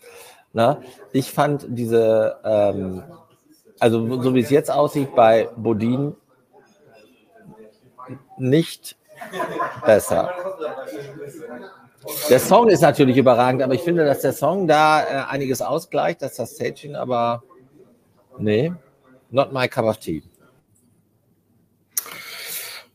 Na, 0.57 0.81
ich 1.13 1.31
fand 1.31 1.67
diese, 1.69 2.39
ähm, 2.43 3.03
also 3.79 4.23
so 4.23 4.35
wie 4.35 4.41
es 4.41 4.49
jetzt 4.49 4.71
aussieht 4.71 5.15
bei 5.15 5.51
Bodin, 5.55 6.17
nicht 8.39 8.97
besser. 9.85 10.33
Der 12.31 12.41
Song 12.41 12.71
ist 12.71 12.81
natürlich 12.81 13.19
überragend, 13.19 13.63
aber 13.63 13.75
ich 13.75 13.83
finde, 13.83 14.07
dass 14.07 14.23
der 14.23 14.33
Song 14.33 14.67
da 14.67 15.03
äh, 15.03 15.31
einiges 15.31 15.61
ausgleicht, 15.61 16.23
dass 16.23 16.37
das 16.37 16.55
Staging 16.55 16.97
aber 16.97 17.43
nee, 18.39 18.73
Not 19.31 19.53
my 19.53 19.69
cup 19.69 19.85
of 19.85 19.99
tea. 19.99 20.23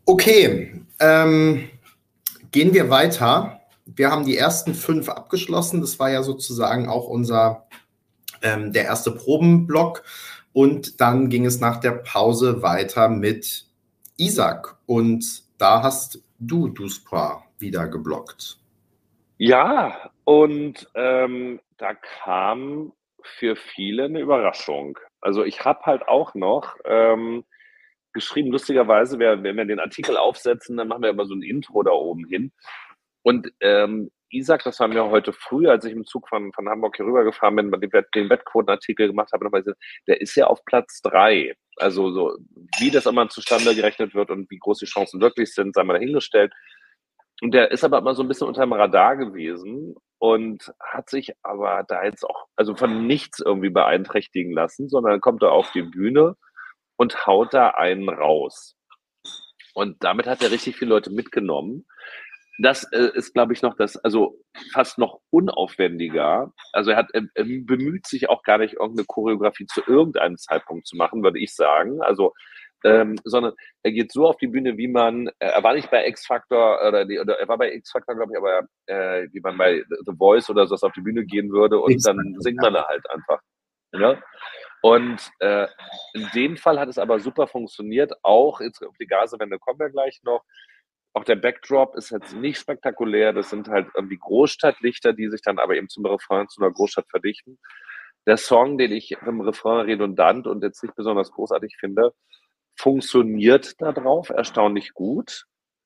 Okay, 0.05 0.82
ähm, 0.99 1.70
gehen 2.51 2.74
wir 2.74 2.89
weiter. 2.89 3.61
Wir 3.96 4.12
haben 4.12 4.26
die 4.26 4.38
ersten 4.38 4.74
fünf 4.74 5.10
abgeschlossen. 5.10 5.82
Das 5.82 6.00
war 6.00 6.10
ja 6.10 6.24
sozusagen 6.24 6.88
auch 6.88 7.08
unser 7.08 7.68
ähm, 8.42 8.72
der 8.74 8.86
erste 8.86 9.12
Probenblock. 9.12 10.04
Und 10.54 11.00
dann 11.00 11.30
ging 11.30 11.46
es 11.46 11.60
nach 11.60 11.78
der 11.78 11.92
Pause 11.92 12.62
weiter 12.62 13.10
mit 13.10 13.66
Isaac. 14.18 14.78
Und 14.86 15.44
da 15.58 15.84
hast 15.84 16.24
du 16.39 16.68
Duspra 16.68 17.44
wieder 17.58 17.88
geblockt. 17.88 18.58
Ja, 19.38 20.12
und 20.24 20.89
ähm, 20.94 21.60
da 21.78 21.94
kam 21.94 22.94
für 23.24 23.56
viele 23.56 24.06
eine 24.06 24.20
Überraschung. 24.20 25.00
Also 25.20 25.44
ich 25.44 25.64
habe 25.64 25.82
halt 25.86 26.08
auch 26.08 26.36
noch 26.36 26.76
ähm, 26.86 27.44
geschrieben, 28.14 28.52
lustigerweise, 28.52 29.20
wenn 29.20 29.58
wir 29.58 29.66
den 29.66 29.80
Artikel 29.80 30.18
aufsetzen, 30.18 30.78
dann 30.78 30.88
machen 30.88 31.04
wir 31.04 31.10
immer 31.10 31.26
so 31.26 31.34
ein 31.34 31.44
Intro 31.44 31.84
da 31.84 31.92
oben 31.92 32.26
hin. 32.28 32.52
Und 33.24 33.51
ähm, 33.59 34.11
Isaac, 34.32 34.63
das 34.63 34.80
war 34.80 34.88
mir 34.88 35.09
heute 35.09 35.34
früh, 35.34 35.67
als 35.67 35.86
ich 35.86 35.93
im 35.93 36.05
Zug 36.05 36.30
von, 36.30 36.53
von 36.53 36.69
Hamburg 36.69 36.95
hier 36.95 37.05
rübergefahren 37.05 37.55
bin, 37.55 37.72
den, 37.72 38.30
Wettquotenartikel 38.30 39.07
gemacht 39.07 39.32
habe, 39.34 39.76
der 40.07 40.22
ist 40.22 40.36
ja 40.36 40.47
auf 40.47 40.63
Platz 40.65 41.01
drei. 41.01 41.55
Also 41.78 42.11
so, 42.11 42.38
wie 42.80 42.91
das 42.91 43.05
immer 43.05 43.28
zustande 43.30 43.76
gerechnet 43.76 44.15
wird 44.15 44.30
und 44.30 44.49
wie 44.49 44.59
groß 44.59 44.80
die 44.80 44.86
Chancen 44.86 45.22
wirklich 45.22 45.53
sind, 45.53 45.76
sei 45.76 45.84
mal 45.84 45.93
dahingestellt. 45.93 46.53
Und 47.41 47.53
der 47.53 47.72
ist 47.72 47.84
aber 47.84 47.97
immer 47.97 48.13
so 48.13 48.22
ein 48.22 48.28
bisschen 48.28 48.47
unter 48.47 48.61
dem 48.61 48.74
Radar 48.74 49.17
gewesen 49.17 49.95
und 50.19 50.72
hat 50.80 51.09
sich 51.09 51.34
aber 51.41 51.84
da 51.88 52.03
jetzt 52.03 52.24
auch, 52.24 52.47
also 52.55 52.76
von 52.76 53.07
nichts 53.07 53.39
irgendwie 53.39 53.72
beeinträchtigen 53.72 54.53
lassen, 54.53 54.88
sondern 54.88 55.22
kommt 55.22 55.41
da 55.41 55.49
auf 55.49 55.72
die 55.72 55.82
Bühne 55.82 56.38
und 56.97 57.26
haut 57.26 57.53
da 57.53 57.69
einen 57.69 58.09
raus. 58.09 58.76
Und 59.74 60.03
damit 60.03 60.28
hat 60.28 60.43
er 60.43 60.51
richtig 60.51 60.76
viele 60.76 60.89
Leute 60.89 61.09
mitgenommen. 61.09 61.88
Das 62.62 62.84
äh, 62.91 63.09
ist, 63.14 63.34
glaube 63.34 63.53
ich, 63.53 63.62
noch 63.62 63.76
das, 63.76 63.97
also 63.97 64.38
fast 64.74 64.97
noch 64.97 65.20
unaufwendiger. 65.30 66.53
Also 66.74 66.91
er 66.91 66.97
hat, 66.97 67.09
er, 67.14 67.24
bemüht 67.43 68.05
sich 68.07 68.30
auch 68.30 68.43
gar 68.43 68.57
nicht, 68.57 68.74
irgendeine 68.74 69.05
Choreografie 69.05 69.66
zu 69.66 69.82
irgendeinem 69.86 70.38
Zeitpunkt 70.38 70.88
zu 70.88 70.95
machen, 70.95 71.24
würde 71.24 71.39
ich 71.39 71.55
sagen. 71.55 72.01
Also 72.01 72.34
ähm, 72.84 73.20
sondern 73.24 73.53
er 73.84 73.91
geht 73.91 74.12
so 74.12 74.28
auf 74.28 74.38
die 74.38 74.47
Bühne, 74.47 74.78
wie 74.78 74.88
man, 74.88 75.30
er 75.39 75.62
war 75.64 75.74
nicht 75.74 75.91
bei 75.91 76.07
X 76.07 76.26
Factor 76.26 76.80
oder, 76.88 77.05
die, 77.05 77.20
oder 77.20 77.39
er 77.39 77.47
war 77.47 77.57
bei 77.57 77.72
X 77.74 77.91
Factor, 77.91 78.16
glaube 78.16 78.32
ich, 78.34 78.38
aber 78.38 78.68
äh, 78.88 79.28
wie 79.32 79.39
man 79.39 79.57
bei 79.57 79.84
The 79.88 80.14
Voice 80.18 80.49
oder 80.49 80.66
so 80.66 80.76
auf 80.76 80.93
die 80.93 81.01
Bühne 81.01 81.26
gehen 81.26 81.51
würde 81.51 81.80
und 81.80 82.03
dann 82.05 82.36
singt 82.39 82.59
man 82.59 82.74
da 82.74 82.88
halt 82.88 83.07
einfach. 83.09 83.39
Ja? 83.93 84.22
Und 84.82 85.30
äh, 85.39 85.68
in 86.14 86.28
dem 86.34 86.57
Fall 86.57 86.80
hat 86.80 86.89
es 86.89 86.97
aber 86.97 87.20
super 87.20 87.45
funktioniert, 87.45 88.14
auch 88.24 88.62
jetzt 88.62 88.84
auf 88.84 88.97
die 88.99 89.05
Gasewende 89.05 89.59
kommen 89.59 89.80
wir 89.80 89.89
gleich 89.89 90.20
noch. 90.24 90.43
Auch 91.14 91.26
der 91.26 91.36
Backdrop 91.36 91.95
ist 91.95 92.09
jetzt 92.09 92.34
nicht 92.34 92.57
spektakulär, 92.57 93.34
das 93.34 93.49
sind 93.49 93.68
halt 93.68 93.88
irgendwie 93.95 94.18
Großstadtlichter, 94.18 95.14
die 95.14 95.30
sich 95.30 95.41
dann 95.41 95.59
aber 95.59 95.76
eben 95.76 95.89
zum 95.89 96.05
Refrain 96.05 96.47
zu 96.47 96.62
einer 96.62 96.72
Großstadt 96.72 97.09
verdichten. 97.09 97.59
Der 98.26 98.38
Song, 98.38 98.78
den 98.78 98.91
ich 98.91 99.12
im 99.12 99.41
Refrain 99.41 99.86
redundant 99.86 100.47
und 100.47 100.64
jetzt 100.64 100.82
nicht 100.84 100.95
besonders 100.95 101.32
großartig 101.32 101.76
finde, 101.80 102.14
funktioniert 102.76 103.82
da 103.82 103.91
drauf 103.91 104.30
erstaunlich 104.30 104.93
gut. 104.93 105.45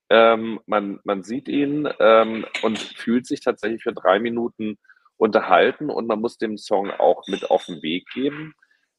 Ähm, 0.09 0.59
man, 0.67 0.99
man 1.03 1.23
sieht 1.23 1.47
ihn 1.47 1.89
ähm, 1.99 2.45
und 2.61 2.77
fühlt 2.77 3.25
sich 3.25 3.41
tatsächlich 3.41 3.81
für 3.81 3.93
drei 3.93 4.19
Minuten 4.19 4.77
unterhalten 5.17 5.89
und 5.89 6.07
man 6.07 6.19
muss 6.19 6.37
dem 6.37 6.57
Song 6.57 6.91
auch 6.91 7.23
mit 7.27 7.49
auf 7.49 7.65
den 7.65 7.81
Weg 7.81 8.07
geben. 8.13 8.53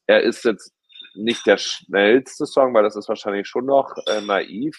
Er 0.07 0.23
ist 0.23 0.43
jetzt 0.43 0.73
nicht 1.15 1.45
der 1.45 1.57
schnellste 1.57 2.45
Song, 2.45 2.73
weil 2.73 2.83
das 2.83 2.95
ist 2.95 3.07
wahrscheinlich 3.07 3.47
schon 3.47 3.65
noch 3.65 3.95
äh, 4.07 4.21
naiv, 4.21 4.75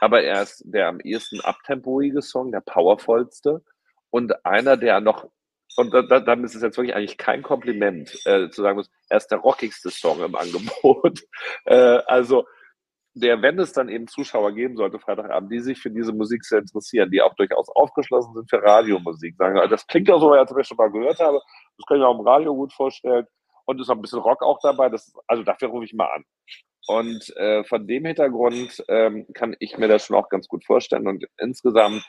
aber 0.00 0.22
er 0.22 0.42
ist 0.42 0.62
der 0.66 0.88
am 0.88 1.00
ehesten 1.00 1.40
abtempoige 1.40 2.22
Song, 2.22 2.52
der 2.52 2.60
powervollste 2.60 3.62
und 4.10 4.44
einer, 4.44 4.76
der 4.76 5.00
noch 5.00 5.28
und 5.76 5.94
da, 5.94 6.02
da, 6.02 6.18
dann 6.18 6.42
ist 6.42 6.56
es 6.56 6.62
jetzt 6.62 6.76
wirklich 6.76 6.96
eigentlich 6.96 7.18
kein 7.18 7.42
Kompliment, 7.42 8.10
äh, 8.24 8.50
zu 8.50 8.62
sagen 8.62 8.78
muss, 8.78 8.90
er 9.08 9.18
ist 9.18 9.28
der 9.28 9.38
rockigste 9.38 9.90
Song 9.90 10.20
im 10.24 10.34
Angebot. 10.34 11.20
äh, 11.66 12.00
also, 12.06 12.46
der, 13.14 13.42
wenn 13.42 13.58
es 13.58 13.72
dann 13.72 13.88
eben 13.88 14.08
Zuschauer 14.08 14.52
geben 14.52 14.76
sollte, 14.76 14.98
Freitagabend, 14.98 15.52
die 15.52 15.60
sich 15.60 15.78
für 15.78 15.90
diese 15.90 16.12
Musik 16.12 16.44
sehr 16.44 16.60
interessieren, 16.60 17.10
die 17.10 17.22
auch 17.22 17.34
durchaus 17.34 17.68
aufgeschlossen 17.68 18.34
sind 18.34 18.50
für 18.50 18.62
Radiomusik, 18.62 19.36
sagen, 19.36 19.60
das 19.70 19.86
klingt 19.86 20.08
ja 20.08 20.18
so, 20.18 20.32
als 20.32 20.52
ich 20.56 20.66
schon 20.66 20.76
mal 20.76 20.90
gehört 20.90 21.20
habe, 21.20 21.40
das 21.76 21.86
kann 21.86 21.96
ich 21.96 22.00
mir 22.00 22.08
auch 22.08 22.18
im 22.18 22.26
Radio 22.26 22.54
gut 22.54 22.72
vorstellen. 22.72 23.26
Und 23.64 23.80
ist 23.80 23.90
auch 23.90 23.96
ein 23.96 24.00
bisschen 24.00 24.20
Rock 24.20 24.42
auch 24.42 24.58
dabei. 24.62 24.88
Das, 24.88 25.12
also 25.26 25.42
dafür 25.42 25.68
rufe 25.68 25.84
ich 25.84 25.92
mal 25.92 26.06
an. 26.06 26.24
Und 26.88 27.36
äh, 27.36 27.64
von 27.64 27.86
dem 27.86 28.06
Hintergrund 28.06 28.82
ähm, 28.88 29.26
kann 29.34 29.54
ich 29.60 29.76
mir 29.76 29.88
das 29.88 30.06
schon 30.06 30.16
auch 30.16 30.30
ganz 30.30 30.48
gut 30.48 30.64
vorstellen. 30.64 31.06
Und 31.06 31.26
insgesamt 31.36 32.02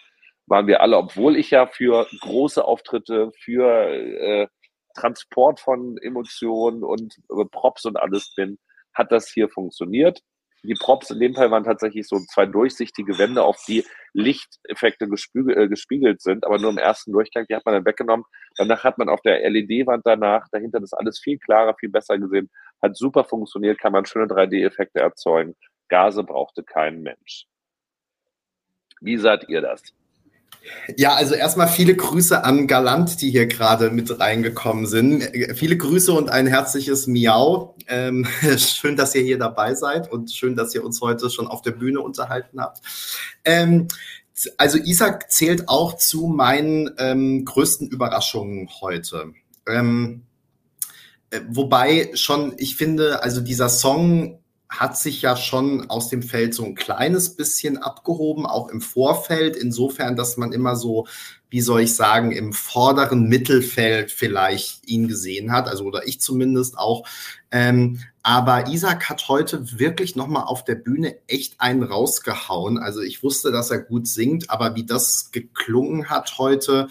waren 0.48 0.68
wir 0.68 0.80
alle, 0.80 0.98
obwohl 0.98 1.36
ich 1.36 1.52
ja 1.52 1.68
für 1.68 2.08
große 2.22 2.64
Auftritte, 2.64 3.32
für 3.44 3.90
äh, 3.90 4.48
Transport 4.96 5.60
von 5.60 5.98
Emotionen 5.98 6.86
und 6.86 7.14
äh, 7.30 7.44
Props 7.52 7.84
und 7.84 7.98
alles 7.98 8.34
bin, 8.36 8.58
hat 8.94 9.12
das 9.12 9.30
hier 9.30 9.50
funktioniert. 9.50 10.22
Die 10.64 10.74
Props 10.74 11.10
in 11.10 11.20
dem 11.20 11.36
Fall 11.36 11.52
waren 11.52 11.64
tatsächlich 11.64 12.08
so 12.08 12.20
zwei 12.20 12.46
durchsichtige 12.46 13.18
Wände, 13.18 13.44
auf 13.44 13.64
die 13.68 13.86
Lichteffekte 14.14 15.08
gespiegelt, 15.08 15.58
äh, 15.58 15.68
gespiegelt 15.68 16.22
sind, 16.22 16.46
aber 16.46 16.60
nur 16.60 16.72
im 16.72 16.78
ersten 16.78 17.14
Durchgang, 17.14 17.46
die 17.50 17.56
hat 17.56 17.66
man 17.66 17.76
dann 17.76 17.86
weggenommen. 17.86 18.26
Danach 18.58 18.84
hat 18.84 18.98
man 18.98 19.08
auf 19.08 19.22
der 19.22 19.50
LED-Wand 19.50 20.06
danach 20.06 20.48
dahinter 20.52 20.80
das 20.80 20.94
alles 20.94 21.20
viel 21.20 21.38
klarer, 21.38 21.76
viel 21.80 21.90
besser 21.90 22.18
gesehen. 22.18 22.50
Hat 22.82 22.98
super 22.98 23.24
funktioniert, 23.24 23.80
kann 23.80 23.94
man 23.94 24.06
schöne 24.06 24.26
3D-Effekte 24.26 25.00
erzeugen. 25.00 25.56
Gase 25.88 26.24
brauchte 26.24 26.64
kein 26.64 27.02
Mensch. 27.02 27.46
Wie 29.02 29.18
seid 29.18 29.48
ihr 29.48 29.62
das? 29.62 29.82
Ja, 30.98 31.14
also 31.16 31.36
erstmal 31.36 31.68
viele 31.68 31.96
Grüße 31.96 32.44
an 32.44 32.68
Galant, 32.68 33.22
die 33.22 33.32
hier 33.32 33.48
gerade 33.48 33.92
mit 33.92 34.20
reingekommen 34.20 34.88
sind. 34.88 35.24
Viele 35.56 35.78
Grüße 35.78 36.12
und 36.12 36.30
ein 36.30 36.48
herzliches 36.48 37.08
Miau. 37.08 37.76
Ähm, 37.88 38.28
schön, 38.58 38.96
dass 38.96 39.16
ihr 39.16 39.22
hier 39.22 39.38
dabei 39.38 39.76
seid 39.76 40.12
und 40.12 40.32
schön, 40.32 40.56
dass 40.56 40.74
ihr 40.74 40.84
uns 40.84 41.02
heute 41.02 41.30
schon 41.30 41.48
auf 41.48 41.62
der 41.62 41.72
Bühne 41.72 42.02
unterhalten 42.02 42.60
habt. 42.62 42.82
Ähm, 43.46 43.88
also 44.58 44.78
Isaac 44.78 45.32
zählt 45.32 45.68
auch 45.68 45.96
zu 45.98 46.28
meinen 46.28 46.92
ähm, 46.98 47.46
größten 47.46 47.88
Überraschungen 47.88 48.70
heute. 48.82 49.34
Ähm, 49.68 50.24
äh, 51.30 51.42
wobei 51.50 52.12
schon, 52.14 52.54
ich 52.58 52.76
finde, 52.76 53.22
also 53.22 53.42
dieser 53.42 53.70
Song 53.70 54.39
hat 54.70 54.98
sich 54.98 55.24
ja 55.24 55.36
schon 55.36 55.90
aus 55.90 56.10
dem 56.10 56.22
Feld 56.22 56.54
so 56.54 56.64
ein 56.64 56.76
kleines 56.76 57.36
bisschen 57.36 57.78
abgehoben, 57.78 58.46
auch 58.46 58.70
im 58.70 58.82
Vorfeld, 58.82 59.56
insofern, 59.56 60.16
dass 60.16 60.38
man 60.38 60.54
immer 60.54 60.76
so, 60.76 61.08
wie 61.50 61.62
soll 61.62 61.82
ich 61.82 61.96
sagen, 61.96 62.32
im 62.32 62.54
vorderen 62.54 63.28
Mittelfeld 63.28 64.12
vielleicht 64.12 64.88
ihn 64.88 65.08
gesehen 65.08 65.52
hat, 65.52 65.68
also 65.68 65.86
oder 65.86 66.08
ich 66.08 66.22
zumindest 66.22 66.78
auch. 66.78 67.08
Ähm, 67.50 68.00
aber 68.22 68.68
Isaac 68.68 69.10
hat 69.10 69.28
heute 69.28 69.80
wirklich 69.80 70.16
nochmal 70.16 70.44
auf 70.44 70.64
der 70.64 70.76
Bühne 70.76 71.18
echt 71.26 71.60
einen 71.60 71.82
rausgehauen. 71.82 72.78
Also 72.78 73.02
ich 73.02 73.24
wusste, 73.24 73.52
dass 73.52 73.72
er 73.72 73.80
gut 73.80 74.08
singt, 74.08 74.52
aber 74.52 74.76
wie 74.76 74.86
das 74.86 75.32
geklungen 75.32 76.12
hat 76.12 76.38
heute, 76.38 76.90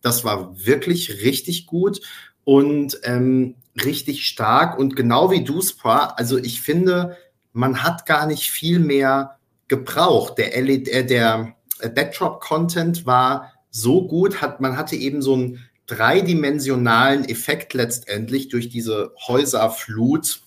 das 0.00 0.24
war 0.24 0.56
wirklich 0.66 1.22
richtig 1.22 1.66
gut 1.66 2.00
und 2.42 2.98
ähm, 3.04 3.54
richtig 3.76 4.26
stark. 4.26 4.78
Und 4.78 4.96
genau 4.96 5.30
wie 5.30 5.44
du, 5.44 5.60
Spra, 5.62 6.14
also 6.16 6.38
ich 6.38 6.60
finde, 6.60 7.16
man 7.52 7.82
hat 7.82 8.06
gar 8.06 8.26
nicht 8.26 8.50
viel 8.50 8.78
mehr 8.78 9.38
gebraucht. 9.68 10.38
Der, 10.38 10.60
LED, 10.60 10.88
äh, 10.88 11.06
der 11.06 11.54
Backdrop-Content 11.80 13.06
war 13.06 13.52
so 13.70 14.06
gut, 14.06 14.42
hat, 14.42 14.60
man 14.60 14.76
hatte 14.76 14.96
eben 14.96 15.22
so 15.22 15.34
einen 15.34 15.64
dreidimensionalen 15.86 17.24
Effekt 17.24 17.74
letztendlich 17.74 18.48
durch 18.48 18.68
diese 18.68 19.12
Häuserflut. 19.26 20.42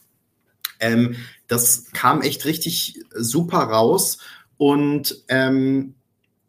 Ähm, 0.80 1.15
das 1.47 1.91
kam 1.91 2.22
echt 2.22 2.45
richtig 2.45 3.03
super 3.14 3.60
raus. 3.60 4.19
Und 4.57 5.23
ähm, 5.27 5.95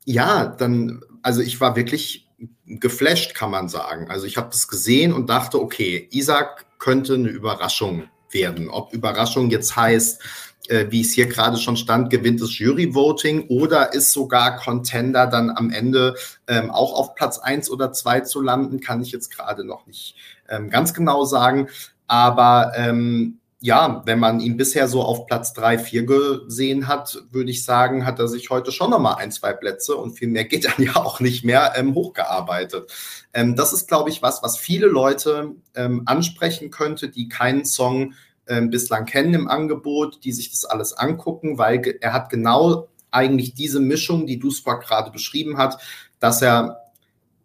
ja, 0.05 0.47
dann, 0.47 1.01
also 1.23 1.41
ich 1.41 1.61
war 1.61 1.77
wirklich 1.77 2.29
geflasht, 2.67 3.35
kann 3.35 3.51
man 3.51 3.69
sagen. 3.69 4.11
Also 4.11 4.27
ich 4.27 4.37
habe 4.37 4.51
das 4.51 4.69
gesehen 4.69 5.13
und 5.13 5.29
dachte, 5.29 5.61
okay, 5.61 6.09
Isaac 6.13 6.66
könnte 6.79 7.15
eine 7.15 7.29
Überraschung 7.29 8.05
werden. 8.31 8.69
Ob 8.69 8.93
Überraschung 8.93 9.51
jetzt 9.51 9.77
heißt, 9.77 10.23
äh, 10.69 10.87
wie 10.91 11.01
es 11.01 11.13
hier 11.13 11.27
gerade 11.27 11.57
schon 11.57 11.77
stand, 11.77 12.11
gewinnt 12.11 12.41
das 12.41 12.59
Jury-Voting 12.59 13.49
oder 13.49 13.93
ist 13.93 14.13
sogar 14.13 14.57
Contender 14.57 15.27
dann 15.27 15.51
am 15.51 15.71
Ende 15.71 16.17
ähm, 16.49 16.71
auch 16.71 16.93
auf 16.93 17.15
Platz 17.15 17.39
eins 17.39 17.71
oder 17.71 17.93
zwei 17.93 18.21
zu 18.21 18.41
landen, 18.41 18.81
kann 18.81 19.01
ich 19.01 19.13
jetzt 19.13 19.31
gerade 19.31 19.65
noch 19.65 19.87
nicht 19.87 20.17
ähm, 20.49 20.71
ganz 20.71 20.95
genau 20.95 21.25
sagen. 21.25 21.69
Aber 22.07 22.73
ähm, 22.77 23.39
ja, 23.61 24.03
wenn 24.05 24.19
man 24.19 24.41
ihn 24.41 24.57
bisher 24.57 24.87
so 24.87 25.03
auf 25.03 25.27
Platz 25.27 25.55
drei, 25.55 25.79
vier 25.79 26.05
gesehen 26.05 26.89
hat, 26.89 27.23
würde 27.31 27.51
ich 27.51 27.65
sagen, 27.65 28.05
hat 28.05 28.19
er 28.19 28.29
sich 28.29 28.51
heute 28.51 28.71
schon 28.71 28.91
nochmal 28.91 29.17
ein, 29.17 29.33
zwei 29.33 29.55
Plätze 29.55 29.97
und 29.97 30.19
viel 30.19 30.29
mehr 30.29 30.45
geht 30.45 30.65
dann 30.79 30.85
ja 30.85 30.97
auch 30.97 31.21
nicht 31.21 31.45
mehr 31.45 31.73
ähm, 31.77 31.95
hochgearbeitet. 31.95 32.93
Ähm, 33.33 33.57
das 33.57 33.73
ist, 33.73 33.89
glaube 33.89 34.11
ich, 34.11 34.23
was, 34.23 34.43
was 34.43 34.59
viele 34.59 34.87
Leute 34.87 35.55
ähm, 35.75 36.03
ansprechen 36.05 36.71
könnte, 36.71 37.09
die 37.09 37.29
keinen 37.29 37.65
Song 37.65 38.15
ähm, 38.47 38.71
bislang 38.71 39.07
kennen 39.07 39.35
im 39.35 39.49
Angebot, 39.49 40.25
die 40.25 40.33
sich 40.33 40.51
das 40.51 40.65
alles 40.65 40.93
angucken, 40.93 41.59
weil 41.59 41.83
er 42.01 42.13
hat 42.13 42.31
genau 42.31 42.89
eigentlich 43.11 43.55
diese 43.55 43.81
Mischung, 43.81 44.27
die 44.27 44.39
Duspa 44.39 44.75
gerade 44.75 45.11
beschrieben 45.11 45.57
hat, 45.57 45.81
dass 46.21 46.43
er 46.43 46.86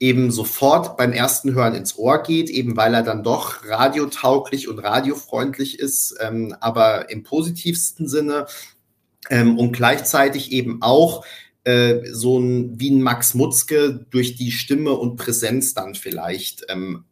eben 0.02 0.32
sofort 0.32 0.98
beim 0.98 1.14
ersten 1.14 1.54
Hören 1.54 1.76
ins 1.76 1.96
Ohr 1.96 2.24
geht, 2.24 2.50
eben 2.50 2.76
weil 2.76 2.96
er 2.96 3.04
dann 3.04 3.24
doch 3.24 3.64
radiotauglich 3.66 4.68
und 4.68 4.80
radiofreundlich 4.80 5.78
ist, 5.78 6.18
ähm, 6.20 6.56
aber 6.60 7.12
im 7.12 7.22
positivsten 7.22 8.08
Sinne 8.08 8.48
ähm, 9.30 9.60
und 9.60 9.74
gleichzeitig 9.74 10.52
eben 10.52 10.82
auch 10.82 11.24
äh, 11.66 12.00
so 12.12 12.40
ein 12.40 12.80
wie 12.80 12.90
ein 12.90 13.04
Max 13.04 13.36
Mutzke 13.36 14.08
durch 14.10 14.36
die 14.36 14.52
Stimme 14.52 14.94
und 14.94 15.18
Präsenz 15.18 15.76
dann 15.76 15.94
vielleicht 15.94 16.66
ähm, 16.70 17.06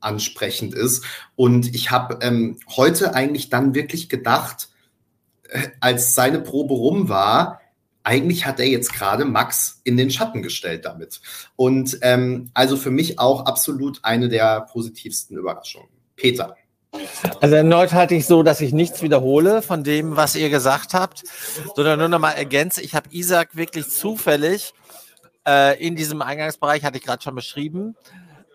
ansprechend 0.00 0.74
ist. 0.74 1.04
Und 1.34 1.74
ich 1.74 1.90
habe 1.90 2.18
ähm, 2.20 2.58
heute 2.76 3.14
eigentlich 3.14 3.48
dann 3.48 3.74
wirklich 3.74 4.10
gedacht, 4.10 4.68
äh, 5.48 5.68
als 5.80 6.14
seine 6.14 6.40
Probe 6.40 6.74
rum 6.74 7.08
war, 7.08 7.62
eigentlich 8.04 8.46
hat 8.46 8.60
er 8.60 8.66
jetzt 8.66 8.92
gerade 8.92 9.24
Max 9.24 9.80
in 9.84 9.96
den 9.96 10.10
Schatten 10.10 10.42
gestellt 10.42 10.84
damit. 10.84 11.20
Und 11.56 11.98
ähm, 12.02 12.50
also 12.54 12.76
für 12.76 12.90
mich 12.90 13.18
auch 13.18 13.46
absolut 13.46 14.00
eine 14.02 14.28
der 14.28 14.62
positivsten 14.62 15.36
Überraschungen. 15.36 15.88
Peter. 16.16 16.56
Also 17.40 17.54
erneut 17.54 17.92
halte 17.92 18.14
ich 18.14 18.26
so, 18.26 18.42
dass 18.42 18.60
ich 18.60 18.72
nichts 18.72 19.02
wiederhole 19.02 19.62
von 19.62 19.84
dem, 19.84 20.16
was 20.16 20.36
ihr 20.36 20.48
gesagt 20.48 20.94
habt, 20.94 21.22
sondern 21.76 21.98
nur 21.98 22.08
nochmal 22.08 22.34
ergänze. 22.34 22.82
Ich 22.82 22.94
habe 22.94 23.10
Isaac 23.12 23.56
wirklich 23.56 23.88
zufällig 23.88 24.72
äh, 25.46 25.78
in 25.84 25.96
diesem 25.96 26.22
Eingangsbereich, 26.22 26.84
hatte 26.84 26.98
ich 26.98 27.04
gerade 27.04 27.22
schon 27.22 27.34
beschrieben, 27.34 27.94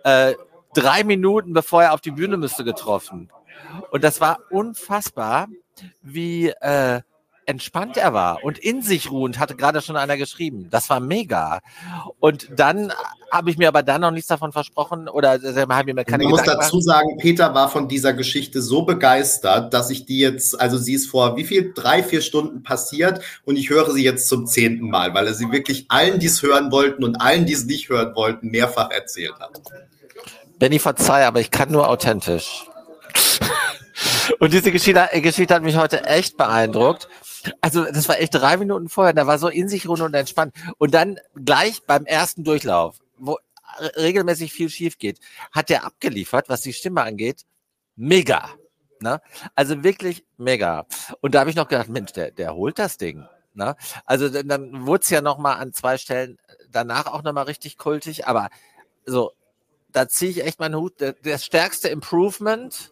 äh, 0.04 0.34
drei 0.74 1.04
Minuten 1.04 1.54
bevor 1.54 1.84
er 1.84 1.94
auf 1.94 2.02
die 2.02 2.12
Bühne 2.12 2.38
müsste 2.38 2.64
getroffen. 2.64 3.30
Und 3.92 4.04
das 4.04 4.20
war 4.20 4.40
unfassbar, 4.50 5.48
wie 6.02 6.50
äh, 6.50 7.02
entspannt 7.46 7.98
er 7.98 8.14
war 8.14 8.44
und 8.44 8.58
in 8.58 8.82
sich 8.82 9.12
ruhend, 9.12 9.40
hatte 9.40 9.56
gerade 9.56 9.82
schon 9.82 9.96
einer 9.96 10.18
geschrieben. 10.18 10.68
Das 10.70 10.90
war 10.90 11.00
mega. 11.00 11.60
Und 12.20 12.50
dann 12.56 12.92
habe 13.32 13.50
ich 13.50 13.58
mir 13.58 13.68
aber 13.68 13.84
dann 13.84 14.02
noch 14.02 14.12
nichts 14.12 14.28
davon 14.28 14.52
versprochen 14.52 15.08
oder 15.10 15.40
habe 15.42 15.94
mir 15.94 16.06
keine 16.06 16.24
Ich 16.24 16.30
muss 16.30 16.44
dazu 16.44 16.80
sagen, 16.80 17.18
Peter 17.18 17.54
war 17.54 17.70
von 17.70 17.88
dieser 17.88 18.14
Geschichte 18.14 18.62
so 18.62 18.84
begeistert, 18.84 19.74
dass 19.74 19.90
ich 19.90 20.06
die 20.06 20.20
jetzt, 20.20 20.60
also 20.60 20.78
sie 20.78 20.94
ist 20.94 21.10
vor 21.10 21.36
wie 21.36 21.44
viel, 21.44 21.74
drei, 21.74 22.04
vier 22.04 22.22
Stunden 22.22 22.64
passiert 22.64 23.22
und 23.46 23.58
ich 23.58 23.70
höre 23.70 23.92
sie 23.92 24.04
jetzt 24.04 24.28
zum 24.28 24.46
zehnten 24.46 24.90
Mal, 24.90 25.14
weil 25.14 25.28
er 25.28 25.34
sie 25.34 25.52
wirklich 25.52 25.86
allen, 25.90 26.20
die 26.20 26.28
es 26.28 26.42
hören 26.42 26.72
wollten 26.72 27.04
und 27.04 27.22
allen, 27.22 27.46
die 27.46 27.54
es 27.54 27.66
nicht 27.66 27.90
hören 27.90 28.16
wollten, 28.16 28.50
mehrfach 28.50 28.92
erzählt 28.92 29.34
hat. 29.40 29.62
Benny, 30.60 30.80
verzeih, 30.80 31.26
aber 31.26 31.42
ich 31.42 31.52
kann 31.52 31.72
nur 31.72 31.90
authentisch. 31.90 32.66
Und 34.40 34.54
diese 34.54 34.72
Geschichte, 34.72 35.10
Geschichte 35.22 35.54
hat 35.54 35.64
mich 35.64 35.76
heute 35.76 36.06
echt 36.06 36.38
beeindruckt. 36.38 37.08
Also, 37.62 37.86
das 37.86 38.08
war 38.08 38.20
echt 38.20 38.36
drei 38.36 38.58
Minuten 38.58 38.90
vorher, 38.90 39.14
da 39.14 39.28
war 39.28 39.38
so 39.38 39.48
in 39.48 39.70
sich 39.70 39.88
rund 39.88 40.02
und 40.02 40.14
entspannt. 40.14 40.56
Und 40.78 40.94
dann 40.94 41.20
gleich 41.36 41.84
beim 41.84 42.06
ersten 42.06 42.44
Durchlauf, 42.44 43.00
wo 43.18 43.38
regelmäßig 43.98 44.54
viel 44.54 44.70
schief 44.70 44.98
geht, 44.98 45.20
hat 45.52 45.70
der 45.70 45.86
abgeliefert, 45.86 46.50
was 46.50 46.62
die 46.62 46.74
Stimme 46.74 47.02
angeht. 47.02 47.44
Mega. 47.96 48.50
Ne? 49.00 49.22
Also 49.56 49.84
wirklich 49.84 50.24
mega. 50.38 50.86
Und 51.22 51.36
da 51.36 51.42
habe 51.42 51.50
ich 51.50 51.56
noch 51.56 51.68
gedacht, 51.68 51.90
Mensch, 51.90 52.14
der, 52.14 52.32
der 52.32 52.56
holt 52.56 52.80
das 52.80 52.98
Ding. 52.98 53.26
Ne? 53.54 53.76
Also 54.06 54.30
dann, 54.30 54.48
dann 54.48 54.86
wurde 54.86 55.04
es 55.04 55.10
ja 55.10 55.22
nochmal 55.22 55.58
an 55.58 55.74
zwei 55.74 55.98
Stellen 55.98 56.38
danach 56.70 57.08
auch 57.08 57.24
nochmal 57.24 57.46
richtig 57.46 57.78
kultig, 57.78 58.28
aber 58.28 58.50
so 59.06 59.34
da 59.94 60.08
ziehe 60.08 60.32
ich 60.32 60.44
echt 60.44 60.60
meinen 60.60 60.76
Hut. 60.76 60.96
Das 61.24 61.46
stärkste 61.46 61.88
Improvement 61.88 62.92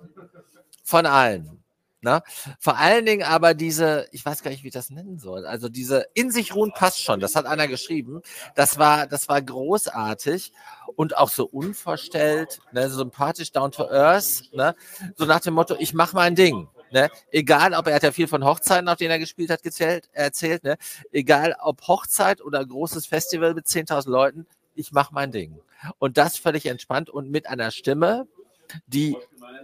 von 0.83 1.05
allen. 1.05 1.60
Ne? 2.03 2.23
Vor 2.59 2.77
allen 2.77 3.05
Dingen 3.05 3.23
aber 3.23 3.53
diese, 3.53 4.07
ich 4.11 4.25
weiß 4.25 4.41
gar 4.41 4.49
nicht, 4.49 4.63
wie 4.63 4.69
ich 4.69 4.73
das 4.73 4.89
nennen 4.89 5.19
soll. 5.19 5.45
Also 5.45 5.69
diese 5.69 6.07
in 6.15 6.31
sich 6.31 6.55
ruhen 6.55 6.71
passt 6.73 7.03
schon. 7.03 7.19
Das 7.19 7.35
hat 7.35 7.45
einer 7.45 7.67
geschrieben. 7.67 8.21
Das 8.55 8.79
war, 8.79 9.05
das 9.05 9.29
war 9.29 9.39
großartig 9.39 10.51
und 10.95 11.15
auch 11.17 11.29
so 11.29 11.45
unverstellt, 11.45 12.59
ne? 12.71 12.89
so 12.89 12.97
sympathisch 12.97 13.51
down 13.51 13.71
to 13.71 13.87
earth. 13.87 14.51
Ne? 14.51 14.75
So 15.15 15.25
nach 15.25 15.41
dem 15.41 15.53
Motto, 15.53 15.75
ich 15.77 15.93
mache 15.93 16.15
mein 16.15 16.33
Ding. 16.33 16.67
Ne? 16.91 17.09
Egal, 17.31 17.73
ob 17.75 17.85
er 17.87 17.95
hat 17.95 18.03
ja 18.03 18.11
viel 18.11 18.27
von 18.27 18.43
Hochzeiten, 18.43 18.89
auf 18.89 18.97
denen 18.97 19.11
er 19.11 19.19
gespielt 19.19 19.51
hat, 19.51 19.61
gezählt, 19.61 20.09
erzählt. 20.11 20.63
Ne? 20.63 20.77
Egal, 21.11 21.55
ob 21.61 21.87
Hochzeit 21.87 22.41
oder 22.41 22.65
großes 22.65 23.05
Festival 23.05 23.53
mit 23.53 23.67
10.000 23.67 24.09
Leuten, 24.09 24.47
ich 24.73 24.91
mache 24.91 25.13
mein 25.13 25.31
Ding. 25.31 25.59
Und 25.99 26.17
das 26.17 26.37
völlig 26.37 26.65
entspannt 26.65 27.09
und 27.09 27.29
mit 27.29 27.47
einer 27.47 27.69
Stimme, 27.71 28.27
die 28.87 29.17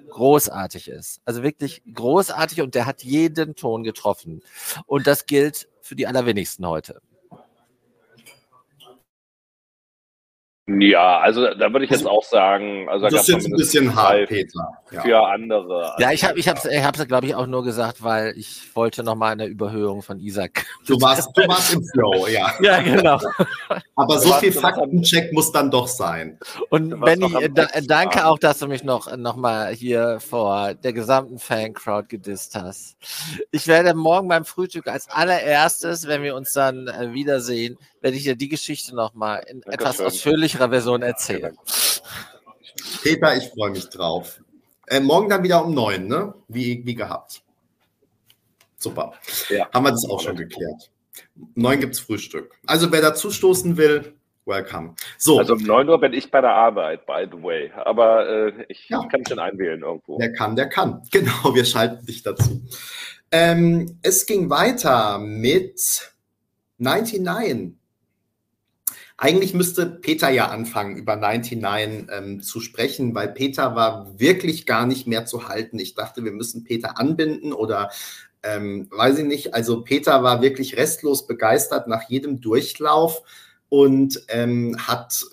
großartig 0.09 0.89
ist. 0.89 1.21
Also 1.25 1.43
wirklich 1.43 1.83
großartig 1.93 2.61
und 2.61 2.75
der 2.75 2.85
hat 2.85 3.03
jeden 3.03 3.55
Ton 3.55 3.83
getroffen. 3.83 4.41
Und 4.85 5.07
das 5.07 5.25
gilt 5.25 5.69
für 5.81 5.95
die 5.95 6.07
allerwenigsten 6.07 6.65
heute. 6.67 7.01
Ja, 10.69 11.19
also 11.19 11.53
da 11.53 11.71
würde 11.71 11.85
ich 11.85 11.91
jetzt 11.91 12.05
auch 12.05 12.25
sagen, 12.25 12.89
also 12.89 13.07
das 13.07 13.21
ist 13.21 13.27
jetzt 13.29 13.45
ein 13.45 13.55
bisschen 13.55 13.95
hart, 13.95 14.27
Peter. 14.27 14.69
Ja. 14.91 15.01
Für 15.01 15.23
andere. 15.27 15.95
Ja, 15.97 16.11
ich 16.11 16.25
habe, 16.25 16.37
ich 16.37 16.49
habe, 16.49 16.59
ich 16.69 16.83
habe 16.83 17.05
glaube 17.05 17.25
ich 17.25 17.35
auch 17.35 17.47
nur 17.47 17.63
gesagt, 17.63 18.03
weil 18.03 18.33
ich 18.37 18.75
wollte 18.75 19.01
noch 19.01 19.15
mal 19.15 19.31
eine 19.31 19.45
Überhöhung 19.45 20.01
von 20.01 20.19
Isaac. 20.19 20.65
Du 20.85 20.99
warst, 20.99 21.29
du 21.37 21.47
warst 21.47 21.73
im 21.73 21.85
Flow, 21.85 22.27
ja. 22.27 22.51
Ja, 22.61 22.81
genau. 22.81 23.17
Aber 23.95 24.19
so 24.19 24.33
viel 24.33 24.51
Faktencheck 24.51 25.31
muss 25.31 25.53
dann 25.53 25.71
doch 25.71 25.87
sein. 25.87 26.37
Und 26.69 26.99
Benny, 26.99 27.49
da, 27.53 27.67
danke 27.83 28.25
auch, 28.25 28.37
dass 28.37 28.59
du 28.59 28.67
mich 28.67 28.83
noch, 28.83 29.15
noch 29.15 29.37
mal 29.37 29.73
hier 29.73 30.19
vor 30.19 30.73
der 30.73 30.91
gesamten 30.91 31.39
Fancrowd 31.39 32.09
gedisst 32.09 32.55
hast. 32.55 32.97
Ich 33.51 33.67
werde 33.67 33.93
morgen 33.93 34.27
beim 34.27 34.43
Frühstück 34.43 34.87
als 34.87 35.09
allererstes, 35.09 36.07
wenn 36.07 36.23
wir 36.23 36.35
uns 36.35 36.51
dann 36.51 36.87
äh, 36.87 37.13
wiedersehen, 37.13 37.77
werde 38.07 38.15
ich 38.15 38.23
dir 38.23 38.37
die 38.37 38.47
Geschichte 38.47 38.95
nochmal 38.95 39.43
in 39.49 39.59
Dankeschön. 39.59 39.73
etwas 39.73 39.99
ausführlicherer 39.99 40.69
Version 40.69 41.01
erzählen. 41.01 41.57
Peter, 43.03 43.35
ich 43.35 43.49
freue 43.49 43.71
mich 43.71 43.89
drauf. 43.89 44.39
Äh, 44.87 45.01
morgen 45.01 45.27
dann 45.27 45.43
wieder 45.43 45.65
um 45.65 45.73
neun, 45.73 46.07
ne? 46.07 46.33
Wie, 46.47 46.85
wie 46.85 46.95
gehabt. 46.95 47.41
Super. 48.77 49.11
Ja. 49.49 49.69
Haben 49.73 49.83
wir 49.83 49.91
das 49.91 50.05
auch 50.09 50.21
schon 50.21 50.37
geklärt. 50.37 50.89
Um 51.35 51.51
neun 51.55 51.81
gibt 51.81 51.95
es 51.95 51.99
Frühstück. 51.99 52.57
Also 52.65 52.89
wer 52.93 53.01
dazu 53.01 53.29
stoßen 53.29 53.75
will, 53.75 54.13
welcome. 54.45 54.95
So. 55.17 55.37
Also 55.39 55.55
um 55.55 55.63
9 55.63 55.89
Uhr 55.89 55.99
bin 55.99 56.13
ich 56.13 56.31
bei 56.31 56.39
der 56.39 56.53
Arbeit, 56.53 57.05
by 57.05 57.27
the 57.29 57.43
way. 57.43 57.69
Aber 57.75 58.25
äh, 58.29 58.65
ich, 58.69 58.87
ja. 58.87 59.05
kann 59.07 59.19
mich 59.19 59.27
dann 59.27 59.39
einwählen 59.39 59.81
irgendwo. 59.81 60.17
Der 60.17 60.31
kann, 60.31 60.55
der 60.55 60.69
kann. 60.69 61.01
Genau, 61.11 61.53
wir 61.53 61.65
schalten 61.65 62.05
dich 62.05 62.23
dazu. 62.23 62.61
Ähm, 63.31 63.99
es 64.01 64.25
ging 64.25 64.49
weiter 64.49 65.19
mit 65.19 65.81
99. 66.77 67.77
Eigentlich 69.19 69.55
müsste 69.55 69.87
Peter 69.87 70.29
ja 70.29 70.49
anfangen, 70.49 70.95
über 70.95 71.15
99 71.15 72.07
ähm, 72.11 72.41
zu 72.41 72.59
sprechen, 72.59 73.15
weil 73.15 73.29
Peter 73.29 73.75
war 73.75 74.19
wirklich 74.19 74.67
gar 74.67 74.85
nicht 74.85 75.07
mehr 75.07 75.25
zu 75.25 75.49
halten. 75.49 75.79
Ich 75.79 75.95
dachte, 75.95 76.23
wir 76.23 76.31
müssen 76.31 76.63
Peter 76.63 76.99
anbinden 76.99 77.51
oder 77.51 77.89
ähm, 78.43 78.87
weiß 78.91 79.17
ich 79.17 79.25
nicht. 79.25 79.53
Also 79.55 79.81
Peter 79.81 80.21
war 80.21 80.43
wirklich 80.43 80.77
restlos 80.77 81.25
begeistert 81.25 81.87
nach 81.87 82.03
jedem 82.09 82.41
Durchlauf 82.41 83.23
und 83.69 84.23
ähm, 84.27 84.77
hat 84.87 85.25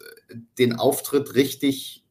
den 0.59 0.79
Auftritt 0.79 1.35
richtig 1.35 2.05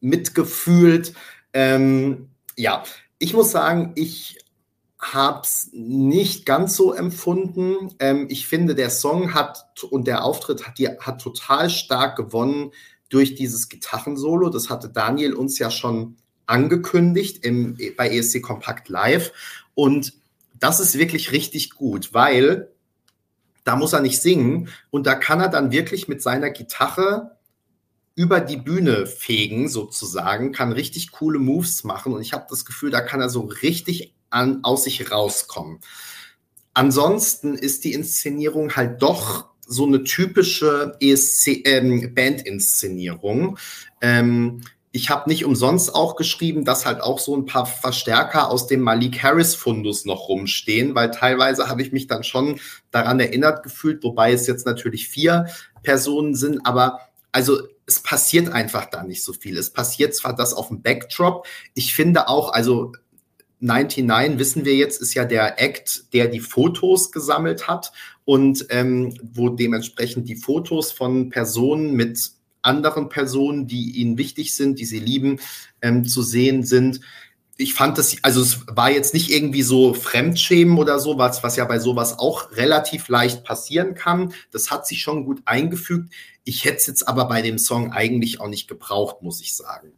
mitgefühlt. 0.00 1.12
Ähm, 1.52 2.30
ja, 2.56 2.84
ich 3.18 3.34
muss 3.34 3.50
sagen, 3.50 3.92
ich 3.96 4.38
habe 5.14 5.42
es 5.42 5.70
nicht 5.72 6.46
ganz 6.46 6.76
so 6.76 6.92
empfunden. 6.92 7.94
Ähm, 7.98 8.26
ich 8.30 8.46
finde, 8.46 8.74
der 8.74 8.90
Song 8.90 9.34
hat 9.34 9.66
und 9.90 10.06
der 10.06 10.24
Auftritt 10.24 10.66
hat, 10.66 10.78
die, 10.78 10.88
hat 10.88 11.20
total 11.20 11.70
stark 11.70 12.16
gewonnen 12.16 12.72
durch 13.08 13.34
dieses 13.34 13.68
Gitarrensolo. 13.68 14.50
Das 14.50 14.70
hatte 14.70 14.88
Daniel 14.88 15.34
uns 15.34 15.58
ja 15.58 15.70
schon 15.70 16.16
angekündigt 16.46 17.44
im, 17.44 17.76
bei 17.96 18.08
ESC 18.08 18.42
Kompakt 18.42 18.88
Live. 18.88 19.32
Und 19.74 20.14
das 20.58 20.80
ist 20.80 20.98
wirklich 20.98 21.32
richtig 21.32 21.70
gut, 21.70 22.14
weil 22.14 22.70
da 23.64 23.76
muss 23.76 23.92
er 23.92 24.00
nicht 24.00 24.22
singen 24.22 24.68
und 24.90 25.06
da 25.06 25.14
kann 25.16 25.40
er 25.40 25.48
dann 25.48 25.72
wirklich 25.72 26.08
mit 26.08 26.22
seiner 26.22 26.50
Gitarre 26.50 27.36
über 28.14 28.40
die 28.40 28.56
Bühne 28.56 29.06
fegen 29.06 29.68
sozusagen, 29.68 30.52
kann 30.52 30.72
richtig 30.72 31.10
coole 31.10 31.38
Moves 31.38 31.84
machen 31.84 32.14
und 32.14 32.22
ich 32.22 32.32
habe 32.32 32.46
das 32.48 32.64
Gefühl, 32.64 32.90
da 32.90 33.00
kann 33.00 33.20
er 33.20 33.28
so 33.28 33.40
richtig 33.40 34.14
an, 34.30 34.60
aus 34.62 34.84
sich 34.84 35.10
rauskommen. 35.10 35.80
Ansonsten 36.74 37.54
ist 37.54 37.84
die 37.84 37.92
Inszenierung 37.92 38.76
halt 38.76 39.02
doch 39.02 39.46
so 39.66 39.86
eine 39.86 40.04
typische 40.04 40.96
ESC, 41.00 41.62
ähm, 41.64 42.14
Bandinszenierung. 42.14 43.58
Ähm, 44.00 44.62
ich 44.92 45.10
habe 45.10 45.28
nicht 45.28 45.44
umsonst 45.44 45.94
auch 45.94 46.16
geschrieben, 46.16 46.64
dass 46.64 46.86
halt 46.86 47.02
auch 47.02 47.18
so 47.18 47.36
ein 47.36 47.44
paar 47.44 47.66
Verstärker 47.66 48.50
aus 48.50 48.66
dem 48.66 48.80
Malik 48.80 49.22
Harris-Fundus 49.22 50.06
noch 50.06 50.28
rumstehen, 50.28 50.94
weil 50.94 51.10
teilweise 51.10 51.68
habe 51.68 51.82
ich 51.82 51.92
mich 51.92 52.06
dann 52.06 52.24
schon 52.24 52.58
daran 52.90 53.20
erinnert 53.20 53.62
gefühlt, 53.62 54.02
wobei 54.04 54.32
es 54.32 54.46
jetzt 54.46 54.64
natürlich 54.64 55.08
vier 55.08 55.46
Personen 55.82 56.34
sind, 56.34 56.64
aber 56.64 57.00
also 57.30 57.58
es 57.84 58.02
passiert 58.02 58.48
einfach 58.48 58.86
da 58.86 59.02
nicht 59.02 59.22
so 59.22 59.34
viel. 59.34 59.58
Es 59.58 59.70
passiert 59.70 60.14
zwar 60.14 60.34
das 60.34 60.54
auf 60.54 60.68
dem 60.68 60.80
Backdrop. 60.80 61.46
Ich 61.74 61.94
finde 61.94 62.28
auch, 62.28 62.52
also 62.52 62.92
99 63.60 64.38
wissen 64.38 64.64
wir 64.64 64.74
jetzt, 64.74 65.00
ist 65.00 65.14
ja 65.14 65.24
der 65.24 65.60
Act, 65.62 66.12
der 66.12 66.28
die 66.28 66.40
Fotos 66.40 67.10
gesammelt 67.10 67.68
hat 67.68 67.92
und 68.24 68.66
ähm, 68.70 69.16
wo 69.22 69.48
dementsprechend 69.48 70.28
die 70.28 70.36
Fotos 70.36 70.92
von 70.92 71.30
Personen 71.30 71.94
mit 71.94 72.32
anderen 72.62 73.08
Personen, 73.08 73.66
die 73.66 73.92
ihnen 73.92 74.18
wichtig 74.18 74.54
sind, 74.54 74.78
die 74.78 74.84
sie 74.84 74.98
lieben, 74.98 75.40
ähm, 75.80 76.04
zu 76.04 76.22
sehen 76.22 76.64
sind. 76.64 77.00
Ich 77.56 77.72
fand 77.72 77.96
das, 77.96 78.16
also 78.22 78.42
es 78.42 78.66
war 78.66 78.90
jetzt 78.90 79.14
nicht 79.14 79.30
irgendwie 79.30 79.62
so 79.62 79.94
Fremdschämen 79.94 80.76
oder 80.76 80.98
so, 80.98 81.16
was, 81.16 81.42
was 81.42 81.56
ja 81.56 81.64
bei 81.64 81.78
sowas 81.78 82.18
auch 82.18 82.52
relativ 82.52 83.08
leicht 83.08 83.44
passieren 83.44 83.94
kann. 83.94 84.34
Das 84.50 84.70
hat 84.70 84.86
sich 84.86 85.00
schon 85.00 85.24
gut 85.24 85.40
eingefügt. 85.46 86.12
Ich 86.44 86.64
hätte 86.64 86.76
es 86.76 86.86
jetzt 86.86 87.08
aber 87.08 87.26
bei 87.26 87.40
dem 87.40 87.58
Song 87.58 87.92
eigentlich 87.92 88.40
auch 88.40 88.48
nicht 88.48 88.68
gebraucht, 88.68 89.22
muss 89.22 89.40
ich 89.40 89.56
sagen. 89.56 89.92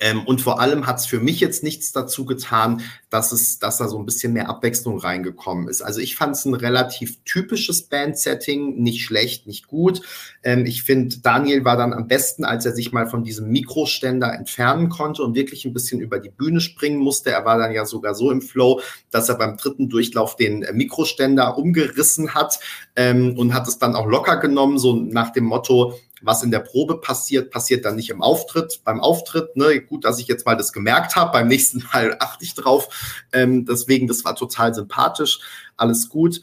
Ähm, 0.00 0.22
und 0.24 0.40
vor 0.40 0.60
allem 0.60 0.86
hat 0.86 0.98
es 0.98 1.06
für 1.06 1.20
mich 1.20 1.40
jetzt 1.40 1.62
nichts 1.62 1.92
dazu 1.92 2.24
getan, 2.24 2.82
dass 3.10 3.32
es, 3.32 3.58
dass 3.58 3.76
da 3.76 3.86
so 3.86 3.98
ein 3.98 4.06
bisschen 4.06 4.32
mehr 4.32 4.48
Abwechslung 4.48 4.98
reingekommen 4.98 5.68
ist. 5.68 5.82
Also 5.82 6.00
ich 6.00 6.16
fand 6.16 6.34
es 6.34 6.46
ein 6.46 6.54
relativ 6.54 7.22
typisches 7.24 7.82
Band-Setting, 7.82 8.76
nicht 8.82 9.04
schlecht, 9.04 9.46
nicht 9.46 9.66
gut. 9.66 10.00
Ähm, 10.42 10.64
ich 10.64 10.84
finde, 10.84 11.18
Daniel 11.18 11.64
war 11.64 11.76
dann 11.76 11.92
am 11.92 12.08
besten, 12.08 12.44
als 12.44 12.64
er 12.64 12.72
sich 12.72 12.92
mal 12.92 13.08
von 13.08 13.24
diesem 13.24 13.50
Mikroständer 13.50 14.32
entfernen 14.32 14.88
konnte 14.88 15.22
und 15.22 15.34
wirklich 15.34 15.66
ein 15.66 15.74
bisschen 15.74 16.00
über 16.00 16.18
die 16.18 16.30
Bühne 16.30 16.60
springen 16.60 16.98
musste. 16.98 17.30
Er 17.30 17.44
war 17.44 17.58
dann 17.58 17.72
ja 17.72 17.84
sogar 17.84 18.14
so 18.14 18.30
im 18.30 18.40
Flow, 18.40 18.80
dass 19.10 19.28
er 19.28 19.34
beim 19.34 19.58
dritten 19.58 19.90
Durchlauf 19.90 20.36
den 20.36 20.62
äh, 20.62 20.72
Mikroständer 20.72 21.58
umgerissen 21.58 22.34
hat 22.34 22.58
ähm, 22.96 23.36
und 23.36 23.52
hat 23.52 23.68
es 23.68 23.78
dann 23.78 23.94
auch 23.94 24.06
locker 24.06 24.38
genommen, 24.38 24.78
so 24.78 24.96
nach 24.96 25.30
dem 25.30 25.44
Motto, 25.44 25.94
was 26.22 26.42
in 26.42 26.50
der 26.50 26.60
Probe 26.60 27.00
passiert, 27.00 27.50
passiert 27.50 27.84
dann 27.84 27.96
nicht 27.96 28.10
im 28.10 28.22
Auftritt. 28.22 28.80
Beim 28.84 29.00
Auftritt, 29.00 29.56
ne, 29.56 29.80
gut, 29.80 30.04
dass 30.04 30.18
ich 30.18 30.26
jetzt 30.26 30.46
mal 30.46 30.56
das 30.56 30.72
gemerkt 30.72 31.16
habe, 31.16 31.32
beim 31.32 31.48
nächsten 31.48 31.84
Mal 31.92 32.16
achte 32.20 32.44
ich 32.44 32.54
drauf. 32.54 33.24
Ähm, 33.32 33.64
deswegen, 33.64 34.06
das 34.06 34.24
war 34.24 34.36
total 34.36 34.74
sympathisch, 34.74 35.40
alles 35.76 36.08
gut. 36.08 36.40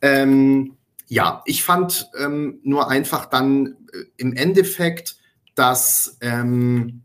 Ähm, 0.00 0.76
ja, 1.08 1.42
ich 1.46 1.64
fand 1.64 2.10
ähm, 2.18 2.60
nur 2.62 2.90
einfach 2.90 3.26
dann 3.26 3.76
äh, 3.92 4.04
im 4.16 4.34
Endeffekt, 4.34 5.16
dass 5.54 6.18
ähm, 6.20 7.02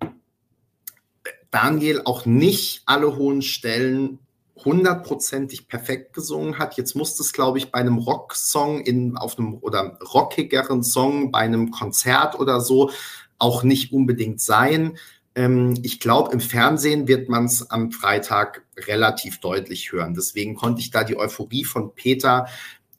Daniel 1.51 2.01
auch 2.05 2.25
nicht 2.25 2.83
alle 2.85 3.15
hohen 3.15 3.41
Stellen 3.41 4.19
hundertprozentig 4.65 5.67
perfekt 5.67 6.13
gesungen 6.13 6.59
hat. 6.59 6.77
Jetzt 6.77 6.95
muss 6.95 7.19
es, 7.19 7.33
glaube 7.33 7.57
ich, 7.57 7.71
bei 7.71 7.79
einem 7.79 7.97
Rocksong 7.97 8.81
in 8.81 9.17
auf 9.17 9.37
einem 9.37 9.55
oder 9.55 9.97
rockigeren 10.13 10.83
Song 10.83 11.31
bei 11.31 11.39
einem 11.39 11.71
Konzert 11.71 12.39
oder 12.39 12.61
so 12.61 12.91
auch 13.39 13.63
nicht 13.63 13.91
unbedingt 13.91 14.41
sein. 14.41 14.97
Ähm, 15.35 15.79
ich 15.83 15.99
glaube, 15.99 16.31
im 16.31 16.39
Fernsehen 16.39 17.07
wird 17.07 17.29
man 17.29 17.45
es 17.45 17.69
am 17.69 17.91
Freitag 17.91 18.63
relativ 18.77 19.39
deutlich 19.39 19.91
hören. 19.91 20.13
Deswegen 20.13 20.55
konnte 20.55 20.81
ich 20.81 20.91
da 20.91 21.03
die 21.03 21.17
Euphorie 21.17 21.65
von 21.65 21.93
Peter 21.95 22.47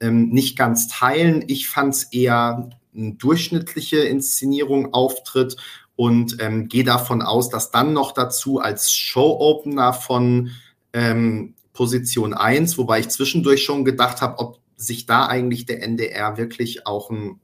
ähm, 0.00 0.28
nicht 0.30 0.56
ganz 0.58 0.88
teilen. 0.88 1.44
Ich 1.46 1.68
fand 1.68 1.94
es 1.94 2.04
eher 2.04 2.70
eine 2.94 3.14
durchschnittliche 3.14 3.98
Inszenierung, 3.98 4.92
Auftritt 4.92 5.56
und 5.96 6.36
ähm, 6.40 6.68
gehe 6.68 6.84
davon 6.84 7.22
aus, 7.22 7.50
dass 7.50 7.70
dann 7.70 7.92
noch 7.92 8.12
dazu 8.12 8.58
als 8.58 8.92
Show-Opener 8.92 9.92
von 9.92 10.50
ähm, 10.92 11.53
Position 11.74 12.32
1, 12.32 12.78
wobei 12.78 13.00
ich 13.00 13.10
zwischendurch 13.10 13.62
schon 13.62 13.84
gedacht 13.84 14.22
habe, 14.22 14.38
ob 14.38 14.60
sich 14.76 15.04
da 15.04 15.26
eigentlich 15.26 15.66
der 15.66 15.82
NDR 15.82 16.38
wirklich 16.38 16.86
auch 16.86 17.10
ein 17.10 17.40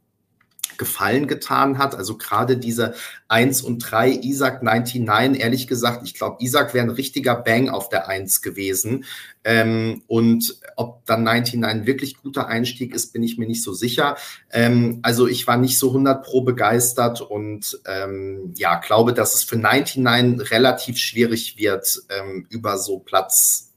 Gefallen 0.78 1.27
getan 1.27 1.77
hat. 1.77 1.94
Also 1.94 2.16
gerade 2.16 2.57
diese 2.57 2.94
1 3.28 3.61
und 3.61 3.81
3, 3.81 4.12
Isaac 4.23 4.62
99, 4.62 5.43
ehrlich 5.43 5.66
gesagt, 5.66 6.01
ich 6.07 6.15
glaube, 6.15 6.39
Isaac 6.40 6.73
wäre 6.73 6.86
ein 6.86 6.90
richtiger 6.90 7.35
Bang 7.35 7.69
auf 7.69 7.90
der 7.90 8.09
1 8.09 8.40
gewesen. 8.40 9.05
Ähm, 9.44 10.02
und 10.07 10.59
ob 10.77 11.05
dann 11.05 11.23
99 11.23 11.86
wirklich 11.86 12.16
guter 12.16 12.47
Einstieg 12.47 12.94
ist, 12.94 13.12
bin 13.12 13.23
ich 13.23 13.36
mir 13.36 13.47
nicht 13.47 13.62
so 13.62 13.74
sicher. 13.74 14.16
Ähm, 14.51 15.01
also 15.02 15.28
ich 15.28 15.47
war 15.47 15.59
nicht 15.59 15.78
so 15.78 15.89
100 15.89 16.24
pro 16.24 16.40
begeistert 16.40 17.20
und 17.20 17.78
ähm, 17.86 18.55
ja, 18.57 18.81
glaube, 18.81 19.12
dass 19.12 19.35
es 19.35 19.43
für 19.43 19.57
99 19.57 20.51
relativ 20.51 20.97
schwierig 20.97 21.59
wird, 21.59 22.01
ähm, 22.09 22.47
über 22.48 22.78
so 22.78 23.01
Platz 23.01 23.70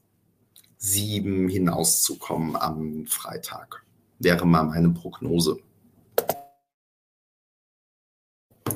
7 0.84 1.48
hinauszukommen 1.48 2.56
am 2.56 3.06
Freitag. 3.06 3.82
Wäre 4.18 4.46
mal 4.46 4.64
meine 4.64 4.90
Prognose. 4.90 5.58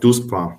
Duspar. 0.00 0.58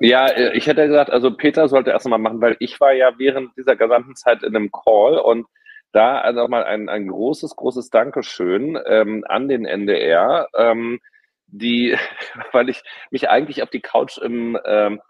Ja, 0.00 0.26
äh, 0.26 0.56
ich 0.56 0.66
hätte 0.66 0.88
gesagt, 0.88 1.10
also 1.10 1.36
Peter 1.36 1.68
sollte 1.68 1.90
erst 1.90 2.08
mal 2.08 2.18
machen, 2.18 2.40
weil 2.40 2.56
ich 2.58 2.80
war 2.80 2.92
ja 2.92 3.12
während 3.16 3.56
dieser 3.56 3.76
gesamten 3.76 4.16
Zeit 4.16 4.42
in 4.42 4.56
einem 4.56 4.72
Call 4.72 5.18
und 5.18 5.46
da 5.92 6.18
also 6.20 6.48
mal 6.48 6.64
ein, 6.64 6.88
ein 6.88 7.06
großes, 7.06 7.54
großes 7.54 7.90
Dankeschön 7.90 8.76
ähm, 8.84 9.24
an 9.28 9.46
den 9.46 9.64
NDR, 9.64 10.48
ähm, 10.56 10.98
die, 11.46 11.96
weil 12.52 12.68
ich 12.68 12.82
mich 13.12 13.28
eigentlich 13.28 13.62
auf 13.62 13.70
die 13.70 13.82
Couch 13.82 14.18
im 14.18 14.58
ähm, 14.64 15.00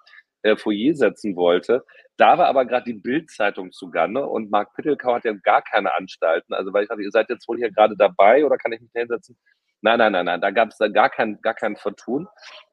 äh, 0.42 0.56
Foyer 0.56 0.94
setzen 0.94 1.34
wollte. 1.34 1.84
Da 2.16 2.38
war 2.38 2.46
aber 2.46 2.66
gerade 2.66 2.84
die 2.84 2.98
Bild-Zeitung 2.98 3.72
zugange 3.72 4.26
und 4.26 4.50
Marc 4.50 4.74
Pittelkau 4.74 5.14
hat 5.14 5.24
ja 5.24 5.32
gar 5.32 5.62
keine 5.62 5.94
Anstalten. 5.94 6.54
Also 6.54 6.72
weil 6.72 6.84
ich 6.84 6.88
dachte, 6.88 7.02
ihr 7.02 7.10
seid 7.10 7.28
jetzt 7.30 7.48
wohl 7.48 7.56
hier 7.56 7.70
gerade 7.72 7.96
dabei 7.96 8.44
oder 8.44 8.56
kann 8.58 8.72
ich 8.72 8.80
mich 8.80 8.90
da 8.92 9.00
hinsetzen? 9.00 9.36
Nein, 9.80 9.98
nein, 9.98 10.12
nein, 10.12 10.26
nein, 10.26 10.40
da 10.40 10.50
gab 10.50 10.68
es 10.68 10.78
da 10.78 10.88
gar 10.88 11.10
kein, 11.10 11.40
gar 11.42 11.54
kein 11.54 11.76
Vertun. 11.76 12.28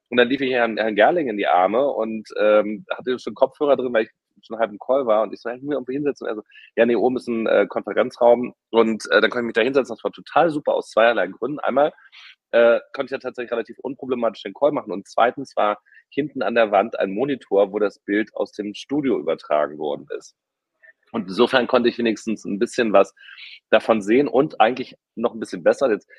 Und 0.10 0.18
dann 0.18 0.28
lief 0.28 0.41
ich 0.41 0.52
Herrn, 0.52 0.78
Herrn 0.78 0.95
Gerling 0.95 1.30
in 1.30 1.38
die 1.38 1.48
Arme 1.48 1.88
und 1.88 2.30
ähm, 2.38 2.86
hatte 2.91 3.18
schon 3.20 3.36
Kopfhörer 3.36 3.78
drin, 3.78 3.94
weil 3.94 4.06
ich 4.06 4.11
schon 4.45 4.60
halb 4.60 4.72
im 4.72 4.80
Call 4.80 5.06
war. 5.06 5.24
Und 5.24 5.34
ich 5.34 5.41
so, 5.41 5.49
ich 5.49 5.61
muss 5.61 5.70
mich 5.70 5.76
irgendwie 5.76 5.94
hinsetzen. 5.94 6.28
Und 6.28 6.34
er 6.34 6.36
so, 6.36 6.44
ja, 6.76 6.86
nee, 6.86 6.95
oben 6.95 7.18
ist 7.18 7.28
ein 7.28 7.48
äh, 7.48 7.68
Konferenzraum. 7.68 8.53
Und 8.72 9.06
äh, 9.11 9.22
dann 9.22 9.30
konnte 9.30 9.44
ich 9.44 9.48
mich 9.48 9.53
da 9.53 9.61
hinsetzen. 9.61 9.95
Das 9.95 10.03
war 10.03 10.11
total 10.11 10.49
super 10.49 10.74
aus 10.74 10.90
zweierlei 10.90 11.28
Gründen. 11.28 11.60
Einmal, 11.60 11.94
äh, 12.52 12.80
konnte 12.94 13.06
ich 13.06 13.11
ja 13.11 13.20
tatsächlich 13.20 13.52
relativ 13.52 13.78
unproblematisch 13.80 14.44
den 14.44 14.53
Call 14.53 14.72
machen. 14.72 14.91
Und 14.91 15.07
zweitens 15.07 15.56
war 15.56 15.80
hinten 16.10 16.41
an 16.41 16.56
der 16.56 16.72
Wand 16.72 16.99
ein 16.99 17.11
Monitor, 17.11 17.72
wo 17.72 17.80
das 17.80 17.99
Bild 17.99 18.36
aus 18.36 18.52
dem 18.52 18.73
Studio 18.73 19.19
übertragen 19.19 19.77
worden 19.77 20.07
ist. 20.18 20.36
Und 21.11 21.27
insofern 21.27 21.68
konnte 21.68 21.90
ich 21.90 21.98
wenigstens 21.98 22.45
ein 22.45 22.60
bisschen 22.60 22.94
was 22.94 23.15
davon 23.69 24.02
sehen 24.02 24.27
und 24.27 24.61
eigentlich 24.61 24.95
noch 25.15 25.34
ein 25.34 25.40
bisschen 25.40 25.64
besser. 25.64 25.90
Jetzt, 25.90 26.10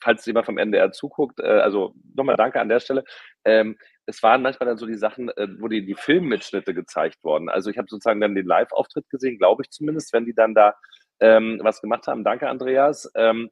falls 0.00 0.26
jemand 0.26 0.46
vom 0.46 0.58
NDR 0.58 0.92
zuguckt, 0.92 1.40
äh, 1.40 1.46
also 1.46 1.94
nochmal 2.14 2.36
danke 2.36 2.60
an 2.60 2.68
der 2.68 2.80
Stelle. 2.80 3.04
Ähm, 3.44 3.76
es 4.06 4.22
waren 4.22 4.42
manchmal 4.42 4.68
dann 4.68 4.78
so 4.78 4.86
die 4.86 4.96
Sachen, 4.96 5.28
äh, 5.30 5.46
wo 5.60 5.68
die, 5.68 5.86
die 5.86 5.94
Filmmitschnitte 5.94 6.74
gezeigt 6.74 7.22
wurden. 7.22 7.48
Also 7.48 7.70
ich 7.70 7.78
habe 7.78 7.86
sozusagen 7.88 8.20
dann 8.20 8.34
den 8.34 8.46
Live-Auftritt 8.46 9.08
gesehen, 9.10 9.38
glaube 9.38 9.62
ich 9.62 9.70
zumindest, 9.70 10.12
wenn 10.12 10.26
die 10.26 10.34
dann 10.34 10.54
da 10.54 10.74
ähm, 11.20 11.60
was 11.62 11.80
gemacht 11.80 12.06
haben. 12.08 12.24
Danke, 12.24 12.48
Andreas. 12.48 13.10
Ähm, 13.14 13.50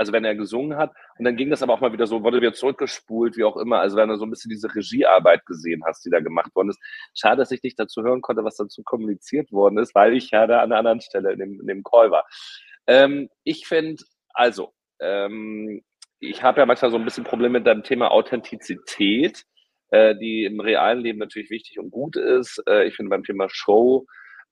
also 0.00 0.14
wenn 0.14 0.24
er 0.24 0.34
gesungen 0.34 0.78
hat. 0.78 0.92
Und 1.18 1.26
dann 1.26 1.36
ging 1.36 1.50
das 1.50 1.62
aber 1.62 1.74
auch 1.74 1.80
mal 1.80 1.92
wieder 1.92 2.06
so, 2.06 2.24
wurde 2.24 2.40
wieder 2.40 2.54
zurückgespult, 2.54 3.36
wie 3.36 3.44
auch 3.44 3.58
immer. 3.58 3.80
Also 3.80 3.98
wenn 3.98 4.08
du 4.08 4.16
so 4.16 4.24
ein 4.24 4.30
bisschen 4.30 4.48
diese 4.48 4.74
Regiearbeit 4.74 5.44
gesehen 5.44 5.82
hast, 5.84 6.06
die 6.06 6.10
da 6.10 6.20
gemacht 6.20 6.54
worden 6.54 6.70
ist. 6.70 6.80
Schade, 7.14 7.36
dass 7.36 7.50
ich 7.50 7.62
nicht 7.62 7.78
dazu 7.78 8.02
hören 8.02 8.22
konnte, 8.22 8.42
was 8.42 8.56
dazu 8.56 8.82
kommuniziert 8.82 9.52
worden 9.52 9.76
ist, 9.76 9.94
weil 9.94 10.16
ich 10.16 10.30
ja 10.30 10.46
da 10.46 10.60
an 10.60 10.72
einer 10.72 10.78
anderen 10.78 11.02
Stelle 11.02 11.34
in 11.34 11.38
dem, 11.38 11.60
in 11.60 11.66
dem 11.66 11.82
Call 11.82 12.10
war. 12.10 12.26
Ähm, 12.86 13.28
ich 13.44 13.66
finde, 13.66 14.02
also, 14.32 14.72
ähm, 15.00 15.82
ich 16.18 16.42
habe 16.42 16.60
ja 16.60 16.66
manchmal 16.66 16.90
so 16.90 16.96
ein 16.96 17.04
bisschen 17.04 17.24
Probleme 17.24 17.58
mit 17.58 17.66
dem 17.66 17.82
Thema 17.82 18.10
Authentizität, 18.10 19.44
äh, 19.90 20.16
die 20.16 20.44
im 20.46 20.60
realen 20.60 21.00
Leben 21.00 21.18
natürlich 21.18 21.50
wichtig 21.50 21.78
und 21.78 21.90
gut 21.90 22.16
ist. 22.16 22.62
Äh, 22.66 22.86
ich 22.86 22.96
finde 22.96 23.10
beim 23.10 23.24
Thema 23.24 23.48
Show 23.50 24.06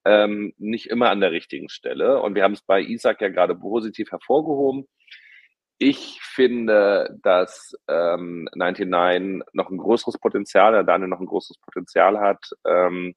ähm, 0.04 0.52
nicht 0.58 0.90
immer 0.90 1.08
an 1.08 1.20
der 1.20 1.32
richtigen 1.32 1.70
Stelle. 1.70 2.20
Und 2.20 2.34
wir 2.34 2.42
haben 2.42 2.52
es 2.52 2.62
bei 2.62 2.82
Isaac 2.82 3.22
ja 3.22 3.30
gerade 3.30 3.54
positiv 3.54 4.10
hervorgehoben. 4.10 4.86
Ich 5.78 6.20
finde, 6.22 7.16
dass 7.22 7.76
ähm, 7.86 8.48
99 8.54 9.44
noch 9.52 9.70
ein 9.70 9.78
größeres 9.78 10.18
Potenzial, 10.18 10.72
der 10.72 10.82
Daniel 10.82 11.08
noch 11.08 11.20
ein 11.20 11.26
großes 11.26 11.58
Potenzial 11.58 12.18
hat, 12.18 12.50
ähm, 12.66 13.14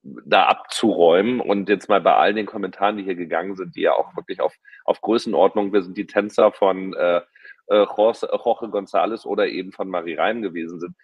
da 0.00 0.46
abzuräumen. 0.46 1.40
Und 1.40 1.68
jetzt 1.68 1.88
mal 1.88 2.00
bei 2.00 2.14
all 2.14 2.32
den 2.32 2.46
Kommentaren, 2.46 2.96
die 2.96 3.04
hier 3.04 3.14
gegangen 3.14 3.54
sind, 3.56 3.76
die 3.76 3.82
ja 3.82 3.92
auch 3.92 4.16
wirklich 4.16 4.40
auf, 4.40 4.54
auf 4.84 5.00
Größenordnung, 5.02 5.72
wir 5.72 5.82
sind 5.82 5.96
die 5.96 6.06
Tänzer 6.06 6.52
von 6.52 6.94
äh, 6.94 7.20
äh, 7.66 7.84
Jorge, 7.84 8.28
Jorge 8.32 8.66
González 8.66 9.26
oder 9.26 9.46
eben 9.46 9.72
von 9.72 9.88
Marie 9.88 10.14
Reim 10.14 10.42
gewesen 10.42 10.80
sind. 10.80 10.96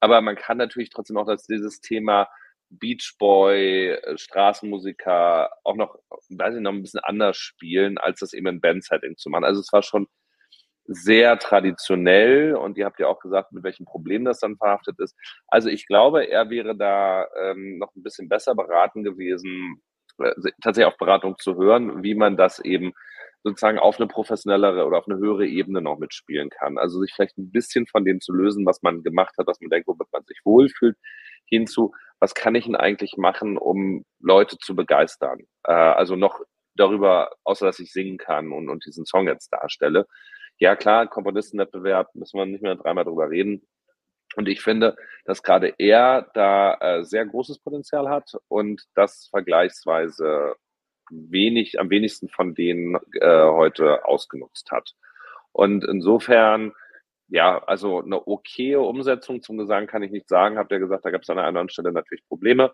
Aber 0.00 0.20
man 0.20 0.36
kann 0.36 0.58
natürlich 0.58 0.90
trotzdem 0.90 1.16
auch 1.16 1.26
dass 1.26 1.46
dieses 1.46 1.80
Thema 1.80 2.28
Beach 2.70 3.16
Boy, 3.18 3.90
äh, 3.90 4.18
Straßenmusiker 4.18 5.50
auch 5.64 5.76
noch, 5.76 5.96
weiß 6.28 6.54
ich 6.54 6.60
noch, 6.60 6.72
ein 6.72 6.82
bisschen 6.82 7.00
anders 7.00 7.36
spielen, 7.36 7.98
als 7.98 8.20
das 8.20 8.32
eben 8.32 8.46
in 8.46 8.60
Bandsetting 8.60 9.16
zu 9.16 9.28
machen. 9.30 9.44
Also 9.44 9.60
es 9.60 9.72
war 9.72 9.82
schon 9.82 10.06
sehr 10.86 11.38
traditionell 11.38 12.54
und 12.56 12.76
ihr 12.76 12.84
habt 12.84 12.98
ja 12.98 13.06
auch 13.06 13.20
gesagt, 13.20 13.52
mit 13.52 13.62
welchem 13.62 13.84
Problem 13.84 14.24
das 14.24 14.40
dann 14.40 14.56
verhaftet 14.56 14.98
ist. 14.98 15.16
Also 15.46 15.68
ich 15.68 15.86
glaube, 15.86 16.28
er 16.28 16.50
wäre 16.50 16.76
da 16.76 17.26
ähm, 17.40 17.78
noch 17.78 17.94
ein 17.94 18.02
bisschen 18.02 18.28
besser 18.28 18.54
beraten 18.54 19.04
gewesen, 19.04 19.82
äh, 20.18 20.32
tatsächlich 20.62 20.92
auch 20.92 20.98
Beratung 20.98 21.36
zu 21.38 21.56
hören, 21.56 22.02
wie 22.02 22.14
man 22.14 22.36
das 22.36 22.58
eben 22.58 22.92
sozusagen 23.42 23.78
auf 23.78 23.98
eine 23.98 24.06
professionellere 24.06 24.86
oder 24.86 24.98
auf 24.98 25.08
eine 25.08 25.18
höhere 25.18 25.46
Ebene 25.46 25.80
noch 25.80 25.98
mitspielen 25.98 26.50
kann. 26.50 26.78
Also 26.78 27.00
sich 27.00 27.12
vielleicht 27.14 27.38
ein 27.38 27.50
bisschen 27.50 27.86
von 27.86 28.04
dem 28.04 28.20
zu 28.20 28.32
lösen, 28.32 28.66
was 28.66 28.82
man 28.82 29.02
gemacht 29.02 29.34
hat, 29.38 29.46
was 29.46 29.60
man 29.60 29.70
denkt, 29.70 29.88
womit 29.88 30.08
man 30.12 30.24
sich 30.24 30.40
wohlfühlt, 30.44 30.96
hinzu, 31.46 31.92
was 32.18 32.34
kann 32.34 32.54
ich 32.54 32.66
denn 32.66 32.76
eigentlich 32.76 33.16
machen, 33.16 33.56
um 33.56 34.04
Leute 34.20 34.58
zu 34.58 34.76
begeistern? 34.76 35.40
Äh, 35.64 35.72
also 35.72 36.16
noch 36.16 36.40
darüber, 36.74 37.32
außer 37.44 37.66
dass 37.66 37.78
ich 37.80 37.92
singen 37.92 38.18
kann 38.18 38.52
und, 38.52 38.68
und 38.68 38.84
diesen 38.86 39.06
Song 39.06 39.26
jetzt 39.26 39.50
darstelle. 39.50 40.06
Ja 40.58 40.76
klar, 40.76 41.06
Komponistenwettbewerb, 41.06 42.14
müssen 42.14 42.38
wir 42.38 42.46
nicht 42.46 42.62
mehr 42.62 42.76
dreimal 42.76 43.04
drüber 43.04 43.30
reden. 43.30 43.66
Und 44.36 44.48
ich 44.48 44.60
finde, 44.62 44.96
dass 45.24 45.42
gerade 45.42 45.74
er 45.78 46.30
da 46.34 46.74
äh, 46.74 47.04
sehr 47.04 47.26
großes 47.26 47.58
Potenzial 47.58 48.08
hat 48.08 48.30
und 48.48 48.84
das 48.94 49.28
vergleichsweise 49.30 50.54
wenig, 51.10 51.80
am 51.80 51.90
wenigsten 51.90 52.28
von 52.28 52.54
denen 52.54 52.96
äh, 53.20 53.44
heute 53.44 54.04
ausgenutzt 54.04 54.70
hat. 54.70 54.94
Und 55.52 55.84
insofern 55.84 56.72
ja, 57.30 57.62
also 57.64 58.02
eine 58.02 58.26
okaye 58.26 58.80
Umsetzung 58.80 59.40
zum 59.42 59.56
Gesang 59.56 59.86
kann 59.86 60.02
ich 60.02 60.10
nicht 60.10 60.28
sagen. 60.28 60.58
Habt 60.58 60.72
ihr 60.72 60.80
gesagt, 60.80 61.04
da 61.04 61.10
gab 61.10 61.22
es 61.22 61.30
an 61.30 61.38
einer 61.38 61.46
anderen 61.46 61.68
Stelle 61.68 61.92
natürlich 61.92 62.26
Probleme. 62.26 62.72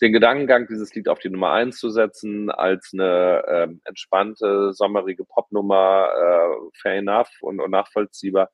Den 0.00 0.12
Gedankengang, 0.12 0.66
dieses 0.66 0.92
Lied 0.94 1.08
auf 1.08 1.20
die 1.20 1.30
Nummer 1.30 1.52
eins 1.52 1.78
zu 1.78 1.88
setzen, 1.90 2.50
als 2.50 2.90
eine 2.92 3.44
äh, 3.46 3.68
entspannte, 3.84 4.72
sommerige 4.72 5.24
Popnummer, 5.24 6.08
äh, 6.12 6.70
fair 6.80 6.96
enough 6.96 7.30
und, 7.40 7.60
und 7.60 7.70
nachvollziehbar. 7.70 8.50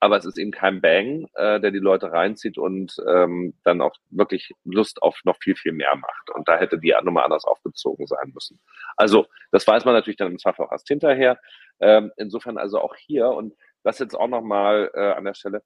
Aber 0.00 0.16
es 0.16 0.24
ist 0.24 0.38
eben 0.38 0.50
kein 0.50 0.80
Bang, 0.80 1.28
äh, 1.34 1.60
der 1.60 1.70
die 1.70 1.78
Leute 1.78 2.10
reinzieht 2.10 2.56
und 2.56 2.96
ähm, 3.06 3.54
dann 3.64 3.82
auch 3.82 3.94
wirklich 4.08 4.52
Lust 4.64 5.02
auf 5.02 5.20
noch 5.24 5.36
viel, 5.42 5.54
viel 5.54 5.72
mehr 5.72 5.94
macht. 5.94 6.30
Und 6.34 6.48
da 6.48 6.56
hätte 6.56 6.78
die 6.78 6.94
Nummer 7.02 7.24
anders 7.24 7.44
aufgezogen 7.44 8.06
sein 8.06 8.30
müssen. 8.32 8.58
Also, 8.96 9.26
das 9.52 9.66
weiß 9.66 9.84
man 9.84 9.94
natürlich 9.94 10.16
dann 10.16 10.32
im 10.32 10.38
Zweifel 10.38 10.64
auch 10.64 10.72
erst 10.72 10.88
hinterher. 10.88 11.38
Ähm, 11.80 12.12
insofern 12.16 12.56
also 12.56 12.80
auch 12.80 12.96
hier 12.96 13.28
und 13.28 13.54
was 13.82 13.98
jetzt 13.98 14.14
auch 14.14 14.28
nochmal 14.28 14.90
äh, 14.94 15.12
an 15.12 15.24
der 15.24 15.34
Stelle, 15.34 15.62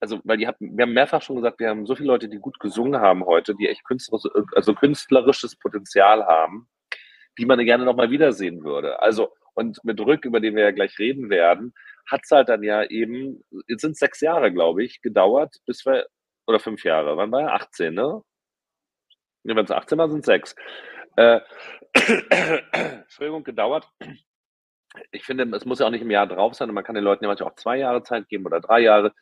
also 0.00 0.20
weil 0.24 0.36
die 0.36 0.46
hatten, 0.46 0.76
wir 0.76 0.82
haben 0.84 0.92
mehrfach 0.92 1.22
schon 1.22 1.36
gesagt, 1.36 1.58
wir 1.58 1.68
haben 1.68 1.86
so 1.86 1.94
viele 1.94 2.08
Leute, 2.08 2.28
die 2.28 2.38
gut 2.38 2.58
gesungen 2.60 3.00
haben 3.00 3.24
heute, 3.24 3.54
die 3.54 3.68
echt 3.68 3.84
künstlerisches, 3.84 4.30
also 4.54 4.74
künstlerisches 4.74 5.56
Potenzial 5.56 6.24
haben, 6.26 6.68
die 7.38 7.46
man 7.46 7.58
gerne 7.64 7.84
nochmal 7.84 8.10
wiedersehen 8.10 8.64
würde. 8.64 9.00
Also, 9.02 9.32
und 9.56 9.82
mit 9.84 9.98
Rück, 10.00 10.24
über 10.24 10.38
den 10.40 10.54
wir 10.54 10.64
ja 10.64 10.70
gleich 10.70 10.98
reden 10.98 11.30
werden, 11.30 11.74
hat 12.10 12.20
es 12.24 12.30
halt 12.30 12.48
dann 12.48 12.62
ja 12.62 12.84
eben, 12.84 13.42
jetzt 13.66 13.80
sind 13.80 13.96
sechs 13.96 14.20
Jahre, 14.20 14.52
glaube 14.52 14.84
ich, 14.84 15.00
gedauert, 15.00 15.56
bis 15.66 15.84
wir, 15.86 16.06
oder 16.46 16.60
fünf 16.60 16.84
Jahre, 16.84 17.16
wann 17.16 17.32
war 17.32 17.42
er? 17.42 17.54
18, 17.54 17.94
ne? 17.94 18.22
Wenn 19.44 19.58
es 19.58 19.70
18 19.70 19.98
war, 19.98 20.10
sind 20.10 20.20
es 20.20 20.26
sechs. 20.26 20.54
Äh, 21.16 21.40
Entschuldigung, 22.72 23.44
gedauert, 23.44 23.88
ich 25.10 25.24
finde, 25.24 25.44
es 25.56 25.64
muss 25.64 25.78
ja 25.78 25.86
auch 25.86 25.90
nicht 25.90 26.02
im 26.02 26.10
Jahr 26.10 26.26
drauf 26.26 26.54
sein 26.54 26.68
und 26.68 26.74
man 26.74 26.84
kann 26.84 26.94
den 26.94 27.04
Leuten 27.04 27.24
ja 27.24 27.28
manchmal 27.28 27.50
auch 27.50 27.56
zwei 27.56 27.78
Jahre 27.78 28.02
Zeit 28.02 28.28
geben 28.28 28.46
oder 28.46 28.60
drei 28.60 28.80
Jahre. 28.80 29.12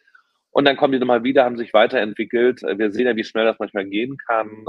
Und 0.51 0.67
dann 0.67 0.77
kommen 0.77 0.93
die 0.93 0.99
nochmal 0.99 1.25
wieder, 1.25 1.45
haben 1.45 1.57
sich 1.57 1.73
weiterentwickelt. 1.73 2.63
Wir 2.63 2.91
sehen 2.93 3.07
ja, 3.07 3.17
wie 3.17 3.25
schnell 3.25 3.45
das 3.45 3.59
manchmal 3.59 3.87
gehen 3.87 4.17
kann. 4.19 4.67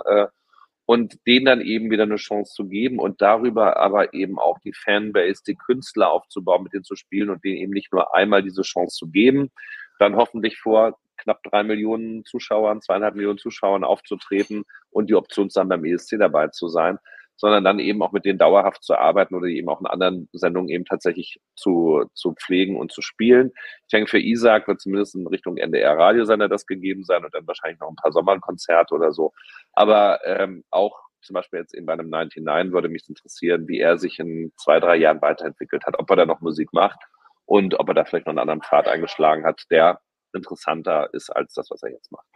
Und 0.86 1.26
denen 1.26 1.46
dann 1.46 1.62
eben 1.62 1.90
wieder 1.90 2.04
eine 2.04 2.18
Chance 2.18 2.54
zu 2.54 2.68
geben 2.68 3.00
und 3.00 3.22
darüber 3.22 3.78
aber 3.78 4.14
eben 4.14 4.38
auch 4.38 4.60
die 4.60 4.74
Fanbase, 4.74 5.42
die 5.48 5.56
Künstler 5.56 6.12
aufzubauen, 6.12 6.64
mit 6.64 6.74
denen 6.74 6.84
zu 6.84 6.96
spielen 6.96 7.32
und 7.32 7.44
denen 7.44 7.58
eben 7.58 7.74
nicht 7.74 7.92
nur 7.92 8.14
einmal 8.14 8.44
diese 8.44 8.62
Chance 8.62 8.96
zu 8.96 9.08
geben, 9.08 9.52
dann 9.98 10.16
hoffentlich 10.16 10.60
vor 10.60 10.98
knapp 11.18 11.42
drei 11.44 11.64
Millionen 11.64 12.24
Zuschauern, 12.26 12.82
zweieinhalb 12.82 13.16
Millionen 13.16 13.40
Zuschauern 13.40 13.84
aufzutreten 13.84 14.64
und 14.92 15.10
die 15.10 15.16
Option 15.16 15.50
dann 15.54 15.70
beim 15.70 15.86
ESC 15.86 16.18
dabei 16.20 16.50
zu 16.50 16.68
sein, 16.68 17.00
sondern 17.38 17.64
dann 17.64 17.80
eben 17.80 18.02
auch 18.02 18.12
mit 18.12 18.26
denen 18.26 18.40
dauerhaft 18.40 18.84
zu 18.84 18.96
arbeiten 18.96 19.36
oder 19.36 19.48
eben 19.48 19.70
auch 19.70 19.82
in 19.82 19.88
anderen 19.88 20.30
Sendungen 20.32 20.70
eben 20.70 20.86
tatsächlich 20.86 21.40
zu, 21.56 22.06
zu 22.14 22.34
pflegen 22.34 22.78
und 22.78 22.92
zu 22.92 23.02
spielen. 23.02 23.52
Ich 23.84 23.92
denke, 23.92 24.10
für 24.10 24.20
Isaac 24.20 24.68
wird 24.68 24.82
zumindest 24.82 25.16
in 25.16 25.28
Richtung 25.28 25.58
NDR-Radiosender 25.58 26.48
das 26.48 26.66
gegeben 26.66 27.04
sein 27.04 27.24
und 27.26 27.34
dann 27.34 27.48
wahrscheinlich 27.48 27.80
noch 27.80 27.90
ein 27.90 27.96
paar 27.96 28.12
Sommerkonzerte 28.12 28.94
oder 28.94 29.12
so. 29.12 29.34
Aber 29.74 30.20
ähm, 30.26 30.64
auch 30.70 31.00
zum 31.22 31.34
Beispiel 31.34 31.60
jetzt 31.60 31.74
eben 31.74 31.86
bei 31.86 31.94
einem 31.94 32.10
99 32.10 32.72
würde 32.72 32.90
mich 32.90 33.08
interessieren, 33.10 33.68
wie 33.68 33.80
er 33.80 33.98
sich 33.98 34.20
in 34.20 34.52
zwei, 34.58 34.80
drei 34.80 34.96
Jahren 34.96 35.22
weiterentwickelt 35.22 35.86
hat, 35.86 35.98
ob 36.00 36.10
er 36.10 36.18
da 36.18 36.26
noch 36.26 36.42
Musik 36.42 36.72
macht 36.72 37.00
und 37.46 37.80
ob 37.80 37.90
er 37.90 37.96
da 37.96 38.06
vielleicht 38.06 38.28
noch 38.28 38.32
einen 38.32 38.40
anderen 38.40 38.62
Pfad 38.62 38.88
eingeschlagen 38.88 39.46
hat, 39.46 39.64
der 39.72 40.00
interessanter 40.34 41.10
ist 41.14 41.30
als 41.30 41.54
das, 41.54 41.70
was 41.72 41.82
er 41.84 41.92
jetzt 41.92 42.12
macht. 42.12 42.28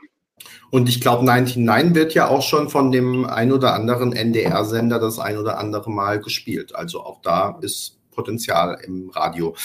Und 0.71 0.87
ich 0.87 1.01
glaube, 1.01 1.25
99 1.25 1.95
wird 1.95 2.13
ja 2.13 2.27
auch 2.27 2.41
schon 2.41 2.69
von 2.69 2.91
dem 2.91 3.25
ein 3.25 3.51
oder 3.51 3.73
anderen 3.73 4.13
NDR-Sender 4.13 4.99
das 4.99 5.19
ein 5.19 5.37
oder 5.37 5.57
andere 5.57 5.89
Mal 5.89 6.19
gespielt. 6.19 6.75
Also 6.75 7.03
auch 7.03 7.21
da 7.21 7.57
ist 7.61 7.97
Potenzial 8.11 8.77
im 8.85 9.09
Radio. 9.09 9.55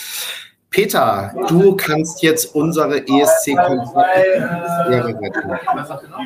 Peter, 0.75 1.33
du 1.49 1.77
kannst 1.77 2.23
jetzt 2.23 2.55
unsere 2.55 2.99
esc 3.07 3.47
retten. 4.89 5.51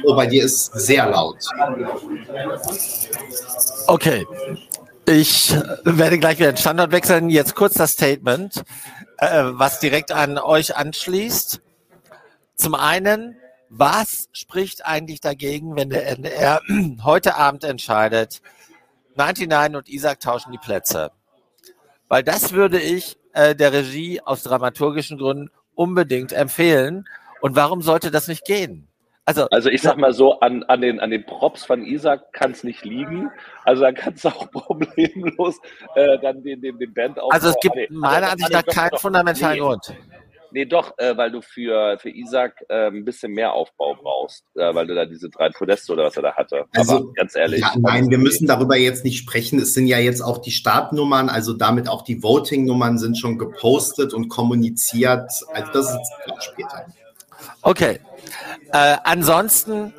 Oh, 0.05 0.17
bei 0.17 0.27
dir 0.27 0.45
ist 0.45 0.73
sehr 0.73 1.07
laut. 1.11 1.37
Okay. 3.87 4.27
Ich 5.05 5.55
werde 5.85 6.19
gleich 6.19 6.39
wieder 6.39 6.53
den 6.53 6.57
Standort 6.57 6.93
wechseln. 6.93 7.29
Jetzt 7.29 7.55
kurz 7.55 7.75
das 7.75 7.93
Statement, 7.93 8.63
äh, 9.19 9.45
was 9.45 9.81
direkt 9.81 10.13
an 10.13 10.39
euch 10.39 10.77
anschließt. 10.77 11.61
Zum 12.57 12.75
einen 12.75 13.37
was 13.71 14.29
spricht 14.33 14.85
eigentlich 14.87 15.21
dagegen, 15.21 15.77
wenn 15.77 15.91
der 15.91 16.09
NDR 16.09 16.61
heute 17.05 17.37
Abend 17.37 17.65
entscheidet, 17.65 18.41
99 19.17 19.77
und 19.77 19.89
Isaac 19.89 20.21
tauschen 20.21 20.53
die 20.53 20.59
Plätze? 20.59 21.11
Weil 22.09 22.23
das 22.23 22.53
würde 22.53 22.81
ich 22.81 23.19
äh, 23.35 23.55
der 23.55 23.73
Regie 23.73 24.21
aus 24.21 24.43
dramaturgischen 24.43 25.19
Gründen 25.19 25.51
unbedingt 25.75 26.33
empfehlen. 26.33 27.09
Und 27.41 27.55
warum 27.55 27.83
sollte 27.83 28.11
das 28.11 28.29
nicht 28.29 28.45
gehen? 28.45 28.89
Also, 29.25 29.47
also 29.51 29.69
ich 29.69 29.83
sag 29.83 29.99
mal 29.99 30.15
so, 30.15 30.41
an, 30.41 30.63
an, 30.65 30.81
den, 30.81 31.01
an 31.01 31.11
den 31.11 31.27
Props 31.27 31.63
von 31.63 31.85
Isaac 31.85 32.33
kann 32.33 32.53
es 32.53 32.65
nicht 32.65 32.87
liegen. 32.87 33.31
Also 33.65 33.83
da 33.83 33.93
kannst 33.93 34.25
du 34.25 34.29
auch 34.31 34.51
problemlos 34.51 35.61
äh, 35.95 36.19
dann 36.19 36.43
den, 36.43 36.63
den, 36.63 36.79
den 36.79 36.95
Band 36.95 37.21
auch. 37.21 37.31
Also 37.31 37.51
es 37.51 37.57
gibt 37.61 37.91
meiner 37.91 38.31
Ansicht 38.31 38.51
nach 38.51 38.65
keinen 38.65 38.97
fundamentalen 38.97 39.61
Grund. 39.61 39.91
Nee, 39.91 39.97
doch, 40.67 40.97
äh, 40.99 41.17
weil 41.17 41.31
du 41.31 41.43
für, 41.43 41.99
für 41.99 42.11
Isaac 42.11 42.55
äh, 42.69 42.89
ein 42.89 43.05
bisschen 43.05 43.33
mehr 43.33 43.53
Aufbau 43.53 43.95
brauchst, 43.95 44.45
äh, 44.55 44.75
weil 44.75 44.87
du 44.87 44.95
da 44.95 45.05
diese 45.05 45.29
drei 45.29 45.51
Podeste 45.51 45.93
oder 45.93 46.05
was 46.05 46.17
er 46.17 46.23
da 46.23 46.35
hatte. 46.35 46.65
Also, 46.75 46.97
Aber 46.97 47.13
ganz 47.13 47.37
ehrlich. 47.37 47.61
Ja, 47.61 47.73
nein, 47.79 48.11
wir 48.11 48.19
müssen 48.19 48.47
darüber 48.47 48.77
jetzt 48.77 49.05
nicht 49.05 49.19
sprechen. 49.19 49.59
Es 49.59 49.75
sind 49.75 49.87
ja 49.87 49.99
jetzt 49.99 50.21
auch 50.21 50.39
die 50.39 50.51
Startnummern, 50.51 51.29
also 51.29 51.53
damit 51.53 51.89
auch 51.89 52.03
die 52.03 52.23
Voting-Nummern 52.23 52.99
sind 52.99 53.19
schon 53.19 53.39
gepostet 53.39 54.15
und 54.15 54.29
kommuniziert. 54.29 55.31
Also 55.53 55.73
das 55.73 55.91
ist 55.91 55.99
jetzt 56.27 56.45
später. 56.45 56.87
Okay. 57.63 58.01
Äh, 58.73 58.97
ansonsten 59.05 59.93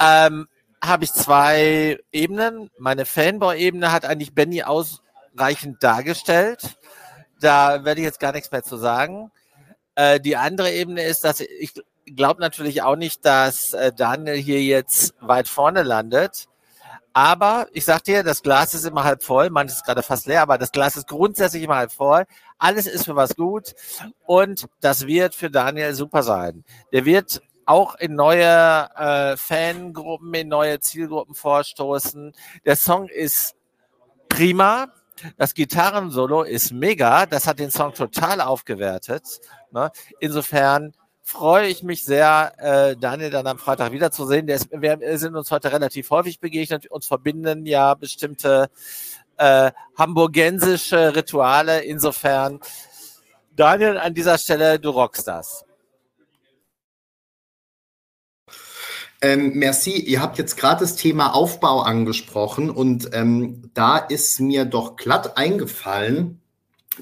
ähm, 0.00 0.46
habe 0.82 1.04
ich 1.04 1.12
zwei 1.12 1.98
Ebenen. 2.12 2.70
Meine 2.78 3.04
Fanboy-Ebene 3.04 3.92
hat 3.92 4.04
eigentlich 4.04 4.34
Benny 4.34 4.62
ausreichend 4.62 5.82
dargestellt. 5.82 6.78
Da 7.40 7.84
werde 7.84 8.00
ich 8.00 8.06
jetzt 8.06 8.20
gar 8.20 8.32
nichts 8.32 8.50
mehr 8.50 8.62
zu 8.62 8.76
sagen. 8.76 9.30
Äh, 10.00 10.18
die 10.18 10.36
andere 10.36 10.72
Ebene 10.72 11.02
ist, 11.02 11.24
dass 11.24 11.40
ich 11.40 11.74
glaube 12.06 12.40
natürlich 12.40 12.80
auch 12.80 12.96
nicht, 12.96 13.22
dass 13.26 13.74
äh, 13.74 13.92
Daniel 13.92 14.36
hier 14.36 14.62
jetzt 14.62 15.14
weit 15.20 15.46
vorne 15.46 15.82
landet. 15.82 16.46
Aber 17.12 17.66
ich 17.72 17.84
sag 17.84 18.04
dir, 18.04 18.22
das 18.22 18.42
Glas 18.42 18.72
ist 18.72 18.86
immer 18.86 19.04
halb 19.04 19.22
voll. 19.22 19.50
Manches 19.50 19.76
ist 19.76 19.84
gerade 19.84 20.02
fast 20.02 20.26
leer, 20.26 20.40
aber 20.40 20.56
das 20.56 20.72
Glas 20.72 20.96
ist 20.96 21.06
grundsätzlich 21.06 21.62
immer 21.64 21.76
halb 21.76 21.92
voll. 21.92 22.24
Alles 22.56 22.86
ist 22.86 23.04
für 23.04 23.16
was 23.16 23.36
gut. 23.36 23.74
Und 24.24 24.68
das 24.80 25.06
wird 25.06 25.34
für 25.34 25.50
Daniel 25.50 25.92
super 25.92 26.22
sein. 26.22 26.64
Der 26.94 27.04
wird 27.04 27.42
auch 27.66 27.94
in 27.96 28.14
neue 28.14 28.88
äh, 28.96 29.36
Fangruppen, 29.36 30.32
in 30.32 30.48
neue 30.48 30.80
Zielgruppen 30.80 31.34
vorstoßen. 31.34 32.32
Der 32.64 32.76
Song 32.76 33.08
ist 33.08 33.54
prima. 34.30 34.94
Das 35.36 35.54
Gitarrensolo 35.54 36.42
ist 36.42 36.72
mega. 36.72 37.26
Das 37.26 37.46
hat 37.46 37.58
den 37.58 37.70
Song 37.70 37.94
total 37.94 38.40
aufgewertet. 38.40 39.40
Ne? 39.70 39.90
Insofern 40.18 40.92
freue 41.22 41.68
ich 41.68 41.82
mich 41.82 42.04
sehr, 42.04 42.52
äh, 42.58 42.96
Daniel 42.96 43.30
dann 43.30 43.46
am 43.46 43.58
Freitag 43.58 43.92
wiederzusehen. 43.92 44.46
Der 44.46 44.56
ist, 44.56 44.68
wir 44.72 45.18
sind 45.18 45.36
uns 45.36 45.50
heute 45.50 45.72
relativ 45.72 46.10
häufig 46.10 46.40
begegnet. 46.40 46.90
Uns 46.90 47.06
verbinden 47.06 47.66
ja 47.66 47.94
bestimmte 47.94 48.68
äh, 49.36 49.70
hamburgensische 49.96 51.14
Rituale. 51.14 51.82
Insofern, 51.82 52.60
Daniel, 53.54 53.98
an 53.98 54.14
dieser 54.14 54.38
Stelle, 54.38 54.78
du 54.78 54.90
rockst 54.90 55.28
das. 55.28 55.64
Ähm, 59.22 59.52
merci. 59.54 59.92
Ihr 59.92 60.22
habt 60.22 60.38
jetzt 60.38 60.56
gerade 60.56 60.80
das 60.80 60.96
Thema 60.96 61.34
Aufbau 61.34 61.80
angesprochen 61.80 62.70
und 62.70 63.10
ähm, 63.12 63.70
da 63.74 63.98
ist 63.98 64.40
mir 64.40 64.64
doch 64.64 64.96
glatt 64.96 65.36
eingefallen, 65.36 66.40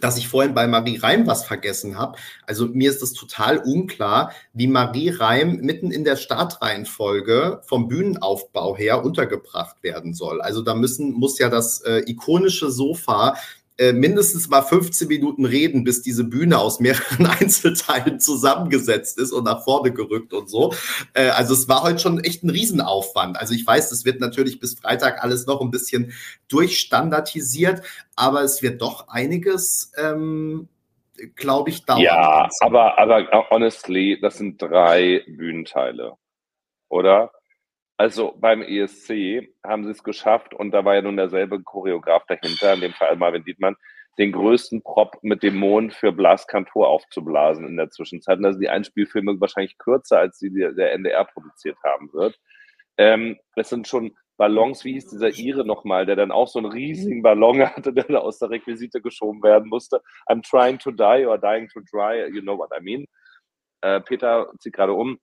dass 0.01 0.19
ich 0.19 0.29
vorhin 0.29 0.55
bei 0.55 0.67
Marie 0.67 0.99
Reim 0.99 1.27
was 1.27 1.45
vergessen 1.45 1.97
habe. 1.97 2.19
Also 2.47 2.67
mir 2.67 2.91
ist 2.91 3.03
es 3.03 3.13
total 3.13 3.59
unklar, 3.59 4.33
wie 4.53 4.67
Marie 4.67 5.11
Reim 5.11 5.59
mitten 5.61 5.91
in 5.91 6.05
der 6.05 6.17
Startreihenfolge 6.17 7.63
vom 7.65 7.89
Bühnenaufbau 7.89 8.77
her 8.77 9.05
untergebracht 9.05 9.83
werden 9.83 10.15
soll. 10.15 10.41
Also 10.41 10.63
da 10.63 10.75
müssen, 10.75 11.13
muss 11.13 11.39
ja 11.39 11.49
das 11.49 11.81
äh, 11.83 12.03
ikonische 12.07 12.71
Sofa 12.71 13.37
äh, 13.79 13.93
mindestens 13.93 14.49
mal 14.49 14.63
15 14.63 15.07
Minuten 15.07 15.45
reden, 15.45 15.85
bis 15.85 16.03
diese 16.03 16.25
Bühne 16.25 16.59
aus 16.59 16.81
mehreren 16.81 17.27
Einzelteilen 17.41 18.19
zusammengesetzt 18.19 19.19
ist 19.19 19.33
und 19.33 19.45
nach 19.45 19.63
vorne 19.63 19.93
gerückt 19.93 20.33
und 20.33 20.51
so. 20.51 20.75
Äh, 21.15 21.29
also 21.29 21.55
es 21.55 21.69
war 21.69 21.85
heute 21.85 22.01
schon 22.01 22.19
echt 22.19 22.43
ein 22.43 22.51
Riesenaufwand. 22.51 23.39
Also 23.39 23.55
ich 23.55 23.65
weiß, 23.65 23.93
es 23.93 24.05
wird 24.05 24.21
natürlich 24.21 24.59
bis 24.59 24.75
Freitag 24.81 25.23
alles 25.23 25.47
noch 25.47 25.61
ein 25.61 25.71
bisschen 25.71 26.13
durchstandardisiert, 26.49 27.83
aber 28.17 28.43
es 28.43 28.63
wird 28.63 28.83
doch 28.83 29.07
einiges, 29.09 29.93
ähm, 29.97 30.69
glaube 31.37 31.71
ich, 31.71 31.85
dauern. 31.85 32.01
Ja, 32.01 32.49
aber, 32.61 32.99
aber 32.99 33.49
honestly, 33.51 34.19
das 34.21 34.39
sind 34.39 34.61
drei 34.61 35.23
Bühnenteile, 35.29 36.15
oder? 36.89 37.31
Also 37.99 38.37
beim 38.39 38.63
ESC 38.63 39.49
haben 39.67 39.85
sie 39.85 39.91
es 39.91 40.05
geschafft 40.05 40.55
und 40.55 40.71
da 40.71 40.85
war 40.85 40.95
ja 40.95 41.03
nun 41.03 41.17
derselbe 41.17 41.61
Choreograf 41.61 42.25
dahinter, 42.27 42.75
in 42.75 42.81
dem 42.81 42.93
Fall 42.93 43.17
Marvin 43.17 43.43
Dietmann, 43.43 43.75
den 44.19 44.31
größten 44.31 44.83
Prop 44.83 45.19
mit 45.23 45.43
dem 45.43 45.57
Mond 45.57 45.93
für 45.93 46.13
Blaskantor 46.13 46.89
aufzublasen 46.89 47.67
in 47.67 47.77
der 47.77 47.91
Zwischenzeit. 47.91 48.39
Und 48.39 48.45
da 48.45 48.53
sind 48.53 48.61
die 48.61 48.69
Einspielfilme 48.69 49.41
wahrscheinlich 49.41 49.79
kürzer, 49.79 50.21
als 50.21 50.39
die 50.39 50.51
der 50.51 50.93
NDR 50.93 51.25
produziert 51.25 51.77
haben 51.85 52.13
wird. 52.13 52.39
Ähm, 52.99 53.37
es 53.57 53.69
sind 53.69 53.89
schon 53.89 54.17
Ballons, 54.37 54.85
wie 54.85 54.93
hieß 54.93 55.11
dieser 55.11 55.37
Ire 55.37 55.67
nochmal, 55.67 56.07
der 56.07 56.15
dann 56.15 56.31
auch 56.31 56.47
so 56.47 56.61
einen 56.61 56.71
riesigen 56.71 57.23
Ballon 57.23 57.61
hatte, 57.77 57.93
der 57.93 58.05
da 58.05 58.19
aus 58.19 58.39
der 58.39 58.51
Requisite 58.51 59.03
geschoben 59.03 59.43
werden 59.43 59.69
musste. 59.69 60.01
I'm 60.29 60.49
trying 60.49 60.79
to 60.79 60.93
die 60.93 61.27
or 61.27 61.37
dying 61.37 61.69
to 61.69 61.81
dry, 61.91 62.29
you 62.33 62.43
know 62.43 62.57
what 62.57 62.71
I 62.73 62.81
mean. 62.81 63.07
Äh, 63.81 64.01
Peter 64.01 64.53
zieht 64.61 64.73
gerade 64.73 64.93
um. 64.93 65.19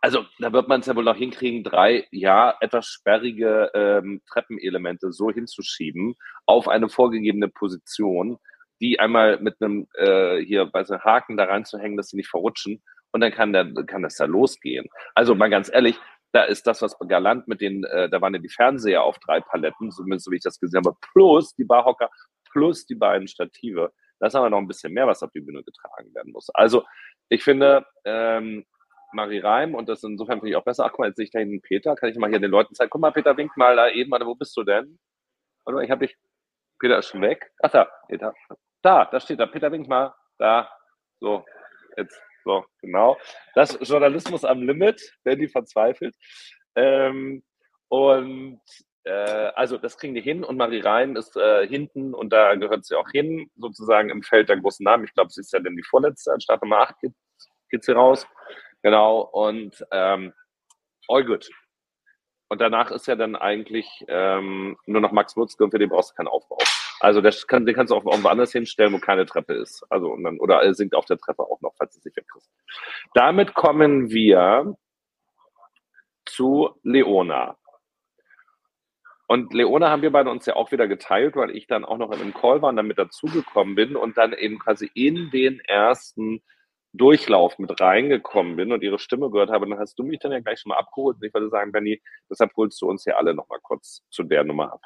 Also 0.00 0.24
da 0.38 0.52
wird 0.52 0.68
man 0.68 0.80
es 0.80 0.86
ja 0.86 0.94
wohl 0.94 1.04
noch 1.04 1.16
hinkriegen, 1.16 1.64
drei, 1.64 2.06
ja, 2.12 2.56
etwas 2.60 2.86
sperrige 2.86 3.70
ähm, 3.74 4.22
Treppenelemente 4.30 5.12
so 5.12 5.30
hinzuschieben 5.30 6.14
auf 6.46 6.68
eine 6.68 6.88
vorgegebene 6.88 7.48
Position, 7.48 8.38
die 8.80 9.00
einmal 9.00 9.40
mit 9.40 9.60
einem 9.60 9.88
äh, 9.94 10.38
hier 10.38 10.66
bei 10.66 10.84
so 10.84 11.00
Haken 11.00 11.36
da 11.36 11.44
reinzuhängen, 11.44 11.96
dass 11.96 12.10
sie 12.10 12.16
nicht 12.16 12.30
verrutschen 12.30 12.80
und 13.10 13.20
dann 13.20 13.32
kann, 13.32 13.52
der, 13.52 13.72
kann 13.86 14.02
das 14.02 14.14
da 14.14 14.26
losgehen. 14.26 14.86
Also 15.14 15.34
mal 15.34 15.50
ganz 15.50 15.68
ehrlich, 15.72 15.98
da 16.32 16.44
ist 16.44 16.66
das, 16.66 16.80
was 16.82 16.96
galant 17.08 17.48
mit 17.48 17.60
den, 17.60 17.82
äh, 17.84 18.08
da 18.08 18.20
waren 18.20 18.34
ja 18.34 18.40
die 18.40 18.48
Fernseher 18.48 19.02
auf 19.02 19.18
drei 19.18 19.40
Paletten, 19.40 19.90
zumindest 19.90 20.26
so 20.26 20.30
wie 20.30 20.36
ich 20.36 20.42
das 20.42 20.60
gesehen 20.60 20.84
habe, 20.84 20.96
plus 21.12 21.54
die 21.54 21.64
Barhocker, 21.64 22.10
plus 22.52 22.86
die 22.86 22.94
beiden 22.94 23.26
Stative. 23.26 23.92
Das 24.20 24.34
haben 24.34 24.44
wir 24.44 24.50
noch 24.50 24.58
ein 24.58 24.68
bisschen 24.68 24.92
mehr, 24.92 25.06
was 25.06 25.22
auf 25.22 25.30
die 25.32 25.40
Bühne 25.40 25.64
getragen 25.64 26.14
werden 26.14 26.32
muss. 26.32 26.50
Also 26.50 26.84
ich 27.28 27.42
finde, 27.42 27.86
ähm, 28.04 28.64
Marie 29.12 29.40
Reim 29.40 29.74
und 29.74 29.88
das 29.88 30.02
insofern 30.02 30.38
finde 30.38 30.50
ich 30.50 30.56
auch 30.56 30.64
besser. 30.64 30.84
Ach, 30.84 30.90
guck 30.90 31.00
mal, 31.00 31.08
jetzt 31.08 31.16
sehe 31.16 31.24
ich 31.24 31.30
da 31.30 31.38
hinten 31.38 31.60
Peter. 31.60 31.94
Kann 31.96 32.10
ich 32.10 32.16
mal 32.16 32.30
hier 32.30 32.40
den 32.40 32.50
Leuten 32.50 32.74
zeigen? 32.74 32.90
Guck 32.90 33.00
mal, 33.00 33.12
Peter, 33.12 33.36
wink 33.36 33.56
mal 33.56 33.76
da 33.76 33.88
eben. 33.88 34.10
Warte, 34.10 34.26
wo 34.26 34.34
bist 34.34 34.56
du 34.56 34.64
denn? 34.64 34.98
Warte 35.64 35.76
mal, 35.76 35.84
ich 35.84 35.90
habe 35.90 36.06
dich. 36.06 36.16
Peter 36.78 36.98
ist 36.98 37.08
schon 37.08 37.22
weg. 37.22 37.50
Ach, 37.62 37.70
da, 37.70 37.90
Peter. 38.08 38.34
Da, 38.82 39.06
da 39.06 39.20
steht 39.20 39.40
er. 39.40 39.46
Peter, 39.46 39.72
wink 39.72 39.88
mal. 39.88 40.14
Da. 40.38 40.70
So, 41.20 41.44
jetzt. 41.96 42.20
So, 42.44 42.64
genau. 42.80 43.18
Das 43.54 43.78
Journalismus 43.82 44.44
am 44.44 44.62
Limit, 44.62 45.18
wenn 45.24 45.38
die 45.38 45.48
verzweifelt. 45.48 46.14
Ähm, 46.76 47.42
und 47.88 48.60
äh, 49.04 49.52
also 49.54 49.78
das 49.78 49.96
kriegen 49.96 50.14
die 50.14 50.20
hin 50.20 50.44
und 50.44 50.56
Marie 50.56 50.80
Reim 50.80 51.16
ist 51.16 51.36
äh, 51.36 51.66
hinten 51.66 52.14
und 52.14 52.32
da 52.32 52.54
gehört 52.54 52.84
sie 52.84 52.94
auch 52.94 53.08
hin, 53.10 53.50
sozusagen 53.56 54.10
im 54.10 54.22
Feld 54.22 54.48
der 54.48 54.58
großen 54.58 54.84
Namen. 54.84 55.04
Ich 55.04 55.14
glaube, 55.14 55.30
sie 55.30 55.40
ist 55.40 55.52
ja 55.52 55.60
dann 55.60 55.76
die 55.76 55.82
vorletzte, 55.82 56.32
an 56.32 56.40
Start 56.40 56.62
Nummer 56.62 56.80
8 56.80 57.00
geht, 57.00 57.12
geht 57.70 57.84
sie 57.84 57.92
raus. 57.92 58.26
Genau, 58.82 59.20
und 59.20 59.84
ähm, 59.90 60.32
all 61.08 61.24
good. 61.24 61.48
Und 62.48 62.60
danach 62.60 62.90
ist 62.90 63.06
ja 63.06 63.16
dann 63.16 63.36
eigentlich 63.36 64.04
ähm, 64.08 64.76
nur 64.86 65.00
noch 65.00 65.12
Max 65.12 65.36
Mutzke 65.36 65.64
und 65.64 65.70
für 65.70 65.78
den 65.78 65.90
brauchst 65.90 66.12
du 66.12 66.14
keinen 66.14 66.28
Aufbau. 66.28 66.58
Also 67.00 67.20
das 67.20 67.46
kann, 67.46 67.66
den 67.66 67.74
kannst 67.74 67.90
du 67.90 67.96
auch 67.96 68.04
irgendwo 68.04 68.28
anders 68.28 68.52
hinstellen, 68.52 68.92
wo 68.92 68.98
keine 68.98 69.26
Treppe 69.26 69.54
ist. 69.54 69.84
Also 69.90 70.08
und 70.08 70.24
dann, 70.24 70.40
oder 70.40 70.62
er 70.62 70.74
singt 70.74 70.94
auf 70.94 71.04
der 71.04 71.18
Treppe 71.18 71.42
auch 71.42 71.60
noch, 71.60 71.74
falls 71.76 71.96
es 71.96 72.04
nicht 72.04 72.16
wegkriegst. 72.16 72.50
Damit 73.14 73.54
kommen 73.54 74.10
wir 74.10 74.76
zu 76.24 76.70
Leona. 76.82 77.56
Und 79.26 79.52
Leona 79.52 79.90
haben 79.90 80.00
wir 80.00 80.10
beide 80.10 80.30
uns 80.30 80.46
ja 80.46 80.56
auch 80.56 80.72
wieder 80.72 80.88
geteilt, 80.88 81.36
weil 81.36 81.54
ich 81.54 81.66
dann 81.66 81.84
auch 81.84 81.98
noch 81.98 82.10
in 82.12 82.20
einem 82.20 82.32
Call 82.32 82.62
war 82.62 82.70
und 82.70 82.76
dann 82.76 82.86
mit 82.86 82.98
dazugekommen 82.98 83.74
bin 83.74 83.94
und 83.94 84.16
dann 84.16 84.32
eben 84.32 84.58
quasi 84.58 84.90
in 84.94 85.30
den 85.30 85.60
ersten 85.60 86.42
Durchlauf 86.92 87.58
mit 87.58 87.80
reingekommen 87.80 88.56
bin 88.56 88.72
und 88.72 88.82
ihre 88.82 88.98
Stimme 88.98 89.30
gehört 89.30 89.50
habe, 89.50 89.68
dann 89.68 89.78
hast 89.78 89.98
du 89.98 90.04
mich 90.04 90.18
dann 90.20 90.32
ja 90.32 90.40
gleich 90.40 90.60
schon 90.60 90.70
mal 90.70 90.78
abgeholt. 90.78 91.16
Und 91.16 91.24
ich 91.24 91.34
würde 91.34 91.50
sagen, 91.50 91.72
Benny, 91.72 92.00
deshalb 92.30 92.52
holst 92.56 92.80
du 92.80 92.88
uns 92.88 93.04
hier 93.04 93.18
alle 93.18 93.34
noch 93.34 93.48
mal 93.48 93.60
kurz 93.62 94.02
zu 94.10 94.22
der 94.22 94.44
Nummer 94.44 94.72
ab. 94.72 94.80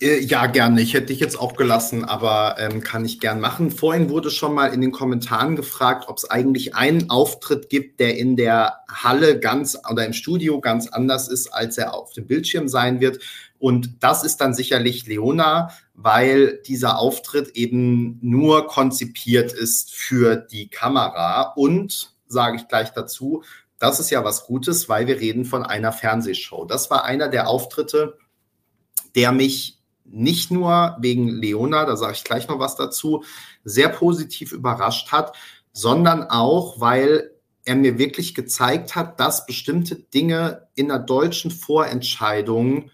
Äh, 0.00 0.20
ja, 0.20 0.46
gerne. 0.46 0.80
Ich 0.80 0.94
hätte 0.94 1.06
dich 1.06 1.18
jetzt 1.18 1.36
auch 1.36 1.56
gelassen, 1.56 2.04
aber 2.04 2.56
ähm, 2.58 2.82
kann 2.82 3.04
ich 3.04 3.18
gern 3.18 3.40
machen. 3.40 3.70
Vorhin 3.70 4.10
wurde 4.10 4.30
schon 4.30 4.54
mal 4.54 4.72
in 4.72 4.80
den 4.80 4.92
Kommentaren 4.92 5.56
gefragt, 5.56 6.04
ob 6.08 6.18
es 6.18 6.30
eigentlich 6.30 6.76
einen 6.76 7.10
Auftritt 7.10 7.68
gibt, 7.68 7.98
der 7.98 8.16
in 8.16 8.36
der 8.36 8.78
Halle 8.88 9.40
ganz 9.40 9.76
oder 9.90 10.06
im 10.06 10.12
Studio 10.12 10.60
ganz 10.60 10.88
anders 10.88 11.28
ist, 11.28 11.48
als 11.48 11.78
er 11.78 11.94
auf 11.94 12.12
dem 12.12 12.26
Bildschirm 12.26 12.68
sein 12.68 13.00
wird. 13.00 13.18
Und 13.58 14.04
das 14.04 14.22
ist 14.22 14.36
dann 14.36 14.54
sicherlich 14.54 15.06
Leona, 15.06 15.70
weil 16.00 16.62
dieser 16.64 17.00
Auftritt 17.00 17.56
eben 17.56 18.20
nur 18.22 18.68
konzipiert 18.68 19.52
ist 19.52 19.92
für 19.92 20.36
die 20.36 20.68
Kamera. 20.68 21.52
Und, 21.56 22.14
sage 22.28 22.56
ich 22.56 22.68
gleich 22.68 22.90
dazu, 22.90 23.42
das 23.80 23.98
ist 23.98 24.10
ja 24.10 24.22
was 24.22 24.46
Gutes, 24.46 24.88
weil 24.88 25.08
wir 25.08 25.18
reden 25.18 25.44
von 25.44 25.64
einer 25.64 25.90
Fernsehshow. 25.90 26.64
Das 26.66 26.88
war 26.88 27.04
einer 27.04 27.26
der 27.26 27.48
Auftritte, 27.48 28.16
der 29.16 29.32
mich 29.32 29.80
nicht 30.04 30.52
nur 30.52 30.96
wegen 31.00 31.28
Leona, 31.30 31.84
da 31.84 31.96
sage 31.96 32.12
ich 32.12 32.22
gleich 32.22 32.46
noch 32.46 32.60
was 32.60 32.76
dazu, 32.76 33.24
sehr 33.64 33.88
positiv 33.88 34.52
überrascht 34.52 35.10
hat, 35.10 35.34
sondern 35.72 36.22
auch, 36.22 36.80
weil 36.80 37.32
er 37.64 37.74
mir 37.74 37.98
wirklich 37.98 38.36
gezeigt 38.36 38.94
hat, 38.94 39.18
dass 39.18 39.46
bestimmte 39.46 39.96
Dinge 39.96 40.68
in 40.76 40.88
der 40.88 41.00
deutschen 41.00 41.50
Vorentscheidung 41.50 42.92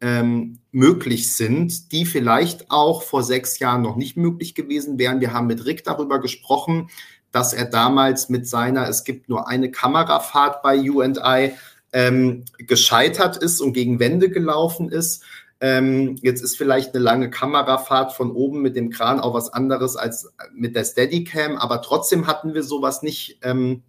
ähm, 0.00 0.58
möglich 0.70 1.34
sind, 1.34 1.92
die 1.92 2.04
vielleicht 2.06 2.70
auch 2.70 3.02
vor 3.02 3.22
sechs 3.22 3.58
Jahren 3.58 3.82
noch 3.82 3.96
nicht 3.96 4.16
möglich 4.16 4.54
gewesen 4.54 4.98
wären. 4.98 5.20
Wir 5.20 5.32
haben 5.32 5.46
mit 5.46 5.64
Rick 5.64 5.84
darüber 5.84 6.20
gesprochen, 6.20 6.88
dass 7.32 7.52
er 7.52 7.64
damals 7.64 8.28
mit 8.28 8.48
seiner, 8.48 8.88
es 8.88 9.04
gibt 9.04 9.28
nur 9.28 9.48
eine 9.48 9.70
Kamerafahrt 9.70 10.62
bei 10.62 10.78
UI, 10.78 11.52
ähm, 11.92 12.44
gescheitert 12.58 13.36
ist 13.36 13.60
und 13.60 13.72
gegen 13.72 14.00
Wände 14.00 14.28
gelaufen 14.28 14.88
ist. 14.88 15.22
Ähm, 15.60 16.16
jetzt 16.20 16.42
ist 16.42 16.56
vielleicht 16.56 16.94
eine 16.94 17.02
lange 17.02 17.30
Kamerafahrt 17.30 18.12
von 18.12 18.32
oben 18.32 18.60
mit 18.60 18.76
dem 18.76 18.90
Kran 18.90 19.20
auch 19.20 19.32
was 19.32 19.52
anderes 19.52 19.96
als 19.96 20.32
mit 20.52 20.76
der 20.76 20.84
Steadicam, 20.84 21.56
aber 21.56 21.80
trotzdem 21.80 22.26
hatten 22.26 22.52
wir 22.52 22.62
sowas 22.62 23.02
nicht 23.02 23.38
ähm, 23.42 23.82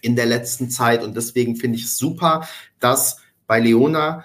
in 0.00 0.16
der 0.16 0.26
letzten 0.26 0.70
Zeit 0.70 1.02
und 1.04 1.16
deswegen 1.16 1.56
finde 1.56 1.78
ich 1.78 1.84
es 1.84 1.98
super, 1.98 2.48
dass 2.80 3.18
bei 3.46 3.60
Leona 3.60 4.24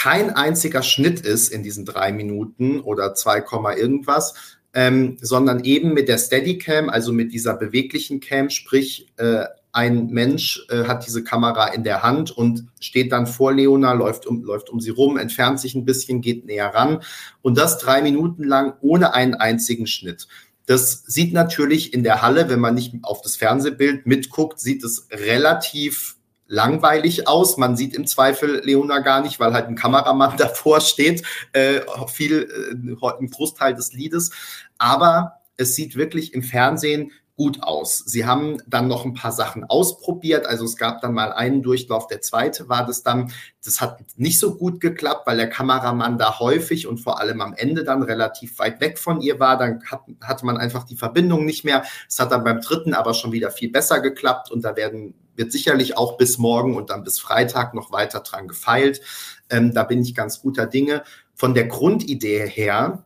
kein 0.00 0.30
einziger 0.30 0.82
Schnitt 0.82 1.20
ist 1.20 1.52
in 1.52 1.62
diesen 1.62 1.84
drei 1.84 2.10
Minuten 2.10 2.80
oder 2.80 3.12
2, 3.12 3.44
irgendwas, 3.76 4.32
ähm, 4.72 5.18
sondern 5.20 5.62
eben 5.64 5.92
mit 5.92 6.08
der 6.08 6.16
Steadicam, 6.16 6.88
also 6.88 7.12
mit 7.12 7.34
dieser 7.34 7.54
beweglichen 7.54 8.20
Cam, 8.20 8.48
sprich 8.48 9.12
äh, 9.18 9.44
ein 9.72 10.06
Mensch 10.06 10.64
äh, 10.70 10.84
hat 10.84 11.06
diese 11.06 11.22
Kamera 11.22 11.66
in 11.68 11.84
der 11.84 12.02
Hand 12.02 12.30
und 12.30 12.64
steht 12.80 13.12
dann 13.12 13.26
vor 13.26 13.52
Leona, 13.52 13.92
läuft 13.92 14.26
um, 14.26 14.42
läuft 14.42 14.70
um 14.70 14.80
sie 14.80 14.88
rum, 14.88 15.18
entfernt 15.18 15.60
sich 15.60 15.74
ein 15.74 15.84
bisschen, 15.84 16.22
geht 16.22 16.46
näher 16.46 16.68
ran 16.74 17.02
und 17.42 17.58
das 17.58 17.76
drei 17.76 18.00
Minuten 18.00 18.44
lang 18.44 18.72
ohne 18.80 19.12
einen 19.12 19.34
einzigen 19.34 19.86
Schnitt. 19.86 20.28
Das 20.64 21.02
sieht 21.08 21.34
natürlich 21.34 21.92
in 21.92 22.04
der 22.04 22.22
Halle, 22.22 22.48
wenn 22.48 22.60
man 22.60 22.74
nicht 22.74 22.94
auf 23.02 23.20
das 23.20 23.36
Fernsehbild 23.36 24.06
mitguckt, 24.06 24.60
sieht 24.60 24.82
es 24.82 25.08
relativ 25.10 26.16
langweilig 26.50 27.28
aus. 27.28 27.56
Man 27.56 27.76
sieht 27.76 27.94
im 27.94 28.06
Zweifel 28.06 28.60
Leona 28.64 28.98
gar 28.98 29.22
nicht, 29.22 29.40
weil 29.40 29.54
halt 29.54 29.68
ein 29.68 29.76
Kameramann 29.76 30.36
davor 30.38 30.80
steht, 30.80 31.22
äh, 31.52 31.80
viel, 32.08 32.42
äh, 32.42 32.74
ein 32.74 33.30
Großteil 33.30 33.74
des 33.74 33.92
Liedes. 33.92 34.32
Aber 34.76 35.36
es 35.56 35.74
sieht 35.74 35.96
wirklich 35.96 36.34
im 36.34 36.42
Fernsehen 36.42 37.12
gut 37.40 37.62
aus. 37.62 37.96
Sie 37.96 38.26
haben 38.26 38.58
dann 38.66 38.86
noch 38.86 39.06
ein 39.06 39.14
paar 39.14 39.32
Sachen 39.32 39.64
ausprobiert. 39.64 40.44
Also 40.44 40.66
es 40.66 40.76
gab 40.76 41.00
dann 41.00 41.14
mal 41.14 41.32
einen 41.32 41.62
Durchlauf, 41.62 42.06
der 42.06 42.20
zweite 42.20 42.68
war 42.68 42.84
das 42.84 43.02
dann. 43.02 43.32
Das 43.64 43.80
hat 43.80 44.04
nicht 44.16 44.38
so 44.38 44.56
gut 44.56 44.78
geklappt, 44.78 45.26
weil 45.26 45.38
der 45.38 45.48
Kameramann 45.48 46.18
da 46.18 46.38
häufig 46.38 46.86
und 46.86 46.98
vor 46.98 47.18
allem 47.18 47.40
am 47.40 47.54
Ende 47.54 47.82
dann 47.82 48.02
relativ 48.02 48.58
weit 48.58 48.82
weg 48.82 48.98
von 48.98 49.22
ihr 49.22 49.40
war. 49.40 49.56
Dann 49.56 49.82
hat, 49.90 50.02
hatte 50.20 50.44
man 50.44 50.58
einfach 50.58 50.84
die 50.84 50.96
Verbindung 50.96 51.46
nicht 51.46 51.64
mehr. 51.64 51.82
Es 52.06 52.18
hat 52.18 52.30
dann 52.30 52.44
beim 52.44 52.60
dritten 52.60 52.92
aber 52.92 53.14
schon 53.14 53.32
wieder 53.32 53.50
viel 53.50 53.70
besser 53.70 54.00
geklappt 54.00 54.50
und 54.50 54.62
da 54.62 54.76
werden, 54.76 55.14
wird 55.36 55.52
sicherlich 55.52 55.96
auch 55.96 56.16
bis 56.16 56.38
morgen 56.38 56.76
und 56.76 56.90
dann 56.90 57.04
bis 57.04 57.18
Freitag 57.18 57.74
noch 57.74 57.92
weiter 57.92 58.20
dran 58.20 58.48
gefeilt. 58.48 59.00
Ähm, 59.48 59.72
da 59.72 59.84
bin 59.84 60.02
ich 60.02 60.14
ganz 60.14 60.40
guter 60.40 60.66
Dinge. 60.66 61.02
Von 61.34 61.54
der 61.54 61.66
Grundidee 61.66 62.46
her 62.46 63.04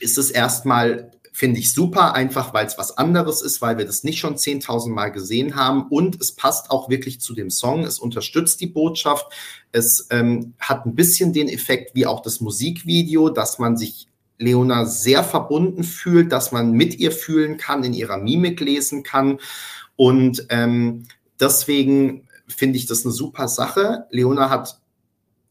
ist 0.00 0.18
es 0.18 0.30
erstmal 0.30 1.10
finde 1.38 1.60
ich 1.60 1.72
super, 1.72 2.16
einfach 2.16 2.52
weil 2.52 2.66
es 2.66 2.78
was 2.78 2.98
anderes 2.98 3.42
ist, 3.42 3.62
weil 3.62 3.78
wir 3.78 3.84
das 3.84 4.02
nicht 4.02 4.18
schon 4.18 4.34
10.000 4.34 4.88
Mal 4.88 5.10
gesehen 5.10 5.54
haben 5.54 5.86
und 5.88 6.20
es 6.20 6.32
passt 6.32 6.72
auch 6.72 6.88
wirklich 6.88 7.20
zu 7.20 7.32
dem 7.32 7.48
Song. 7.48 7.84
Es 7.84 8.00
unterstützt 8.00 8.60
die 8.60 8.66
Botschaft. 8.66 9.32
Es 9.70 10.08
ähm, 10.10 10.54
hat 10.58 10.84
ein 10.84 10.96
bisschen 10.96 11.32
den 11.32 11.48
Effekt 11.48 11.94
wie 11.94 12.06
auch 12.06 12.22
das 12.22 12.40
Musikvideo, 12.40 13.28
dass 13.28 13.60
man 13.60 13.76
sich 13.76 14.08
Leona 14.38 14.84
sehr 14.84 15.22
verbunden 15.22 15.84
fühlt, 15.84 16.32
dass 16.32 16.50
man 16.50 16.72
mit 16.72 16.98
ihr 16.98 17.12
fühlen 17.12 17.56
kann, 17.56 17.84
in 17.84 17.94
ihrer 17.94 18.18
Mimik 18.18 18.58
lesen 18.58 19.04
kann. 19.04 19.38
Und 19.94 20.44
ähm, 20.48 21.04
deswegen 21.40 22.28
finde 22.46 22.78
ich 22.78 22.86
das 22.86 23.04
eine 23.04 23.12
super 23.12 23.48
Sache. 23.48 24.06
Leona 24.10 24.50
hat 24.50 24.80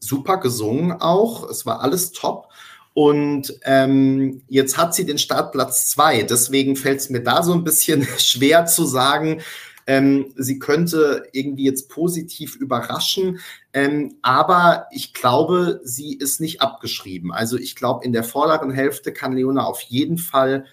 super 0.00 0.38
gesungen 0.38 0.92
auch. 0.92 1.48
Es 1.48 1.66
war 1.66 1.80
alles 1.80 2.12
top. 2.12 2.48
Und 2.94 3.54
ähm, 3.62 4.42
jetzt 4.48 4.76
hat 4.76 4.94
sie 4.94 5.06
den 5.06 5.18
Startplatz 5.18 5.86
zwei. 5.86 6.22
Deswegen 6.22 6.74
fällt 6.74 7.00
es 7.00 7.10
mir 7.10 7.22
da 7.22 7.42
so 7.42 7.52
ein 7.52 7.64
bisschen 7.64 8.06
schwer 8.18 8.66
zu 8.66 8.84
sagen, 8.86 9.40
ähm, 9.86 10.34
sie 10.36 10.58
könnte 10.58 11.26
irgendwie 11.32 11.64
jetzt 11.64 11.88
positiv 11.88 12.56
überraschen. 12.56 13.38
Ähm, 13.72 14.16
aber 14.20 14.86
ich 14.90 15.14
glaube, 15.14 15.80
sie 15.82 16.14
ist 16.14 16.40
nicht 16.40 16.60
abgeschrieben. 16.60 17.32
Also 17.32 17.56
ich 17.56 17.74
glaube, 17.74 18.04
in 18.04 18.12
der 18.12 18.24
vorderen 18.24 18.70
Hälfte 18.70 19.12
kann 19.12 19.32
Leona 19.32 19.64
auf 19.64 19.80
jeden 19.82 20.18
Fall 20.18 20.66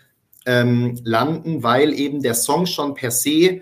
ähm, 0.46 1.00
landen, 1.04 1.64
weil 1.64 1.94
eben 1.94 2.22
der 2.22 2.34
Song 2.34 2.66
schon 2.66 2.94
per 2.94 3.12
se 3.12 3.62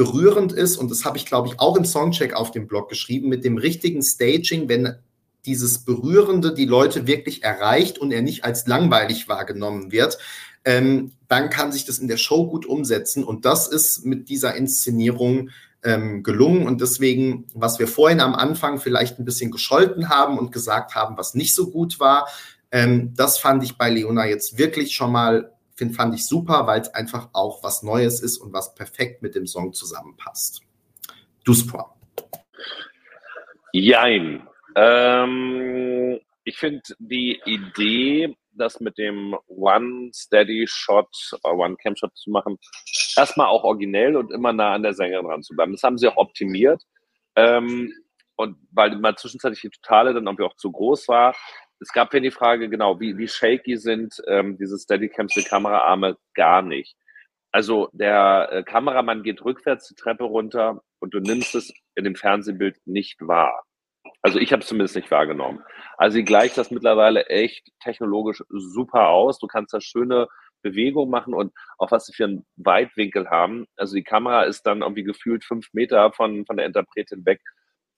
berührend 0.00 0.50
ist. 0.50 0.78
Und 0.78 0.90
das 0.90 1.04
habe 1.04 1.18
ich, 1.18 1.26
glaube 1.26 1.48
ich, 1.48 1.60
auch 1.60 1.76
im 1.76 1.84
Songcheck 1.84 2.32
auf 2.32 2.52
dem 2.52 2.66
Blog 2.66 2.88
geschrieben, 2.88 3.28
mit 3.28 3.44
dem 3.44 3.58
richtigen 3.58 4.02
Staging, 4.02 4.66
wenn 4.66 4.94
dieses 5.44 5.84
Berührende 5.84 6.54
die 6.54 6.64
Leute 6.64 7.06
wirklich 7.06 7.42
erreicht 7.42 7.98
und 7.98 8.10
er 8.10 8.22
nicht 8.22 8.42
als 8.42 8.66
langweilig 8.66 9.28
wahrgenommen 9.28 9.92
wird, 9.92 10.16
ähm, 10.64 11.12
dann 11.28 11.50
kann 11.50 11.70
sich 11.70 11.84
das 11.84 11.98
in 11.98 12.08
der 12.08 12.16
Show 12.16 12.46
gut 12.46 12.64
umsetzen. 12.64 13.24
Und 13.24 13.44
das 13.44 13.68
ist 13.68 14.06
mit 14.06 14.30
dieser 14.30 14.54
Inszenierung 14.54 15.50
ähm, 15.82 16.22
gelungen. 16.22 16.66
Und 16.66 16.80
deswegen, 16.80 17.44
was 17.52 17.78
wir 17.78 17.86
vorhin 17.86 18.20
am 18.20 18.34
Anfang 18.34 18.80
vielleicht 18.80 19.18
ein 19.18 19.26
bisschen 19.26 19.50
gescholten 19.50 20.08
haben 20.08 20.38
und 20.38 20.50
gesagt 20.50 20.94
haben, 20.94 21.18
was 21.18 21.34
nicht 21.34 21.54
so 21.54 21.70
gut 21.70 22.00
war, 22.00 22.26
ähm, 22.72 23.12
das 23.16 23.36
fand 23.36 23.62
ich 23.64 23.76
bei 23.76 23.90
Leona 23.90 24.26
jetzt 24.26 24.56
wirklich 24.56 24.94
schon 24.94 25.12
mal, 25.12 25.52
find, 25.80 25.96
fand 25.96 26.14
ich 26.14 26.26
super, 26.26 26.66
weil 26.66 26.82
es 26.82 26.92
einfach 26.92 27.30
auch 27.32 27.62
was 27.64 27.82
Neues 27.82 28.20
ist 28.20 28.36
und 28.38 28.52
was 28.52 28.74
perfekt 28.74 29.22
mit 29.22 29.34
dem 29.34 29.46
Song 29.46 29.72
zusammenpasst. 29.72 30.60
Du 31.44 31.54
Sport. 31.54 31.92
Jein. 33.72 34.46
Ähm, 34.76 36.20
ich 36.44 36.58
finde 36.58 36.82
die 36.98 37.40
Idee, 37.46 38.36
das 38.52 38.80
mit 38.80 38.98
dem 38.98 39.34
One 39.46 40.10
Steady 40.12 40.66
Shot, 40.68 41.08
oder 41.42 41.54
One 41.54 41.76
Cam 41.76 41.96
Shot 41.96 42.14
zu 42.14 42.30
machen, 42.30 42.58
erstmal 43.16 43.46
auch 43.46 43.64
originell 43.64 44.16
und 44.16 44.32
immer 44.32 44.52
nah 44.52 44.74
an 44.74 44.82
der 44.82 44.92
Sängerin 44.92 45.26
dran 45.26 45.42
zu 45.42 45.54
bleiben. 45.54 45.72
Das 45.72 45.82
haben 45.82 45.96
sie 45.96 46.08
auch 46.08 46.18
optimiert. 46.18 46.82
Ähm, 47.36 47.90
und 48.36 48.56
weil 48.70 48.96
mal 48.96 49.16
zwischenzeitlich 49.16 49.62
die 49.62 49.70
Totale 49.70 50.12
dann 50.12 50.26
irgendwie 50.26 50.44
auch 50.44 50.56
zu 50.56 50.70
groß 50.70 51.08
war. 51.08 51.34
Es 51.80 51.92
gab 51.92 52.12
ja 52.14 52.20
die 52.20 52.30
Frage, 52.30 52.68
genau, 52.68 53.00
wie, 53.00 53.16
wie 53.16 53.28
shaky 53.28 53.76
sind 53.76 54.22
ähm, 54.26 54.58
diese 54.58 54.78
Steadycams, 54.78 55.34
die 55.34 55.44
Kameraarme? 55.44 56.16
Gar 56.34 56.62
nicht. 56.62 56.96
Also 57.52 57.88
der 57.92 58.48
äh, 58.52 58.62
Kameramann 58.62 59.22
geht 59.22 59.44
rückwärts 59.44 59.88
die 59.88 59.94
Treppe 59.94 60.24
runter 60.24 60.82
und 61.00 61.14
du 61.14 61.20
nimmst 61.20 61.54
es 61.54 61.72
in 61.94 62.04
dem 62.04 62.14
Fernsehbild 62.14 62.76
nicht 62.86 63.16
wahr. 63.20 63.64
Also 64.22 64.38
ich 64.38 64.52
habe 64.52 64.62
es 64.62 64.68
zumindest 64.68 64.96
nicht 64.96 65.10
wahrgenommen. 65.10 65.62
Also 65.96 66.16
sie 66.16 66.24
gleicht 66.24 66.58
das 66.58 66.70
mittlerweile 66.70 67.26
echt 67.26 67.70
technologisch 67.82 68.42
super 68.48 69.08
aus. 69.08 69.38
Du 69.38 69.46
kannst 69.46 69.72
da 69.74 69.80
schöne 69.80 70.28
Bewegungen 70.62 71.10
machen 71.10 71.34
und 71.34 71.52
auch 71.78 71.90
was 71.90 72.06
sie 72.06 72.12
für 72.12 72.24
einen 72.24 72.46
Weitwinkel 72.56 73.30
haben. 73.30 73.66
Also 73.76 73.94
die 73.94 74.04
Kamera 74.04 74.42
ist 74.42 74.62
dann 74.62 74.82
irgendwie 74.82 75.04
gefühlt 75.04 75.44
fünf 75.44 75.68
Meter 75.72 76.12
von, 76.12 76.44
von 76.46 76.56
der 76.56 76.66
Interpretin 76.66 77.24
weg. 77.24 77.40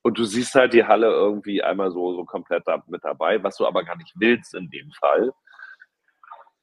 Und 0.02 0.18
du 0.18 0.24
siehst 0.24 0.54
halt 0.54 0.72
die 0.74 0.84
Halle 0.84 1.06
irgendwie 1.06 1.62
einmal 1.62 1.92
so, 1.92 2.14
so 2.14 2.24
komplett 2.24 2.66
da, 2.66 2.82
mit 2.88 3.04
dabei, 3.04 3.42
was 3.42 3.56
du 3.56 3.66
aber 3.66 3.84
gar 3.84 3.96
nicht 3.96 4.12
willst 4.16 4.54
in 4.54 4.68
dem 4.70 4.90
Fall. 4.98 5.32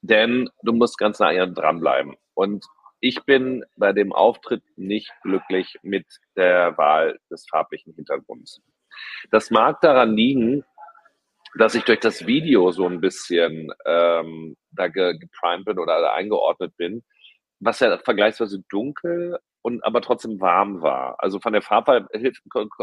Denn 0.02 0.48
du 0.62 0.72
musst 0.72 0.98
ganz 0.98 1.18
nah 1.18 1.46
dranbleiben. 1.46 2.16
Und 2.34 2.64
ich 3.00 3.24
bin 3.24 3.64
bei 3.76 3.92
dem 3.92 4.12
Auftritt 4.12 4.62
nicht 4.76 5.10
glücklich 5.22 5.78
mit 5.82 6.06
der 6.36 6.76
Wahl 6.76 7.18
des 7.30 7.46
farblichen 7.48 7.94
Hintergrunds. 7.94 8.60
Das 9.30 9.50
mag 9.50 9.80
daran 9.80 10.14
liegen, 10.14 10.64
dass 11.58 11.74
ich 11.74 11.84
durch 11.84 12.00
das 12.00 12.26
Video 12.26 12.70
so 12.72 12.86
ein 12.86 13.00
bisschen 13.00 13.72
ähm, 13.86 14.56
da 14.70 14.88
ge 14.88 15.18
geprimed 15.18 15.64
bin 15.64 15.78
oder 15.78 16.12
eingeordnet 16.12 16.76
bin, 16.76 17.02
was 17.58 17.80
ja 17.80 17.98
vergleichsweise 17.98 18.62
dunkel 18.68 19.38
und 19.62 19.84
aber 19.84 20.00
trotzdem 20.00 20.40
warm 20.40 20.82
war. 20.82 21.16
Also 21.18 21.40
von 21.40 21.52
der 21.52 21.62
Farbe 21.62 22.08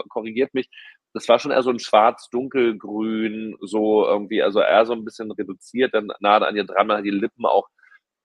korrigiert 0.10 0.54
mich, 0.54 0.70
das 1.14 1.28
war 1.30 1.40
schon 1.40 1.52
eher 1.52 1.64
so 1.64 1.72
ein 1.72 1.80
schwarz-dunkelgrün, 1.80 3.58
so 3.62 4.06
irgendwie, 4.06 4.44
also 4.44 4.62
eher 4.62 4.86
so 4.86 4.94
ein 4.94 5.06
bisschen 5.06 5.32
reduziert, 5.32 5.94
dann 5.94 6.10
nahe 6.20 6.46
an 6.46 6.56
ihr 6.56 6.66
dran, 6.66 6.88
man 6.88 6.98
hat 6.98 7.06
die 7.06 7.10
Lippen 7.10 7.46
auch 7.46 7.68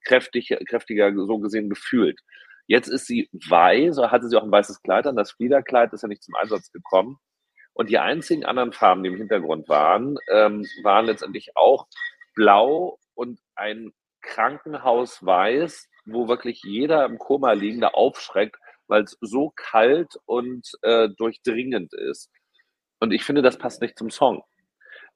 kräftig, 0.05 0.55
kräftiger 0.67 1.11
so 1.15 1.39
gesehen 1.39 1.69
gefühlt. 1.69 2.19
Jetzt 2.67 2.87
ist 2.87 3.07
sie 3.07 3.29
weiß, 3.33 3.97
hatte 3.97 4.27
sie 4.29 4.37
auch 4.37 4.43
ein 4.43 4.51
weißes 4.51 4.81
Kleid 4.81 5.07
an, 5.07 5.15
das 5.15 5.31
Fliederkleid 5.31 5.91
ist 5.93 6.03
ja 6.03 6.07
nicht 6.07 6.23
zum 6.23 6.35
Einsatz 6.35 6.71
gekommen. 6.71 7.17
Und 7.73 7.89
die 7.89 7.97
einzigen 7.97 8.45
anderen 8.45 8.71
Farben, 8.71 9.03
die 9.03 9.09
im 9.09 9.17
Hintergrund 9.17 9.67
waren, 9.67 10.17
ähm, 10.31 10.65
waren 10.83 11.07
letztendlich 11.07 11.57
auch 11.57 11.87
blau 12.35 12.99
und 13.15 13.39
ein 13.55 13.91
Krankenhaus 14.21 15.25
weiß, 15.25 15.89
wo 16.05 16.27
wirklich 16.27 16.61
jeder 16.63 17.05
im 17.05 17.17
Koma 17.17 17.53
liegende 17.53 17.93
aufschreckt, 17.93 18.57
weil 18.87 19.03
es 19.03 19.17
so 19.21 19.51
kalt 19.55 20.17
und 20.25 20.69
äh, 20.81 21.09
durchdringend 21.09 21.93
ist. 21.93 22.29
Und 22.99 23.11
ich 23.11 23.23
finde, 23.23 23.41
das 23.41 23.57
passt 23.57 23.81
nicht 23.81 23.97
zum 23.97 24.09
Song. 24.09 24.43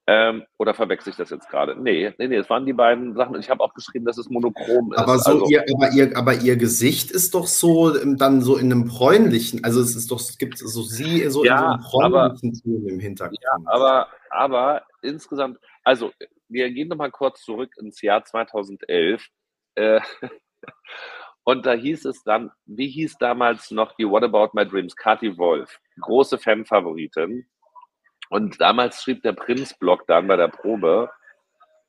Ähm, 0.10 0.46
oder 0.58 0.74
verwechsel 0.74 1.10
ich 1.10 1.18
das 1.18 1.32
jetzt 1.32 1.50
gerade? 1.50 1.76
Nee, 1.82 2.14
nee, 2.18 2.30
nee, 2.30 2.38
es 2.38 2.50
waren 2.50 2.66
die 2.66 2.72
beiden 2.72 3.14
Sachen. 3.14 3.38
Ich 3.42 3.50
habe 3.50 3.62
auch 3.62 3.74
geschrieben, 3.74 4.06
dass 4.06 4.18
es 4.18 4.30
monochrom 4.30 4.94
ist. 4.94 5.00
Aber, 5.00 5.20
so 5.20 5.32
also, 5.32 5.50
ihr, 5.50 5.66
aber, 5.74 5.92
ihr, 5.92 6.16
aber 6.16 6.34
ihr 6.34 6.56
Gesicht 6.56 7.12
ist 7.12 7.34
doch 7.34 7.46
so 7.46 7.94
ähm, 8.00 8.16
dann 8.16 8.42
so 8.42 8.56
in 8.56 8.72
einem 8.72 8.86
bräunlichen, 8.86 9.66
also 9.66 9.82
es 9.82 9.98
ist 9.98 10.10
doch, 10.10 10.22
es 10.22 10.38
gibt 10.38 10.60
so 10.60 10.82
sie 10.82 11.30
so 11.30 11.44
ja, 11.44 11.74
in 11.76 11.82
so 11.82 12.00
einem 12.00 12.12
bräunlichen 12.12 12.54
Ton 12.54 12.88
im 12.88 13.00
Hintergrund. 13.02 13.40
Ja, 13.44 13.58
aber, 13.66 14.08
aber 14.30 14.84
insgesamt, 15.02 15.60
also 15.84 16.14
wir 16.48 16.72
gehen 16.72 16.88
nochmal 16.88 17.12
kurz 17.12 17.42
zurück 17.42 17.74
ins 17.78 18.02
Jahr 18.02 18.24
2011. 18.24 19.28
Äh, 19.76 20.00
und 21.44 21.66
da 21.66 21.74
hieß 21.74 22.06
es 22.06 22.24
dann, 22.24 22.52
wie 22.66 22.90
hieß 22.90 23.18
damals 23.18 23.72
noch 23.72 23.94
die 23.96 24.08
What 24.08 24.24
About 24.24 24.50
My 24.54 24.68
Dreams? 24.68 24.96
Kati 24.96 25.38
Wolf, 25.38 25.80
große 26.02 26.38
Fan-Favoritin 26.38 27.48
und 28.30 28.60
damals 28.60 29.02
schrieb 29.02 29.22
der 29.24 29.34
Prinzblock 29.34 30.06
dann 30.08 30.28
bei 30.28 30.36
der 30.36 30.50
Probe, 30.50 31.10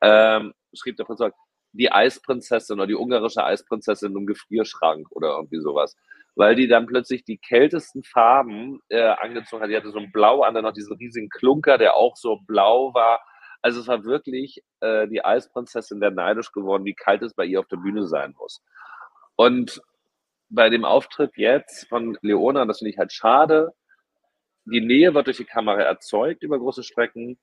ähm, 0.01 0.55
schrieb 0.73 0.97
der 0.97 1.05
Prinzblock, 1.05 1.35
die 1.73 1.93
Eisprinzessin 1.93 2.79
oder 2.79 2.87
die 2.87 2.95
ungarische 2.95 3.45
Eisprinzessin 3.45 4.15
im 4.17 4.27
Gefrierschrank 4.27 5.09
oder 5.11 5.37
irgendwie 5.37 5.61
sowas. 5.61 5.97
Weil 6.35 6.55
die 6.55 6.69
dann 6.69 6.87
plötzlich 6.87 7.25
die 7.25 7.39
kältesten 7.39 8.05
Farben 8.05 8.81
äh, 8.89 9.03
angezogen 9.03 9.63
hat. 9.63 9.71
Die 9.71 9.77
hatte 9.77 9.91
so 9.91 9.99
ein 9.99 10.13
Blau 10.13 10.43
an, 10.43 10.55
dann 10.55 10.65
noch 10.65 10.73
diesen 10.73 10.97
riesigen 10.97 11.29
Klunker, 11.29 11.79
der 11.79 11.95
auch 11.95 12.17
so 12.17 12.39
blau 12.47 12.95
war. 12.95 13.21
Also 13.63 13.81
es 13.81 13.89
war 13.89 14.05
wirklich 14.05 14.63
äh, 14.81 15.09
die 15.09 15.25
Eisprinzessin, 15.25 16.01
der 16.01 16.11
neidisch 16.11 16.53
geworden, 16.53 16.85
wie 16.85 16.95
kalt 16.95 17.23
es 17.23 17.35
bei 17.35 17.45
ihr 17.45 17.61
auf 17.61 17.67
der 17.67 17.77
Bühne 17.77 18.07
sein 18.07 18.35
muss. 18.39 18.63
Und 19.37 19.81
bei 20.49 20.71
dem 20.71 20.85
Auftritt 20.85 21.37
jetzt 21.37 21.89
von 21.89 22.17
Leona, 22.23 22.65
das 22.65 22.79
finde 22.79 22.91
ich 22.91 22.99
halt 22.99 23.13
schade, 23.13 23.73
die 24.65 24.81
Nähe 24.81 25.15
wird 25.15 25.27
durch 25.27 25.39
die 25.39 25.45
Kamera 25.45 25.81
erzeugt 25.81 26.43
über 26.43 26.59
große 26.59 26.83
Strecken. 26.83 27.39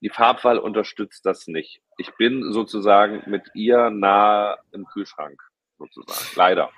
Die 0.00 0.10
Farbwahl 0.10 0.58
unterstützt 0.58 1.26
das 1.26 1.46
nicht. 1.46 1.82
Ich 1.98 2.14
bin 2.16 2.52
sozusagen 2.52 3.22
mit 3.26 3.42
ihr 3.54 3.90
nah 3.90 4.56
im 4.72 4.86
Kühlschrank, 4.86 5.42
sozusagen. 5.78 6.36
Leider. 6.36 6.70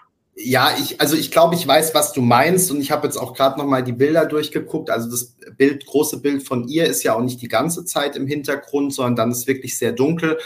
Ja, 0.42 0.74
ich, 0.78 1.00
also 1.00 1.16
ich 1.16 1.30
glaube, 1.30 1.54
ich 1.54 1.66
weiß, 1.66 1.94
was 1.94 2.12
du 2.12 2.22
meinst 2.22 2.70
und 2.70 2.80
ich 2.80 2.90
habe 2.90 3.06
jetzt 3.06 3.18
auch 3.18 3.34
gerade 3.34 3.58
noch 3.58 3.66
mal 3.66 3.82
die 3.82 3.92
Bilder 3.92 4.24
durchgeguckt. 4.24 4.88
Also 4.88 5.10
das 5.10 5.36
Bild, 5.58 5.84
große 5.84 6.20
Bild 6.20 6.42
von 6.42 6.66
ihr 6.66 6.86
ist 6.86 7.02
ja 7.02 7.14
auch 7.14 7.20
nicht 7.20 7.42
die 7.42 7.48
ganze 7.48 7.84
Zeit 7.84 8.16
im 8.16 8.26
Hintergrund, 8.26 8.94
sondern 8.94 9.16
dann 9.16 9.30
ist 9.32 9.46
wirklich 9.46 9.76
sehr 9.76 9.92
dunkel. 9.92 10.38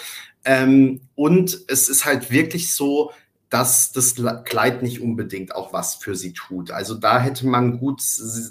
Ähm, 0.44 1.02
und 1.14 1.60
es 1.68 1.88
ist 1.88 2.04
halt 2.04 2.30
wirklich 2.32 2.74
so, 2.74 3.12
dass 3.55 3.93
das 3.93 4.16
Kleid 4.43 4.82
nicht 4.82 5.01
unbedingt 5.01 5.55
auch 5.55 5.72
was 5.72 5.94
für 5.94 6.16
sie 6.16 6.32
tut. 6.32 6.72
Also 6.72 6.97
da 6.97 7.20
hätte 7.20 7.47
man 7.47 7.78
gut 7.78 8.02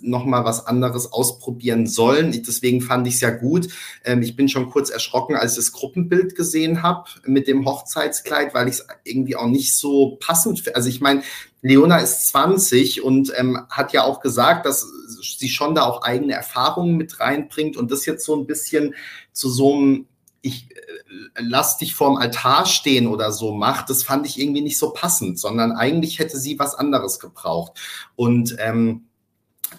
noch 0.02 0.24
mal 0.24 0.46
was 0.46 0.66
anderes 0.66 1.12
ausprobieren 1.12 1.88
sollen. 1.88 2.32
deswegen 2.32 2.80
fand 2.80 3.06
ich 3.06 3.16
es 3.16 3.20
ja 3.20 3.32
gut. 3.32 3.68
Ähm, 4.06 4.22
ich 4.22 4.38
bin 4.38 4.48
schon 4.48 4.70
kurz 4.70 4.90
erschrocken, 4.90 5.36
als 5.36 5.52
ich 5.52 5.58
das 5.58 5.72
Gruppenbild 5.74 6.36
gesehen 6.36 6.84
habe 6.84 7.10
mit 7.26 7.50
dem 7.50 7.66
Hochzeitskleid, 7.66 8.54
weil 8.54 8.70
ich 8.70 8.76
es 8.76 8.88
irgendwie 9.04 9.36
auch 9.36 9.48
nicht 9.48 9.76
so 9.76 10.16
passend 10.22 10.62
finde. 10.62 10.78
Also 10.78 10.88
ich 10.88 11.02
meine, 11.02 11.22
Leona 11.62 11.98
ist 11.98 12.30
20 12.30 13.04
und 13.04 13.34
ähm, 13.36 13.60
hat 13.70 13.92
ja 13.92 14.06
auch 14.06 14.22
gesagt, 14.22 14.66
dass 14.66 14.88
sie 15.38 15.50
schon 15.50 15.76
da 15.76 15.84
auch 15.84 16.04
eigene 16.04 16.32
Erfahrungen 16.32 16.96
mit 16.96 17.20
reinbringt 17.20 17.76
und 17.76 17.92
das 17.92 18.06
jetzt 18.06 18.24
so 18.24 18.38
ein 18.38 18.48
bisschen 18.48 18.96
zu 19.34 19.50
so 19.50 19.74
einem 19.74 20.08
ich 20.44 20.70
äh, 20.72 21.40
lass 21.40 21.78
dich 21.78 21.96
vorm 21.96 22.18
Altar 22.18 22.68
stehen 22.68 23.08
oder 23.08 23.32
so 23.32 23.54
macht, 23.54 23.90
das 23.90 24.04
fand 24.04 24.28
ich 24.28 24.40
irgendwie 24.40 24.62
nicht 24.62 24.78
so 24.78 24.92
passend, 24.92 25.40
sondern 25.40 25.72
eigentlich 25.72 26.20
hätte 26.20 26.38
sie 26.38 26.60
was 26.60 26.76
anderes 26.76 27.20
gebraucht. 27.20 27.80
Und 28.16 28.56
ähm, 28.60 29.06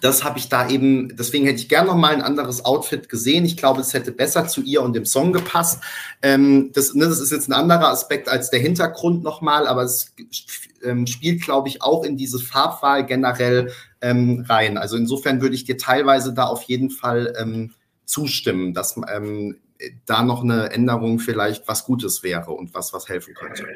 das 0.01 0.23
habe 0.23 0.39
ich 0.39 0.49
da 0.49 0.67
eben, 0.67 1.15
deswegen 1.15 1.45
hätte 1.45 1.61
ich 1.61 1.69
gerne 1.69 1.87
noch 1.87 1.95
mal 1.95 2.13
ein 2.13 2.21
anderes 2.21 2.65
Outfit 2.65 3.07
gesehen. 3.07 3.45
Ich 3.45 3.55
glaube, 3.55 3.79
es 3.79 3.93
hätte 3.93 4.11
besser 4.11 4.47
zu 4.47 4.61
ihr 4.61 4.81
und 4.81 4.93
dem 4.93 5.05
Song 5.05 5.31
gepasst. 5.31 5.81
Ähm, 6.21 6.71
das, 6.73 6.93
ne, 6.93 7.05
das 7.05 7.19
ist 7.19 7.31
jetzt 7.31 7.47
ein 7.47 7.53
anderer 7.53 7.89
Aspekt 7.89 8.27
als 8.27 8.49
der 8.49 8.59
Hintergrund 8.59 9.23
nochmal, 9.23 9.67
aber 9.67 9.83
es 9.83 10.13
ähm, 10.83 11.07
spielt, 11.07 11.43
glaube 11.43 11.69
ich, 11.69 11.81
auch 11.81 12.03
in 12.03 12.17
diese 12.17 12.39
Farbwahl 12.39 13.05
generell 13.05 13.71
ähm, 14.01 14.45
rein. 14.49 14.77
Also 14.77 14.97
insofern 14.97 15.41
würde 15.41 15.55
ich 15.55 15.63
dir 15.63 15.77
teilweise 15.77 16.33
da 16.33 16.45
auf 16.45 16.63
jeden 16.63 16.89
Fall 16.89 17.33
ähm, 17.39 17.71
zustimmen, 18.05 18.73
dass 18.73 18.97
ähm, 19.13 19.57
da 20.05 20.23
noch 20.23 20.43
eine 20.43 20.71
Änderung 20.71 21.19
vielleicht 21.19 21.67
was 21.67 21.85
Gutes 21.85 22.23
wäre 22.23 22.51
und 22.51 22.73
was, 22.73 22.93
was 22.93 23.09
helfen 23.09 23.33
könnte. 23.33 23.67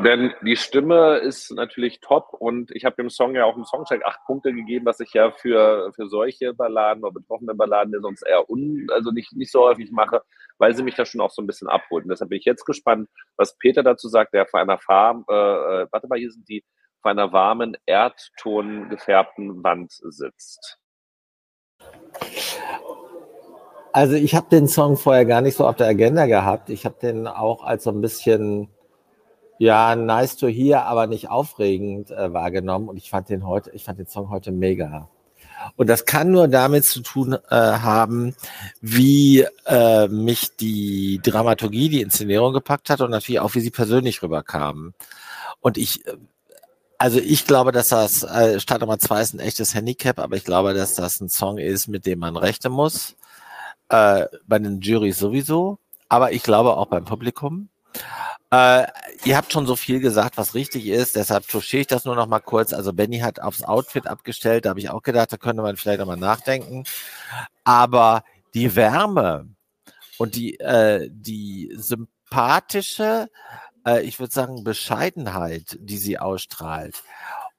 Denn 0.00 0.34
die 0.42 0.56
Stimme 0.56 1.18
ist 1.18 1.52
natürlich 1.52 2.00
top 2.00 2.32
und 2.32 2.72
ich 2.72 2.84
habe 2.84 2.96
dem 2.96 3.10
Song 3.10 3.34
ja 3.36 3.44
auch 3.44 3.56
im 3.56 3.64
Songcheck 3.64 4.04
acht 4.04 4.24
Punkte 4.26 4.52
gegeben, 4.52 4.86
was 4.86 4.98
ich 4.98 5.12
ja 5.12 5.30
für, 5.30 5.92
für 5.94 6.08
solche 6.08 6.52
Balladen 6.52 7.04
oder 7.04 7.12
betroffene 7.12 7.54
Balladen 7.54 7.92
ja 7.92 8.00
sonst 8.00 8.22
eher 8.22 8.50
un, 8.50 8.88
also 8.90 9.12
nicht, 9.12 9.32
nicht 9.34 9.52
so 9.52 9.60
häufig 9.60 9.92
mache, 9.92 10.22
weil 10.58 10.74
sie 10.74 10.82
mich 10.82 10.96
da 10.96 11.04
schon 11.04 11.20
auch 11.20 11.30
so 11.30 11.42
ein 11.42 11.46
bisschen 11.46 11.68
abholen. 11.68 12.08
Deshalb 12.08 12.30
bin 12.30 12.38
ich 12.38 12.44
jetzt 12.44 12.64
gespannt, 12.64 13.08
was 13.36 13.56
Peter 13.58 13.84
dazu 13.84 14.08
sagt, 14.08 14.34
der 14.34 14.46
vor 14.46 14.60
einer 14.60 14.78
Farm, 14.78 15.24
äh, 15.30 15.32
äh, 15.34 15.86
warte 15.90 16.08
mal, 16.08 16.18
hier 16.18 16.32
sind 16.32 16.48
die, 16.48 16.64
vor 17.00 17.10
einer 17.10 17.32
warmen, 17.32 17.76
Erdton 17.86 18.88
gefärbten 18.88 19.62
Wand 19.62 19.92
sitzt. 19.92 20.80
Also 23.94 24.14
ich 24.14 24.34
habe 24.34 24.48
den 24.50 24.66
Song 24.66 24.96
vorher 24.96 25.24
gar 25.24 25.40
nicht 25.40 25.56
so 25.56 25.68
auf 25.68 25.76
der 25.76 25.86
Agenda 25.86 26.26
gehabt. 26.26 26.68
Ich 26.68 26.84
habe 26.84 26.96
den 27.00 27.28
auch 27.28 27.62
als 27.62 27.84
so 27.84 27.90
ein 27.90 28.00
bisschen, 28.00 28.68
ja, 29.58 29.94
nice 29.94 30.36
to 30.36 30.48
hear, 30.48 30.84
aber 30.86 31.06
nicht 31.06 31.30
aufregend 31.30 32.10
äh, 32.10 32.32
wahrgenommen. 32.32 32.88
Und 32.88 32.96
ich 32.96 33.08
fand 33.08 33.28
den 33.28 33.46
heute, 33.46 33.70
ich 33.70 33.84
fand 33.84 34.00
den 34.00 34.08
Song 34.08 34.30
heute 34.30 34.50
mega. 34.50 35.08
Und 35.76 35.88
das 35.88 36.06
kann 36.06 36.32
nur 36.32 36.48
damit 36.48 36.84
zu 36.86 37.02
tun 37.02 37.34
äh, 37.34 37.54
haben, 37.54 38.34
wie 38.80 39.46
äh, 39.64 40.08
mich 40.08 40.56
die 40.56 41.20
Dramaturgie, 41.22 41.88
die 41.88 42.02
Inszenierung 42.02 42.52
gepackt 42.52 42.90
hat 42.90 43.00
und 43.00 43.12
natürlich 43.12 43.38
auch, 43.38 43.54
wie 43.54 43.60
sie 43.60 43.70
persönlich 43.70 44.24
rüberkam. 44.24 44.94
Und 45.60 45.78
ich, 45.78 46.04
äh, 46.08 46.16
also 46.98 47.20
ich 47.20 47.46
glaube, 47.46 47.70
dass 47.70 47.90
das, 47.90 48.24
äh, 48.24 48.58
Stadt 48.58 48.80
Nummer 48.80 48.98
zwei 48.98 49.22
ist 49.22 49.34
ein 49.34 49.38
echtes 49.38 49.72
Handicap, 49.72 50.18
aber 50.18 50.34
ich 50.34 50.44
glaube, 50.44 50.74
dass 50.74 50.96
das 50.96 51.20
ein 51.20 51.28
Song 51.28 51.58
ist, 51.58 51.86
mit 51.86 52.06
dem 52.06 52.18
man 52.18 52.36
rechnen 52.36 52.72
muss 52.72 53.14
äh, 53.88 54.26
bei 54.46 54.58
den 54.58 54.80
Jurys 54.80 55.18
sowieso, 55.18 55.78
aber 56.08 56.32
ich 56.32 56.42
glaube 56.42 56.76
auch 56.76 56.86
beim 56.86 57.04
Publikum. 57.04 57.68
Äh, 58.50 58.86
ihr 59.24 59.36
habt 59.36 59.52
schon 59.52 59.66
so 59.66 59.76
viel 59.76 60.00
gesagt, 60.00 60.36
was 60.36 60.54
richtig 60.54 60.86
ist, 60.86 61.16
deshalb 61.16 61.48
touchiere 61.48 61.82
ich 61.82 61.86
das 61.86 62.04
nur 62.04 62.14
noch 62.14 62.26
mal 62.26 62.40
kurz. 62.40 62.72
Also 62.72 62.92
Benny 62.92 63.18
hat 63.18 63.40
aufs 63.40 63.62
Outfit 63.62 64.06
abgestellt, 64.06 64.64
da 64.64 64.70
habe 64.70 64.80
ich 64.80 64.90
auch 64.90 65.02
gedacht, 65.02 65.32
da 65.32 65.36
könnte 65.36 65.62
man 65.62 65.76
vielleicht 65.76 66.00
nochmal 66.00 66.16
nachdenken. 66.16 66.84
Aber 67.64 68.24
die 68.54 68.76
Wärme 68.76 69.48
und 70.18 70.36
die, 70.36 70.58
äh, 70.60 71.08
die 71.10 71.72
sympathische, 71.76 73.28
äh, 73.86 74.02
ich 74.02 74.20
würde 74.20 74.32
sagen, 74.32 74.64
Bescheidenheit, 74.64 75.76
die 75.80 75.98
sie 75.98 76.18
ausstrahlt 76.18 77.02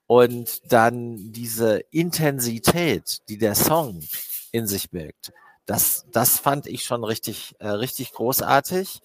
und 0.07 0.72
dann 0.72 1.31
diese 1.31 1.80
Intensität, 1.91 3.27
die 3.30 3.38
der 3.38 3.56
Song 3.56 4.02
in 4.52 4.68
sich 4.68 4.91
birgt, 4.91 5.34
das, 5.65 6.05
das 6.11 6.39
fand 6.39 6.67
ich 6.67 6.83
schon 6.83 7.03
richtig, 7.03 7.55
äh, 7.59 7.67
richtig 7.67 8.11
großartig. 8.13 9.01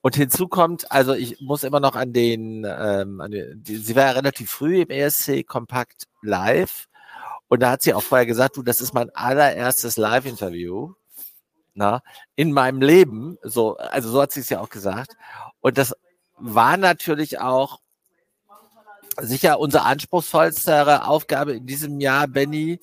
Und 0.00 0.16
hinzu 0.16 0.48
kommt, 0.48 0.90
also 0.90 1.14
ich 1.14 1.40
muss 1.40 1.64
immer 1.64 1.80
noch 1.80 1.96
an 1.96 2.12
den, 2.12 2.64
ähm, 2.64 3.20
an 3.20 3.30
den 3.30 3.62
die, 3.62 3.76
sie 3.76 3.96
war 3.96 4.04
ja 4.04 4.10
relativ 4.12 4.50
früh 4.50 4.82
im 4.82 4.90
ESC 4.90 5.46
Kompakt 5.46 6.04
live 6.22 6.88
und 7.48 7.60
da 7.60 7.72
hat 7.72 7.82
sie 7.82 7.92
auch 7.92 8.02
vorher 8.02 8.26
gesagt, 8.26 8.56
du, 8.56 8.62
das 8.62 8.80
ist 8.80 8.94
mein 8.94 9.10
allererstes 9.14 9.96
Live-Interview 9.96 10.94
na, 11.74 12.02
in 12.36 12.52
meinem 12.52 12.80
Leben. 12.80 13.36
So, 13.42 13.76
also 13.76 14.10
so 14.10 14.22
hat 14.22 14.32
sie 14.32 14.40
es 14.40 14.48
ja 14.48 14.60
auch 14.60 14.70
gesagt. 14.70 15.16
Und 15.60 15.76
das 15.76 15.94
war 16.38 16.76
natürlich 16.76 17.40
auch 17.40 17.80
sicher 19.20 19.60
unsere 19.60 19.84
anspruchsvollste 19.84 21.06
Aufgabe 21.06 21.54
in 21.54 21.66
diesem 21.66 22.00
Jahr, 22.00 22.26
Benny, 22.26 22.80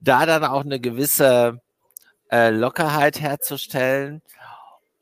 da 0.00 0.24
dann 0.26 0.44
auch 0.44 0.64
eine 0.64 0.80
gewisse 0.80 1.60
äh, 2.30 2.50
Lockerheit 2.50 3.20
herzustellen. 3.20 4.22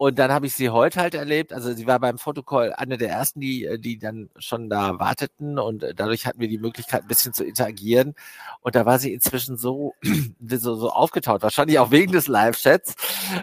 Und 0.03 0.19
dann 0.19 0.33
habe 0.33 0.47
ich 0.47 0.55
sie 0.55 0.69
heute 0.71 0.99
halt 1.01 1.15
erlebt. 1.15 1.53
Also 1.53 1.73
sie 1.75 1.87
war 1.87 2.01
beim 2.01 2.19
Fotocall 2.19 2.73
eine 2.73 2.99
der 2.99 3.11
ersten, 3.11 3.39
die, 3.39 3.65
äh, 3.65 3.79
die 3.79 3.99
dann 4.01 4.31
schon 4.37 4.69
da 4.69 4.99
warteten 4.99 5.61
und 5.61 5.85
äh, 5.85 5.95
dadurch 5.95 6.27
hatten 6.27 6.41
wir 6.41 6.49
die 6.49 6.59
Möglichkeit, 6.59 7.03
ein 7.03 7.07
bisschen 7.09 7.33
zu 7.33 7.45
interagieren. 7.45 8.17
Und 8.63 8.75
da 8.75 8.85
war 8.85 8.99
sie 8.99 9.13
inzwischen 9.13 9.57
so, 9.57 9.95
so, 10.41 10.75
so 10.75 10.91
aufgetaut, 10.91 11.43
wahrscheinlich 11.43 11.79
auch 11.79 11.93
wegen 11.93 12.11
des 12.11 12.27
Live-Chats. 12.27 12.97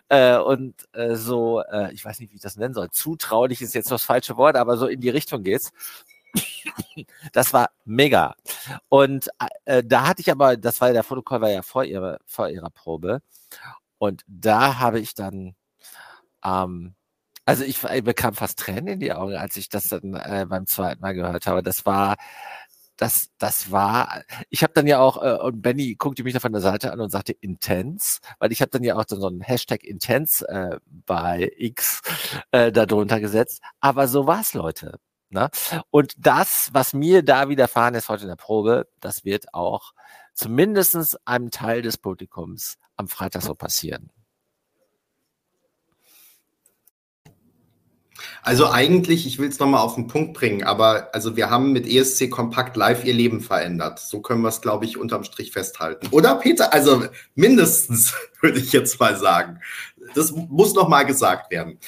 Äh, 0.10 0.38
und 0.38 0.76
äh, 0.92 1.16
so, 1.16 1.62
äh, 1.62 1.94
ich 1.94 2.04
weiß 2.04 2.20
nicht, 2.20 2.34
wie 2.34 2.36
ich 2.36 2.42
das 2.42 2.58
nennen 2.58 2.74
soll, 2.74 2.90
zutraulich 2.92 3.62
ist 3.62 3.74
jetzt 3.74 3.90
das 3.90 4.04
falsche 4.04 4.36
Wort, 4.36 4.58
aber 4.58 4.76
so 4.76 4.88
in 4.88 5.00
die 5.00 5.08
Richtung 5.08 5.44
geht's. 5.44 5.72
Das 7.34 7.54
war 7.54 7.70
mega. 7.86 8.36
Und 8.90 9.30
äh, 9.66 9.84
da 9.84 10.08
hatte 10.08 10.22
ich 10.22 10.32
aber, 10.32 10.58
das 10.58 10.82
war 10.82 10.92
der 10.94 11.04
Fotocall 11.04 11.42
war 11.42 11.50
ja 11.50 11.62
vor 11.62 11.84
ihrer, 11.84 12.20
vor 12.26 12.50
ihrer 12.50 12.70
Probe. 12.70 13.22
Und 13.98 14.24
da 14.28 14.80
habe 14.80 15.00
ich 15.00 15.14
dann, 15.16 15.56
ähm, 16.46 16.96
also 17.46 17.64
ich, 17.64 17.84
ich, 17.84 18.04
bekam 18.04 18.36
fast 18.36 18.60
Tränen 18.60 18.88
in 18.88 19.00
die 19.00 19.14
Augen, 19.14 19.36
als 19.36 19.58
ich 19.58 19.70
das 19.70 19.90
dann 19.90 20.16
äh, 20.16 20.46
beim 20.50 20.68
zweiten 20.68 21.02
Mal 21.02 21.14
gehört 21.14 21.48
habe. 21.48 21.64
Das 21.64 21.86
war, 21.86 22.18
das, 22.98 23.30
das 23.38 23.72
war, 23.72 24.24
ich 24.50 24.64
habe 24.64 24.74
dann 24.74 24.88
ja 24.88 25.00
auch, 25.00 25.22
äh, 25.24 25.38
und 25.42 25.62
Benny 25.62 25.96
guckte 25.96 26.24
mich 26.24 26.34
da 26.34 26.40
von 26.42 26.52
der 26.52 26.62
Seite 26.62 26.92
an 26.92 27.00
und 27.02 27.12
sagte 27.12 27.34
intens, 27.34 28.20
weil 28.40 28.52
ich 28.52 28.62
habe 28.62 28.72
dann 28.72 28.84
ja 28.84 28.96
auch 28.98 29.06
so 29.08 29.26
einen 29.28 29.42
Hashtag 29.42 29.84
intens 29.86 30.42
äh, 30.42 30.80
bei 31.06 31.52
X 31.58 32.02
äh, 32.52 32.72
darunter 32.72 33.20
gesetzt. 33.22 33.62
Aber 33.80 34.08
so 34.08 34.28
war's, 34.28 34.54
Leute. 34.54 35.00
Ne? 35.30 35.50
Und 35.92 36.14
das, 36.18 36.70
was 36.74 36.94
mir 36.94 37.24
da 37.24 37.50
widerfahren 37.50 37.96
ist 37.96 38.10
heute 38.10 38.24
in 38.24 38.30
der 38.30 38.36
Probe, 38.36 38.88
das 39.00 39.26
wird 39.26 39.54
auch 39.54 39.94
zumindestens 40.34 41.16
einem 41.26 41.52
Teil 41.52 41.82
des 41.82 41.98
Publikums 41.98 42.78
am 42.96 43.08
Freitag 43.08 43.44
so 43.44 43.54
passieren. 43.56 44.12
Also 48.42 48.70
eigentlich, 48.70 49.26
ich 49.26 49.40
will 49.40 49.50
es 49.50 49.60
nochmal 49.60 49.82
auf 49.82 49.96
den 49.96 50.08
Punkt 50.08 50.34
bringen, 50.34 50.64
aber 50.64 51.10
also 51.14 51.36
wir 51.36 51.50
haben 51.50 51.72
mit 51.72 51.88
ESC 51.88 52.30
Kompakt 52.30 52.76
live 52.76 53.04
ihr 53.06 53.14
Leben 53.14 53.42
verändert. 53.42 54.00
So 54.00 54.22
können 54.22 54.42
wir 54.42 54.50
es, 54.50 54.62
glaube 54.62 54.86
ich, 54.86 54.98
unterm 54.98 55.24
Strich 55.24 55.52
festhalten. 55.52 56.08
Oder 56.12 56.36
Peter? 56.36 56.74
Also 56.74 57.06
mindestens, 57.36 58.14
würde 58.42 58.60
ich 58.60 58.72
jetzt 58.72 59.00
mal 59.00 59.18
sagen. 59.18 59.60
Das 60.16 60.32
muss 60.32 60.74
nochmal 60.74 61.06
gesagt 61.06 61.52
werden. 61.52 61.80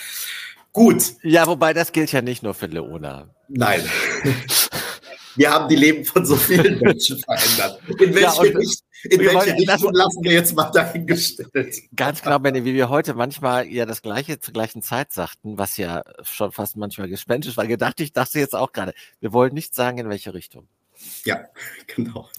Gut. 0.73 1.15
Ja, 1.23 1.47
wobei 1.47 1.73
das 1.73 1.91
gilt 1.91 2.11
ja 2.11 2.21
nicht 2.21 2.43
nur 2.43 2.53
für 2.53 2.67
Leona. 2.67 3.29
Nein. 3.49 3.83
Wir 5.35 5.51
haben 5.51 5.69
die 5.69 5.75
Leben 5.75 6.03
von 6.03 6.25
so 6.25 6.35
vielen 6.35 6.79
Menschen 6.81 7.17
verändert. 7.19 7.79
In 7.99 8.13
welche, 8.13 8.21
ja, 8.21 8.31
Richt 8.31 8.83
in 9.03 9.19
welche 9.19 9.33
wollen, 9.33 9.69
Richtung 9.69 9.93
lassen 9.93 10.23
wir 10.23 10.31
jetzt 10.33 10.55
mal 10.55 10.69
dahingestellt? 10.71 11.75
Ganz 11.95 12.21
genau, 12.21 12.39
Benny, 12.39 12.65
wie 12.65 12.73
wir 12.73 12.89
heute 12.89 13.13
manchmal 13.13 13.67
ja 13.67 13.85
das 13.85 14.01
Gleiche 14.01 14.39
zur 14.39 14.53
gleichen 14.53 14.81
Zeit 14.81 15.11
sagten, 15.11 15.57
was 15.57 15.77
ja 15.77 16.03
schon 16.21 16.51
fast 16.51 16.77
manchmal 16.77 17.07
gespenstisch 17.07 17.57
war, 17.57 17.65
gedacht, 17.65 17.99
ich 17.99 18.13
dachte 18.13 18.39
jetzt 18.39 18.55
auch 18.55 18.71
gerade, 18.71 18.93
wir 19.19 19.33
wollen 19.33 19.53
nicht 19.53 19.73
sagen, 19.73 19.97
in 19.97 20.09
welche 20.09 20.33
Richtung. 20.33 20.67
Ja, 21.23 21.45
genau. 21.87 22.29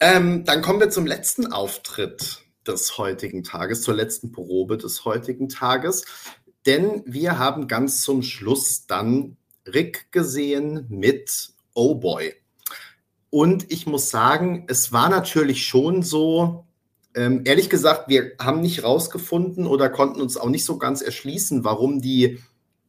Ähm, 0.00 0.44
dann 0.44 0.62
kommen 0.62 0.80
wir 0.80 0.90
zum 0.90 1.06
letzten 1.06 1.52
Auftritt 1.52 2.42
des 2.66 2.98
heutigen 2.98 3.42
Tages, 3.42 3.82
zur 3.82 3.94
letzten 3.94 4.32
Probe 4.32 4.76
des 4.76 5.04
heutigen 5.04 5.48
Tages. 5.48 6.04
Denn 6.66 7.02
wir 7.06 7.38
haben 7.38 7.68
ganz 7.68 8.02
zum 8.02 8.22
Schluss 8.22 8.86
dann 8.86 9.36
Rick 9.66 10.12
gesehen 10.12 10.86
mit 10.88 11.50
Oh 11.74 11.94
Boy. 11.94 12.34
Und 13.30 13.70
ich 13.70 13.86
muss 13.86 14.10
sagen, 14.10 14.64
es 14.68 14.92
war 14.92 15.08
natürlich 15.08 15.64
schon 15.66 16.02
so, 16.02 16.66
ähm, 17.14 17.42
ehrlich 17.44 17.70
gesagt, 17.70 18.08
wir 18.08 18.32
haben 18.40 18.60
nicht 18.60 18.82
rausgefunden 18.82 19.66
oder 19.66 19.88
konnten 19.88 20.20
uns 20.20 20.36
auch 20.36 20.48
nicht 20.48 20.64
so 20.64 20.78
ganz 20.78 21.00
erschließen, 21.00 21.64
warum 21.64 22.00
die 22.00 22.40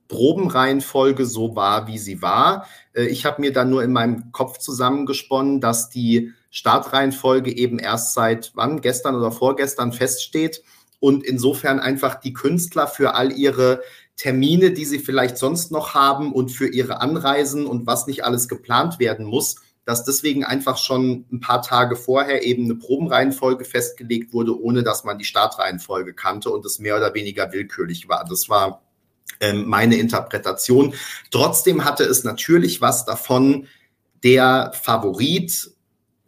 Probenreihenfolge 0.08 1.26
so 1.26 1.56
war, 1.56 1.88
wie 1.88 1.98
sie 1.98 2.22
war. 2.22 2.68
Äh, 2.94 3.06
ich 3.06 3.26
habe 3.26 3.40
mir 3.40 3.54
dann 3.54 3.70
nur 3.70 3.84
in 3.84 3.94
meinem 3.94 4.32
Kopf 4.32 4.58
zusammengesponnen, 4.58 5.62
dass 5.62 5.90
die 5.90 6.34
Startreihenfolge 6.50 7.56
eben 7.56 7.80
erst 7.80 8.14
seit 8.14 8.52
wann, 8.56 8.82
gestern 8.82 9.16
oder 9.16 9.32
vorgestern 9.32 9.94
feststeht 9.94 10.64
und 11.02 11.26
insofern 11.26 11.80
einfach 11.80 12.16
die 12.16 12.32
Künstler 12.32 12.88
für 12.88 13.16
all 13.16 13.34
ihre 13.34 13.82
Termine, 14.16 14.72
die 14.72 14.86
sie 14.86 15.00
vielleicht 15.00 15.36
sonst 15.38 15.72
noch 15.72 15.96
haben 15.96 16.32
und 16.32 16.50
für 16.52 16.68
ihre 16.68 17.02
Anreisen 17.02 17.66
und 17.66 17.88
was 17.88 18.06
nicht 18.06 18.24
alles 18.24 18.48
geplant 18.48 19.00
werden 19.00 19.26
muss, 19.26 19.56
dass 19.84 20.06
deswegen 20.06 20.46
einfach 20.46 20.78
schon 20.78 21.26
ein 21.32 21.40
paar 21.40 21.64
Tage 21.64 21.96
vorher 21.96 22.44
eben 22.46 22.66
eine 22.66 22.76
Probenreihenfolge 22.76 23.66
festgelegt 23.66 24.32
wurde, 24.32 24.58
ohne 24.62 24.84
dass 24.84 25.04
man 25.04 25.18
die 25.18 25.26
Startreihenfolge 25.26 26.14
kannte 26.14 26.52
und 26.52 26.64
es 26.66 26.78
mehr 26.78 26.96
oder 26.96 27.16
weniger 27.16 27.52
willkürlich 27.52 28.08
war. 28.08 28.24
Das 28.24 28.48
war 28.48 28.84
ähm, 29.40 29.68
meine 29.68 29.96
Interpretation. 29.96 30.94
Trotzdem 31.32 31.84
hatte 31.84 32.04
es 32.04 32.24
natürlich 32.24 32.80
was 32.80 33.06
davon, 33.06 33.66
der 34.24 34.72
Favorit 34.80 35.72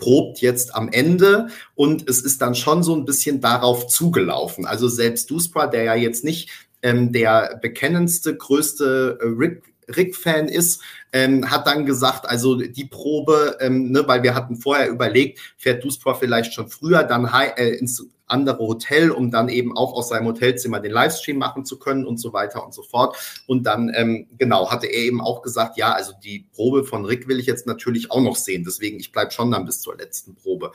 probt 0.04 0.42
jetzt 0.42 0.76
am 0.76 0.90
Ende 0.92 1.48
und 1.76 2.10
es 2.10 2.22
ist 2.22 2.42
dann 2.42 2.56
schon 2.56 2.84
so 2.84 2.94
ein 2.94 3.06
bisschen 3.06 3.40
darauf 3.40 3.88
zugelaufen. 3.88 4.66
Also 4.66 4.90
selbst 4.90 5.32
Duspra, 5.32 5.68
der 5.68 5.84
ja 5.84 5.96
jetzt 5.96 6.26
nicht 6.26 6.50
ähm, 6.82 7.14
der 7.14 7.58
bekennendste, 7.62 8.36
größte 8.36 9.18
äh, 9.22 9.26
Rick 9.26 9.64
Rick-Fan 9.96 10.48
ist, 10.48 10.82
ähm, 11.12 11.52
hat 11.52 11.68
dann 11.68 11.86
gesagt, 11.86 12.28
also 12.28 12.56
die 12.56 12.86
Probe, 12.86 13.58
ähm, 13.60 13.92
ne, 13.92 14.08
weil 14.08 14.24
wir 14.24 14.34
hatten 14.34 14.56
vorher 14.56 14.90
überlegt, 14.90 15.40
fährt 15.58 15.84
Duspra 15.84 16.14
vielleicht 16.14 16.54
schon 16.54 16.70
früher 16.70 17.04
dann 17.04 17.30
äh, 17.58 17.76
ins 17.76 18.06
andere 18.34 18.58
Hotel, 18.58 19.12
um 19.12 19.32
dann 19.32 19.48
eben 19.48 19.78
auch 19.78 19.94
aus 19.94 20.10
seinem 20.10 20.28
Hotelzimmer 20.28 20.80
den 20.80 20.92
Livestream 20.92 21.38
machen 21.38 21.64
zu 21.64 21.80
können 21.80 22.06
und 22.06 22.18
so 22.18 22.34
weiter 22.34 22.66
und 22.66 22.74
so 22.74 22.82
fort. 22.82 23.16
Und 23.48 23.64
dann, 23.64 23.92
ähm, 23.96 24.28
genau, 24.38 24.72
hatte 24.72 24.88
er 24.88 25.04
eben 25.04 25.22
auch 25.22 25.42
gesagt, 25.42 25.78
ja, 25.78 25.94
also 25.94 26.12
die 26.24 26.48
Probe 26.54 26.84
von 26.84 27.06
Rick 27.06 27.28
will 27.28 27.40
ich 27.40 27.46
jetzt 27.46 27.68
natürlich 27.68 28.12
auch 28.12 28.22
noch 28.22 28.36
sehen. 28.36 28.64
Deswegen, 28.66 29.00
ich 29.00 29.12
bleibe 29.12 29.32
schon 29.32 29.52
dann 29.52 29.66
bis 29.66 29.80
zur 29.80 29.96
letzten 29.96 30.36
Probe. 30.36 30.72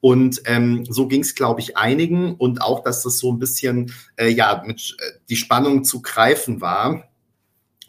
Und 0.00 0.42
ähm, 0.46 0.84
so 0.88 1.06
ging 1.06 1.20
es, 1.20 1.34
glaube 1.34 1.60
ich, 1.60 1.76
einigen 1.76 2.34
und 2.34 2.62
auch, 2.62 2.82
dass 2.82 3.02
das 3.02 3.18
so 3.18 3.30
ein 3.30 3.38
bisschen, 3.38 3.92
äh, 4.16 4.28
ja, 4.28 4.62
mit 4.66 4.96
äh, 4.98 5.18
die 5.28 5.36
Spannung 5.36 5.84
zu 5.84 6.02
greifen 6.02 6.60
war. 6.60 7.04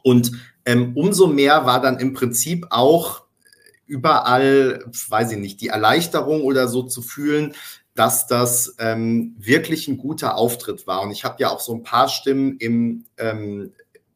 Und 0.04 0.34
ähm, 0.66 0.92
umso 0.96 1.28
mehr 1.28 1.66
war 1.66 1.82
dann 1.82 2.00
im 2.00 2.14
Prinzip 2.14 2.68
auch 2.70 3.24
überall, 3.86 4.84
weiß 5.10 5.34
ich 5.34 5.38
nicht, 5.38 5.62
die 5.62 5.68
Erleichterung 5.68 6.42
oder 6.42 6.68
so 6.68 6.84
zu 6.84 7.02
fühlen, 7.02 7.54
dass 7.96 8.28
das 8.28 8.76
ähm, 8.80 9.36
wirklich 9.38 9.88
ein 9.88 9.98
guter 9.98 10.36
Auftritt 10.36 10.88
war. 10.88 11.02
Und 11.02 11.12
ich 11.12 11.24
habe 11.24 11.36
ja 11.40 11.50
auch 11.50 11.60
so 11.60 11.74
ein 11.74 11.84
paar 11.84 12.10
Stimmen 12.10 12.58
im, 12.58 13.06
ähm, 13.18 13.72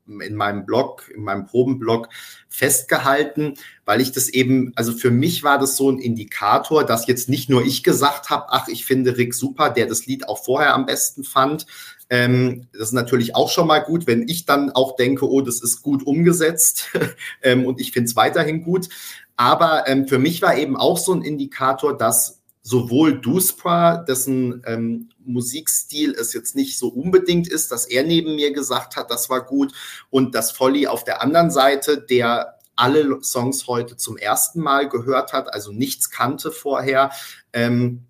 in 0.08 0.36
meinem 0.36 0.66
Blog, 0.66 1.10
in 1.14 1.22
meinem 1.22 1.46
Probenblog 1.46 2.10
festgehalten, 2.50 3.56
weil 3.86 4.02
ich 4.02 4.12
das 4.12 4.30
eben, 4.30 4.72
also 4.76 4.94
für 4.94 5.12
mich 5.12 5.44
war 5.44 5.60
das 5.60 5.78
so 5.78 5.92
ein 5.92 6.00
Indikator, 6.00 6.84
dass 6.84 7.08
jetzt 7.08 7.30
nicht 7.30 7.50
nur 7.50 7.64
ich 7.64 7.84
gesagt 7.84 8.30
habe, 8.30 8.46
ach, 8.50 8.68
ich 8.68 8.86
finde 8.86 9.18
Rick 9.18 9.34
super, 9.34 9.70
der 9.70 9.86
das 9.86 10.06
Lied 10.06 10.28
auch 10.28 10.44
vorher 10.44 10.74
am 10.74 10.86
besten 10.86 11.24
fand. 11.24 11.66
Ähm, 12.10 12.68
das 12.72 12.90
ist 12.90 12.94
natürlich 12.94 13.36
auch 13.36 13.50
schon 13.50 13.68
mal 13.68 13.80
gut, 13.80 14.08
wenn 14.08 14.28
ich 14.28 14.46
dann 14.46 14.72
auch 14.72 14.96
denke, 14.96 15.30
oh, 15.30 15.42
das 15.42 15.62
ist 15.62 15.82
gut 15.82 16.08
umgesetzt 16.08 16.90
ähm, 17.44 17.66
und 17.66 17.82
ich 17.82 17.92
finde 17.92 18.08
es 18.08 18.16
weiterhin 18.16 18.64
gut. 18.64 18.88
Aber 19.36 19.88
ähm, 19.88 20.08
für 20.08 20.18
mich 20.18 20.42
war 20.42 20.58
eben 20.58 20.78
auch 20.78 20.98
so 20.98 21.14
ein 21.14 21.22
Indikator, 21.22 21.96
dass 21.96 22.37
sowohl 22.68 23.22
Duspra, 23.22 23.96
dessen 23.96 24.62
ähm, 24.66 25.10
Musikstil 25.24 26.12
es 26.12 26.34
jetzt 26.34 26.54
nicht 26.54 26.78
so 26.78 26.90
unbedingt 26.90 27.48
ist, 27.48 27.72
dass 27.72 27.86
er 27.86 28.04
neben 28.04 28.36
mir 28.36 28.52
gesagt 28.52 28.98
hat, 28.98 29.10
das 29.10 29.30
war 29.30 29.46
gut, 29.46 29.72
und 30.10 30.36
dass 30.36 30.52
Folly 30.52 30.86
auf 30.86 31.06
der 31.06 31.22
anderen 31.22 31.50
Seite, 31.50 31.98
der 32.02 32.58
alle 32.76 33.24
Songs 33.24 33.68
heute 33.68 33.96
zum 33.96 34.18
ersten 34.18 34.60
Mal 34.60 34.90
gehört 34.90 35.32
hat, 35.32 35.54
also 35.54 35.72
nichts 35.72 36.10
kannte 36.12 36.52
vorher, 36.52 37.12
ähm, 37.54 38.04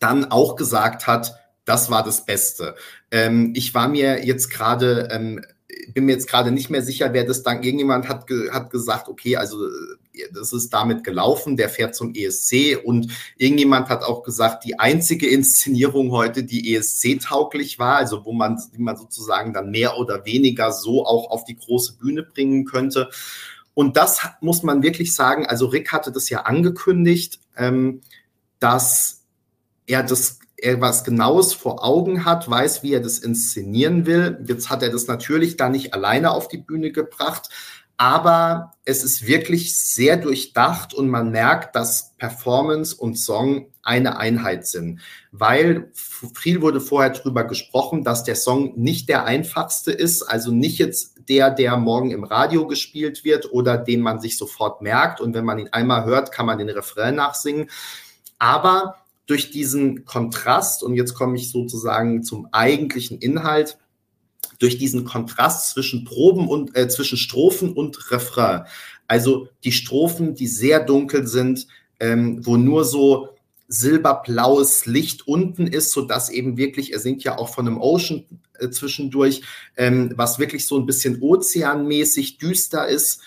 dann 0.00 0.32
auch 0.32 0.56
gesagt 0.56 1.06
hat, 1.06 1.36
das 1.64 1.88
war 1.88 2.02
das 2.02 2.26
Beste. 2.26 2.74
Ähm, 3.12 3.52
ich 3.54 3.72
war 3.72 3.86
mir 3.86 4.26
jetzt 4.26 4.50
gerade 4.50 5.08
ähm, 5.12 5.40
bin 5.94 6.06
mir 6.06 6.12
jetzt 6.12 6.28
gerade 6.28 6.50
nicht 6.50 6.70
mehr 6.70 6.82
sicher, 6.82 7.12
wer 7.12 7.24
das 7.24 7.42
dann, 7.42 7.62
irgendjemand 7.62 8.08
hat, 8.08 8.26
ge, 8.26 8.50
hat 8.50 8.70
gesagt, 8.70 9.08
okay, 9.08 9.36
also 9.36 9.58
das 10.32 10.52
ist 10.52 10.70
damit 10.70 11.04
gelaufen, 11.04 11.56
der 11.56 11.68
fährt 11.68 11.94
zum 11.94 12.14
ESC 12.14 12.78
und 12.82 13.10
irgendjemand 13.36 13.88
hat 13.88 14.02
auch 14.02 14.22
gesagt, 14.22 14.64
die 14.64 14.78
einzige 14.78 15.28
Inszenierung 15.28 16.10
heute, 16.10 16.44
die 16.44 16.74
ESC-tauglich 16.74 17.78
war, 17.78 17.96
also 17.96 18.24
wo 18.24 18.32
man, 18.32 18.60
die 18.72 18.80
man 18.80 18.96
sozusagen 18.96 19.52
dann 19.52 19.70
mehr 19.70 19.98
oder 19.98 20.24
weniger 20.24 20.72
so 20.72 21.04
auch 21.04 21.30
auf 21.30 21.44
die 21.44 21.56
große 21.56 21.96
Bühne 21.98 22.22
bringen 22.22 22.64
könnte. 22.64 23.10
Und 23.74 23.96
das 23.96 24.20
muss 24.40 24.62
man 24.62 24.82
wirklich 24.82 25.14
sagen, 25.14 25.46
also 25.46 25.66
Rick 25.66 25.92
hatte 25.92 26.10
das 26.10 26.30
ja 26.30 26.42
angekündigt, 26.42 27.40
ähm, 27.56 28.00
dass 28.58 29.24
er 29.86 30.02
das 30.02 30.40
er 30.58 30.80
was 30.80 31.04
Genaues 31.04 31.52
vor 31.52 31.84
Augen 31.84 32.24
hat, 32.24 32.48
weiß, 32.48 32.82
wie 32.82 32.94
er 32.94 33.00
das 33.00 33.18
inszenieren 33.18 34.06
will. 34.06 34.42
Jetzt 34.46 34.70
hat 34.70 34.82
er 34.82 34.90
das 34.90 35.06
natürlich 35.06 35.56
da 35.56 35.68
nicht 35.68 35.92
alleine 35.92 36.30
auf 36.30 36.48
die 36.48 36.58
Bühne 36.58 36.92
gebracht, 36.92 37.50
aber 37.96 38.72
es 38.84 39.02
ist 39.02 39.26
wirklich 39.26 39.78
sehr 39.78 40.16
durchdacht 40.16 40.92
und 40.92 41.08
man 41.08 41.30
merkt, 41.30 41.74
dass 41.74 42.14
Performance 42.18 42.94
und 42.94 43.18
Song 43.18 43.72
eine 43.82 44.18
Einheit 44.18 44.66
sind, 44.66 45.00
weil 45.32 45.90
viel 46.34 46.60
wurde 46.60 46.80
vorher 46.80 47.10
drüber 47.10 47.44
gesprochen, 47.44 48.04
dass 48.04 48.24
der 48.24 48.36
Song 48.36 48.74
nicht 48.76 49.08
der 49.08 49.24
einfachste 49.24 49.92
ist, 49.92 50.22
also 50.22 50.52
nicht 50.52 50.78
jetzt 50.78 51.14
der, 51.28 51.50
der 51.50 51.76
morgen 51.76 52.10
im 52.10 52.24
Radio 52.24 52.66
gespielt 52.66 53.24
wird 53.24 53.50
oder 53.52 53.78
den 53.78 54.00
man 54.00 54.20
sich 54.20 54.36
sofort 54.36 54.82
merkt. 54.82 55.20
Und 55.20 55.34
wenn 55.34 55.44
man 55.44 55.58
ihn 55.58 55.68
einmal 55.72 56.04
hört, 56.04 56.32
kann 56.32 56.46
man 56.46 56.58
den 56.58 56.68
Refrain 56.68 57.14
nachsingen, 57.14 57.70
aber 58.38 58.96
durch 59.26 59.50
diesen 59.50 60.04
Kontrast, 60.04 60.82
und 60.82 60.94
jetzt 60.94 61.14
komme 61.14 61.36
ich 61.36 61.50
sozusagen 61.50 62.22
zum 62.22 62.48
eigentlichen 62.52 63.18
Inhalt, 63.18 63.78
durch 64.58 64.78
diesen 64.78 65.04
Kontrast 65.04 65.70
zwischen 65.70 66.04
Proben 66.04 66.48
und 66.48 66.76
äh, 66.76 66.88
zwischen 66.88 67.18
Strophen 67.18 67.72
und 67.72 68.10
Refrain. 68.10 68.64
Also 69.06 69.48
die 69.64 69.72
Strophen, 69.72 70.34
die 70.34 70.46
sehr 70.46 70.80
dunkel 70.80 71.26
sind, 71.26 71.66
ähm, 72.00 72.44
wo 72.44 72.56
nur 72.56 72.84
so 72.84 73.28
silberblaues 73.68 74.86
Licht 74.86 75.26
unten 75.26 75.66
ist, 75.66 75.92
so 75.92 76.02
dass 76.02 76.30
eben 76.30 76.56
wirklich, 76.56 76.92
er 76.92 77.00
singt 77.00 77.24
ja 77.24 77.36
auch 77.38 77.48
von 77.48 77.66
einem 77.66 77.80
Ocean 77.80 78.24
äh, 78.58 78.70
zwischendurch, 78.70 79.42
ähm, 79.76 80.12
was 80.16 80.38
wirklich 80.38 80.66
so 80.66 80.78
ein 80.78 80.86
bisschen 80.86 81.20
ozeanmäßig 81.20 82.38
düster 82.38 82.86
ist 82.86 83.20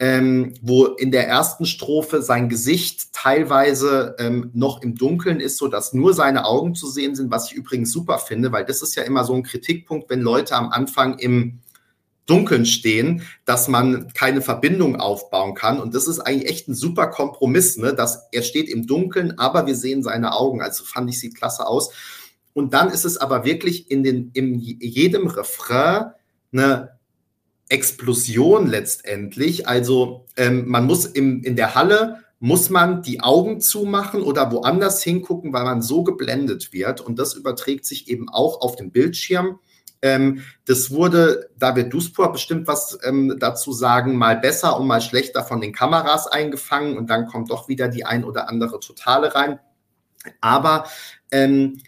ähm, 0.00 0.54
wo 0.62 0.86
in 0.86 1.10
der 1.10 1.28
ersten 1.28 1.66
Strophe 1.66 2.22
sein 2.22 2.48
Gesicht 2.48 3.12
teilweise 3.12 4.16
ähm, 4.18 4.50
noch 4.54 4.80
im 4.80 4.94
Dunkeln 4.94 5.40
ist, 5.40 5.58
so 5.58 5.68
dass 5.68 5.92
nur 5.92 6.14
seine 6.14 6.46
Augen 6.46 6.74
zu 6.74 6.88
sehen 6.88 7.14
sind, 7.14 7.30
was 7.30 7.50
ich 7.50 7.52
übrigens 7.52 7.92
super 7.92 8.18
finde, 8.18 8.50
weil 8.50 8.64
das 8.64 8.80
ist 8.80 8.96
ja 8.96 9.02
immer 9.02 9.24
so 9.24 9.34
ein 9.34 9.42
Kritikpunkt, 9.42 10.08
wenn 10.08 10.22
Leute 10.22 10.56
am 10.56 10.70
Anfang 10.70 11.18
im 11.18 11.60
Dunkeln 12.24 12.64
stehen, 12.64 13.26
dass 13.44 13.68
man 13.68 14.08
keine 14.14 14.40
Verbindung 14.40 14.96
aufbauen 14.96 15.54
kann. 15.54 15.78
Und 15.78 15.94
das 15.94 16.08
ist 16.08 16.20
eigentlich 16.20 16.48
echt 16.48 16.68
ein 16.68 16.74
super 16.74 17.08
Kompromiss, 17.08 17.76
ne? 17.76 17.92
dass 17.92 18.28
er 18.32 18.42
steht 18.42 18.70
im 18.70 18.86
Dunkeln, 18.86 19.38
aber 19.38 19.66
wir 19.66 19.74
sehen 19.74 20.02
seine 20.02 20.32
Augen. 20.32 20.62
Also 20.62 20.84
fand 20.84 21.10
ich, 21.10 21.20
sieht 21.20 21.36
klasse 21.36 21.66
aus. 21.66 21.92
Und 22.54 22.72
dann 22.72 22.88
ist 22.88 23.04
es 23.04 23.18
aber 23.18 23.44
wirklich 23.44 23.90
in, 23.90 24.02
den, 24.02 24.30
in 24.32 24.58
jedem 24.58 25.26
Refrain 25.26 26.12
eine 26.52 26.99
Explosion 27.70 28.66
letztendlich. 28.66 29.66
Also 29.66 30.26
ähm, 30.36 30.68
man 30.68 30.86
muss 30.86 31.06
im, 31.06 31.42
in 31.42 31.56
der 31.56 31.74
Halle, 31.74 32.24
muss 32.40 32.70
man 32.70 33.02
die 33.02 33.20
Augen 33.20 33.60
zumachen 33.60 34.22
oder 34.22 34.50
woanders 34.50 35.02
hingucken, 35.02 35.52
weil 35.52 35.64
man 35.64 35.82
so 35.82 36.02
geblendet 36.02 36.72
wird. 36.72 37.00
Und 37.00 37.18
das 37.18 37.34
überträgt 37.34 37.84
sich 37.84 38.08
eben 38.08 38.28
auch 38.28 38.60
auf 38.60 38.76
den 38.76 38.90
Bildschirm. 38.90 39.58
Ähm, 40.02 40.42
das 40.64 40.90
wurde, 40.90 41.50
da 41.58 41.76
wird 41.76 41.92
Duspor 41.92 42.32
bestimmt 42.32 42.66
was 42.66 42.98
ähm, 43.04 43.36
dazu 43.38 43.72
sagen, 43.72 44.16
mal 44.16 44.36
besser 44.36 44.78
und 44.78 44.86
mal 44.86 45.02
schlechter 45.02 45.44
von 45.44 45.60
den 45.60 45.74
Kameras 45.74 46.26
eingefangen 46.26 46.96
und 46.96 47.10
dann 47.10 47.26
kommt 47.26 47.50
doch 47.50 47.68
wieder 47.68 47.88
die 47.88 48.06
ein 48.06 48.24
oder 48.24 48.48
andere 48.48 48.80
Totale 48.80 49.34
rein. 49.34 49.60
Aber 50.40 50.86
ähm, 51.30 51.80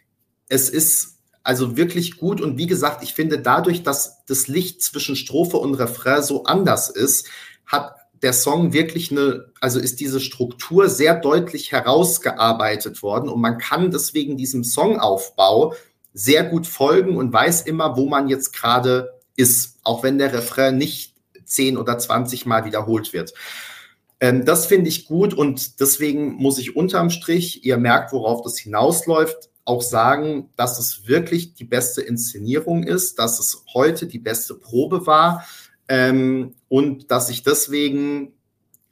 es 0.48 0.68
ist 0.68 1.18
also 1.42 1.76
wirklich 1.76 2.16
gut. 2.16 2.40
Und 2.40 2.58
wie 2.58 2.66
gesagt, 2.66 3.02
ich 3.02 3.14
finde 3.14 3.38
dadurch, 3.38 3.82
dass 3.82 4.24
das 4.26 4.48
Licht 4.48 4.82
zwischen 4.82 5.16
Strophe 5.16 5.56
und 5.56 5.74
Refrain 5.74 6.22
so 6.22 6.44
anders 6.44 6.88
ist, 6.88 7.26
hat 7.66 7.96
der 8.22 8.32
Song 8.32 8.72
wirklich 8.72 9.10
eine, 9.10 9.46
also 9.60 9.80
ist 9.80 9.98
diese 10.00 10.20
Struktur 10.20 10.88
sehr 10.88 11.18
deutlich 11.18 11.72
herausgearbeitet 11.72 13.02
worden 13.02 13.28
und 13.28 13.40
man 13.40 13.58
kann 13.58 13.90
deswegen 13.90 14.36
diesem 14.36 14.62
Songaufbau 14.62 15.74
sehr 16.14 16.44
gut 16.44 16.66
folgen 16.66 17.16
und 17.16 17.32
weiß 17.32 17.62
immer, 17.62 17.96
wo 17.96 18.08
man 18.08 18.28
jetzt 18.28 18.52
gerade 18.52 19.20
ist, 19.34 19.78
auch 19.82 20.04
wenn 20.04 20.18
der 20.18 20.32
Refrain 20.32 20.78
nicht 20.78 21.14
zehn 21.44 21.76
oder 21.76 21.98
zwanzig 21.98 22.46
Mal 22.46 22.64
wiederholt 22.64 23.12
wird. 23.12 23.34
Ähm, 24.20 24.44
das 24.44 24.66
finde 24.66 24.88
ich 24.88 25.06
gut 25.06 25.34
und 25.34 25.80
deswegen 25.80 26.34
muss 26.34 26.58
ich 26.58 26.76
unterm 26.76 27.10
Strich, 27.10 27.64
ihr 27.64 27.76
merkt, 27.76 28.12
worauf 28.12 28.42
das 28.42 28.56
hinausläuft, 28.56 29.50
auch 29.64 29.82
sagen, 29.82 30.50
dass 30.56 30.78
es 30.78 31.06
wirklich 31.06 31.54
die 31.54 31.64
beste 31.64 32.02
Inszenierung 32.02 32.82
ist, 32.82 33.18
dass 33.18 33.38
es 33.38 33.64
heute 33.72 34.06
die 34.06 34.18
beste 34.18 34.54
Probe 34.54 35.06
war 35.06 35.46
ähm, 35.88 36.54
und 36.68 37.10
dass 37.10 37.30
ich 37.30 37.42
deswegen 37.42 38.32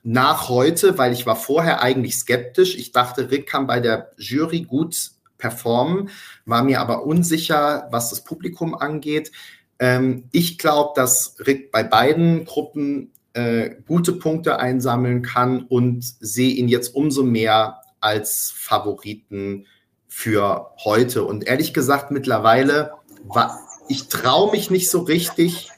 nach 0.02 0.48
heute, 0.48 0.97
weil 0.97 1.12
ich 1.12 1.26
war 1.26 1.36
vorher 1.36 1.82
eigentlich 1.82 2.16
skeptisch, 2.16 2.76
ich 2.76 2.92
dachte, 2.92 3.30
Rick 3.30 3.47
kann 3.48 3.66
bei 3.66 3.80
der 3.80 4.10
Jury 4.16 4.62
gut 4.62 5.10
performen, 5.38 6.10
war 6.44 6.62
mir 6.62 6.80
aber 6.80 7.05
unsicher, 7.05 7.88
was 7.90 8.10
das 8.10 8.22
Publikum 8.24 8.74
angeht. 8.74 9.32
Ähm, 9.78 10.24
ich 10.32 10.59
glaube, 10.59 10.92
dass 10.94 11.36
Rick 11.47 11.72
bei 11.72 11.82
beiden 11.82 12.44
Gruppen 12.44 13.10
äh, 13.32 13.70
gute 13.86 14.12
Punkte 14.12 14.59
einsammeln 14.59 15.22
kann 15.22 15.64
und 15.64 16.05
sehe 16.20 16.52
ihn 16.52 16.68
jetzt 16.68 16.94
umso 16.94 17.22
mehr 17.22 17.80
als 18.01 18.52
Favoriten 18.56 19.66
für 20.11 20.73
heute. 20.85 21.24
Und 21.24 21.47
ehrlich 21.47 21.73
gesagt, 21.73 22.11
mittlerweile, 22.11 22.93
war, 23.23 23.59
ich 23.89 24.09
traue 24.09 24.51
mich 24.51 24.70
nicht 24.70 24.91
so 24.91 25.01
richtig. 25.01 25.70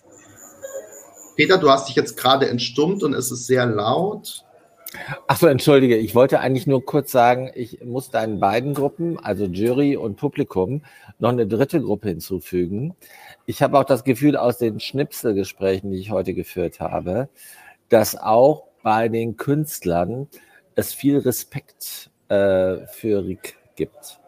Peter, 1.36 1.58
du 1.58 1.70
hast 1.70 1.88
dich 1.88 1.96
jetzt 1.96 2.16
gerade 2.16 2.48
entstummt 2.48 3.02
und 3.02 3.14
es 3.14 3.30
ist 3.30 3.46
sehr 3.46 3.66
laut. 3.66 4.44
Achso, 5.26 5.46
entschuldige, 5.46 5.96
ich 5.96 6.14
wollte 6.14 6.40
eigentlich 6.40 6.66
nur 6.66 6.84
kurz 6.84 7.12
sagen, 7.12 7.50
ich 7.54 7.82
muss 7.84 8.10
deinen 8.10 8.40
beiden 8.40 8.74
Gruppen, 8.74 9.18
also 9.18 9.44
Jury 9.44 9.96
und 9.96 10.16
Publikum, 10.16 10.82
noch 11.18 11.30
eine 11.30 11.46
dritte 11.46 11.80
Gruppe 11.80 12.08
hinzufügen. 12.08 12.94
Ich 13.46 13.62
habe 13.62 13.78
auch 13.78 13.84
das 13.84 14.04
Gefühl 14.04 14.36
aus 14.36 14.58
den 14.58 14.80
Schnipselgesprächen, 14.80 15.90
die 15.90 15.98
ich 15.98 16.10
heute 16.10 16.34
geführt 16.34 16.80
habe, 16.80 17.28
dass 17.88 18.16
auch 18.16 18.64
bei 18.82 19.08
den 19.08 19.36
Künstlern 19.36 20.28
es 20.74 20.92
viel 20.92 21.18
Respekt 21.18 22.10
äh, 22.28 22.86
für 22.86 23.24
Rick 23.24 23.56
gibt. 23.76 24.21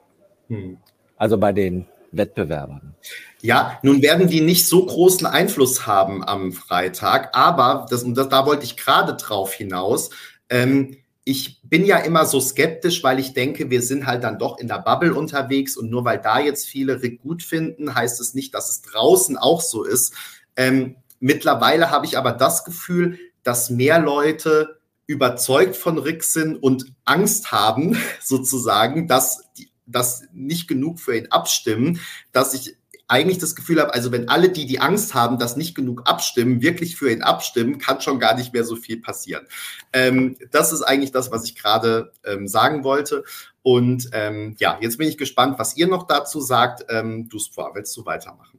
Hm. 0.48 0.78
Also 1.16 1.38
bei 1.38 1.52
den 1.52 1.86
Wettbewerbern. 2.12 2.94
Ja, 3.40 3.78
nun 3.82 4.02
werden 4.02 4.28
die 4.28 4.40
nicht 4.40 4.66
so 4.68 4.86
großen 4.86 5.26
Einfluss 5.26 5.86
haben 5.86 6.24
am 6.24 6.52
Freitag, 6.52 7.36
aber 7.36 7.86
das, 7.90 8.02
und 8.02 8.14
das, 8.14 8.28
da 8.28 8.46
wollte 8.46 8.64
ich 8.64 8.76
gerade 8.76 9.14
drauf 9.14 9.52
hinaus. 9.52 10.10
Ähm, 10.48 10.96
ich 11.24 11.62
bin 11.62 11.86
ja 11.86 11.98
immer 11.98 12.26
so 12.26 12.38
skeptisch, 12.38 13.02
weil 13.02 13.18
ich 13.18 13.32
denke, 13.32 13.70
wir 13.70 13.82
sind 13.82 14.06
halt 14.06 14.24
dann 14.24 14.38
doch 14.38 14.58
in 14.58 14.68
der 14.68 14.80
Bubble 14.80 15.14
unterwegs 15.14 15.76
und 15.76 15.90
nur 15.90 16.04
weil 16.04 16.18
da 16.18 16.38
jetzt 16.38 16.66
viele 16.66 17.02
Rick 17.02 17.22
gut 17.22 17.42
finden, 17.42 17.94
heißt 17.94 18.20
es 18.20 18.34
nicht, 18.34 18.54
dass 18.54 18.68
es 18.68 18.82
draußen 18.82 19.38
auch 19.38 19.62
so 19.62 19.84
ist. 19.84 20.14
Ähm, 20.56 20.96
mittlerweile 21.20 21.90
habe 21.90 22.06
ich 22.06 22.18
aber 22.18 22.32
das 22.32 22.64
Gefühl, 22.64 23.18
dass 23.42 23.70
mehr 23.70 23.98
Leute 23.98 24.78
überzeugt 25.06 25.76
von 25.76 25.98
Rick 25.98 26.24
sind 26.24 26.56
und 26.56 26.92
Angst 27.04 27.52
haben, 27.52 27.96
sozusagen, 28.20 29.08
dass 29.08 29.44
die 29.56 29.68
dass 29.86 30.24
nicht 30.32 30.68
genug 30.68 31.00
für 31.00 31.16
ihn 31.16 31.30
abstimmen, 31.30 32.00
dass 32.32 32.54
ich 32.54 32.76
eigentlich 33.06 33.38
das 33.38 33.54
Gefühl 33.54 33.80
habe, 33.80 33.92
also 33.92 34.12
wenn 34.12 34.28
alle 34.28 34.48
die, 34.48 34.66
die 34.66 34.80
Angst 34.80 35.14
haben, 35.14 35.38
dass 35.38 35.56
nicht 35.56 35.74
genug 35.74 36.02
abstimmen, 36.06 36.62
wirklich 36.62 36.96
für 36.96 37.12
ihn 37.12 37.22
abstimmen, 37.22 37.78
kann 37.78 38.00
schon 38.00 38.18
gar 38.18 38.34
nicht 38.34 38.52
mehr 38.52 38.64
so 38.64 38.76
viel 38.76 39.00
passieren. 39.00 39.46
Ähm, 39.92 40.36
das 40.50 40.72
ist 40.72 40.82
eigentlich 40.82 41.12
das, 41.12 41.30
was 41.30 41.44
ich 41.44 41.54
gerade 41.54 42.12
ähm, 42.24 42.48
sagen 42.48 42.82
wollte. 42.82 43.24
Und 43.62 44.08
ähm, 44.12 44.56
ja, 44.58 44.78
jetzt 44.80 44.98
bin 44.98 45.08
ich 45.08 45.18
gespannt, 45.18 45.58
was 45.58 45.76
ihr 45.76 45.86
noch 45.86 46.06
dazu 46.06 46.40
sagt. 46.40 46.86
Ähm, 46.88 47.28
du, 47.28 47.38
willst 47.74 47.96
du 47.96 48.06
weitermachen? 48.06 48.58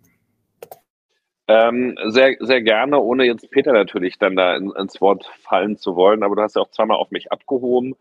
Ähm, 1.47 1.95
sehr, 2.07 2.37
sehr 2.39 2.63
gerne, 2.63 2.99
ohne 2.99 3.25
jetzt 3.25 3.51
Peter 3.51 3.71
natürlich 3.71 4.17
dann 4.17 4.35
da 4.35 4.55
in, 4.55 4.71
ins 4.71 4.99
Wort 4.99 5.25
fallen 5.43 5.77
zu 5.77 5.95
wollen, 5.95 6.23
aber 6.23 6.35
du 6.35 6.41
hast 6.41 6.55
ja 6.55 6.63
auch 6.63 6.71
zweimal 6.71 6.97
auf 6.97 7.11
mich 7.11 7.31
abgehoben. 7.31 7.95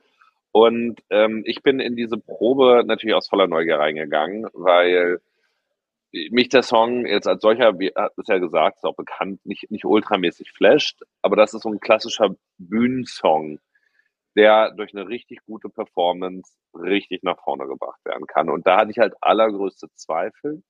Und 0.54 1.02
ähm, 1.10 1.42
ich 1.46 1.64
bin 1.64 1.80
in 1.80 1.96
diese 1.96 2.16
Probe 2.16 2.84
natürlich 2.86 3.16
aus 3.16 3.28
voller 3.28 3.48
Neugier 3.48 3.80
reingegangen, 3.80 4.46
weil 4.52 5.20
mich 6.30 6.48
der 6.48 6.62
Song 6.62 7.06
jetzt 7.06 7.26
als 7.26 7.42
solcher, 7.42 7.76
wie 7.80 7.90
hat 7.92 8.12
es 8.18 8.28
ja 8.28 8.38
gesagt, 8.38 8.76
ist 8.76 8.84
auch 8.84 8.94
bekannt, 8.94 9.44
nicht, 9.44 9.68
nicht 9.72 9.84
ultramäßig 9.84 10.52
flasht, 10.52 11.02
aber 11.22 11.34
das 11.34 11.54
ist 11.54 11.62
so 11.62 11.70
ein 11.70 11.80
klassischer 11.80 12.36
Bühnensong, 12.58 13.58
der 14.36 14.70
durch 14.76 14.94
eine 14.94 15.08
richtig 15.08 15.40
gute 15.44 15.70
Performance 15.70 16.52
richtig 16.72 17.24
nach 17.24 17.42
vorne 17.42 17.66
gebracht 17.66 18.04
werden 18.04 18.28
kann. 18.28 18.48
Und 18.48 18.64
da 18.64 18.76
hatte 18.76 18.92
ich 18.92 18.98
halt 18.98 19.14
allergrößte 19.22 19.88
Zweifel 19.96 20.62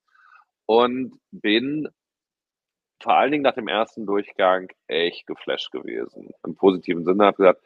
und 0.65 1.20
bin 1.31 1.90
vor 3.02 3.12
allen 3.19 3.32
Dingen 3.32 3.44
nach 3.44 3.55
dem 3.55 3.69
ersten 3.69 4.06
Durchgang 4.06 4.69
echt 4.86 5.27
geflasht 5.27 5.73
gewesen. 5.73 6.31
Im 6.43 6.55
positiven 6.55 7.05
Sinne 7.05 7.27
habe 7.27 7.36
gesagt, 7.36 7.61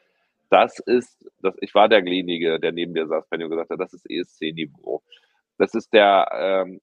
das 0.49 0.79
ist, 0.79 1.29
das, 1.41 1.55
ich 1.61 1.73
war 1.75 1.89
derjenige, 1.89 2.59
der 2.59 2.71
neben 2.71 2.93
dir 2.93 3.07
saß, 3.07 3.27
Benny, 3.29 3.43
und 3.43 3.51
gesagt 3.51 3.69
hat, 3.69 3.79
das 3.79 3.93
ist 3.93 4.09
ESC-Niveau. 4.09 5.03
Das 5.57 5.75
ist 5.75 5.93
der, 5.93 6.27
ähm, 6.33 6.81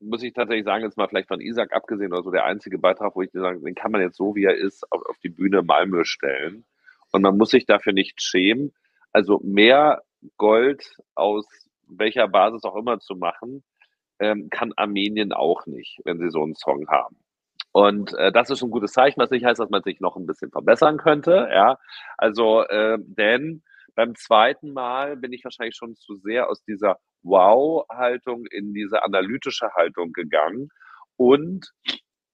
muss 0.00 0.22
ich 0.22 0.32
tatsächlich 0.32 0.64
sagen, 0.64 0.84
jetzt 0.84 0.96
mal 0.96 1.08
vielleicht 1.08 1.28
von 1.28 1.40
Isaac 1.40 1.72
abgesehen 1.72 2.12
oder 2.12 2.22
so, 2.22 2.30
der 2.30 2.44
einzige 2.44 2.78
Beitrag, 2.78 3.14
wo 3.14 3.22
ich 3.22 3.30
sage, 3.32 3.60
den 3.60 3.74
kann 3.74 3.92
man 3.92 4.00
jetzt 4.00 4.16
so, 4.16 4.34
wie 4.34 4.44
er 4.44 4.56
ist, 4.56 4.84
auf, 4.90 5.02
auf 5.06 5.18
die 5.18 5.28
Bühne 5.28 5.62
Malmö 5.62 6.04
stellen. 6.04 6.64
Und 7.12 7.22
man 7.22 7.36
muss 7.36 7.50
sich 7.50 7.66
dafür 7.66 7.92
nicht 7.92 8.20
schämen. 8.22 8.72
Also 9.12 9.40
mehr 9.44 10.02
Gold 10.38 10.96
aus 11.14 11.46
welcher 11.86 12.28
Basis 12.28 12.64
auch 12.64 12.76
immer 12.76 12.98
zu 13.00 13.14
machen, 13.14 13.62
ähm, 14.18 14.48
kann 14.50 14.72
Armenien 14.76 15.32
auch 15.32 15.66
nicht, 15.66 16.00
wenn 16.04 16.18
sie 16.18 16.30
so 16.30 16.42
einen 16.42 16.54
Song 16.54 16.88
haben. 16.88 17.16
Und 17.72 18.14
äh, 18.14 18.30
das 18.32 18.50
ist 18.50 18.62
ein 18.62 18.70
gutes 18.70 18.92
Zeichen, 18.92 19.20
was 19.20 19.30
nicht 19.30 19.44
heißt, 19.44 19.58
dass 19.58 19.70
man 19.70 19.82
sich 19.82 20.00
noch 20.00 20.16
ein 20.16 20.26
bisschen 20.26 20.50
verbessern 20.50 20.98
könnte. 20.98 21.48
Ja, 21.50 21.78
also 22.18 22.62
äh, 22.62 22.98
denn 23.00 23.62
beim 23.94 24.14
zweiten 24.14 24.72
Mal 24.72 25.16
bin 25.16 25.32
ich 25.32 25.44
wahrscheinlich 25.44 25.76
schon 25.76 25.96
zu 25.96 26.16
sehr 26.16 26.48
aus 26.48 26.62
dieser 26.64 26.98
Wow-Haltung 27.22 28.46
in 28.46 28.74
diese 28.74 29.02
analytische 29.02 29.72
Haltung 29.74 30.12
gegangen. 30.12 30.68
Und 31.16 31.72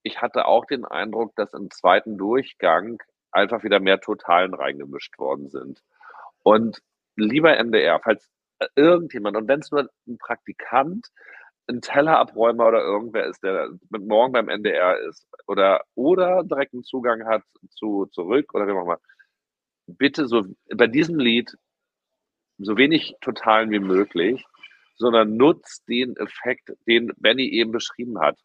ich 0.03 0.21
hatte 0.21 0.45
auch 0.45 0.65
den 0.65 0.85
Eindruck, 0.85 1.35
dass 1.35 1.53
im 1.53 1.69
zweiten 1.69 2.17
Durchgang 2.17 3.01
einfach 3.31 3.63
wieder 3.63 3.79
mehr 3.79 3.99
Totalen 3.99 4.53
reingemischt 4.53 5.17
worden 5.19 5.49
sind. 5.49 5.81
Und 6.43 6.79
lieber 7.15 7.55
NDR, 7.57 7.99
falls 8.03 8.29
irgendjemand, 8.75 9.37
und 9.37 9.47
wenn 9.47 9.59
es 9.59 9.71
nur 9.71 9.89
ein 10.07 10.17
Praktikant 10.17 11.07
ein 11.69 11.81
Tellerabräumer 11.81 12.67
oder 12.67 12.81
irgendwer 12.81 13.25
ist, 13.25 13.43
der 13.43 13.69
morgen 13.89 14.33
beim 14.33 14.49
NDR 14.49 14.99
ist 15.07 15.27
oder, 15.47 15.81
oder 15.95 16.43
direkt 16.43 16.73
einen 16.73 16.83
Zugang 16.83 17.25
hat 17.25 17.43
zu 17.69 18.07
zurück 18.07 18.53
oder 18.53 18.67
wie 18.67 18.71
auch 18.71 18.83
immer, 18.83 18.99
bitte 19.85 20.27
so 20.27 20.43
bei 20.75 20.87
diesem 20.87 21.19
Lied 21.19 21.55
so 22.57 22.75
wenig 22.75 23.15
Totalen 23.21 23.71
wie 23.71 23.79
möglich, 23.79 24.45
sondern 24.95 25.37
nutzt 25.37 25.87
den 25.87 26.15
Effekt, 26.17 26.73
den 26.87 27.11
Benny 27.17 27.47
eben 27.47 27.71
beschrieben 27.71 28.19
hat. 28.19 28.37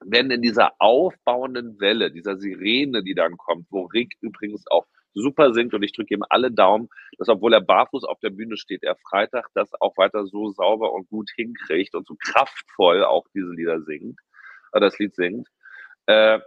Wenn 0.00 0.30
in 0.30 0.42
dieser 0.42 0.72
aufbauenden 0.78 1.80
Welle, 1.80 2.12
dieser 2.12 2.36
Sirene, 2.36 3.02
die 3.02 3.14
dann 3.14 3.36
kommt, 3.36 3.66
wo 3.70 3.86
Rick 3.86 4.14
übrigens 4.20 4.66
auch 4.68 4.86
super 5.14 5.52
singt 5.54 5.74
und 5.74 5.82
ich 5.82 5.92
drücke 5.92 6.14
ihm 6.14 6.24
alle 6.28 6.50
Daumen, 6.50 6.88
dass 7.18 7.28
obwohl 7.28 7.54
er 7.54 7.60
barfuß 7.60 8.04
auf 8.04 8.18
der 8.20 8.30
Bühne 8.30 8.56
steht, 8.56 8.82
er 8.82 8.96
Freitag 8.96 9.48
das 9.54 9.70
auch 9.80 9.96
weiter 9.96 10.26
so 10.26 10.50
sauber 10.50 10.92
und 10.92 11.08
gut 11.08 11.30
hinkriegt 11.34 11.94
und 11.94 12.06
so 12.06 12.16
kraftvoll 12.20 13.04
auch 13.04 13.26
diese 13.34 13.50
Lieder 13.52 13.80
singt, 13.82 14.18
äh, 14.72 14.80
das 14.80 14.98
Lied 14.98 15.14
singt, 15.14 15.48
äh, 16.06 16.40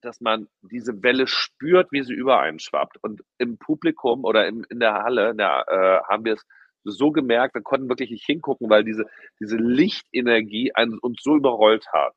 dass 0.00 0.20
man 0.20 0.48
diese 0.62 1.02
Welle 1.02 1.26
spürt, 1.26 1.90
wie 1.90 2.02
sie 2.02 2.14
übereinschwappt. 2.14 2.98
Und 3.02 3.22
im 3.38 3.58
Publikum 3.58 4.24
oder 4.24 4.46
im, 4.46 4.64
in 4.70 4.78
der 4.78 4.94
Halle 4.94 5.34
der, 5.34 5.64
äh, 5.68 6.08
haben 6.08 6.24
wir 6.24 6.34
es 6.34 6.46
so 6.84 7.10
gemerkt, 7.10 7.54
wir 7.54 7.62
konnten 7.62 7.88
wirklich 7.88 8.10
nicht 8.10 8.24
hingucken, 8.24 8.70
weil 8.70 8.84
diese, 8.84 9.06
diese 9.40 9.56
Lichtenergie 9.56 10.72
uns 11.02 11.20
so 11.22 11.36
überrollt 11.36 11.86
hat. 11.92 12.14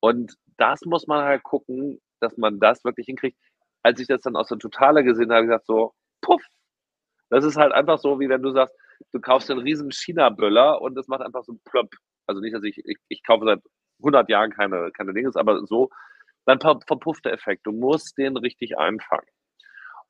Und 0.00 0.34
das 0.58 0.82
muss 0.84 1.06
man 1.06 1.24
halt 1.24 1.42
gucken, 1.42 2.00
dass 2.20 2.36
man 2.36 2.60
das 2.60 2.84
wirklich 2.84 3.06
hinkriegt. 3.06 3.38
Als 3.82 4.00
ich 4.00 4.06
das 4.06 4.22
dann 4.22 4.36
aus 4.36 4.48
der 4.48 4.58
Totale 4.58 5.04
gesehen 5.04 5.32
habe, 5.32 5.46
gesagt 5.46 5.66
so, 5.66 5.94
puff. 6.20 6.42
Das 7.30 7.44
ist 7.44 7.56
halt 7.56 7.72
einfach 7.72 7.98
so, 7.98 8.20
wie 8.20 8.28
wenn 8.28 8.42
du 8.42 8.50
sagst, 8.50 8.74
du 9.12 9.20
kaufst 9.20 9.50
einen 9.50 9.60
riesen 9.60 9.90
China-Böller 9.92 10.80
und 10.80 10.94
das 10.94 11.08
macht 11.08 11.22
einfach 11.22 11.44
so 11.44 11.54
plöpp. 11.64 11.94
Also 12.26 12.40
nicht, 12.40 12.54
dass 12.54 12.64
ich, 12.64 12.78
ich, 12.84 12.98
ich 13.08 13.22
kaufe 13.24 13.44
seit 13.44 13.60
100 14.00 14.28
Jahren 14.28 14.52
keine, 14.52 14.90
keine 14.92 15.12
Dinge, 15.12 15.30
aber 15.34 15.64
so, 15.66 15.90
dann 16.46 16.60
verpufft 16.60 17.24
der 17.24 17.32
Effekt. 17.32 17.66
Du 17.66 17.72
musst 17.72 18.16
den 18.16 18.36
richtig 18.36 18.78
einfangen. 18.78 19.26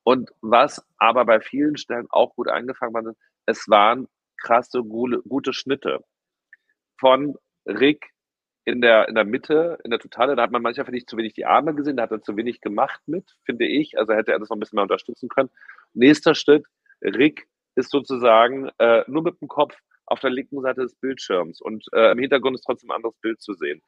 Und 0.04 0.30
was 0.40 0.84
aber 0.96 1.24
bei 1.24 1.40
vielen 1.40 1.76
Stellen 1.76 2.06
auch 2.10 2.34
gut 2.34 2.48
eingefangen 2.48 2.94
war, 2.94 3.14
es 3.46 3.68
waren 3.68 4.08
krasse, 4.38 4.82
gute 4.82 5.52
Schnitte. 5.52 6.04
Von 6.98 7.36
Rick 7.66 8.10
in 8.68 8.82
der, 8.82 9.08
in 9.08 9.14
der 9.14 9.24
Mitte, 9.24 9.78
in 9.82 9.90
der 9.90 9.98
Totale, 9.98 10.36
da 10.36 10.42
hat 10.42 10.50
man 10.50 10.60
manchmal, 10.60 10.84
finde 10.84 10.98
ich, 10.98 11.06
zu 11.06 11.16
wenig 11.16 11.32
die 11.32 11.46
Arme 11.46 11.74
gesehen, 11.74 11.96
da 11.96 12.02
hat 12.02 12.10
er 12.10 12.20
zu 12.20 12.36
wenig 12.36 12.60
gemacht 12.60 13.00
mit, 13.06 13.24
finde 13.44 13.66
ich. 13.66 13.98
Also 13.98 14.12
hätte 14.12 14.32
er 14.32 14.38
das 14.38 14.50
noch 14.50 14.58
ein 14.58 14.60
bisschen 14.60 14.76
mehr 14.76 14.82
unterstützen 14.82 15.30
können. 15.30 15.48
Nächster 15.94 16.34
Schritt, 16.34 16.66
Rick 17.00 17.48
ist 17.76 17.90
sozusagen 17.90 18.68
äh, 18.78 19.04
nur 19.06 19.22
mit 19.22 19.40
dem 19.40 19.48
Kopf 19.48 19.74
auf 20.04 20.20
der 20.20 20.28
linken 20.28 20.60
Seite 20.60 20.82
des 20.82 20.94
Bildschirms 20.96 21.62
und 21.62 21.86
äh, 21.94 22.12
im 22.12 22.18
Hintergrund 22.18 22.56
ist 22.56 22.64
trotzdem 22.64 22.90
ein 22.90 22.96
anderes 22.96 23.16
Bild 23.22 23.40
zu 23.40 23.54
sehen. 23.54 23.80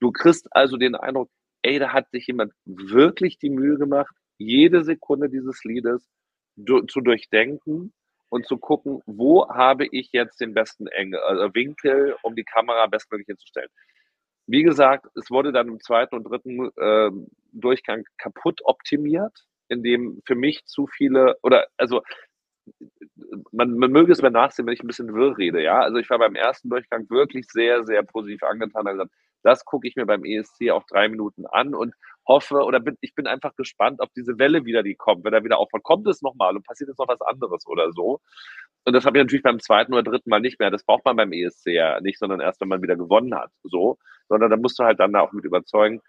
Du 0.00 0.10
kriegst 0.10 0.48
also 0.52 0.78
den 0.78 0.94
Eindruck, 0.94 1.30
ey, 1.60 1.78
da 1.78 1.92
hat 1.92 2.10
sich 2.10 2.26
jemand 2.26 2.54
wirklich 2.64 3.38
die 3.38 3.50
Mühe 3.50 3.76
gemacht, 3.76 4.14
jede 4.38 4.84
Sekunde 4.84 5.28
dieses 5.28 5.64
Liedes 5.64 6.08
du, 6.56 6.80
zu 6.82 7.02
durchdenken 7.02 7.92
und 8.30 8.46
zu 8.46 8.56
gucken, 8.56 9.02
wo 9.04 9.48
habe 9.48 9.86
ich 9.86 10.10
jetzt 10.12 10.40
den 10.40 10.54
besten 10.54 10.86
Engel, 10.86 11.20
also 11.20 11.54
Winkel, 11.54 12.16
um 12.22 12.34
die 12.34 12.44
Kamera 12.44 12.86
bestmöglich 12.86 13.26
hinzustellen. 13.26 13.70
Wie 14.46 14.62
gesagt, 14.62 15.06
es 15.16 15.30
wurde 15.30 15.52
dann 15.52 15.68
im 15.68 15.80
zweiten 15.80 16.16
und 16.16 16.24
dritten 16.24 16.70
äh, 16.76 17.10
Durchgang 17.52 18.04
kaputt 18.18 18.60
optimiert, 18.64 19.32
indem 19.68 20.20
für 20.26 20.34
mich 20.34 20.64
zu 20.66 20.86
viele, 20.86 21.36
oder 21.42 21.66
also 21.78 22.02
man, 23.52 23.76
man 23.78 23.90
möge 23.92 24.12
es 24.12 24.22
mir 24.22 24.30
nachsehen, 24.30 24.66
wenn 24.66 24.74
ich 24.74 24.82
ein 24.82 24.86
bisschen 24.86 25.14
wirr 25.14 25.36
rede, 25.38 25.62
ja. 25.62 25.80
Also 25.80 25.98
ich 25.98 26.08
war 26.10 26.18
beim 26.18 26.34
ersten 26.34 26.70
Durchgang 26.70 27.08
wirklich 27.10 27.46
sehr, 27.50 27.84
sehr 27.84 28.02
positiv 28.02 28.42
angetan. 28.42 28.86
Also 28.86 29.04
das 29.42 29.64
gucke 29.64 29.86
ich 29.86 29.96
mir 29.96 30.06
beim 30.06 30.24
ESC 30.24 30.70
auch 30.70 30.84
drei 30.88 31.08
Minuten 31.08 31.46
an 31.46 31.74
und 31.74 31.94
hoffe 32.26 32.56
oder 32.64 32.80
bin, 32.80 32.96
ich 33.00 33.14
bin 33.14 33.26
einfach 33.26 33.54
gespannt 33.56 34.00
auf 34.00 34.08
diese 34.16 34.38
Welle 34.38 34.64
wieder, 34.64 34.82
die 34.82 34.94
kommt. 34.94 35.24
Wenn 35.24 35.34
er 35.34 35.44
wieder 35.44 35.58
aufhört, 35.58 35.82
kommt 35.82 36.06
es 36.08 36.22
nochmal 36.22 36.56
und 36.56 36.66
passiert 36.66 36.88
jetzt 36.88 36.98
noch 36.98 37.08
was 37.08 37.20
anderes 37.20 37.66
oder 37.66 37.92
so. 37.92 38.20
Und 38.84 38.92
das 38.92 39.06
habe 39.06 39.16
ich 39.18 39.24
natürlich 39.24 39.42
beim 39.42 39.60
zweiten 39.60 39.94
oder 39.94 40.02
dritten 40.02 40.28
Mal 40.28 40.40
nicht 40.40 40.60
mehr. 40.60 40.70
Das 40.70 40.84
braucht 40.84 41.04
man 41.04 41.16
beim 41.16 41.32
ESC 41.32 41.68
ja 41.68 42.00
nicht, 42.00 42.18
sondern 42.18 42.40
erst, 42.40 42.60
wenn 42.60 42.68
man 42.68 42.82
wieder 42.82 42.96
gewonnen 42.96 43.34
hat. 43.34 43.50
So. 43.62 43.98
Sondern 44.28 44.50
da 44.50 44.56
musst 44.56 44.78
du 44.78 44.84
halt 44.84 45.00
dann 45.00 45.16
auch 45.16 45.32
mit 45.32 45.44
überzeugen. 45.44 46.00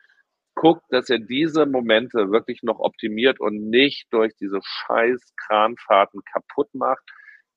Guck, 0.56 0.82
dass 0.90 1.10
er 1.10 1.20
diese 1.20 1.66
Momente 1.66 2.32
wirklich 2.32 2.64
noch 2.64 2.80
optimiert 2.80 3.40
und 3.40 3.70
nicht 3.70 4.08
durch 4.12 4.36
diese 4.36 4.60
scheiß 4.62 5.22
Kranfahrten 5.36 6.22
kaputt 6.32 6.74
macht. 6.74 7.04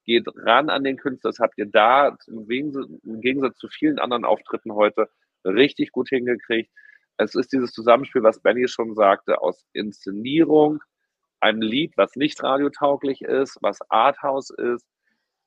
Geht 0.04 0.26
ran 0.34 0.70
an 0.70 0.84
den 0.84 0.96
Künstler. 0.96 1.30
Das 1.30 1.38
habt 1.40 1.58
ihr 1.58 1.66
da 1.66 2.16
im 2.26 2.46
Gegensatz 2.46 3.56
zu 3.58 3.68
vielen 3.68 3.98
anderen 3.98 4.24
Auftritten 4.24 4.72
heute 4.72 5.08
richtig 5.44 5.92
gut 5.92 6.08
hingekriegt. 6.08 6.70
Es 7.18 7.34
ist 7.34 7.52
dieses 7.52 7.72
Zusammenspiel, 7.72 8.22
was 8.22 8.40
Benny 8.40 8.68
schon 8.68 8.94
sagte, 8.94 9.40
aus 9.40 9.64
Inszenierung, 9.72 10.80
einem 11.40 11.60
Lied, 11.60 11.92
was 11.96 12.14
nicht 12.16 12.42
radiotauglich 12.42 13.22
ist, 13.22 13.58
was 13.60 13.78
Arthouse 13.90 14.50
ist, 14.50 14.86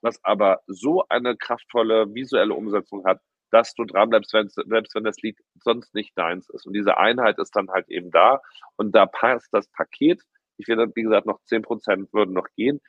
was 0.01 0.23
aber 0.23 0.61
so 0.67 1.05
eine 1.09 1.35
kraftvolle 1.37 2.13
visuelle 2.13 2.53
Umsetzung 2.53 3.05
hat, 3.05 3.21
dass 3.51 3.73
du 3.73 3.85
dranbleibst, 3.85 4.33
wenn, 4.33 4.49
selbst 4.49 4.95
wenn 4.95 5.03
das 5.03 5.17
Lied 5.21 5.37
sonst 5.61 5.93
nicht 5.93 6.17
deins 6.17 6.49
ist. 6.49 6.65
Und 6.65 6.73
diese 6.73 6.97
Einheit 6.97 7.37
ist 7.37 7.55
dann 7.55 7.69
halt 7.69 7.89
eben 7.89 8.11
da. 8.11 8.41
Und 8.77 8.95
da 8.95 9.05
passt 9.05 9.49
das 9.51 9.67
Paket. 9.67 10.21
Ich 10.57 10.65
finde, 10.65 10.91
wie 10.95 11.03
gesagt, 11.03 11.25
noch 11.25 11.39
10 11.45 11.61
Prozent 11.63 12.13
würden 12.13 12.33
noch 12.33 12.47
gehen. 12.55 12.79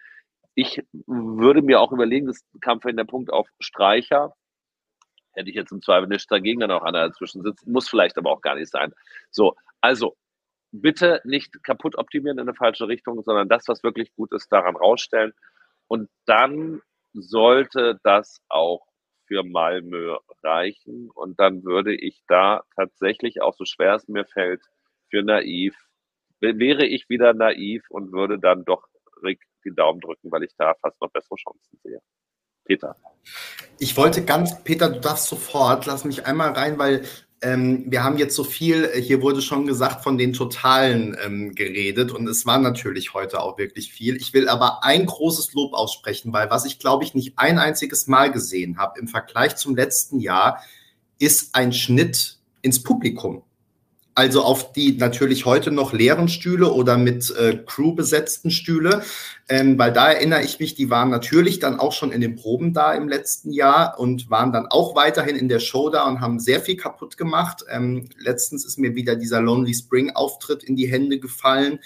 Ich 0.55 0.82
würde 1.06 1.62
mir 1.62 1.80
auch 1.80 1.93
überlegen, 1.93 2.26
das 2.26 2.44
kam 2.60 2.80
vorhin 2.80 2.97
der 2.97 3.05
Punkt 3.05 3.32
auf 3.32 3.48
Streicher 3.59 4.34
hätte 5.34 5.51
ich 5.51 5.56
jetzt 5.56 5.72
im 5.72 5.82
Zweifel 5.82 6.09
nichts 6.09 6.26
dagegen, 6.26 6.60
dann 6.60 6.70
auch 6.70 6.82
einer 6.82 7.09
dazwischen 7.09 7.43
sitzt. 7.43 7.66
Muss 7.66 7.89
vielleicht 7.89 8.18
aber 8.18 8.30
auch 8.30 8.40
gar 8.40 8.55
nicht 8.55 8.70
sein. 8.70 8.93
So, 9.30 9.55
also 9.80 10.16
bitte 10.70 11.20
nicht 11.24 11.62
kaputt 11.62 11.97
optimieren 11.97 12.39
in 12.39 12.48
eine 12.48 12.55
falsche 12.55 12.89
Richtung, 12.89 13.22
sondern 13.22 13.48
das, 13.48 13.68
was 13.68 13.82
wirklich 13.82 14.14
gut 14.14 14.32
ist, 14.32 14.51
daran 14.52 14.76
rausstellen. 14.76 15.32
Und 15.89 16.09
dann 16.24 16.80
sollte 17.12 17.98
das 18.02 18.40
auch 18.48 18.86
für 19.26 19.43
Malmö 19.43 20.16
reichen. 20.43 21.10
Und 21.10 21.39
dann 21.40 21.64
würde 21.64 21.94
ich 21.94 22.22
da 22.28 22.62
tatsächlich, 22.76 23.40
auch 23.40 23.55
so 23.55 23.64
schwer 23.64 23.94
es 23.94 24.09
mir 24.09 24.24
fällt, 24.24 24.62
für 25.10 25.22
naiv, 25.22 25.74
wäre 26.40 26.86
ich 26.86 27.09
wieder 27.09 27.34
naiv 27.34 27.84
und 27.90 28.12
würde 28.12 28.39
dann 28.39 28.64
doch 28.64 28.84
Rick 29.22 29.40
die 29.64 29.74
Daumen 29.74 30.01
drücken, 30.01 30.30
weil 30.32 30.43
ich 30.43 30.55
da 30.56 30.74
fast 30.80 31.01
noch 31.01 31.10
bessere 31.10 31.36
Chancen 31.36 31.78
sehe. 31.82 32.01
Peter. 32.64 32.97
Ich 33.78 33.97
wollte 33.97 34.24
ganz, 34.24 34.62
Peter, 34.64 34.89
du 34.89 35.01
darfst 35.01 35.28
sofort, 35.28 35.86
lass 35.86 36.05
mich 36.05 36.26
einmal 36.26 36.52
rein, 36.52 36.78
weil 36.78 37.05
ähm, 37.43 37.85
wir 37.89 38.05
haben 38.05 38.19
jetzt 38.19 38.36
so 38.36 38.44
viel, 38.44 38.85
äh, 38.85 39.02
hier 39.02 39.20
wurde 39.20 39.43
schon 39.43 39.66
gesagt, 39.66 40.02
von 40.02 40.16
den 40.16 40.32
Totalen 40.32 41.16
ähm, 41.24 41.55
geredet 41.55 42.12
und 42.12 42.28
es 42.28 42.47
war 42.47 42.59
natürlich 42.59 43.14
heute 43.14 43.40
auch 43.40 43.59
wirklich 43.59 43.93
viel. 43.93 44.16
Ich 44.16 44.32
will 44.32 44.48
aber 44.48 44.85
ein 44.85 45.06
großes 45.06 45.52
Lob 45.52 45.74
aussprechen, 45.74 46.32
weil 46.32 46.51
was 46.51 46.64
ich 46.64 46.78
glaube 46.78 47.05
ich 47.05 47.14
nicht 47.14 47.35
ein 47.36 47.59
einziges 47.59 48.06
Mal 48.06 48.31
gesehen 48.31 48.78
habe 48.78 49.01
im 49.01 49.09
Vergleich 49.09 49.56
zum 49.56 49.74
letzten 49.74 50.20
Jahr, 50.20 50.62
ist 51.19 51.55
ein 51.55 51.73
Schnitt 51.73 52.39
ins 52.62 52.82
Publikum. 52.82 53.43
Also 54.14 54.43
auf 54.43 54.72
die 54.72 54.98
natürlich 54.98 55.47
heute 55.47 55.70
noch 55.70 55.94
leeren 55.94 56.28
Stühle 56.28 56.70
oder 56.70 56.98
mit 56.98 57.34
äh, 57.34 57.56
Crew 57.64 57.94
besetzten 57.94 58.51
Stühle, 58.51 59.02
ähm, 59.48 59.78
weil 59.78 59.90
da 59.90 60.10
erinnere 60.12 60.43
ich 60.43 60.60
mich, 60.60 60.74
die 60.74 60.90
waren 60.90 61.09
natürlich 61.09 61.60
dann 61.60 61.80
auch 61.80 61.93
schon 61.93 62.12
in 62.12 62.20
den 62.20 62.36
Proben 62.36 62.74
da 62.74 62.93
im 62.93 63.09
letzten 63.09 63.52
Jahr 63.52 63.98
und 63.98 64.28
waren 64.28 64.52
dann 64.52 64.66
auch 64.66 64.94
weiterhin 64.94 65.36
in 65.36 65.48
der 65.48 65.60
Show 65.60 65.89
da 65.89 66.06
und 66.06 66.20
haben 66.20 66.40
sehr 66.40 66.60
viel 66.60 66.76
kaputt 66.76 67.16
gemacht. 67.16 67.64
Ähm, 67.70 68.10
letztens 68.18 68.66
ist 68.66 68.78
mir 68.78 68.94
wieder 68.94 69.16
dieser 69.16 69.40
Lonely 69.40 69.72
Spring 69.72 70.10
Auftritt 70.10 70.62
in 70.62 70.76
die 70.76 70.90
Hände 70.90 71.18
gefallen. 71.18 71.78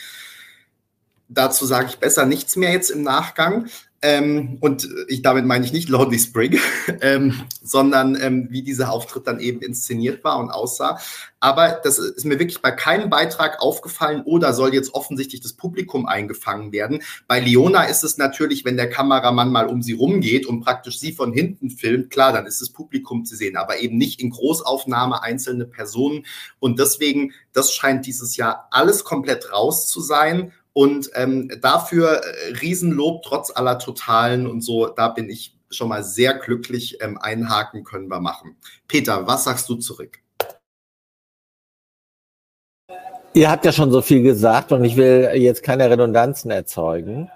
Dazu 1.28 1.65
sage 1.65 1.89
ich 1.90 1.98
besser 1.98 2.27
nichts 2.27 2.57
mehr 2.57 2.73
jetzt 2.73 2.90
im 2.90 3.03
Nachgang. 3.03 3.69
Ähm, 4.07 4.59
und 4.61 4.89
ich 5.09 5.20
damit 5.23 5.47
meine 5.47 5.65
ich 5.65 5.73
nicht 5.73 5.89
Lonely 5.89 6.20
Spring, 6.20 6.61
ähm, 7.01 7.43
sondern 7.61 8.16
ähm, 8.20 8.47
wie 8.51 8.62
dieser 8.62 8.93
Auftritt 8.93 9.27
dann 9.27 9.41
eben 9.41 9.61
inszeniert 9.62 10.23
war 10.23 10.39
und 10.39 10.51
aussah. 10.51 11.01
Aber 11.41 11.81
das 11.83 11.99
ist 11.99 12.24
mir 12.24 12.39
wirklich 12.39 12.62
bei 12.62 12.70
keinem 12.70 13.11
Beitrag 13.11 13.61
aufgefallen 13.61 14.23
oder 14.24 14.53
soll 14.53 14.74
jetzt 14.74 14.95
offensichtlich 14.95 15.41
das 15.41 15.55
Publikum 15.55 16.07
eingefangen 16.07 16.70
werden. 16.70 17.03
Bei 17.27 17.41
Leona 17.41 17.83
ist 17.83 18.05
es 18.05 18.16
natürlich, 18.16 18.65
wenn 18.65 18.77
der 18.77 18.91
Kameramann 18.91 19.51
mal 19.51 19.66
um 19.66 19.83
sie 19.83 19.95
rumgeht 19.95 20.47
und 20.47 20.61
praktisch 20.61 21.01
sie 21.01 21.11
von 21.11 21.33
hinten 21.33 21.70
filmt, 21.70 22.11
klar, 22.11 22.33
dann 22.33 22.47
ist 22.47 22.61
das 22.61 22.70
Publikum 22.70 23.24
zu 23.24 23.35
sehen, 23.35 23.57
aber 23.57 23.81
eben 23.81 23.99
nicht 23.99 24.20
in 24.20 24.31
Großaufnahme 24.31 25.24
einzelne 25.24 25.66
Personen. 25.66 26.27
Und 26.61 26.78
deswegen, 26.78 27.33
das 27.53 27.73
scheint 27.73 28.07
dieses 28.07 28.37
Jahr 28.37 28.69
alles 28.70 29.03
komplett 29.03 29.53
raus 29.53 29.89
zu 29.89 30.01
sein. 30.01 30.53
Und 30.77 31.09
ähm, 31.15 31.51
dafür 31.62 32.20
äh, 32.23 32.53
Riesenlob 32.61 33.23
trotz 33.23 33.51
aller 33.51 33.78
Totalen 33.78 34.47
und 34.47 34.61
so, 34.61 34.89
da 34.89 35.09
bin 35.09 35.31
ich 35.31 35.59
schon 35.70 35.89
mal 35.89 36.05
sehr 36.05 36.35
glücklich. 36.35 36.98
Ähm, 37.01 37.16
einhaken 37.16 37.82
können 37.82 38.09
wir 38.09 38.20
machen. 38.20 38.59
Peter, 38.86 39.27
was 39.27 39.44
sagst 39.44 39.70
du 39.70 39.77
zurück? 39.77 40.19
Ihr 43.32 43.51
habt 43.51 43.65
ja 43.65 43.73
schon 43.73 43.90
so 43.90 44.03
viel 44.03 44.23
gesagt 44.23 44.70
und 44.70 44.85
ich 44.85 44.97
will 44.97 45.31
jetzt 45.36 45.62
keine 45.62 45.89
Redundanzen 45.89 46.51
erzeugen. 46.51 47.31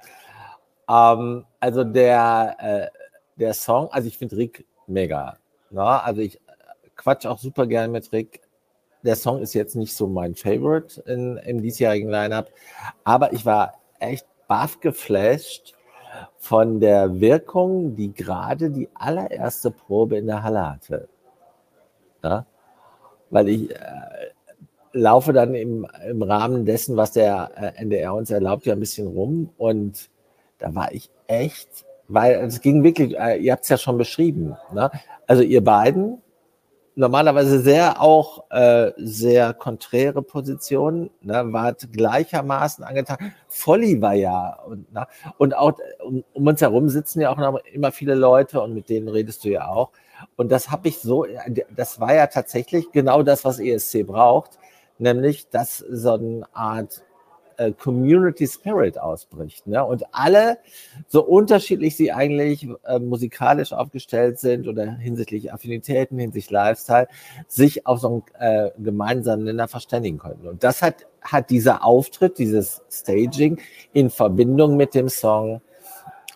Ähm, 0.86 1.46
also 1.60 1.82
der, 1.82 2.56
äh, 2.58 2.98
der 3.36 3.54
Song, 3.54 3.88
also 3.90 4.06
ich 4.06 4.18
finde 4.18 4.36
Rick 4.36 4.66
mega. 4.86 5.38
Ne? 5.70 5.82
Also 5.82 6.20
ich 6.20 6.38
quatsch 6.94 7.24
auch 7.24 7.38
super 7.38 7.66
gerne 7.66 7.88
mit 7.88 8.12
Rick 8.12 8.42
der 9.02 9.16
Song 9.16 9.40
ist 9.40 9.55
jetzt 9.55 9.77
nicht 9.77 9.94
so 9.94 10.06
mein 10.06 10.35
Favorite 10.35 11.01
in, 11.02 11.36
im 11.39 11.62
diesjährigen 11.62 12.10
Lineup, 12.10 12.51
aber 13.05 13.32
ich 13.32 13.47
war 13.47 13.74
echt 13.98 14.27
baff 14.48 14.81
geflasht 14.81 15.74
von 16.39 16.81
der 16.81 17.20
Wirkung, 17.20 17.97
die 17.97 18.12
gerade 18.12 18.70
die 18.70 18.89
allererste 18.94 19.70
Probe 19.70 20.18
in 20.18 20.27
der 20.27 20.43
Halle 20.43 20.68
hatte. 20.68 21.09
Ja? 22.22 22.47
Weil 23.31 23.48
ich, 23.48 23.70
äh, 23.70 23.77
laufe 24.93 25.32
dann 25.32 25.55
im, 25.55 25.86
im 26.09 26.22
Rahmen 26.22 26.64
dessen, 26.64 26.97
was 26.97 27.12
der 27.12 27.51
äh, 27.56 27.82
NDR 27.82 28.14
uns 28.14 28.31
erlaubt, 28.31 28.66
ja 28.66 28.72
ein 28.72 28.81
bisschen 28.81 29.06
rum. 29.06 29.51
Und 29.56 30.10
da 30.59 30.74
war 30.74 30.93
ich 30.93 31.10
echt, 31.27 31.86
weil 32.09 32.35
es 32.35 32.60
ging 32.60 32.82
wirklich, 32.82 33.18
äh, 33.18 33.36
ihr 33.39 33.52
habt 33.52 33.64
es 33.64 33.68
ja 33.68 33.78
schon 33.78 33.98
beschrieben. 33.98 34.56
Ne? 34.72 34.90
Also 35.27 35.43
ihr 35.43 35.62
beiden, 35.62 36.20
normalerweise 36.94 37.60
sehr 37.60 38.00
auch 38.00 38.50
äh, 38.50 38.92
sehr 38.96 39.54
konträre 39.54 40.22
Positionen, 40.22 41.10
ne, 41.22 41.44
wart 41.52 41.92
gleichermaßen 41.92 42.84
angetan. 42.84 43.32
Volli 43.48 44.00
war 44.02 44.14
ja 44.14 44.58
und, 44.66 44.92
ne, 44.92 45.06
und 45.38 45.56
auch 45.56 45.78
um, 46.04 46.24
um, 46.32 46.46
uns 46.46 46.60
herum 46.60 46.88
sitzen 46.88 47.20
ja 47.20 47.30
auch 47.30 47.36
noch 47.36 47.58
immer 47.72 47.92
viele 47.92 48.14
Leute 48.14 48.60
und 48.60 48.74
mit 48.74 48.88
denen 48.88 49.08
redest 49.08 49.44
du 49.44 49.48
ja 49.50 49.68
auch. 49.68 49.90
Und 50.36 50.52
das 50.52 50.70
habe 50.70 50.88
ich 50.88 50.98
so, 50.98 51.26
das 51.74 52.00
war 52.00 52.14
ja 52.14 52.26
tatsächlich 52.26 52.90
genau 52.92 53.22
das, 53.22 53.44
was 53.44 53.58
ESC 53.58 54.06
braucht, 54.06 54.58
nämlich 54.98 55.48
dass 55.48 55.78
so 55.78 56.12
eine 56.12 56.44
Art 56.52 57.02
äh, 57.60 57.72
Community 57.72 58.46
Spirit 58.46 58.98
ausbricht. 58.98 59.66
Ne? 59.66 59.84
Und 59.84 60.04
alle, 60.12 60.58
so 61.08 61.22
unterschiedlich 61.22 61.94
sie 61.94 62.10
eigentlich 62.10 62.66
äh, 62.84 62.98
musikalisch 62.98 63.72
aufgestellt 63.72 64.38
sind 64.38 64.66
oder 64.66 64.92
hinsichtlich 64.92 65.52
Affinitäten, 65.52 66.18
hinsichtlich 66.18 66.50
Lifestyle, 66.50 67.06
sich 67.48 67.86
auf 67.86 68.00
so 68.00 68.24
einen 68.38 68.66
äh, 68.66 68.70
gemeinsamen 68.78 69.44
Nenner 69.44 69.68
verständigen 69.68 70.18
konnten. 70.18 70.48
Und 70.48 70.64
das 70.64 70.80
hat, 70.80 71.06
hat 71.20 71.50
dieser 71.50 71.84
Auftritt, 71.84 72.38
dieses 72.38 72.82
Staging 72.90 73.60
in 73.92 74.08
Verbindung 74.08 74.76
mit 74.76 74.94
dem 74.94 75.10
Song 75.10 75.60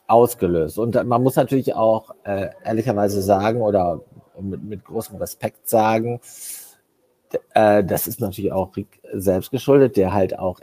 ausgelöst. 0.06 0.78
Und 0.78 1.02
man 1.06 1.22
muss 1.22 1.36
natürlich 1.36 1.74
auch 1.74 2.14
äh, 2.24 2.50
ehrlicherweise 2.64 3.22
sagen 3.22 3.62
oder 3.62 4.02
mit, 4.38 4.62
mit 4.62 4.84
großem 4.84 5.16
Respekt 5.16 5.70
sagen, 5.70 6.20
äh, 7.54 7.82
das 7.82 8.06
ist 8.06 8.20
natürlich 8.20 8.52
auch 8.52 8.76
Rick 8.76 9.00
selbst 9.12 9.50
geschuldet, 9.50 9.96
der 9.96 10.12
halt 10.12 10.38
auch 10.38 10.60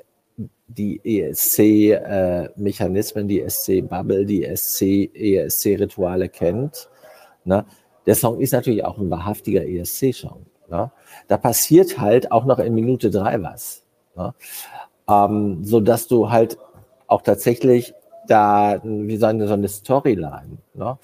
die 0.78 1.02
ESC-Mechanismen, 1.04 3.26
äh, 3.26 3.28
die 3.28 3.42
ESC-Bubble, 3.42 4.26
die 4.26 4.46
ESC-Rituale 4.46 6.30
kennt. 6.30 6.88
Ne? 7.44 7.66
Der 8.06 8.16
Song 8.16 8.40
ist 8.40 8.54
natürlich 8.54 8.86
auch 8.86 8.98
ein 8.98 9.10
wahrhaftiger 9.10 9.68
ESC-Song. 9.68 10.46
Ne? 10.70 10.92
Da 11.28 11.38
passiert 11.38 12.00
halt 12.00 12.32
auch 12.32 12.46
noch 12.46 12.60
in 12.60 12.74
Minute 12.74 13.10
drei 13.10 13.42
was. 13.42 13.84
Ne? 14.16 14.34
Ähm, 15.10 15.64
so 15.64 15.80
dass 15.80 16.08
du 16.08 16.30
halt 16.30 16.58
auch 17.08 17.22
tatsächlich 17.22 17.94
da 18.28 18.80
wie 18.84 19.18
so 19.18 19.26
eine, 19.26 19.48
so 19.48 19.54
eine 19.54 19.68
Storyline 19.68 20.58
ne? 20.74 20.98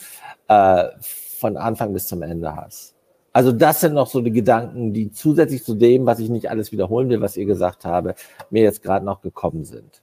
äh, 0.47 0.85
von 1.01 1.57
Anfang 1.57 1.93
bis 1.93 2.07
zum 2.07 2.21
Ende 2.21 2.55
hast. 2.55 2.96
Also 3.33 3.51
das 3.51 3.81
sind 3.81 3.93
noch 3.93 4.07
so 4.07 4.21
die 4.21 4.31
Gedanken, 4.31 4.93
die 4.93 5.11
zusätzlich 5.11 5.63
zu 5.63 5.75
dem, 5.75 6.05
was 6.05 6.19
ich 6.19 6.29
nicht 6.29 6.49
alles 6.49 6.71
wiederholen 6.71 7.09
will, 7.09 7.21
was 7.21 7.37
ihr 7.37 7.45
gesagt 7.45 7.85
habe, 7.85 8.15
mir 8.49 8.63
jetzt 8.63 8.81
gerade 8.81 9.05
noch 9.05 9.21
gekommen 9.21 9.63
sind. 9.63 10.01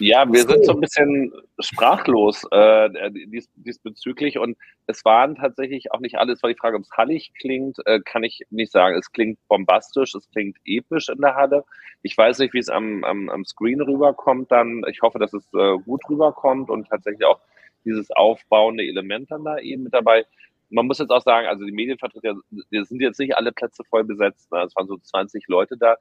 Ja, 0.00 0.30
wir 0.30 0.42
sind 0.42 0.64
so 0.64 0.72
ein 0.72 0.80
bisschen 0.80 1.32
sprachlos 1.60 2.42
äh, 2.50 2.90
dies, 3.28 3.48
diesbezüglich 3.54 4.38
und 4.38 4.58
es 4.86 5.04
waren 5.04 5.36
tatsächlich 5.36 5.92
auch 5.92 6.00
nicht 6.00 6.18
alles, 6.18 6.42
weil 6.42 6.52
die 6.52 6.58
Frage, 6.58 6.76
ob 6.76 6.82
es 6.82 6.90
hallig 6.90 7.32
klingt, 7.38 7.78
äh, 7.86 8.00
kann 8.00 8.24
ich 8.24 8.42
nicht 8.50 8.72
sagen. 8.72 8.98
Es 8.98 9.12
klingt 9.12 9.38
bombastisch, 9.46 10.14
es 10.14 10.28
klingt 10.30 10.58
episch 10.64 11.08
in 11.08 11.20
der 11.20 11.36
Halle. 11.36 11.64
Ich 12.02 12.18
weiß 12.18 12.40
nicht, 12.40 12.54
wie 12.54 12.58
es 12.58 12.68
am, 12.68 13.04
am, 13.04 13.28
am 13.30 13.44
Screen 13.44 13.80
rüberkommt 13.80 14.50
dann. 14.50 14.82
Ich 14.90 15.00
hoffe, 15.00 15.20
dass 15.20 15.32
es 15.32 15.44
äh, 15.54 15.78
gut 15.78 16.02
rüberkommt 16.10 16.70
und 16.70 16.88
tatsächlich 16.88 17.24
auch 17.24 17.40
dieses 17.84 18.10
aufbauende 18.10 18.84
Element 18.84 19.30
dann 19.30 19.44
da 19.44 19.58
eben 19.58 19.84
mit 19.84 19.94
dabei. 19.94 20.24
Man 20.70 20.86
muss 20.86 20.98
jetzt 20.98 21.10
auch 21.10 21.22
sagen, 21.22 21.46
also 21.46 21.64
die 21.64 21.72
Medienvertreter, 21.72 22.34
die 22.50 22.84
sind 22.84 23.00
jetzt 23.00 23.20
nicht 23.20 23.36
alle 23.36 23.52
Plätze 23.52 23.84
voll 23.84 24.04
besetzt. 24.04 24.50
Ne? 24.50 24.62
Es 24.62 24.74
waren 24.76 24.88
so 24.88 24.96
20 24.96 25.46
Leute 25.48 25.76
da. 25.76 25.96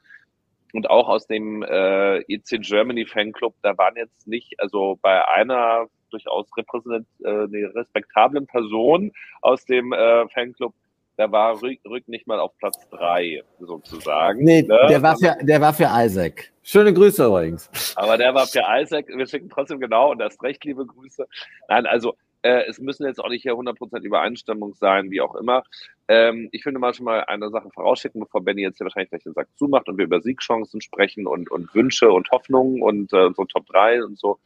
Und 0.73 0.89
auch 0.89 1.07
aus 1.07 1.27
dem 1.27 1.61
äh, 1.61 2.19
EC 2.21 2.61
Germany 2.61 3.05
Fanclub, 3.05 3.53
da 3.61 3.77
waren 3.77 3.95
jetzt 3.95 4.27
nicht, 4.27 4.59
also 4.59 4.97
bei 5.01 5.27
einer 5.27 5.87
durchaus 6.09 6.47
repräsent, 6.57 7.07
äh, 7.23 7.29
respektablen 7.29 8.47
Person 8.47 9.11
aus 9.41 9.65
dem 9.65 9.93
äh, 9.93 10.27
Fanclub 10.29 10.73
da 11.17 11.31
war 11.31 11.61
Rück, 11.61 11.79
Rück 11.85 12.07
nicht 12.07 12.27
mal 12.27 12.39
auf 12.39 12.57
Platz 12.57 12.87
drei 12.89 13.43
sozusagen. 13.59 14.43
Nee, 14.43 14.63
ne? 14.63 14.77
der, 14.89 15.01
war 15.01 15.17
für, 15.17 15.35
der 15.41 15.61
war 15.61 15.73
für 15.73 15.89
Isaac. 15.91 16.51
Schöne 16.63 16.93
Grüße 16.93 17.25
übrigens. 17.25 17.69
Aber 17.95 18.17
der 18.17 18.33
war 18.33 18.47
für 18.47 18.63
Isaac. 18.67 19.07
Wir 19.07 19.27
schicken 19.27 19.49
trotzdem 19.49 19.79
genau 19.79 20.11
und 20.11 20.19
das 20.19 20.41
recht 20.41 20.63
liebe 20.65 20.85
Grüße. 20.85 21.27
Nein, 21.69 21.85
also 21.85 22.15
äh, 22.41 22.63
es 22.67 22.79
müssen 22.79 23.05
jetzt 23.05 23.19
auch 23.19 23.29
nicht 23.29 23.43
hier 23.43 23.53
100% 23.53 24.01
Übereinstimmung 24.01 24.73
sein, 24.75 25.11
wie 25.11 25.21
auch 25.21 25.35
immer. 25.35 25.63
Ähm, 26.07 26.49
ich 26.51 26.63
finde 26.63 26.79
mal 26.79 26.93
schon 26.93 27.05
mal 27.05 27.23
eine 27.25 27.49
Sache 27.49 27.69
vorausschicken, 27.71 28.19
bevor 28.19 28.43
Benny 28.43 28.61
jetzt 28.61 28.77
hier 28.77 28.85
wahrscheinlich 28.85 29.09
gleich 29.09 29.23
den 29.23 29.33
Sack 29.33 29.47
zumacht 29.55 29.87
und 29.87 29.97
wir 29.97 30.05
über 30.05 30.21
Siegchancen 30.21 30.81
sprechen 30.81 31.25
und, 31.25 31.49
und 31.51 31.73
Wünsche 31.73 32.11
und 32.11 32.29
Hoffnungen 32.31 32.81
und 32.81 33.13
äh, 33.13 33.29
so 33.35 33.45
Top 33.45 33.65
3 33.67 34.03
und 34.03 34.19
so. 34.19 34.39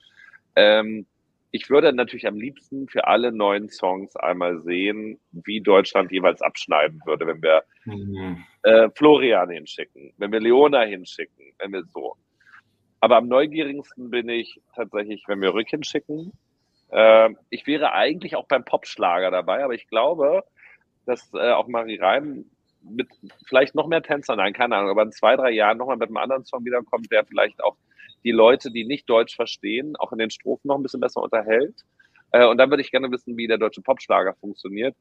Ähm, 0.55 1.05
ich 1.51 1.69
würde 1.69 1.93
natürlich 1.93 2.27
am 2.27 2.35
liebsten 2.35 2.87
für 2.87 3.07
alle 3.07 3.31
neuen 3.31 3.69
Songs 3.69 4.15
einmal 4.15 4.61
sehen, 4.61 5.19
wie 5.31 5.61
Deutschland 5.61 6.11
jeweils 6.11 6.41
abschneiden 6.41 7.01
würde, 7.05 7.27
wenn 7.27 7.41
wir 7.41 7.63
mhm. 7.85 8.43
äh, 8.63 8.89
Florian 8.95 9.49
hinschicken, 9.49 10.13
wenn 10.17 10.31
wir 10.31 10.39
Leona 10.39 10.81
hinschicken, 10.81 11.53
wenn 11.59 11.71
wir 11.71 11.83
so. 11.85 12.15
Aber 12.99 13.17
am 13.17 13.27
neugierigsten 13.27 14.09
bin 14.09 14.27
ich 14.27 14.59
tatsächlich, 14.75 15.23
wenn 15.27 15.41
wir 15.41 15.53
Rück 15.53 15.69
hinschicken. 15.69 16.33
Äh, 16.89 17.29
ich 17.49 17.65
wäre 17.65 17.93
eigentlich 17.93 18.35
auch 18.35 18.47
beim 18.47 18.65
Popschlager 18.65 19.31
dabei, 19.31 19.63
aber 19.63 19.73
ich 19.73 19.87
glaube, 19.87 20.43
dass 21.05 21.33
äh, 21.33 21.51
auch 21.51 21.67
Marie 21.67 21.99
Reim 21.99 22.45
mit 22.83 23.07
vielleicht 23.47 23.75
noch 23.75 23.87
mehr 23.87 24.01
Tänzern, 24.01 24.37
nein, 24.37 24.53
keine 24.53 24.75
Ahnung, 24.75 24.91
aber 24.91 25.03
in 25.03 25.11
zwei, 25.11 25.35
drei 25.35 25.51
Jahren 25.51 25.77
nochmal 25.77 25.97
mit 25.97 26.09
einem 26.09 26.17
anderen 26.17 26.45
Song 26.45 26.65
wiederkommt, 26.65 27.11
der 27.11 27.25
vielleicht 27.25 27.63
auch 27.63 27.77
die 28.23 28.31
Leute, 28.31 28.71
die 28.71 28.85
nicht 28.85 29.09
Deutsch 29.09 29.35
verstehen, 29.35 29.95
auch 29.97 30.11
in 30.11 30.19
den 30.19 30.29
Strophen 30.29 30.67
noch 30.67 30.75
ein 30.75 30.83
bisschen 30.83 30.99
besser 30.99 31.21
unterhält. 31.21 31.85
Äh, 32.31 32.45
und 32.45 32.57
dann 32.57 32.69
würde 32.69 32.81
ich 32.81 32.91
gerne 32.91 33.11
wissen, 33.11 33.37
wie 33.37 33.47
der 33.47 33.57
deutsche 33.57 33.81
Popschlager 33.81 34.33
funktioniert. 34.35 34.95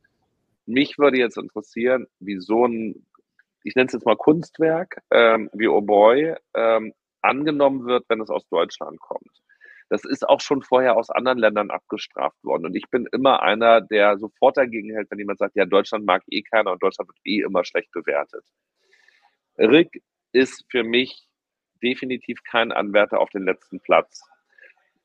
Mich 0.66 0.98
würde 0.98 1.18
jetzt 1.18 1.38
interessieren, 1.38 2.06
wie 2.18 2.38
so 2.38 2.66
ein, 2.66 3.06
ich 3.64 3.74
nenne 3.74 3.86
es 3.86 3.92
jetzt 3.92 4.06
mal 4.06 4.16
Kunstwerk, 4.16 5.02
ähm, 5.10 5.50
wie 5.52 5.68
Oh 5.68 5.80
Boy, 5.80 6.34
ähm, 6.54 6.92
angenommen 7.22 7.86
wird, 7.86 8.04
wenn 8.08 8.20
es 8.20 8.30
aus 8.30 8.46
Deutschland 8.48 9.00
kommt. 9.00 9.30
Das 9.88 10.04
ist 10.04 10.28
auch 10.28 10.40
schon 10.40 10.62
vorher 10.62 10.96
aus 10.96 11.10
anderen 11.10 11.38
Ländern 11.38 11.70
abgestraft 11.70 12.42
worden. 12.42 12.66
Und 12.66 12.74
ich 12.74 12.88
bin 12.90 13.06
immer 13.12 13.42
einer, 13.42 13.80
der 13.80 14.18
sofort 14.18 14.56
dagegen 14.56 14.92
hält, 14.92 15.10
wenn 15.10 15.18
jemand 15.18 15.38
sagt, 15.38 15.54
ja, 15.54 15.64
Deutschland 15.64 16.04
mag 16.04 16.22
eh 16.28 16.42
keiner 16.42 16.72
und 16.72 16.82
Deutschland 16.82 17.08
wird 17.08 17.18
eh 17.24 17.42
immer 17.42 17.64
schlecht 17.64 17.92
bewertet. 17.92 18.44
Rick 19.58 20.02
ist 20.32 20.64
für 20.70 20.82
mich 20.82 21.25
definitiv 21.82 22.42
kein 22.44 22.72
Anwärter 22.72 23.20
auf 23.20 23.30
den 23.30 23.44
letzten 23.44 23.80
Platz. 23.80 24.22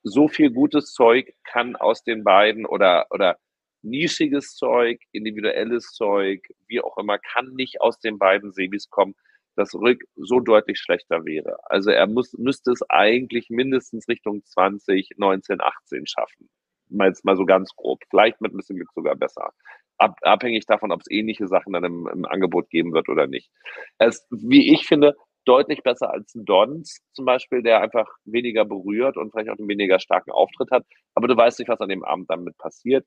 So 0.03 0.27
viel 0.27 0.51
gutes 0.51 0.93
Zeug 0.93 1.33
kann 1.43 1.75
aus 1.75 2.03
den 2.03 2.23
beiden 2.23 2.65
oder, 2.65 3.07
oder 3.11 3.37
nischiges 3.83 4.55
Zeug, 4.55 5.01
individuelles 5.11 5.91
Zeug, 5.91 6.47
wie 6.67 6.81
auch 6.81 6.97
immer, 6.97 7.19
kann 7.19 7.53
nicht 7.53 7.81
aus 7.81 7.99
den 7.99 8.17
beiden 8.17 8.51
Sebis 8.51 8.89
kommen, 8.89 9.15
dass 9.55 9.75
Rück 9.75 10.03
so 10.15 10.39
deutlich 10.39 10.79
schlechter 10.79 11.25
wäre. 11.25 11.57
Also 11.69 11.91
er 11.91 12.07
muss, 12.07 12.33
müsste 12.33 12.71
es 12.71 12.81
eigentlich 12.89 13.49
mindestens 13.49 14.07
Richtung 14.07 14.43
20, 14.43 15.11
19, 15.17 15.61
18 15.61 16.07
schaffen. 16.07 16.49
Mal 16.89 17.07
jetzt 17.07 17.25
mal 17.25 17.35
so 17.35 17.45
ganz 17.45 17.73
grob. 17.75 18.01
Vielleicht 18.09 18.41
mit 18.41 18.53
ein 18.53 18.57
bisschen 18.57 18.77
Glück 18.77 18.91
sogar 18.93 19.15
besser. 19.15 19.51
Ab, 19.97 20.17
abhängig 20.21 20.65
davon, 20.65 20.91
ob 20.91 21.01
es 21.01 21.11
ähnliche 21.11 21.47
Sachen 21.47 21.73
dann 21.73 21.83
im, 21.83 22.07
im 22.07 22.25
Angebot 22.25 22.69
geben 22.69 22.93
wird 22.93 23.07
oder 23.07 23.27
nicht. 23.27 23.51
Es, 23.97 24.25
wie 24.31 24.73
ich 24.73 24.87
finde, 24.87 25.15
deutlich 25.45 25.83
besser 25.83 26.11
als 26.11 26.35
ein 26.35 26.45
Dons 26.45 27.01
zum 27.13 27.25
Beispiel, 27.25 27.63
der 27.63 27.81
einfach 27.81 28.07
weniger 28.25 28.65
berührt 28.65 29.17
und 29.17 29.31
vielleicht 29.31 29.49
auch 29.49 29.57
einen 29.57 29.67
weniger 29.67 29.99
starken 29.99 30.31
Auftritt 30.31 30.71
hat. 30.71 30.85
Aber 31.15 31.27
du 31.27 31.35
weißt 31.35 31.59
nicht, 31.59 31.69
was 31.69 31.81
an 31.81 31.89
dem 31.89 32.03
Abend 32.03 32.29
damit 32.29 32.57
passiert. 32.57 33.05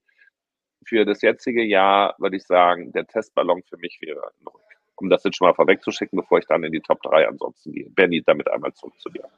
Für 0.87 1.05
das 1.05 1.23
jetzige 1.23 1.63
Jahr 1.63 2.15
würde 2.19 2.37
ich 2.37 2.45
sagen, 2.45 2.93
der 2.93 3.07
Testballon 3.07 3.63
für 3.69 3.79
mich 3.79 3.99
wäre 4.01 4.33
um 4.97 5.11
das 5.11 5.25
jetzt 5.25 5.37
schon 5.37 5.49
mal 5.49 5.55
vorwegzuschicken, 5.55 6.17
bevor 6.17 6.39
ich 6.39 6.47
dann 6.47 6.65
in 6.65 6.73
die 6.73 6.81
Top 6.81 7.03
3 7.03 7.29
ansonsten 7.29 7.73
gehe. 7.73 7.91
Bernie, 7.91 8.23
damit 8.25 8.51
einmal 8.51 8.73
zurück 8.75 8.95
zu 9.01 9.11
dir. 9.11 9.29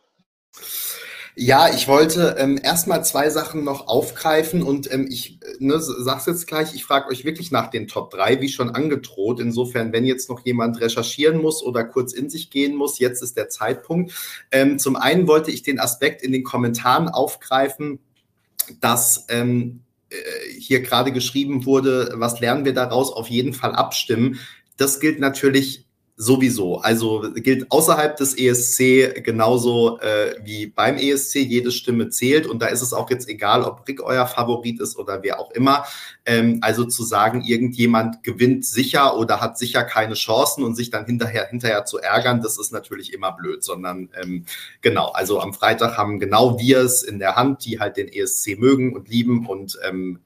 Ja, 1.38 1.68
ich 1.68 1.86
wollte 1.86 2.36
ähm, 2.38 2.58
erstmal 2.62 3.04
zwei 3.04 3.28
Sachen 3.28 3.62
noch 3.62 3.88
aufgreifen 3.88 4.62
und 4.62 4.90
ähm, 4.90 5.06
ich 5.06 5.38
ne, 5.58 5.78
sag's 5.78 6.24
jetzt 6.24 6.46
gleich, 6.46 6.74
ich 6.74 6.82
frage 6.82 7.10
euch 7.10 7.26
wirklich 7.26 7.50
nach 7.50 7.68
den 7.68 7.88
Top 7.88 8.10
3, 8.10 8.40
wie 8.40 8.48
schon 8.48 8.70
angedroht. 8.70 9.38
Insofern, 9.38 9.92
wenn 9.92 10.06
jetzt 10.06 10.30
noch 10.30 10.40
jemand 10.46 10.80
recherchieren 10.80 11.36
muss 11.42 11.62
oder 11.62 11.84
kurz 11.84 12.14
in 12.14 12.30
sich 12.30 12.48
gehen 12.48 12.74
muss, 12.74 12.98
jetzt 12.98 13.22
ist 13.22 13.36
der 13.36 13.50
Zeitpunkt. 13.50 14.14
Ähm, 14.50 14.78
zum 14.78 14.96
einen 14.96 15.28
wollte 15.28 15.50
ich 15.50 15.62
den 15.62 15.78
Aspekt 15.78 16.22
in 16.22 16.32
den 16.32 16.42
Kommentaren 16.42 17.10
aufgreifen, 17.10 17.98
dass 18.80 19.26
ähm, 19.28 19.82
äh, 20.08 20.16
hier 20.58 20.80
gerade 20.80 21.12
geschrieben 21.12 21.66
wurde, 21.66 22.14
was 22.14 22.40
lernen 22.40 22.64
wir 22.64 22.72
daraus? 22.72 23.12
Auf 23.12 23.28
jeden 23.28 23.52
Fall 23.52 23.74
abstimmen. 23.74 24.40
Das 24.78 25.00
gilt 25.00 25.20
natürlich 25.20 25.85
sowieso. 26.18 26.78
Also 26.78 27.30
gilt 27.34 27.70
außerhalb 27.70 28.16
des 28.16 28.36
ESC 28.38 29.22
genauso 29.22 30.00
äh, 30.00 30.34
wie 30.42 30.66
beim 30.66 30.96
ESC. 30.96 31.36
Jede 31.36 31.70
Stimme 31.70 32.08
zählt 32.08 32.46
und 32.46 32.62
da 32.62 32.66
ist 32.68 32.80
es 32.80 32.94
auch 32.94 33.10
jetzt 33.10 33.28
egal, 33.28 33.62
ob 33.64 33.86
Rick 33.86 34.02
euer 34.02 34.26
Favorit 34.26 34.80
ist 34.80 34.96
oder 34.96 35.22
wer 35.22 35.38
auch 35.38 35.50
immer. 35.50 35.84
Ähm, 36.24 36.58
also 36.62 36.84
zu 36.84 37.04
sagen, 37.04 37.42
irgendjemand 37.44 38.22
gewinnt 38.22 38.64
sicher 38.64 39.18
oder 39.18 39.42
hat 39.42 39.58
sicher 39.58 39.84
keine 39.84 40.14
Chancen 40.14 40.64
und 40.64 40.74
sich 40.74 40.88
dann 40.88 41.04
hinterher 41.04 41.48
hinterher 41.48 41.84
zu 41.84 41.98
ärgern, 41.98 42.40
das 42.40 42.58
ist 42.58 42.72
natürlich 42.72 43.12
immer 43.12 43.32
blöd. 43.32 43.62
Sondern 43.62 44.08
ähm, 44.20 44.46
genau, 44.80 45.08
also 45.08 45.40
am 45.40 45.52
Freitag 45.52 45.98
haben 45.98 46.18
genau 46.18 46.58
wir 46.58 46.78
es 46.78 47.02
in 47.02 47.18
der 47.18 47.36
Hand, 47.36 47.66
die 47.66 47.78
halt 47.78 47.98
den 47.98 48.08
ESC 48.08 48.58
mögen 48.58 48.96
und 48.96 49.10
lieben 49.10 49.46
und 49.46 49.78
ähm, 49.86 50.20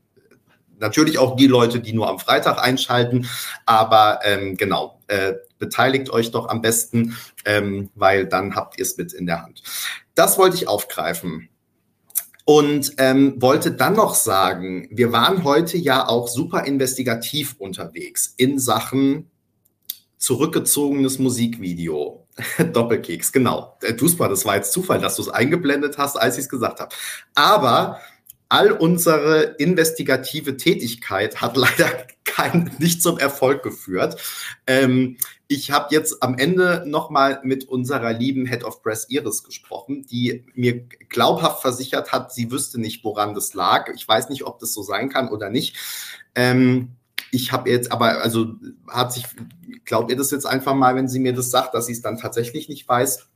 natürlich 0.79 1.19
auch 1.19 1.35
die 1.35 1.49
Leute, 1.49 1.81
die 1.81 1.93
nur 1.93 2.09
am 2.09 2.21
Freitag 2.21 2.63
einschalten. 2.63 3.29
Aber 3.67 4.21
ähm, 4.25 4.57
genau, 4.57 5.01
äh, 5.09 5.35
beteiligt 5.61 6.11
euch 6.11 6.33
doch 6.33 6.49
am 6.49 6.61
besten, 6.61 7.17
ähm, 7.45 7.91
weil 7.95 8.27
dann 8.27 8.57
habt 8.57 8.79
ihr 8.79 8.83
es 8.83 8.97
mit 8.97 9.13
in 9.13 9.27
der 9.27 9.43
Hand. 9.43 9.63
Das 10.17 10.39
wollte 10.39 10.57
ich 10.57 10.67
aufgreifen. 10.67 11.49
Und 12.45 12.95
ähm, 12.99 13.41
wollte 13.41 13.71
dann 13.71 13.95
noch 13.95 14.17
sagen, 14.17 14.89
wir 14.91 15.13
waren 15.13 15.45
heute 15.45 15.79
ja 15.79 16.09
auch 16.09 16.27
super 16.27 16.65
investigativ 16.65 17.55
unterwegs 17.59 18.35
in 18.37 18.59
Sachen 18.59 19.31
zurückgezogenes 20.21 21.19
Musikvideo. 21.19 22.27
Doppelkeks, 22.73 23.33
genau. 23.33 23.77
Äh, 23.83 23.95
Duspa, 23.95 24.29
das 24.29 24.45
war 24.45 24.57
jetzt 24.57 24.73
Zufall, 24.73 25.01
dass 25.01 25.17
du 25.17 25.23
es 25.23 25.29
eingeblendet 25.29 25.99
hast, 25.99 26.17
als 26.17 26.37
ich 26.37 26.45
es 26.45 26.49
gesagt 26.49 26.81
habe. 26.81 26.95
Aber 27.35 28.01
all 28.49 28.73
unsere 28.73 29.55
investigative 29.59 30.57
Tätigkeit 30.57 31.41
hat 31.41 31.57
leider 31.57 32.07
kein, 32.25 32.71
nicht 32.79 33.03
zum 33.03 33.19
Erfolg 33.19 33.63
geführt. 33.63 34.21
Ähm, 34.67 35.17
ich 35.53 35.73
habe 35.73 35.93
jetzt 35.93 36.23
am 36.23 36.39
Ende 36.39 36.85
nochmal 36.87 37.41
mit 37.43 37.65
unserer 37.65 38.13
lieben 38.13 38.47
Head 38.47 38.63
of 38.63 38.85
Press 38.85 39.07
Iris 39.09 39.43
gesprochen, 39.43 40.07
die 40.07 40.45
mir 40.55 40.85
glaubhaft 41.09 41.61
versichert 41.61 42.13
hat, 42.13 42.33
sie 42.33 42.53
wüsste 42.53 42.81
nicht, 42.81 43.03
woran 43.03 43.35
das 43.35 43.53
lag. 43.53 43.89
Ich 43.93 44.07
weiß 44.07 44.29
nicht, 44.29 44.45
ob 44.45 44.61
das 44.61 44.73
so 44.73 44.83
sein 44.83 45.09
kann 45.09 45.29
oder 45.29 45.51
nicht. 45.51 45.77
Ähm, 46.37 46.91
ich 47.33 47.51
habe 47.51 47.69
jetzt 47.69 47.91
aber, 47.91 48.23
also 48.23 48.55
hat 48.87 49.13
sich, 49.13 49.27
glaubt 49.85 50.13
ihr 50.13 50.17
das 50.17 50.31
jetzt 50.31 50.47
einfach 50.47 50.75
mal, 50.75 50.95
wenn 50.95 51.09
sie 51.09 51.19
mir 51.19 51.33
das 51.33 51.51
sagt, 51.51 51.75
dass 51.75 51.87
sie 51.87 51.95
es 51.95 52.01
dann 52.01 52.17
tatsächlich 52.17 52.69
nicht 52.69 52.89
weiß? 52.89 53.27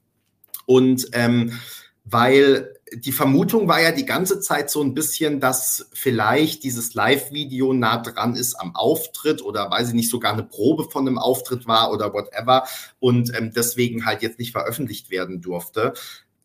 Und 0.66 1.08
ähm, 1.14 1.58
weil 2.04 2.73
die 2.92 3.12
Vermutung 3.12 3.66
war 3.66 3.80
ja 3.80 3.92
die 3.92 4.04
ganze 4.04 4.40
Zeit 4.40 4.70
so 4.70 4.82
ein 4.82 4.94
bisschen, 4.94 5.40
dass 5.40 5.88
vielleicht 5.92 6.64
dieses 6.64 6.94
Live-Video 6.94 7.72
nah 7.72 7.98
dran 7.98 8.36
ist 8.36 8.54
am 8.54 8.74
Auftritt 8.76 9.42
oder 9.42 9.70
weiß 9.70 9.88
ich 9.88 9.94
nicht, 9.94 10.10
sogar 10.10 10.32
eine 10.32 10.44
Probe 10.44 10.84
von 10.90 11.06
einem 11.06 11.18
Auftritt 11.18 11.66
war 11.66 11.92
oder 11.92 12.12
whatever 12.12 12.64
und 13.00 13.34
ähm, 13.36 13.52
deswegen 13.54 14.04
halt 14.04 14.22
jetzt 14.22 14.38
nicht 14.38 14.52
veröffentlicht 14.52 15.10
werden 15.10 15.40
durfte. 15.40 15.94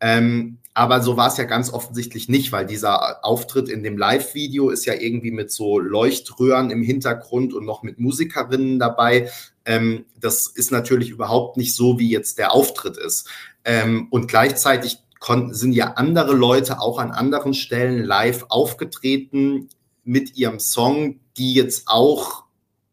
Ähm, 0.02 0.60
aber 0.74 1.02
so 1.02 1.18
war 1.18 1.28
es 1.28 1.36
ja 1.36 1.44
ganz 1.44 1.74
offensichtlich 1.74 2.30
nicht, 2.30 2.54
weil 2.54 2.66
dieser 2.66 3.26
Auftritt 3.26 3.68
in 3.68 3.84
dem 3.84 3.98
Live-Video 3.98 4.70
ist 4.70 4.86
ja 4.86 4.94
irgendwie 4.94 5.32
mit 5.32 5.52
so 5.52 5.78
Leuchtröhren 5.78 6.72
im 6.72 6.82
Hintergrund 6.82 7.54
und 7.54 7.66
noch 7.66 7.84
mit 7.84 8.00
Musikerinnen 8.00 8.80
dabei. 8.80 9.30
Ähm, 9.66 10.06
das 10.18 10.48
ist 10.48 10.72
natürlich 10.72 11.10
überhaupt 11.10 11.58
nicht 11.58 11.76
so, 11.76 12.00
wie 12.00 12.10
jetzt 12.10 12.38
der 12.38 12.54
Auftritt 12.54 12.96
ist. 12.96 13.28
Ähm, 13.66 14.08
und 14.10 14.30
gleichzeitig 14.30 15.00
konnten, 15.20 15.54
sind 15.54 15.74
ja 15.74 15.94
andere 15.94 16.34
Leute 16.34 16.82
auch 16.82 16.98
an 16.98 17.12
anderen 17.12 17.54
Stellen 17.54 18.04
live 18.04 18.46
aufgetreten 18.50 19.70
mit 20.04 20.38
ihrem 20.38 20.60
Song, 20.60 21.20
die 21.38 21.54
jetzt 21.54 21.88
auch 21.88 22.46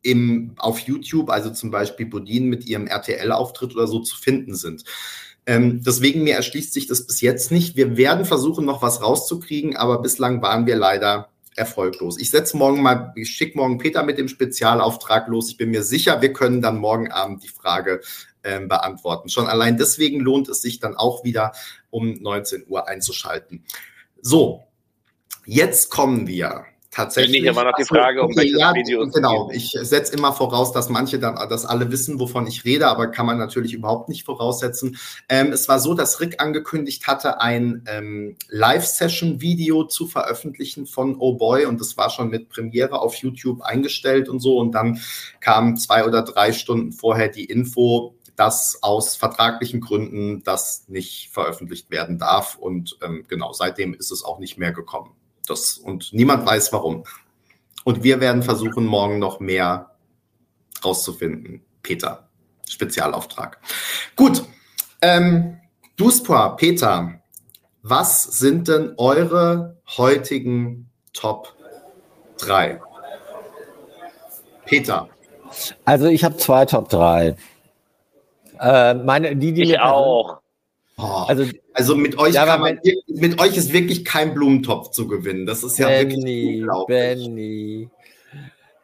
im, 0.02 0.52
auf 0.58 0.78
YouTube, 0.80 1.30
also 1.30 1.50
zum 1.50 1.70
Beispiel 1.70 2.06
Bodin 2.06 2.48
mit 2.48 2.66
ihrem 2.66 2.86
RTL-Auftritt 2.86 3.74
oder 3.74 3.86
so 3.86 4.00
zu 4.00 4.16
finden 4.16 4.54
sind. 4.54 4.84
Ähm, 5.46 5.82
deswegen 5.84 6.24
mir 6.24 6.34
erschließt 6.34 6.72
sich 6.72 6.86
das 6.86 7.06
bis 7.06 7.20
jetzt 7.20 7.52
nicht. 7.52 7.76
Wir 7.76 7.96
werden 7.96 8.24
versuchen, 8.24 8.64
noch 8.64 8.82
was 8.82 9.02
rauszukriegen, 9.02 9.76
aber 9.76 10.02
bislang 10.02 10.42
waren 10.42 10.66
wir 10.66 10.76
leider 10.76 11.28
erfolglos. 11.54 12.18
Ich 12.18 12.30
setze 12.30 12.56
morgen 12.56 12.82
mal, 12.82 13.12
ich 13.16 13.30
schicke 13.30 13.56
morgen 13.56 13.78
Peter 13.78 14.02
mit 14.02 14.18
dem 14.18 14.28
Spezialauftrag 14.28 15.28
los. 15.28 15.50
Ich 15.50 15.56
bin 15.56 15.70
mir 15.70 15.82
sicher, 15.82 16.20
wir 16.20 16.32
können 16.32 16.60
dann 16.60 16.78
morgen 16.78 17.10
Abend 17.10 17.42
die 17.42 17.48
Frage 17.48 18.00
ähm, 18.46 18.68
beantworten. 18.68 19.28
Schon 19.28 19.46
allein 19.46 19.76
deswegen 19.76 20.20
lohnt 20.20 20.48
es 20.48 20.62
sich 20.62 20.78
dann 20.80 20.96
auch 20.96 21.24
wieder 21.24 21.52
um 21.90 22.14
19 22.14 22.64
Uhr 22.68 22.88
einzuschalten. 22.88 23.64
So, 24.22 24.64
jetzt 25.44 25.90
kommen 25.90 26.26
wir 26.26 26.64
tatsächlich. 26.96 27.42
Nicht 27.42 27.54
noch 27.54 27.72
die 27.78 27.84
Frage, 27.84 28.22
um 28.22 28.30
okay, 28.30 28.52
ja, 28.56 28.74
Video 28.74 29.06
Genau, 29.08 29.50
ich 29.52 29.76
setze 29.82 30.14
immer 30.14 30.32
voraus, 30.32 30.72
dass 30.72 30.88
manche 30.88 31.18
dann 31.18 31.36
das 31.48 31.66
alle 31.66 31.92
wissen, 31.92 32.18
wovon 32.18 32.46
ich 32.46 32.64
rede, 32.64 32.88
aber 32.88 33.08
kann 33.08 33.26
man 33.26 33.38
natürlich 33.38 33.74
überhaupt 33.74 34.08
nicht 34.08 34.24
voraussetzen. 34.24 34.96
Ähm, 35.28 35.52
es 35.52 35.68
war 35.68 35.78
so, 35.78 35.94
dass 35.94 36.20
Rick 36.20 36.40
angekündigt 36.40 37.06
hatte, 37.06 37.40
ein 37.40 37.84
ähm, 37.86 38.36
Live-Session-Video 38.48 39.84
zu 39.84 40.06
veröffentlichen 40.06 40.86
von 40.86 41.16
Oh 41.18 41.34
Boy 41.34 41.66
und 41.66 41.80
das 41.80 41.96
war 41.96 42.10
schon 42.10 42.30
mit 42.30 42.48
Premiere 42.48 43.00
auf 43.00 43.14
YouTube 43.16 43.60
eingestellt 43.62 44.28
und 44.28 44.40
so 44.40 44.58
und 44.58 44.72
dann 44.72 45.00
kam 45.40 45.76
zwei 45.76 46.04
oder 46.04 46.22
drei 46.22 46.52
Stunden 46.52 46.92
vorher 46.92 47.28
die 47.28 47.44
Info, 47.44 48.15
dass 48.36 48.82
aus 48.82 49.16
vertraglichen 49.16 49.80
Gründen 49.80 50.42
das 50.44 50.84
nicht 50.88 51.30
veröffentlicht 51.32 51.90
werden 51.90 52.18
darf. 52.18 52.56
Und 52.56 52.98
ähm, 53.02 53.24
genau, 53.28 53.52
seitdem 53.52 53.94
ist 53.94 54.10
es 54.10 54.24
auch 54.24 54.38
nicht 54.38 54.58
mehr 54.58 54.72
gekommen. 54.72 55.12
Das, 55.46 55.78
und 55.78 56.12
niemand 56.12 56.46
weiß 56.46 56.72
warum. 56.72 57.04
Und 57.84 58.02
wir 58.02 58.20
werden 58.20 58.42
versuchen, 58.42 58.84
morgen 58.84 59.18
noch 59.18 59.40
mehr 59.40 59.96
rauszufinden. 60.84 61.62
Peter, 61.82 62.28
Spezialauftrag. 62.68 63.58
Gut. 64.16 64.44
Ähm, 65.00 65.60
Duspa, 65.96 66.50
Peter, 66.50 67.20
was 67.82 68.24
sind 68.24 68.68
denn 68.68 68.94
eure 68.98 69.76
heutigen 69.96 70.90
Top 71.12 71.54
3? 72.38 72.80
Peter. 74.64 75.08
Also 75.84 76.06
ich 76.06 76.24
habe 76.24 76.36
zwei 76.36 76.66
Top 76.66 76.88
3. 76.88 77.36
Äh, 78.60 78.94
meine, 78.94 79.36
die, 79.36 79.52
die 79.52 79.62
ich 79.62 79.80
auch. 79.80 80.40
Oh, 80.98 81.24
also, 81.26 81.44
also 81.74 81.94
mit 81.94 82.18
euch 82.18 82.34
ja, 82.34 82.46
kann 82.46 82.60
man, 82.60 82.80
mit 83.06 83.38
euch 83.40 83.56
ist 83.56 83.72
wirklich 83.72 84.04
kein 84.04 84.32
Blumentopf 84.32 84.90
zu 84.90 85.06
gewinnen. 85.06 85.44
Das 85.44 85.62
ist 85.62 85.78
ja 85.78 85.88
Benny, 85.88 86.14
wirklich 86.14 86.60
unglaublich. 86.60 86.96
Benny. 86.96 87.90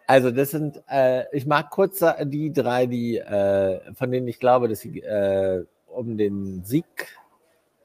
Also 0.07 0.31
das 0.31 0.51
sind, 0.51 0.82
äh, 0.90 1.24
ich 1.35 1.47
mag 1.47 1.70
kurz 1.70 2.05
die 2.24 2.53
drei, 2.53 2.85
die 2.85 3.16
äh, 3.16 3.81
von 3.94 4.11
denen 4.11 4.28
ich 4.28 4.40
glaube, 4.40 4.69
dass 4.69 4.81
sie 4.81 5.01
äh, 5.01 5.65
um 5.86 6.19
den 6.19 6.65
Sieg 6.65 7.16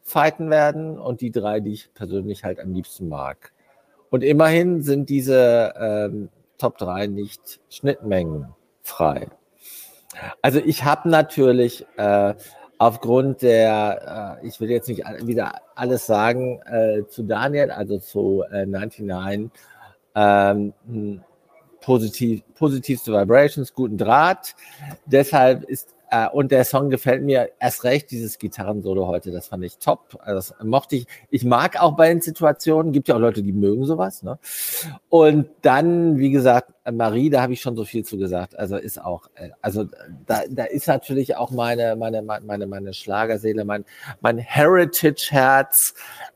fighten 0.03 0.49
werden 0.49 0.99
und 0.99 1.22
die 1.22 1.31
drei, 1.31 1.61
die 1.61 1.73
ich 1.73 1.93
persönlich 1.93 2.43
halt 2.43 2.59
am 2.59 2.73
liebsten 2.73 3.07
mag. 3.07 3.53
Und 4.09 4.23
immerhin 4.23 4.81
sind 4.81 5.09
diese 5.09 5.73
ähm, 5.80 6.30
Top 6.57 6.77
3 6.77 7.07
nicht 7.07 7.59
schnittmengenfrei. 7.69 9.27
Also 10.41 10.60
ich 10.60 10.84
habe 10.84 11.10
natürlich 11.10 11.85
äh, 11.98 12.34
aufgrund 12.77 13.41
der, 13.41 14.39
äh, 14.41 14.48
ich 14.48 14.60
will 14.60 14.69
jetzt 14.69 14.88
nicht 14.89 15.03
wieder 15.23 15.61
alles 15.76 16.06
sagen, 16.06 16.61
äh, 16.65 17.06
zu 17.07 17.23
Daniel, 17.23 17.72
also 17.72 17.99
zu 17.99 18.44
äh, 18.52 18.65
99, 18.65 19.52
ähm, 20.15 20.73
positiv, 21.81 22.44
positivste 22.56 23.14
Vibrations, 23.14 23.73
guten 23.73 23.98
Draht. 23.98 24.56
Deshalb 25.06 25.64
ist 25.64 25.95
äh, 26.09 26.27
und 26.29 26.51
der 26.51 26.63
Song 26.63 26.89
gefällt 26.89 27.23
mir 27.23 27.49
erst 27.59 27.84
recht, 27.84 28.11
dieses 28.11 28.38
Gitarrensolo 28.38 29.07
heute, 29.07 29.31
das 29.31 29.47
fand 29.47 29.63
ich 29.63 29.77
top. 29.77 30.17
Also 30.21 30.53
das 30.53 30.65
mochte 30.65 30.95
ich. 30.95 31.07
Ich 31.29 31.43
mag 31.43 31.81
auch 31.81 31.95
bei 31.95 32.09
den 32.09 32.21
Situationen, 32.21 32.93
gibt 32.93 33.07
ja 33.07 33.15
auch 33.15 33.19
Leute, 33.19 33.43
die 33.43 33.53
mögen 33.53 33.85
sowas. 33.85 34.23
Ne? 34.23 34.39
Und 35.09 35.49
dann, 35.61 36.17
wie 36.17 36.31
gesagt, 36.31 36.73
Marie, 36.89 37.29
da 37.29 37.41
habe 37.41 37.53
ich 37.53 37.61
schon 37.61 37.75
so 37.75 37.84
viel 37.84 38.05
zu 38.05 38.17
gesagt. 38.17 38.57
Also 38.57 38.77
ist 38.77 39.03
auch, 39.03 39.29
äh, 39.35 39.49
also 39.61 39.85
da, 40.25 40.41
da 40.49 40.63
ist 40.63 40.88
natürlich 40.88 41.35
auch 41.35 41.51
meine, 41.51 41.95
meine, 41.95 42.21
meine, 42.21 42.67
meine 42.67 42.93
Schlagerseele, 42.93 43.65
mein, 43.65 43.84
mein 44.21 44.38
Heritage-Herz. 44.38 45.93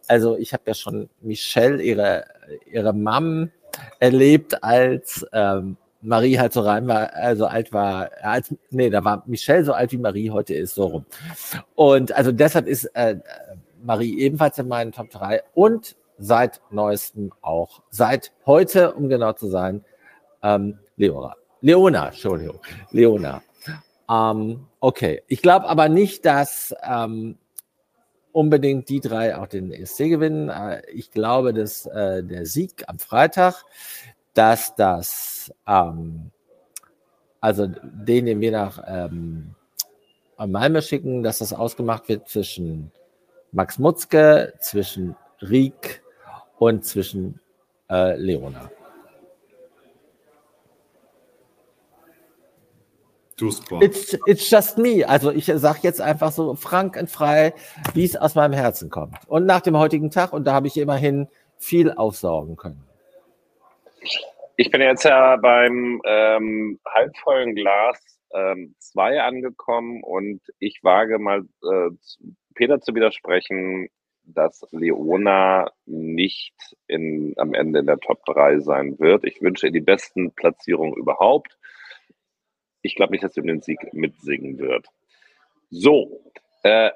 Also 0.08 0.38
ich 0.38 0.54
habe 0.54 0.64
ja 0.68 0.74
schon 0.74 1.10
Michelle, 1.22 1.82
ihre, 1.82 2.26
ihre 2.70 2.94
Mom, 2.94 3.52
erlebt 4.00 4.64
als 4.64 5.26
ähm, 5.32 5.78
Marie 6.02 6.40
halt 6.40 6.54
so 6.54 6.62
rein 6.62 6.88
war, 6.88 7.14
also 7.14 7.46
alt 7.46 7.74
war, 7.74 8.10
als, 8.22 8.54
nee, 8.70 8.90
da 8.90 9.04
war 9.04 9.24
Michelle 9.28 9.64
so 9.64 9.74
alt 9.74 9.92
wie 9.92 9.98
Marie 9.98 10.32
heute 10.32 10.54
ist, 10.54 10.76
so 10.76 10.86
rum. 10.86 11.06
Und 11.76 12.12
also 12.14 12.32
deshalb 12.32 12.68
ist 12.68 12.86
äh, 12.96 13.18
Marie 13.84 14.20
ebenfalls 14.20 14.58
in 14.58 14.68
meinen 14.68 14.92
Top 14.92 15.10
3 15.10 15.44
und 15.54 15.96
seit 16.18 16.62
neuestem 16.72 17.32
auch, 17.42 17.82
seit 17.90 18.32
heute, 18.46 18.94
um 18.94 19.10
genau 19.10 19.34
zu 19.34 19.48
sein, 19.48 19.84
ähm, 20.44 20.80
Leora. 20.98 21.36
Leona, 21.62 22.08
Entschuldigung, 22.08 22.60
Leona. 22.92 23.42
Ähm, 24.10 24.68
okay, 24.80 25.22
ich 25.28 25.42
glaube 25.42 25.68
aber 25.68 25.88
nicht, 25.90 26.26
dass 26.26 26.76
ähm, 26.84 27.38
unbedingt 28.32 28.90
die 28.90 29.00
drei 29.00 29.38
auch 29.38 29.48
den 29.48 29.72
ESC 29.72 30.10
gewinnen. 30.10 30.50
Äh, 30.50 30.82
ich 30.92 31.12
glaube, 31.12 31.54
dass 31.54 31.86
äh, 31.86 32.24
der 32.24 32.46
Sieg 32.46 32.84
am 32.88 33.00
Freitag 33.00 33.64
dass 34.34 34.76
das, 34.76 35.54
ähm, 35.68 36.32
also 37.40 37.68
den, 37.68 38.26
den 38.26 38.42
wir 38.42 38.52
nach 38.52 38.84
ähm, 38.88 39.56
Malmö 40.38 40.82
schicken, 40.82 41.24
dass 41.24 41.40
das 41.40 41.54
ausgemacht 41.54 42.08
wird 42.10 42.28
zwischen 42.28 42.92
Max 43.52 43.78
Mutzke, 43.78 44.54
zwischen 44.60 45.16
Riek 45.42 46.02
und 46.58 46.86
zwischen 46.86 47.40
äh, 47.90 48.16
Leona. 48.16 48.72
It's, 53.82 54.16
it's 54.28 54.50
just 54.50 54.78
me. 54.78 55.04
Also 55.08 55.32
ich 55.32 55.46
sage 55.46 55.80
jetzt 55.82 56.00
einfach 56.00 56.32
so 56.32 56.54
frank 56.54 56.96
und 56.96 57.10
frei, 57.10 57.54
wie 57.96 58.06
es 58.06 58.16
aus 58.16 58.36
meinem 58.36 58.54
Herzen 58.54 58.92
kommt. 58.92 59.18
Und 59.28 59.48
nach 59.48 59.62
dem 59.62 59.76
heutigen 59.78 60.12
Tag, 60.12 60.32
und 60.32 60.46
da 60.46 60.54
habe 60.54 60.68
ich 60.68 60.78
immerhin 60.78 61.28
viel 61.58 61.92
aufsaugen 61.92 62.56
können. 62.56 62.84
Ich 64.58 64.72
bin 64.72 64.82
jetzt 64.82 65.04
ja 65.04 65.38
beim 65.38 66.02
ähm, 66.06 66.80
halbvollen 66.86 67.56
Glas 67.56 68.00
2 68.32 69.14
ähm, 69.14 69.20
angekommen 69.20 70.04
und 70.04 70.42
ich 70.60 70.80
wage 70.84 71.20
mal 71.20 71.42
äh, 71.64 71.90
Peter 72.56 72.80
zu 72.80 72.96
widersprechen, 72.96 73.90
dass 74.24 74.66
Leona 74.72 75.72
nicht 75.86 76.56
in, 76.88 77.34
am 77.38 77.54
Ende 77.54 77.80
in 77.80 77.88
der 77.88 78.00
Top 78.00 78.24
3 78.26 78.60
sein 78.60 79.00
wird. 79.00 79.26
Ich 79.26 79.42
wünsche 79.42 79.68
ihr 79.68 79.72
die 79.74 79.82
besten 79.82 80.32
Platzierungen 80.32 80.96
überhaupt 80.96 81.58
ich 82.82 82.96
glaube 82.96 83.12
nicht, 83.12 83.24
dass 83.24 83.34
sie 83.34 83.42
um 83.42 83.48
den 83.48 83.62
Sieg 83.62 83.94
mitsingen 83.94 84.58
wird. 84.58 84.88
So, 85.70 86.22
äh, 86.64 86.92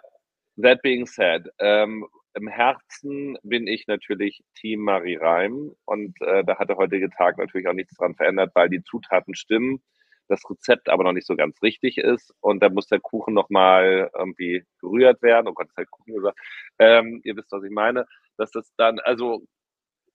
that 0.61 0.81
being 0.81 1.05
said, 1.05 1.47
ähm, 1.59 2.05
im 2.35 2.47
Herzen 2.47 3.37
bin 3.43 3.65
ich 3.67 3.87
natürlich 3.87 4.43
Team 4.55 4.81
Marie 4.81 5.15
Reim 5.15 5.71
und 5.85 6.15
äh, 6.21 6.43
da 6.43 6.57
hat 6.57 6.69
der 6.69 6.77
heutige 6.77 7.09
Tag 7.09 7.37
natürlich 7.37 7.67
auch 7.67 7.73
nichts 7.73 7.95
dran 7.95 8.15
verändert, 8.15 8.51
weil 8.53 8.69
die 8.69 8.83
Zutaten 8.83 9.35
stimmen, 9.35 9.81
das 10.27 10.41
Rezept 10.49 10.89
aber 10.89 11.03
noch 11.03 11.13
nicht 11.13 11.27
so 11.27 11.35
ganz 11.35 11.61
richtig 11.61 11.97
ist 11.97 12.33
und 12.41 12.61
da 12.61 12.69
muss 12.69 12.87
der 12.87 12.99
Kuchen 12.99 13.33
nochmal 13.33 14.09
irgendwie 14.17 14.65
gerührt 14.81 15.21
werden. 15.21 15.47
Oh 15.47 15.53
Gott, 15.53 15.67
das 15.69 15.77
hat 15.77 15.91
Kuchen 15.91 16.15
gesagt. 16.15 16.37
Ähm, 16.79 17.21
ihr 17.23 17.35
wisst, 17.37 17.51
was 17.51 17.63
ich 17.63 17.71
meine. 17.71 18.05
Dass 18.37 18.51
das 18.51 18.73
dann, 18.75 18.99
also 18.99 19.43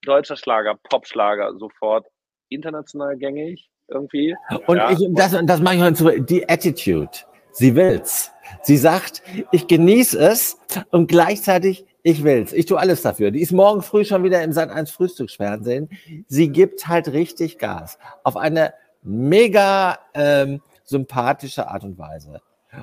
deutscher 0.03 0.37
Schlager, 0.37 0.79
Popschlager, 0.89 1.57
sofort 1.57 2.07
international 2.49 3.17
gängig 3.17 3.71
irgendwie. 3.89 4.35
Und 4.67 4.77
ja. 4.77 4.91
ich, 4.91 4.99
das, 5.13 5.37
das 5.45 5.61
mache 5.61 5.77
ich 5.77 5.83
heute 5.83 5.97
so, 5.97 6.11
die 6.11 6.49
Attitude. 6.49 7.11
Sie 7.53 7.75
will's. 7.75 8.33
Sie 8.63 8.77
sagt, 8.77 9.23
ich 9.53 9.67
genieße 9.67 10.19
es 10.19 10.59
und 10.91 11.09
gleichzeitig 11.09 11.87
ich 12.03 12.25
will's. 12.25 12.53
Ich 12.53 12.67
tue 12.67 12.79
alles 12.79 13.03
dafür. 13.03 13.31
Die 13.31 13.43
ist 13.43 13.53
morgen 13.53 13.83
früh 13.83 14.05
schon 14.05 14.25
wieder 14.25 14.43
im 14.43 14.53
Sat 14.53 14.71
1 14.71 14.91
Frühstücksfernsehen. 14.91 15.91
Sie 16.27 16.49
gibt 16.51 16.89
halt 16.89 17.09
richtig 17.13 17.59
Gas. 17.59 17.99
Auf 18.25 18.37
eine 18.37 18.75
mega 19.03 19.99
ähm, 20.15 20.61
sympathische 20.85 21.69
Art 21.69 21.85
und 21.85 21.99
Weise. 21.99 22.41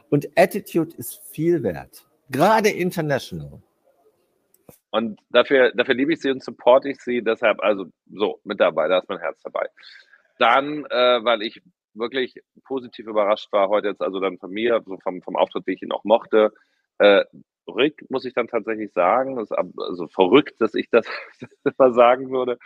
Und 0.09 0.29
Attitude 0.35 0.95
ist 0.97 1.21
viel 1.31 1.63
wert. 1.63 2.05
Gerade 2.29 2.69
international. 2.69 3.61
Und 4.91 5.19
dafür, 5.29 5.71
dafür 5.73 5.95
liebe 5.95 6.13
ich 6.13 6.21
sie 6.21 6.31
und 6.31 6.43
supporte 6.43 6.89
ich 6.89 6.99
sie. 7.01 7.21
Deshalb, 7.21 7.61
also 7.61 7.85
so, 8.11 8.39
mit 8.43 8.59
dabei, 8.59 8.87
da 8.87 8.99
ist 8.99 9.09
mein 9.09 9.19
Herz 9.19 9.41
dabei. 9.43 9.67
Dann, 10.39 10.85
äh, 10.85 11.23
weil 11.23 11.41
ich 11.41 11.61
wirklich 11.93 12.35
positiv 12.63 13.07
überrascht 13.07 13.51
war 13.51 13.69
heute 13.69 13.89
jetzt, 13.89 14.01
also 14.01 14.19
dann 14.19 14.37
von 14.37 14.51
mir, 14.51 14.81
so 14.85 14.97
vom, 14.99 15.21
vom 15.21 15.35
Auftritt, 15.35 15.65
wie 15.67 15.73
ich 15.73 15.81
ihn 15.81 15.91
auch 15.91 16.03
mochte. 16.03 16.53
Äh, 16.99 17.25
Rick, 17.67 18.05
muss 18.09 18.25
ich 18.25 18.33
dann 18.33 18.47
tatsächlich 18.47 18.91
sagen, 18.93 19.35
das 19.35 19.51
ist 19.51 19.57
also 19.57 20.07
verrückt, 20.07 20.59
dass 20.59 20.73
ich 20.73 20.89
das 20.91 21.07
mal 21.77 21.93
sagen 21.93 22.31
würde. 22.31 22.57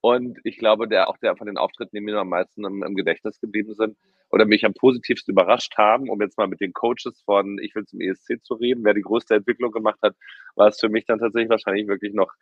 Und 0.00 0.38
ich 0.44 0.58
glaube, 0.58 0.86
der 0.86 1.08
auch 1.08 1.16
der 1.18 1.36
von 1.36 1.46
den 1.46 1.58
Auftritten, 1.58 1.96
die 1.96 2.00
mir 2.00 2.16
am 2.16 2.28
meisten 2.28 2.64
im, 2.64 2.82
im, 2.82 2.94
Gedächtnis 2.94 3.40
geblieben 3.40 3.74
sind 3.74 3.96
oder 4.30 4.44
mich 4.44 4.64
am 4.64 4.74
positivsten 4.74 5.32
überrascht 5.32 5.76
haben, 5.78 6.10
um 6.10 6.20
jetzt 6.20 6.38
mal 6.38 6.46
mit 6.46 6.60
den 6.60 6.72
Coaches 6.72 7.22
von 7.24 7.58
Ich 7.58 7.74
will 7.74 7.84
zum 7.86 8.00
ESC 8.00 8.44
zu 8.44 8.54
reden, 8.54 8.84
wer 8.84 8.94
die 8.94 9.02
größte 9.02 9.34
Entwicklung 9.34 9.72
gemacht 9.72 9.98
hat, 10.02 10.14
war 10.54 10.68
es 10.68 10.78
für 10.78 10.88
mich 10.88 11.06
dann 11.06 11.18
tatsächlich 11.18 11.50
wahrscheinlich 11.50 11.88
wirklich 11.88 12.14
noch 12.14 12.32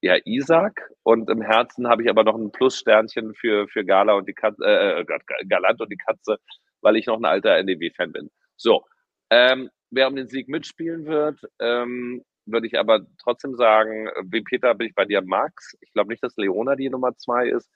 ja, 0.00 0.16
Isaac 0.24 0.88
und 1.02 1.28
im 1.30 1.42
Herzen 1.42 1.88
habe 1.88 2.02
ich 2.02 2.08
aber 2.08 2.24
noch 2.24 2.36
ein 2.36 2.52
Plussternchen 2.52 3.34
für, 3.34 3.66
für 3.68 3.84
Gala 3.84 4.14
und 4.14 4.28
die 4.28 4.34
Katze, 4.34 4.64
äh, 4.64 5.00
äh 5.00 5.04
Galant 5.48 5.80
und 5.80 5.90
die 5.90 5.96
Katze, 5.96 6.38
weil 6.80 6.96
ich 6.96 7.06
noch 7.06 7.18
ein 7.18 7.24
alter 7.24 7.56
NDW-Fan 7.56 8.12
bin. 8.12 8.30
So, 8.56 8.84
ähm, 9.30 9.70
wer 9.90 10.08
um 10.08 10.16
den 10.16 10.28
Sieg 10.28 10.48
mitspielen 10.48 11.06
wird, 11.06 11.40
ähm, 11.58 12.24
würde 12.46 12.66
ich 12.66 12.78
aber 12.78 13.06
trotzdem 13.18 13.56
sagen, 13.56 14.08
wie 14.24 14.42
Peter 14.42 14.74
bin 14.74 14.88
ich 14.88 14.94
bei 14.94 15.04
dir, 15.04 15.22
Max. 15.22 15.76
Ich 15.80 15.92
glaube 15.92 16.10
nicht, 16.10 16.22
dass 16.22 16.36
Leona 16.36 16.76
die 16.76 16.90
Nummer 16.90 17.16
zwei 17.16 17.48
ist. 17.48 17.68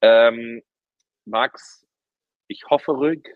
Ähm, 0.00 0.62
Max, 1.24 1.86
ich 2.48 2.64
hoffe 2.70 2.92
rück. 2.98 3.28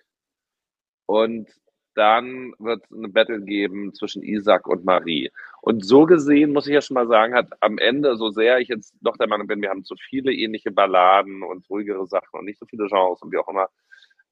Und 1.07 1.51
dann 1.95 2.55
wird 2.59 2.85
es 2.85 2.97
eine 2.97 3.09
Battle 3.09 3.43
geben 3.43 3.93
zwischen 3.95 4.23
Isaac 4.23 4.67
und 4.69 4.85
Marie. 4.85 5.31
Und 5.61 5.85
so 5.85 6.07
gesehen 6.07 6.53
muss 6.53 6.67
ich 6.69 6.75
ja 6.75 6.81
schon 6.81 6.95
mal 6.95 7.09
sagen, 7.09 7.35
hat 7.35 7.49
am 7.61 7.79
Ende, 7.79 8.17
so 8.17 8.31
sehr 8.31 8.61
ich 8.61 8.69
jetzt 8.69 8.95
doch 9.01 9.17
der 9.17 9.27
Meinung 9.27 9.49
bin, 9.49 9.61
wir 9.61 9.71
haben 9.71 9.85
zu 9.85 9.97
viele 9.97 10.33
ähnliche 10.33 10.71
Balladen 10.71 11.43
und 11.43 11.69
ruhigere 11.69 12.07
Sachen 12.07 12.39
und 12.39 12.45
nicht 12.45 12.61
so 12.61 12.67
viele 12.67 12.87
Genres 12.87 13.21
und 13.23 13.33
wie 13.33 13.39
auch 13.39 13.49
immer, 13.49 13.69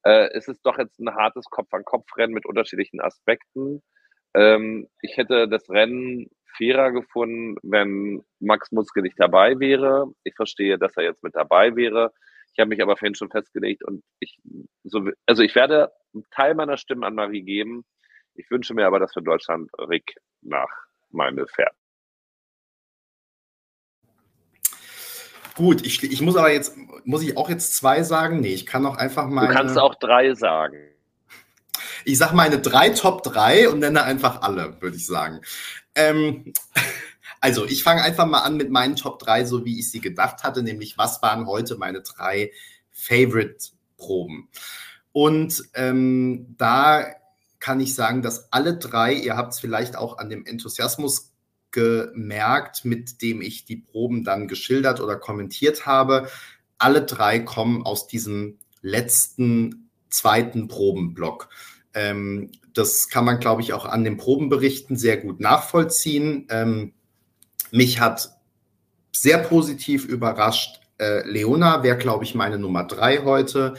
äh, 0.04 0.36
ist 0.36 0.48
es 0.48 0.60
doch 0.62 0.78
jetzt 0.78 0.98
ein 0.98 1.14
hartes 1.14 1.44
Kopf-an-Kopf-Rennen 1.46 2.34
mit 2.34 2.46
unterschiedlichen 2.46 3.00
Aspekten. 3.00 3.82
Ähm, 4.34 4.88
ich 5.02 5.16
hätte 5.16 5.48
das 5.48 5.68
Rennen 5.70 6.30
fairer 6.56 6.92
gefunden, 6.92 7.56
wenn 7.62 8.24
Max 8.40 8.72
Mutzke 8.72 9.02
nicht 9.02 9.18
dabei 9.18 9.58
wäre. 9.58 10.12
Ich 10.24 10.34
verstehe, 10.34 10.78
dass 10.78 10.96
er 10.96 11.04
jetzt 11.04 11.22
mit 11.22 11.34
dabei 11.34 11.74
wäre. 11.76 12.12
Ich 12.52 12.58
habe 12.60 12.70
mich 12.70 12.82
aber 12.82 12.96
vorhin 12.96 13.14
schon 13.14 13.30
festgelegt 13.30 13.84
und 13.84 14.02
ich, 14.18 14.38
so, 14.82 15.08
also 15.26 15.42
ich 15.42 15.54
werde 15.54 15.92
einen 16.12 16.24
Teil 16.30 16.54
meiner 16.54 16.76
Stimmen 16.76 17.04
an 17.04 17.14
Marie 17.14 17.42
geben. 17.42 17.84
Ich 18.34 18.50
wünsche 18.50 18.74
mir 18.74 18.86
aber, 18.86 18.98
dass 18.98 19.12
für 19.12 19.22
Deutschland 19.22 19.70
Rick 19.78 20.14
nach 20.42 20.70
meine 21.10 21.46
fährt. 21.46 21.74
Gut, 25.58 25.84
ich, 25.84 26.00
ich 26.04 26.20
muss 26.20 26.36
aber 26.36 26.52
jetzt, 26.52 26.76
muss 27.04 27.20
ich 27.20 27.36
auch 27.36 27.50
jetzt 27.50 27.74
zwei 27.74 28.04
sagen? 28.04 28.38
Nee, 28.38 28.54
ich 28.54 28.64
kann 28.64 28.86
auch 28.86 28.96
einfach 28.96 29.26
mal. 29.26 29.48
Du 29.48 29.52
kannst 29.52 29.76
auch 29.76 29.96
drei 29.96 30.32
sagen. 30.34 30.76
Ich 32.04 32.16
sage 32.16 32.36
meine 32.36 32.60
drei 32.60 32.90
Top 32.90 33.24
3 33.24 33.68
und 33.68 33.80
nenne 33.80 34.04
einfach 34.04 34.42
alle, 34.42 34.80
würde 34.80 34.96
ich 34.96 35.04
sagen. 35.04 35.40
Ähm, 35.96 36.52
also, 37.40 37.64
ich 37.64 37.82
fange 37.82 38.02
einfach 38.02 38.26
mal 38.26 38.42
an 38.42 38.56
mit 38.56 38.70
meinen 38.70 38.94
Top 38.94 39.18
3, 39.18 39.46
so 39.46 39.64
wie 39.64 39.80
ich 39.80 39.90
sie 39.90 40.00
gedacht 40.00 40.44
hatte, 40.44 40.62
nämlich 40.62 40.96
was 40.96 41.22
waren 41.22 41.48
heute 41.48 41.76
meine 41.76 42.02
drei 42.02 42.52
Favorite-Proben? 42.92 44.48
Und 45.10 45.64
ähm, 45.74 46.54
da 46.56 47.04
kann 47.58 47.80
ich 47.80 47.96
sagen, 47.96 48.22
dass 48.22 48.52
alle 48.52 48.76
drei, 48.76 49.12
ihr 49.12 49.36
habt 49.36 49.54
es 49.54 49.58
vielleicht 49.58 49.96
auch 49.96 50.18
an 50.18 50.30
dem 50.30 50.46
Enthusiasmus 50.46 51.32
gemerkt, 51.78 52.84
mit 52.84 53.22
dem 53.22 53.40
ich 53.40 53.64
die 53.64 53.76
Proben 53.76 54.24
dann 54.24 54.48
geschildert 54.48 55.00
oder 55.00 55.16
kommentiert 55.16 55.86
habe, 55.86 56.28
alle 56.76 57.02
drei 57.02 57.38
kommen 57.38 57.84
aus 57.84 58.08
diesem 58.08 58.58
letzten 58.82 59.90
zweiten 60.10 60.66
Probenblock. 60.68 61.48
Ähm, 61.94 62.50
das 62.74 63.08
kann 63.08 63.24
man, 63.24 63.40
glaube 63.40 63.62
ich, 63.62 63.72
auch 63.72 63.84
an 63.84 64.04
den 64.04 64.16
Probenberichten 64.16 64.96
sehr 64.96 65.16
gut 65.18 65.40
nachvollziehen. 65.40 66.46
Ähm, 66.50 66.92
mich 67.70 68.00
hat 68.00 68.30
sehr 69.12 69.38
positiv 69.38 70.04
überrascht. 70.04 70.80
Äh, 70.98 71.28
Leona 71.28 71.82
wäre, 71.82 71.98
glaube 71.98 72.24
ich, 72.24 72.34
meine 72.34 72.58
Nummer 72.58 72.84
drei 72.84 73.18
heute. 73.18 73.74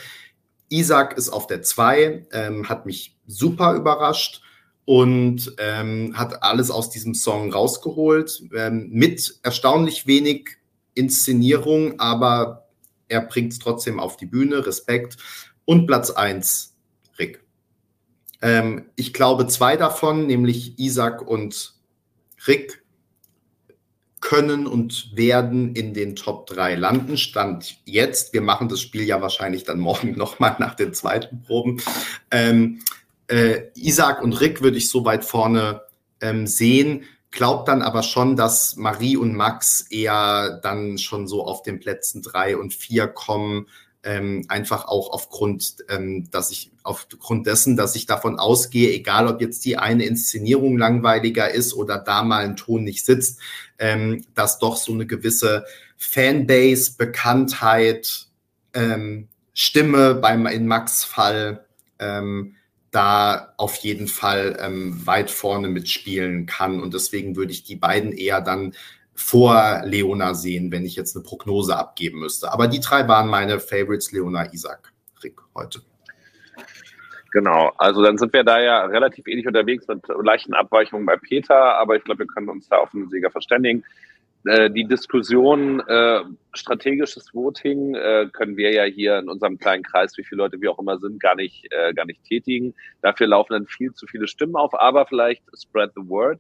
Isaac 0.69 1.17
ist 1.17 1.30
auf 1.30 1.47
der 1.47 1.63
2, 1.63 2.27
ähm, 2.31 2.69
hat 2.69 2.85
mich 2.85 3.17
super 3.26 3.73
überrascht 3.73 4.41
und 4.90 5.53
ähm, 5.60 6.18
hat 6.18 6.41
alles 6.41 6.72
aus 6.72 6.90
diesem 6.90 7.14
Song 7.14 7.53
rausgeholt, 7.53 8.41
ähm, 8.56 8.90
mit 8.90 9.40
erstaunlich 9.44 10.07
wenig 10.07 10.57
Inszenierung, 10.95 11.99
aber 11.99 12.68
er 13.07 13.22
bringt 13.22 13.53
es 13.53 13.60
trotzdem 13.60 13.99
auf 13.99 14.18
die 14.18 14.26
Bühne, 14.26 14.66
Respekt. 14.66 15.18
Und 15.64 15.86
Platz 15.86 16.10
1, 16.10 16.76
Rick. 17.20 17.44
Ähm, 18.41 18.86
ich 18.95 19.14
glaube, 19.14 19.45
zwei 19.45 19.78
davon, 19.78 20.26
nämlich 20.26 20.80
Isaac 20.80 21.22
und 21.22 21.76
Rick, 22.48 22.84
können 24.22 24.66
und 24.66 25.16
werden 25.16 25.76
in 25.76 25.94
den 25.94 26.16
Top 26.16 26.48
3 26.48 26.74
landen. 26.74 27.16
Stand 27.16 27.78
jetzt, 27.86 28.34
wir 28.34 28.41
machen 28.41 28.70
das 28.70 28.82
Spiel 28.82 29.03
ja 29.03 29.22
wahrscheinlich 29.22 29.66
dann 29.66 29.78
morgen 29.78 30.11
nochmal 30.18 30.56
nach 30.57 30.74
den 30.74 30.95
zweiten 30.95 31.44
Proben. 31.44 31.80
Ähm, 32.32 32.80
äh, 33.30 33.69
Isaac 33.76 34.22
und 34.22 34.39
Rick 34.41 34.61
würde 34.61 34.77
ich 34.77 34.89
so 34.89 35.06
weit 35.06 35.23
vorne 35.23 35.81
ähm, 36.22 36.47
sehen. 36.47 37.03
Glaubt 37.31 37.68
dann 37.68 37.81
aber 37.81 38.01
schon, 38.01 38.35
dass 38.35 38.76
Marie 38.76 39.15
und 39.15 39.35
Max 39.35 39.81
eher 39.89 40.60
dann 40.64 40.97
schon 40.97 41.27
so 41.27 41.45
auf 41.45 41.61
den 41.61 41.80
Plätzen 41.80 42.22
drei 42.23 42.57
und 42.57 42.73
vier 42.73 43.07
kommen, 43.07 43.68
ähm, 44.01 44.45
einfach 44.47 44.88
auch 44.88 45.11
aufgrund, 45.11 45.76
ähm, 45.89 46.30
dass 46.31 46.51
ich 46.51 46.72
aufgrund 46.84 47.45
dessen, 47.45 47.76
dass 47.76 47.95
ich 47.95 48.06
davon 48.06 48.39
ausgehe, 48.39 48.91
egal 48.91 49.27
ob 49.27 49.41
jetzt 49.41 49.64
die 49.65 49.77
eine 49.77 50.06
Inszenierung 50.06 50.77
langweiliger 50.77 51.51
ist 51.51 51.73
oder 51.73 51.99
da 51.99 52.23
mal 52.23 52.45
ein 52.45 52.56
Ton 52.56 52.84
nicht 52.84 53.06
sitzt, 53.06 53.39
ähm, 53.77 54.26
dass 54.34 54.57
doch 54.57 54.77
so 54.77 54.93
eine 54.93 55.06
gewisse 55.06 55.65
Fanbase, 55.97 56.93
Bekanntheit, 56.97 58.27
ähm, 58.73 59.27
Stimme 59.53 60.15
beim 60.15 60.47
in 60.47 60.65
Max 60.65 61.03
Fall 61.03 61.65
ähm, 61.99 62.56
da 62.91 63.53
auf 63.57 63.76
jeden 63.78 64.07
Fall 64.07 64.57
ähm, 64.60 65.06
weit 65.06 65.30
vorne 65.32 65.68
mitspielen 65.68 66.45
kann. 66.45 66.82
Und 66.82 66.94
deswegen 66.94 67.36
würde 67.36 67.52
ich 67.52 67.64
die 67.64 67.76
beiden 67.76 68.11
eher 68.11 68.41
dann 68.41 68.74
vor 69.14 69.82
Leona 69.84 70.34
sehen, 70.34 70.72
wenn 70.72 70.86
ich 70.86 70.95
jetzt 70.95 71.16
eine 71.16 71.24
Prognose 71.24 71.76
abgeben 71.76 72.20
müsste. 72.20 72.52
Aber 72.52 72.68
die 72.68 72.80
drei 72.80 73.07
waren 73.07 73.28
meine 73.28 73.60
Favorites, 73.60 74.11
Leona, 74.11 74.52
Isaac, 74.53 74.94
Rick 75.24 75.36
heute. 75.53 75.82
Genau, 77.32 77.72
also 77.78 78.02
dann 78.02 78.18
sind 78.18 78.34
wir 78.34 78.44
da 78.44 78.60
ja 78.60 78.86
relativ 78.86 79.28
ähnlich 79.28 79.45
unterwegs 79.45 79.88
mit 79.88 80.02
leichten 80.24 80.53
Abweichungen 80.53 81.06
bei 81.06 81.18
Peter, 81.18 81.76
aber 81.76 81.95
ich 81.95 82.03
glaube, 82.03 82.20
wir 82.20 82.28
können 82.28 82.49
uns 82.49 82.70
da 82.70 82.78
auf 82.78 82.94
einen 82.94 83.10
Sieger 83.10 83.30
verständigen. 83.30 83.84
Äh, 84.45 84.70
die 84.72 84.86
Diskussion 84.86 85.82
äh, 85.82 86.22
strategisches 86.53 87.34
Voting 87.34 87.95
äh, 87.95 88.28
können 88.32 88.56
wir 88.56 88.72
ja 88.72 88.84
hier 88.84 89.20
in 89.20 89.30
unserem 89.30 89.57
kleinen 89.57 89.84
Kreis, 89.84 90.18
wie 90.18 90.24
viele 90.24 90.44
Leute 90.44 90.61
wir 90.61 90.72
auch 90.72 90.80
immer 90.80 90.98
sind, 90.98 91.20
gar 91.20 91.36
nicht, 91.36 91.68
äh, 91.72 91.94
gar 91.94 92.06
nicht 92.06 92.24
tätigen. 92.24 92.74
Dafür 93.02 93.28
laufen 93.28 93.53
dann 93.53 93.68
viel 93.68 93.94
zu 93.94 94.07
viele 94.07 94.28
Stimmen 94.28 94.56
auf, 94.56 94.74
aber 94.80 95.06
vielleicht 95.06 95.44
spread 95.57 95.91
the 95.95 96.07
word. 96.07 96.40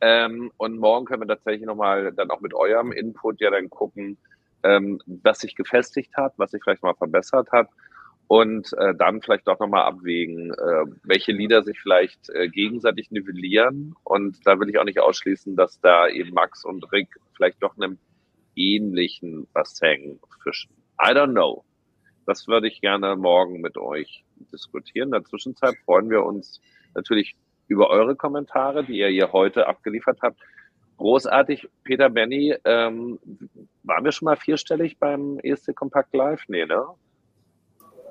Ähm, 0.00 0.50
und 0.56 0.78
morgen 0.78 1.04
können 1.06 1.22
wir 1.22 1.28
tatsächlich 1.28 1.66
nochmal 1.66 2.12
dann 2.12 2.30
auch 2.30 2.40
mit 2.40 2.54
eurem 2.54 2.92
Input 2.92 3.40
ja 3.40 3.50
dann 3.50 3.68
gucken, 3.70 4.16
ähm, 4.62 5.00
was 5.06 5.40
sich 5.40 5.54
gefestigt 5.54 6.16
hat, 6.16 6.32
was 6.38 6.50
sich 6.50 6.62
vielleicht 6.62 6.82
mal 6.82 6.94
verbessert 6.94 7.52
hat 7.52 7.68
und 8.26 8.72
äh, 8.78 8.94
dann 8.94 9.20
vielleicht 9.20 9.46
auch 9.48 9.58
nochmal 9.60 9.84
abwägen, 9.84 10.50
äh, 10.52 10.84
welche 11.04 11.32
Lieder 11.32 11.62
sich 11.62 11.78
vielleicht 11.80 12.30
äh, 12.30 12.48
gegenseitig 12.48 13.10
nivellieren. 13.10 13.94
Und 14.02 14.46
da 14.46 14.58
will 14.58 14.70
ich 14.70 14.78
auch 14.78 14.84
nicht 14.84 15.00
ausschließen, 15.00 15.56
dass 15.56 15.80
da 15.80 16.08
eben 16.08 16.32
Max 16.32 16.64
und 16.64 16.90
Rick 16.90 17.08
vielleicht 17.36 17.62
doch 17.62 17.76
einem 17.76 17.98
ähnlichen 18.56 19.46
Bassin 19.52 20.20
fischen. 20.42 20.72
I 21.00 21.10
don't 21.10 21.32
know. 21.32 21.64
Das 22.26 22.48
würde 22.48 22.68
ich 22.68 22.80
gerne 22.80 23.16
morgen 23.16 23.60
mit 23.60 23.76
euch 23.76 24.24
diskutieren. 24.52 25.08
In 25.08 25.12
der 25.12 25.24
Zwischenzeit 25.24 25.76
freuen 25.84 26.08
wir 26.10 26.24
uns 26.24 26.60
natürlich 26.94 27.36
über 27.68 27.90
eure 27.90 28.16
Kommentare, 28.16 28.84
die 28.84 28.98
ihr 28.98 29.08
hier 29.08 29.32
heute 29.32 29.66
abgeliefert 29.66 30.20
habt. 30.22 30.40
Großartig, 30.96 31.68
Peter 31.82 32.08
Benny, 32.08 32.54
ähm, 32.64 33.18
waren 33.82 34.04
wir 34.04 34.12
schon 34.12 34.26
mal 34.26 34.36
vierstellig 34.36 34.98
beim 34.98 35.38
ESC 35.42 35.74
Compact 35.74 36.14
Live? 36.14 36.44
Nee, 36.48 36.66
ne? 36.66 36.86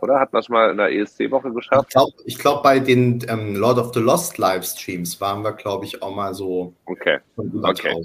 Oder? 0.03 0.19
Hat 0.19 0.33
man 0.33 0.41
es 0.41 0.49
mal 0.49 0.69
in 0.71 0.77
der 0.77 0.91
ESC-Woche 0.91 1.51
geschafft? 1.51 1.87
Ich 2.25 2.37
glaube, 2.37 2.61
glaub, 2.61 2.63
bei 2.63 2.79
den 2.79 3.25
ähm, 3.29 3.55
Lord 3.55 3.77
of 3.79 3.93
the 3.93 3.99
Lost 3.99 4.37
Livestreams 4.37 5.19
waren 5.21 5.43
wir, 5.43 5.53
glaube 5.53 5.85
ich, 5.85 6.01
auch 6.01 6.13
mal 6.13 6.33
so 6.33 6.73
okay. 6.85 7.19
okay. 7.37 7.95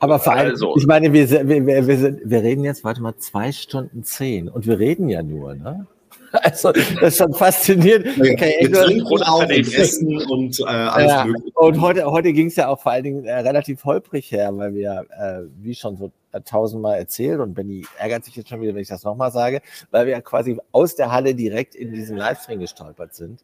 Aber 0.00 0.18
vor 0.18 0.32
allem, 0.34 0.50
also. 0.50 0.74
ich 0.76 0.86
meine, 0.86 1.12
wir, 1.12 1.28
wir, 1.30 1.66
wir, 1.66 1.86
wir, 1.86 1.96
sind, 1.96 2.20
wir 2.24 2.42
reden 2.42 2.64
jetzt, 2.64 2.82
warte 2.84 3.00
mal, 3.00 3.16
zwei 3.16 3.52
Stunden 3.52 4.02
zehn 4.02 4.48
und 4.48 4.66
wir 4.66 4.78
reden 4.78 5.08
ja 5.08 5.22
nur, 5.22 5.54
ne? 5.54 5.86
Also, 6.42 6.72
das 6.72 7.02
ist 7.02 7.18
schon 7.18 7.32
faszinierend. 7.32 8.18
Okay, 8.18 8.54
wir 8.60 8.72
trinken 8.72 9.22
auch 9.22 9.42
und 9.42 9.50
essen 9.50 10.22
und 10.28 10.60
äh, 10.60 10.64
alles 10.64 11.10
ja, 11.10 11.24
mögliche. 11.24 11.58
Und 11.58 11.80
heute, 11.80 12.10
heute 12.10 12.32
ging 12.32 12.48
es 12.48 12.56
ja 12.56 12.68
auch 12.68 12.80
vor 12.80 12.92
allen 12.92 13.04
Dingen 13.04 13.24
äh, 13.24 13.38
relativ 13.38 13.84
holprig 13.84 14.30
her, 14.30 14.50
weil 14.56 14.74
wir, 14.74 15.06
äh, 15.18 15.48
wie 15.62 15.74
schon 15.74 15.96
so 15.96 16.12
tausendmal 16.44 16.98
erzählt 16.98 17.40
und 17.40 17.54
Benny 17.54 17.86
ärgert 17.98 18.24
sich 18.24 18.36
jetzt 18.36 18.50
schon 18.50 18.60
wieder, 18.60 18.74
wenn 18.74 18.82
ich 18.82 18.88
das 18.88 19.02
nochmal 19.02 19.32
sage, 19.32 19.62
weil 19.90 20.06
wir 20.06 20.12
ja 20.12 20.20
quasi 20.20 20.58
aus 20.72 20.94
der 20.94 21.10
Halle 21.10 21.34
direkt 21.34 21.74
in 21.74 21.92
diesen 21.92 22.16
Livestream 22.16 22.60
gestolpert 22.60 23.14
sind. 23.14 23.42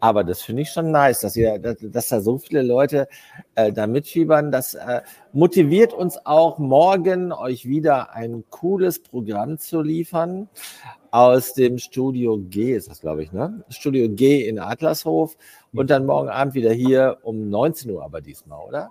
Aber 0.00 0.24
das 0.24 0.42
finde 0.42 0.62
ich 0.62 0.70
schon 0.70 0.90
nice, 0.90 1.20
dass, 1.20 1.36
ihr, 1.36 1.58
dass, 1.58 1.76
dass 1.80 2.08
da 2.08 2.20
so 2.20 2.38
viele 2.38 2.62
Leute 2.62 3.08
äh, 3.54 3.72
da 3.72 3.86
mitfiebern. 3.86 4.52
Das 4.52 4.74
äh, 4.74 5.02
motiviert 5.32 5.92
uns 5.92 6.18
auch 6.24 6.58
morgen, 6.58 7.32
euch 7.32 7.66
wieder 7.66 8.12
ein 8.14 8.44
cooles 8.50 9.02
Programm 9.02 9.58
zu 9.58 9.82
liefern 9.82 10.48
aus 11.10 11.54
dem 11.54 11.78
Studio 11.78 12.38
G, 12.38 12.74
ist 12.74 12.90
das, 12.90 13.00
glaube 13.00 13.22
ich, 13.22 13.32
ne? 13.32 13.64
Studio 13.68 14.08
G 14.08 14.46
in 14.48 14.58
Adlershof 14.58 15.36
und 15.72 15.90
dann 15.90 16.06
morgen 16.06 16.28
Abend 16.28 16.54
wieder 16.54 16.72
hier 16.72 17.18
um 17.22 17.48
19 17.48 17.90
Uhr, 17.90 18.04
aber 18.04 18.20
diesmal, 18.20 18.60
oder? 18.66 18.90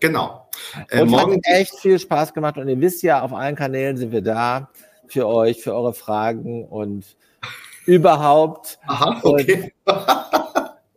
Genau. 0.00 0.48
Äh, 0.88 1.02
und 1.02 1.10
morgen 1.10 1.34
hat 1.34 1.42
echt 1.44 1.74
viel 1.78 1.98
Spaß 1.98 2.32
gemacht 2.32 2.56
und 2.56 2.68
ihr 2.68 2.80
wisst 2.80 3.02
ja, 3.02 3.22
auf 3.22 3.32
allen 3.32 3.54
Kanälen 3.54 3.96
sind 3.96 4.12
wir 4.12 4.22
da 4.22 4.70
für 5.06 5.26
euch, 5.26 5.62
für 5.62 5.74
eure 5.74 5.92
Fragen 5.92 6.64
und 6.64 7.16
überhaupt. 7.84 8.78
Aha, 8.86 9.20
okay. 9.22 9.72
Und, 9.84 9.96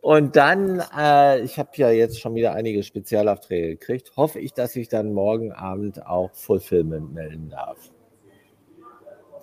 und 0.00 0.36
dann, 0.36 0.82
äh, 0.96 1.40
ich 1.40 1.58
habe 1.58 1.70
ja 1.74 1.90
jetzt 1.90 2.20
schon 2.20 2.34
wieder 2.34 2.54
einige 2.54 2.82
Spezialaufträge 2.82 3.76
gekriegt, 3.76 4.12
hoffe 4.16 4.40
ich, 4.40 4.54
dass 4.54 4.74
ich 4.76 4.88
dann 4.88 5.12
morgen 5.12 5.52
Abend 5.52 6.06
auch 6.06 6.32
Fulfillment 6.32 7.12
melden 7.12 7.50
darf. 7.50 7.76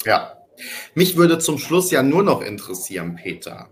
Ja, 0.06 0.40
mich 0.95 1.17
würde 1.17 1.39
zum 1.39 1.57
Schluss 1.57 1.91
ja 1.91 2.03
nur 2.03 2.23
noch 2.23 2.41
interessieren, 2.41 3.15
Peter. 3.15 3.69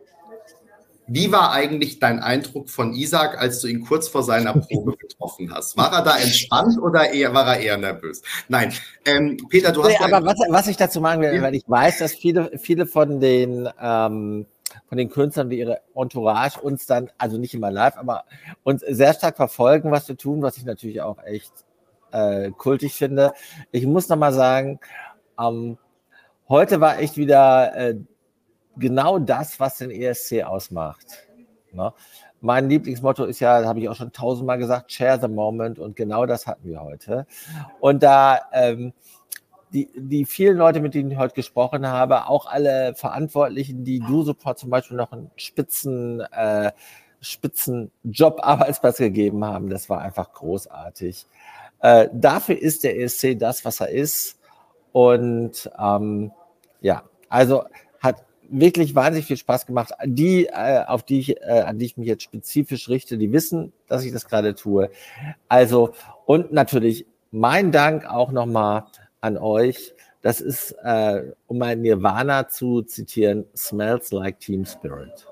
Wie 1.11 1.31
war 1.31 1.51
eigentlich 1.51 1.97
dein 1.97 2.19
Eindruck 2.19 2.69
von 2.69 2.93
Isaac, 2.93 3.39
als 3.39 3.61
du 3.61 3.67
ihn 3.67 3.81
kurz 3.81 4.07
vor 4.07 4.21
seiner 4.21 4.53
Probe 4.53 4.95
getroffen 4.99 5.51
hast? 5.51 5.75
War 5.75 5.91
er 5.91 6.03
da 6.03 6.17
entspannt 6.17 6.77
oder 6.79 7.11
eher, 7.11 7.33
war 7.33 7.47
er 7.47 7.59
eher 7.59 7.77
nervös? 7.77 8.21
Nein, 8.47 8.73
ähm, 9.05 9.37
Peter, 9.49 9.71
du 9.71 9.83
hast. 9.83 9.89
Nee, 9.89 9.97
aber 9.99 10.23
was, 10.23 10.35
was, 10.49 10.67
ich 10.67 10.77
dazu 10.77 11.01
machen 11.01 11.21
will, 11.21 11.33
ja. 11.33 11.41
weil 11.41 11.55
ich 11.55 11.63
weiß, 11.67 11.97
dass 11.97 12.13
viele, 12.13 12.51
viele 12.59 12.85
von 12.85 13.19
den 13.19 13.67
ähm, 13.81 14.45
von 14.87 14.97
den 14.97 15.09
Künstlern, 15.09 15.49
die 15.49 15.59
ihre 15.59 15.81
Entourage 15.95 16.59
uns 16.59 16.85
dann, 16.85 17.09
also 17.17 17.37
nicht 17.37 17.53
immer 17.53 17.71
live, 17.71 17.97
aber 17.97 18.25
uns 18.63 18.81
sehr 18.81 19.13
stark 19.13 19.37
verfolgen, 19.37 19.91
was 19.91 20.07
wir 20.07 20.17
tun, 20.17 20.41
was 20.41 20.57
ich 20.57 20.65
natürlich 20.65 21.01
auch 21.01 21.23
echt 21.23 21.51
äh, 22.11 22.51
kultig 22.51 22.93
finde. 22.93 23.33
Ich 23.71 23.85
muss 23.85 24.09
nochmal 24.09 24.33
sagen, 24.33 24.79
ähm, 25.39 25.77
heute 26.49 26.81
war 26.81 26.99
echt 26.99 27.15
wieder 27.15 27.75
äh, 27.75 27.95
genau 28.77 29.19
das, 29.19 29.59
was 29.59 29.77
den 29.77 29.91
ESC 29.91 30.43
ausmacht. 30.43 31.05
Ne? 31.71 31.93
Mein 32.41 32.69
Lieblingsmotto 32.69 33.25
ist 33.25 33.39
ja, 33.39 33.65
habe 33.65 33.79
ich 33.79 33.89
auch 33.89 33.95
schon 33.95 34.11
tausendmal 34.11 34.57
gesagt, 34.57 34.91
share 34.91 35.19
the 35.21 35.27
moment 35.27 35.77
und 35.77 35.95
genau 35.95 36.25
das 36.25 36.47
hatten 36.47 36.67
wir 36.67 36.81
heute. 36.81 37.27
Und 37.79 38.01
da 38.01 38.39
ähm, 38.53 38.93
die, 39.73 39.89
die 39.95 40.25
vielen 40.25 40.57
Leute, 40.57 40.79
mit 40.79 40.93
denen 40.93 41.11
ich 41.11 41.17
heute 41.17 41.35
gesprochen 41.35 41.87
habe, 41.87 42.27
auch 42.27 42.47
alle 42.47 42.95
Verantwortlichen, 42.95 43.83
die 43.83 43.99
du 43.99 44.23
Support 44.23 44.57
zum 44.57 44.69
Beispiel 44.69 44.97
noch 44.97 45.11
einen 45.11 45.29
spitzen, 45.35 46.21
äh, 46.31 46.71
spitzen 47.21 47.91
Job-Arbeitsplatz 48.03 48.97
gegeben 48.99 49.45
haben, 49.45 49.69
das 49.69 49.89
war 49.89 50.01
einfach 50.01 50.31
großartig. 50.33 51.27
Äh, 51.81 52.09
dafür 52.13 52.57
ist 52.57 52.83
der 52.83 52.99
ESC 52.99 53.37
das, 53.37 53.63
was 53.65 53.79
er 53.79 53.89
ist. 53.89 54.39
Und 54.91 55.69
ähm, 55.77 56.31
ja, 56.81 57.03
also 57.29 57.63
hat 57.99 58.25
wirklich 58.49 58.95
wahnsinnig 58.95 59.27
viel 59.27 59.37
Spaß 59.37 59.65
gemacht. 59.65 59.93
Die, 60.05 60.47
äh, 60.47 60.83
auf 60.85 61.03
die 61.03 61.19
ich, 61.19 61.41
äh, 61.41 61.63
an 61.65 61.77
die 61.77 61.85
ich 61.85 61.97
mich 61.97 62.07
jetzt 62.07 62.23
spezifisch 62.23 62.89
richte, 62.89 63.17
die 63.17 63.31
wissen, 63.31 63.73
dass 63.87 64.03
ich 64.03 64.11
das 64.11 64.27
gerade 64.27 64.55
tue. 64.55 64.89
Also, 65.47 65.93
und 66.25 66.51
natürlich 66.51 67.05
mein 67.31 67.71
Dank 67.71 68.05
auch 68.05 68.31
nochmal 68.31 68.85
an 69.21 69.37
euch. 69.37 69.93
Das 70.21 70.41
ist, 70.41 70.71
äh, 70.83 71.31
um 71.47 71.59
mein 71.59 71.81
Nirvana 71.81 72.49
zu 72.49 72.81
zitieren, 72.81 73.45
smells 73.55 74.11
like 74.11 74.39
Team 74.39 74.65
Spirit. 74.65 75.27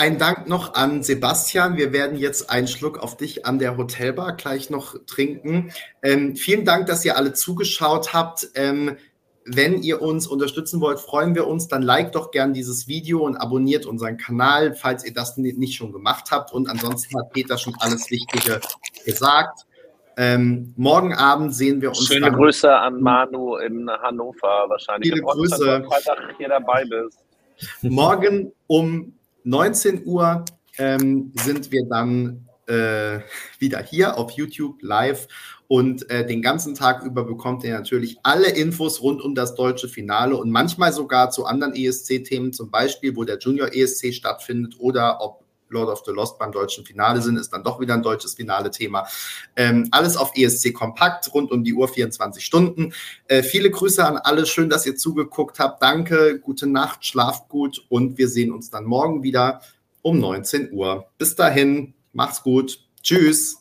Ein 0.00 0.16
Dank 0.16 0.48
noch 0.48 0.72
an 0.72 1.02
Sebastian. 1.02 1.76
Wir 1.76 1.92
werden 1.92 2.16
jetzt 2.16 2.48
einen 2.48 2.68
Schluck 2.68 3.00
auf 3.00 3.18
dich 3.18 3.44
an 3.44 3.58
der 3.58 3.76
Hotelbar 3.76 4.32
gleich 4.34 4.70
noch 4.70 4.96
trinken. 5.04 5.74
Ähm, 6.02 6.36
vielen 6.36 6.64
Dank, 6.64 6.86
dass 6.86 7.04
ihr 7.04 7.18
alle 7.18 7.34
zugeschaut 7.34 8.14
habt. 8.14 8.48
Ähm, 8.54 8.96
wenn 9.44 9.82
ihr 9.82 10.00
uns 10.00 10.26
unterstützen 10.26 10.80
wollt, 10.80 11.00
freuen 11.00 11.34
wir 11.34 11.46
uns. 11.46 11.68
Dann 11.68 11.82
liked 11.82 12.14
doch 12.14 12.30
gern 12.30 12.54
dieses 12.54 12.88
Video 12.88 13.26
und 13.26 13.36
abonniert 13.36 13.84
unseren 13.84 14.16
Kanal, 14.16 14.74
falls 14.74 15.04
ihr 15.04 15.12
das 15.12 15.36
nicht 15.36 15.74
schon 15.74 15.92
gemacht 15.92 16.30
habt. 16.30 16.50
Und 16.50 16.70
ansonsten 16.70 17.18
hat 17.18 17.34
Peter 17.34 17.58
schon 17.58 17.74
alles 17.80 18.10
Wichtige 18.10 18.58
gesagt. 19.04 19.66
Ähm, 20.16 20.72
morgen 20.78 21.12
Abend 21.12 21.54
sehen 21.54 21.82
wir 21.82 21.90
uns. 21.90 22.06
Schöne 22.06 22.32
Grüße 22.32 22.74
an 22.74 23.02
Manu 23.02 23.58
in 23.58 23.90
Hannover 23.90 24.64
wahrscheinlich. 24.66 25.12
Viele 25.12 25.24
Grüße. 25.24 25.84
Freitag 25.86 26.36
hier 26.38 26.48
dabei 26.48 26.86
bist. 26.86 27.18
Morgen 27.82 28.54
um 28.66 29.12
19 29.44 30.06
Uhr 30.06 30.44
ähm, 30.78 31.32
sind 31.34 31.72
wir 31.72 31.84
dann 31.88 32.48
äh, 32.66 33.20
wieder 33.58 33.82
hier 33.82 34.16
auf 34.16 34.30
YouTube 34.32 34.82
live 34.82 35.26
und 35.66 36.08
äh, 36.10 36.26
den 36.26 36.42
ganzen 36.42 36.74
Tag 36.74 37.04
über 37.04 37.24
bekommt 37.24 37.64
ihr 37.64 37.74
natürlich 37.74 38.18
alle 38.22 38.50
Infos 38.50 39.02
rund 39.02 39.22
um 39.22 39.34
das 39.34 39.54
deutsche 39.54 39.88
Finale 39.88 40.36
und 40.36 40.50
manchmal 40.50 40.92
sogar 40.92 41.30
zu 41.30 41.44
anderen 41.44 41.74
ESC-Themen, 41.74 42.52
zum 42.52 42.70
Beispiel, 42.70 43.16
wo 43.16 43.24
der 43.24 43.38
Junior 43.38 43.72
ESC 43.72 44.14
stattfindet 44.14 44.76
oder 44.78 45.20
ob 45.20 45.44
Lord 45.70 45.88
of 45.88 46.02
the 46.04 46.12
Lost 46.12 46.38
beim 46.38 46.52
deutschen 46.52 46.84
Finale 46.84 47.22
sind, 47.22 47.36
ist 47.36 47.52
dann 47.52 47.64
doch 47.64 47.80
wieder 47.80 47.94
ein 47.94 48.02
deutsches 48.02 48.34
Finale-Thema. 48.34 49.06
Ähm, 49.56 49.88
alles 49.90 50.16
auf 50.16 50.32
ESC 50.36 50.72
Kompakt, 50.72 51.32
rund 51.32 51.50
um 51.50 51.64
die 51.64 51.74
Uhr 51.74 51.88
24 51.88 52.44
Stunden. 52.44 52.92
Äh, 53.28 53.42
viele 53.42 53.70
Grüße 53.70 54.04
an 54.04 54.18
alle, 54.18 54.46
schön, 54.46 54.68
dass 54.68 54.86
ihr 54.86 54.96
zugeguckt 54.96 55.58
habt. 55.58 55.82
Danke, 55.82 56.38
gute 56.40 56.66
Nacht, 56.66 57.04
schlaft 57.04 57.48
gut 57.48 57.84
und 57.88 58.18
wir 58.18 58.28
sehen 58.28 58.52
uns 58.52 58.70
dann 58.70 58.84
morgen 58.84 59.22
wieder 59.22 59.60
um 60.02 60.18
19 60.18 60.72
Uhr. 60.72 61.06
Bis 61.18 61.36
dahin, 61.36 61.94
macht's 62.12 62.42
gut. 62.42 62.80
Tschüss. 63.02 63.59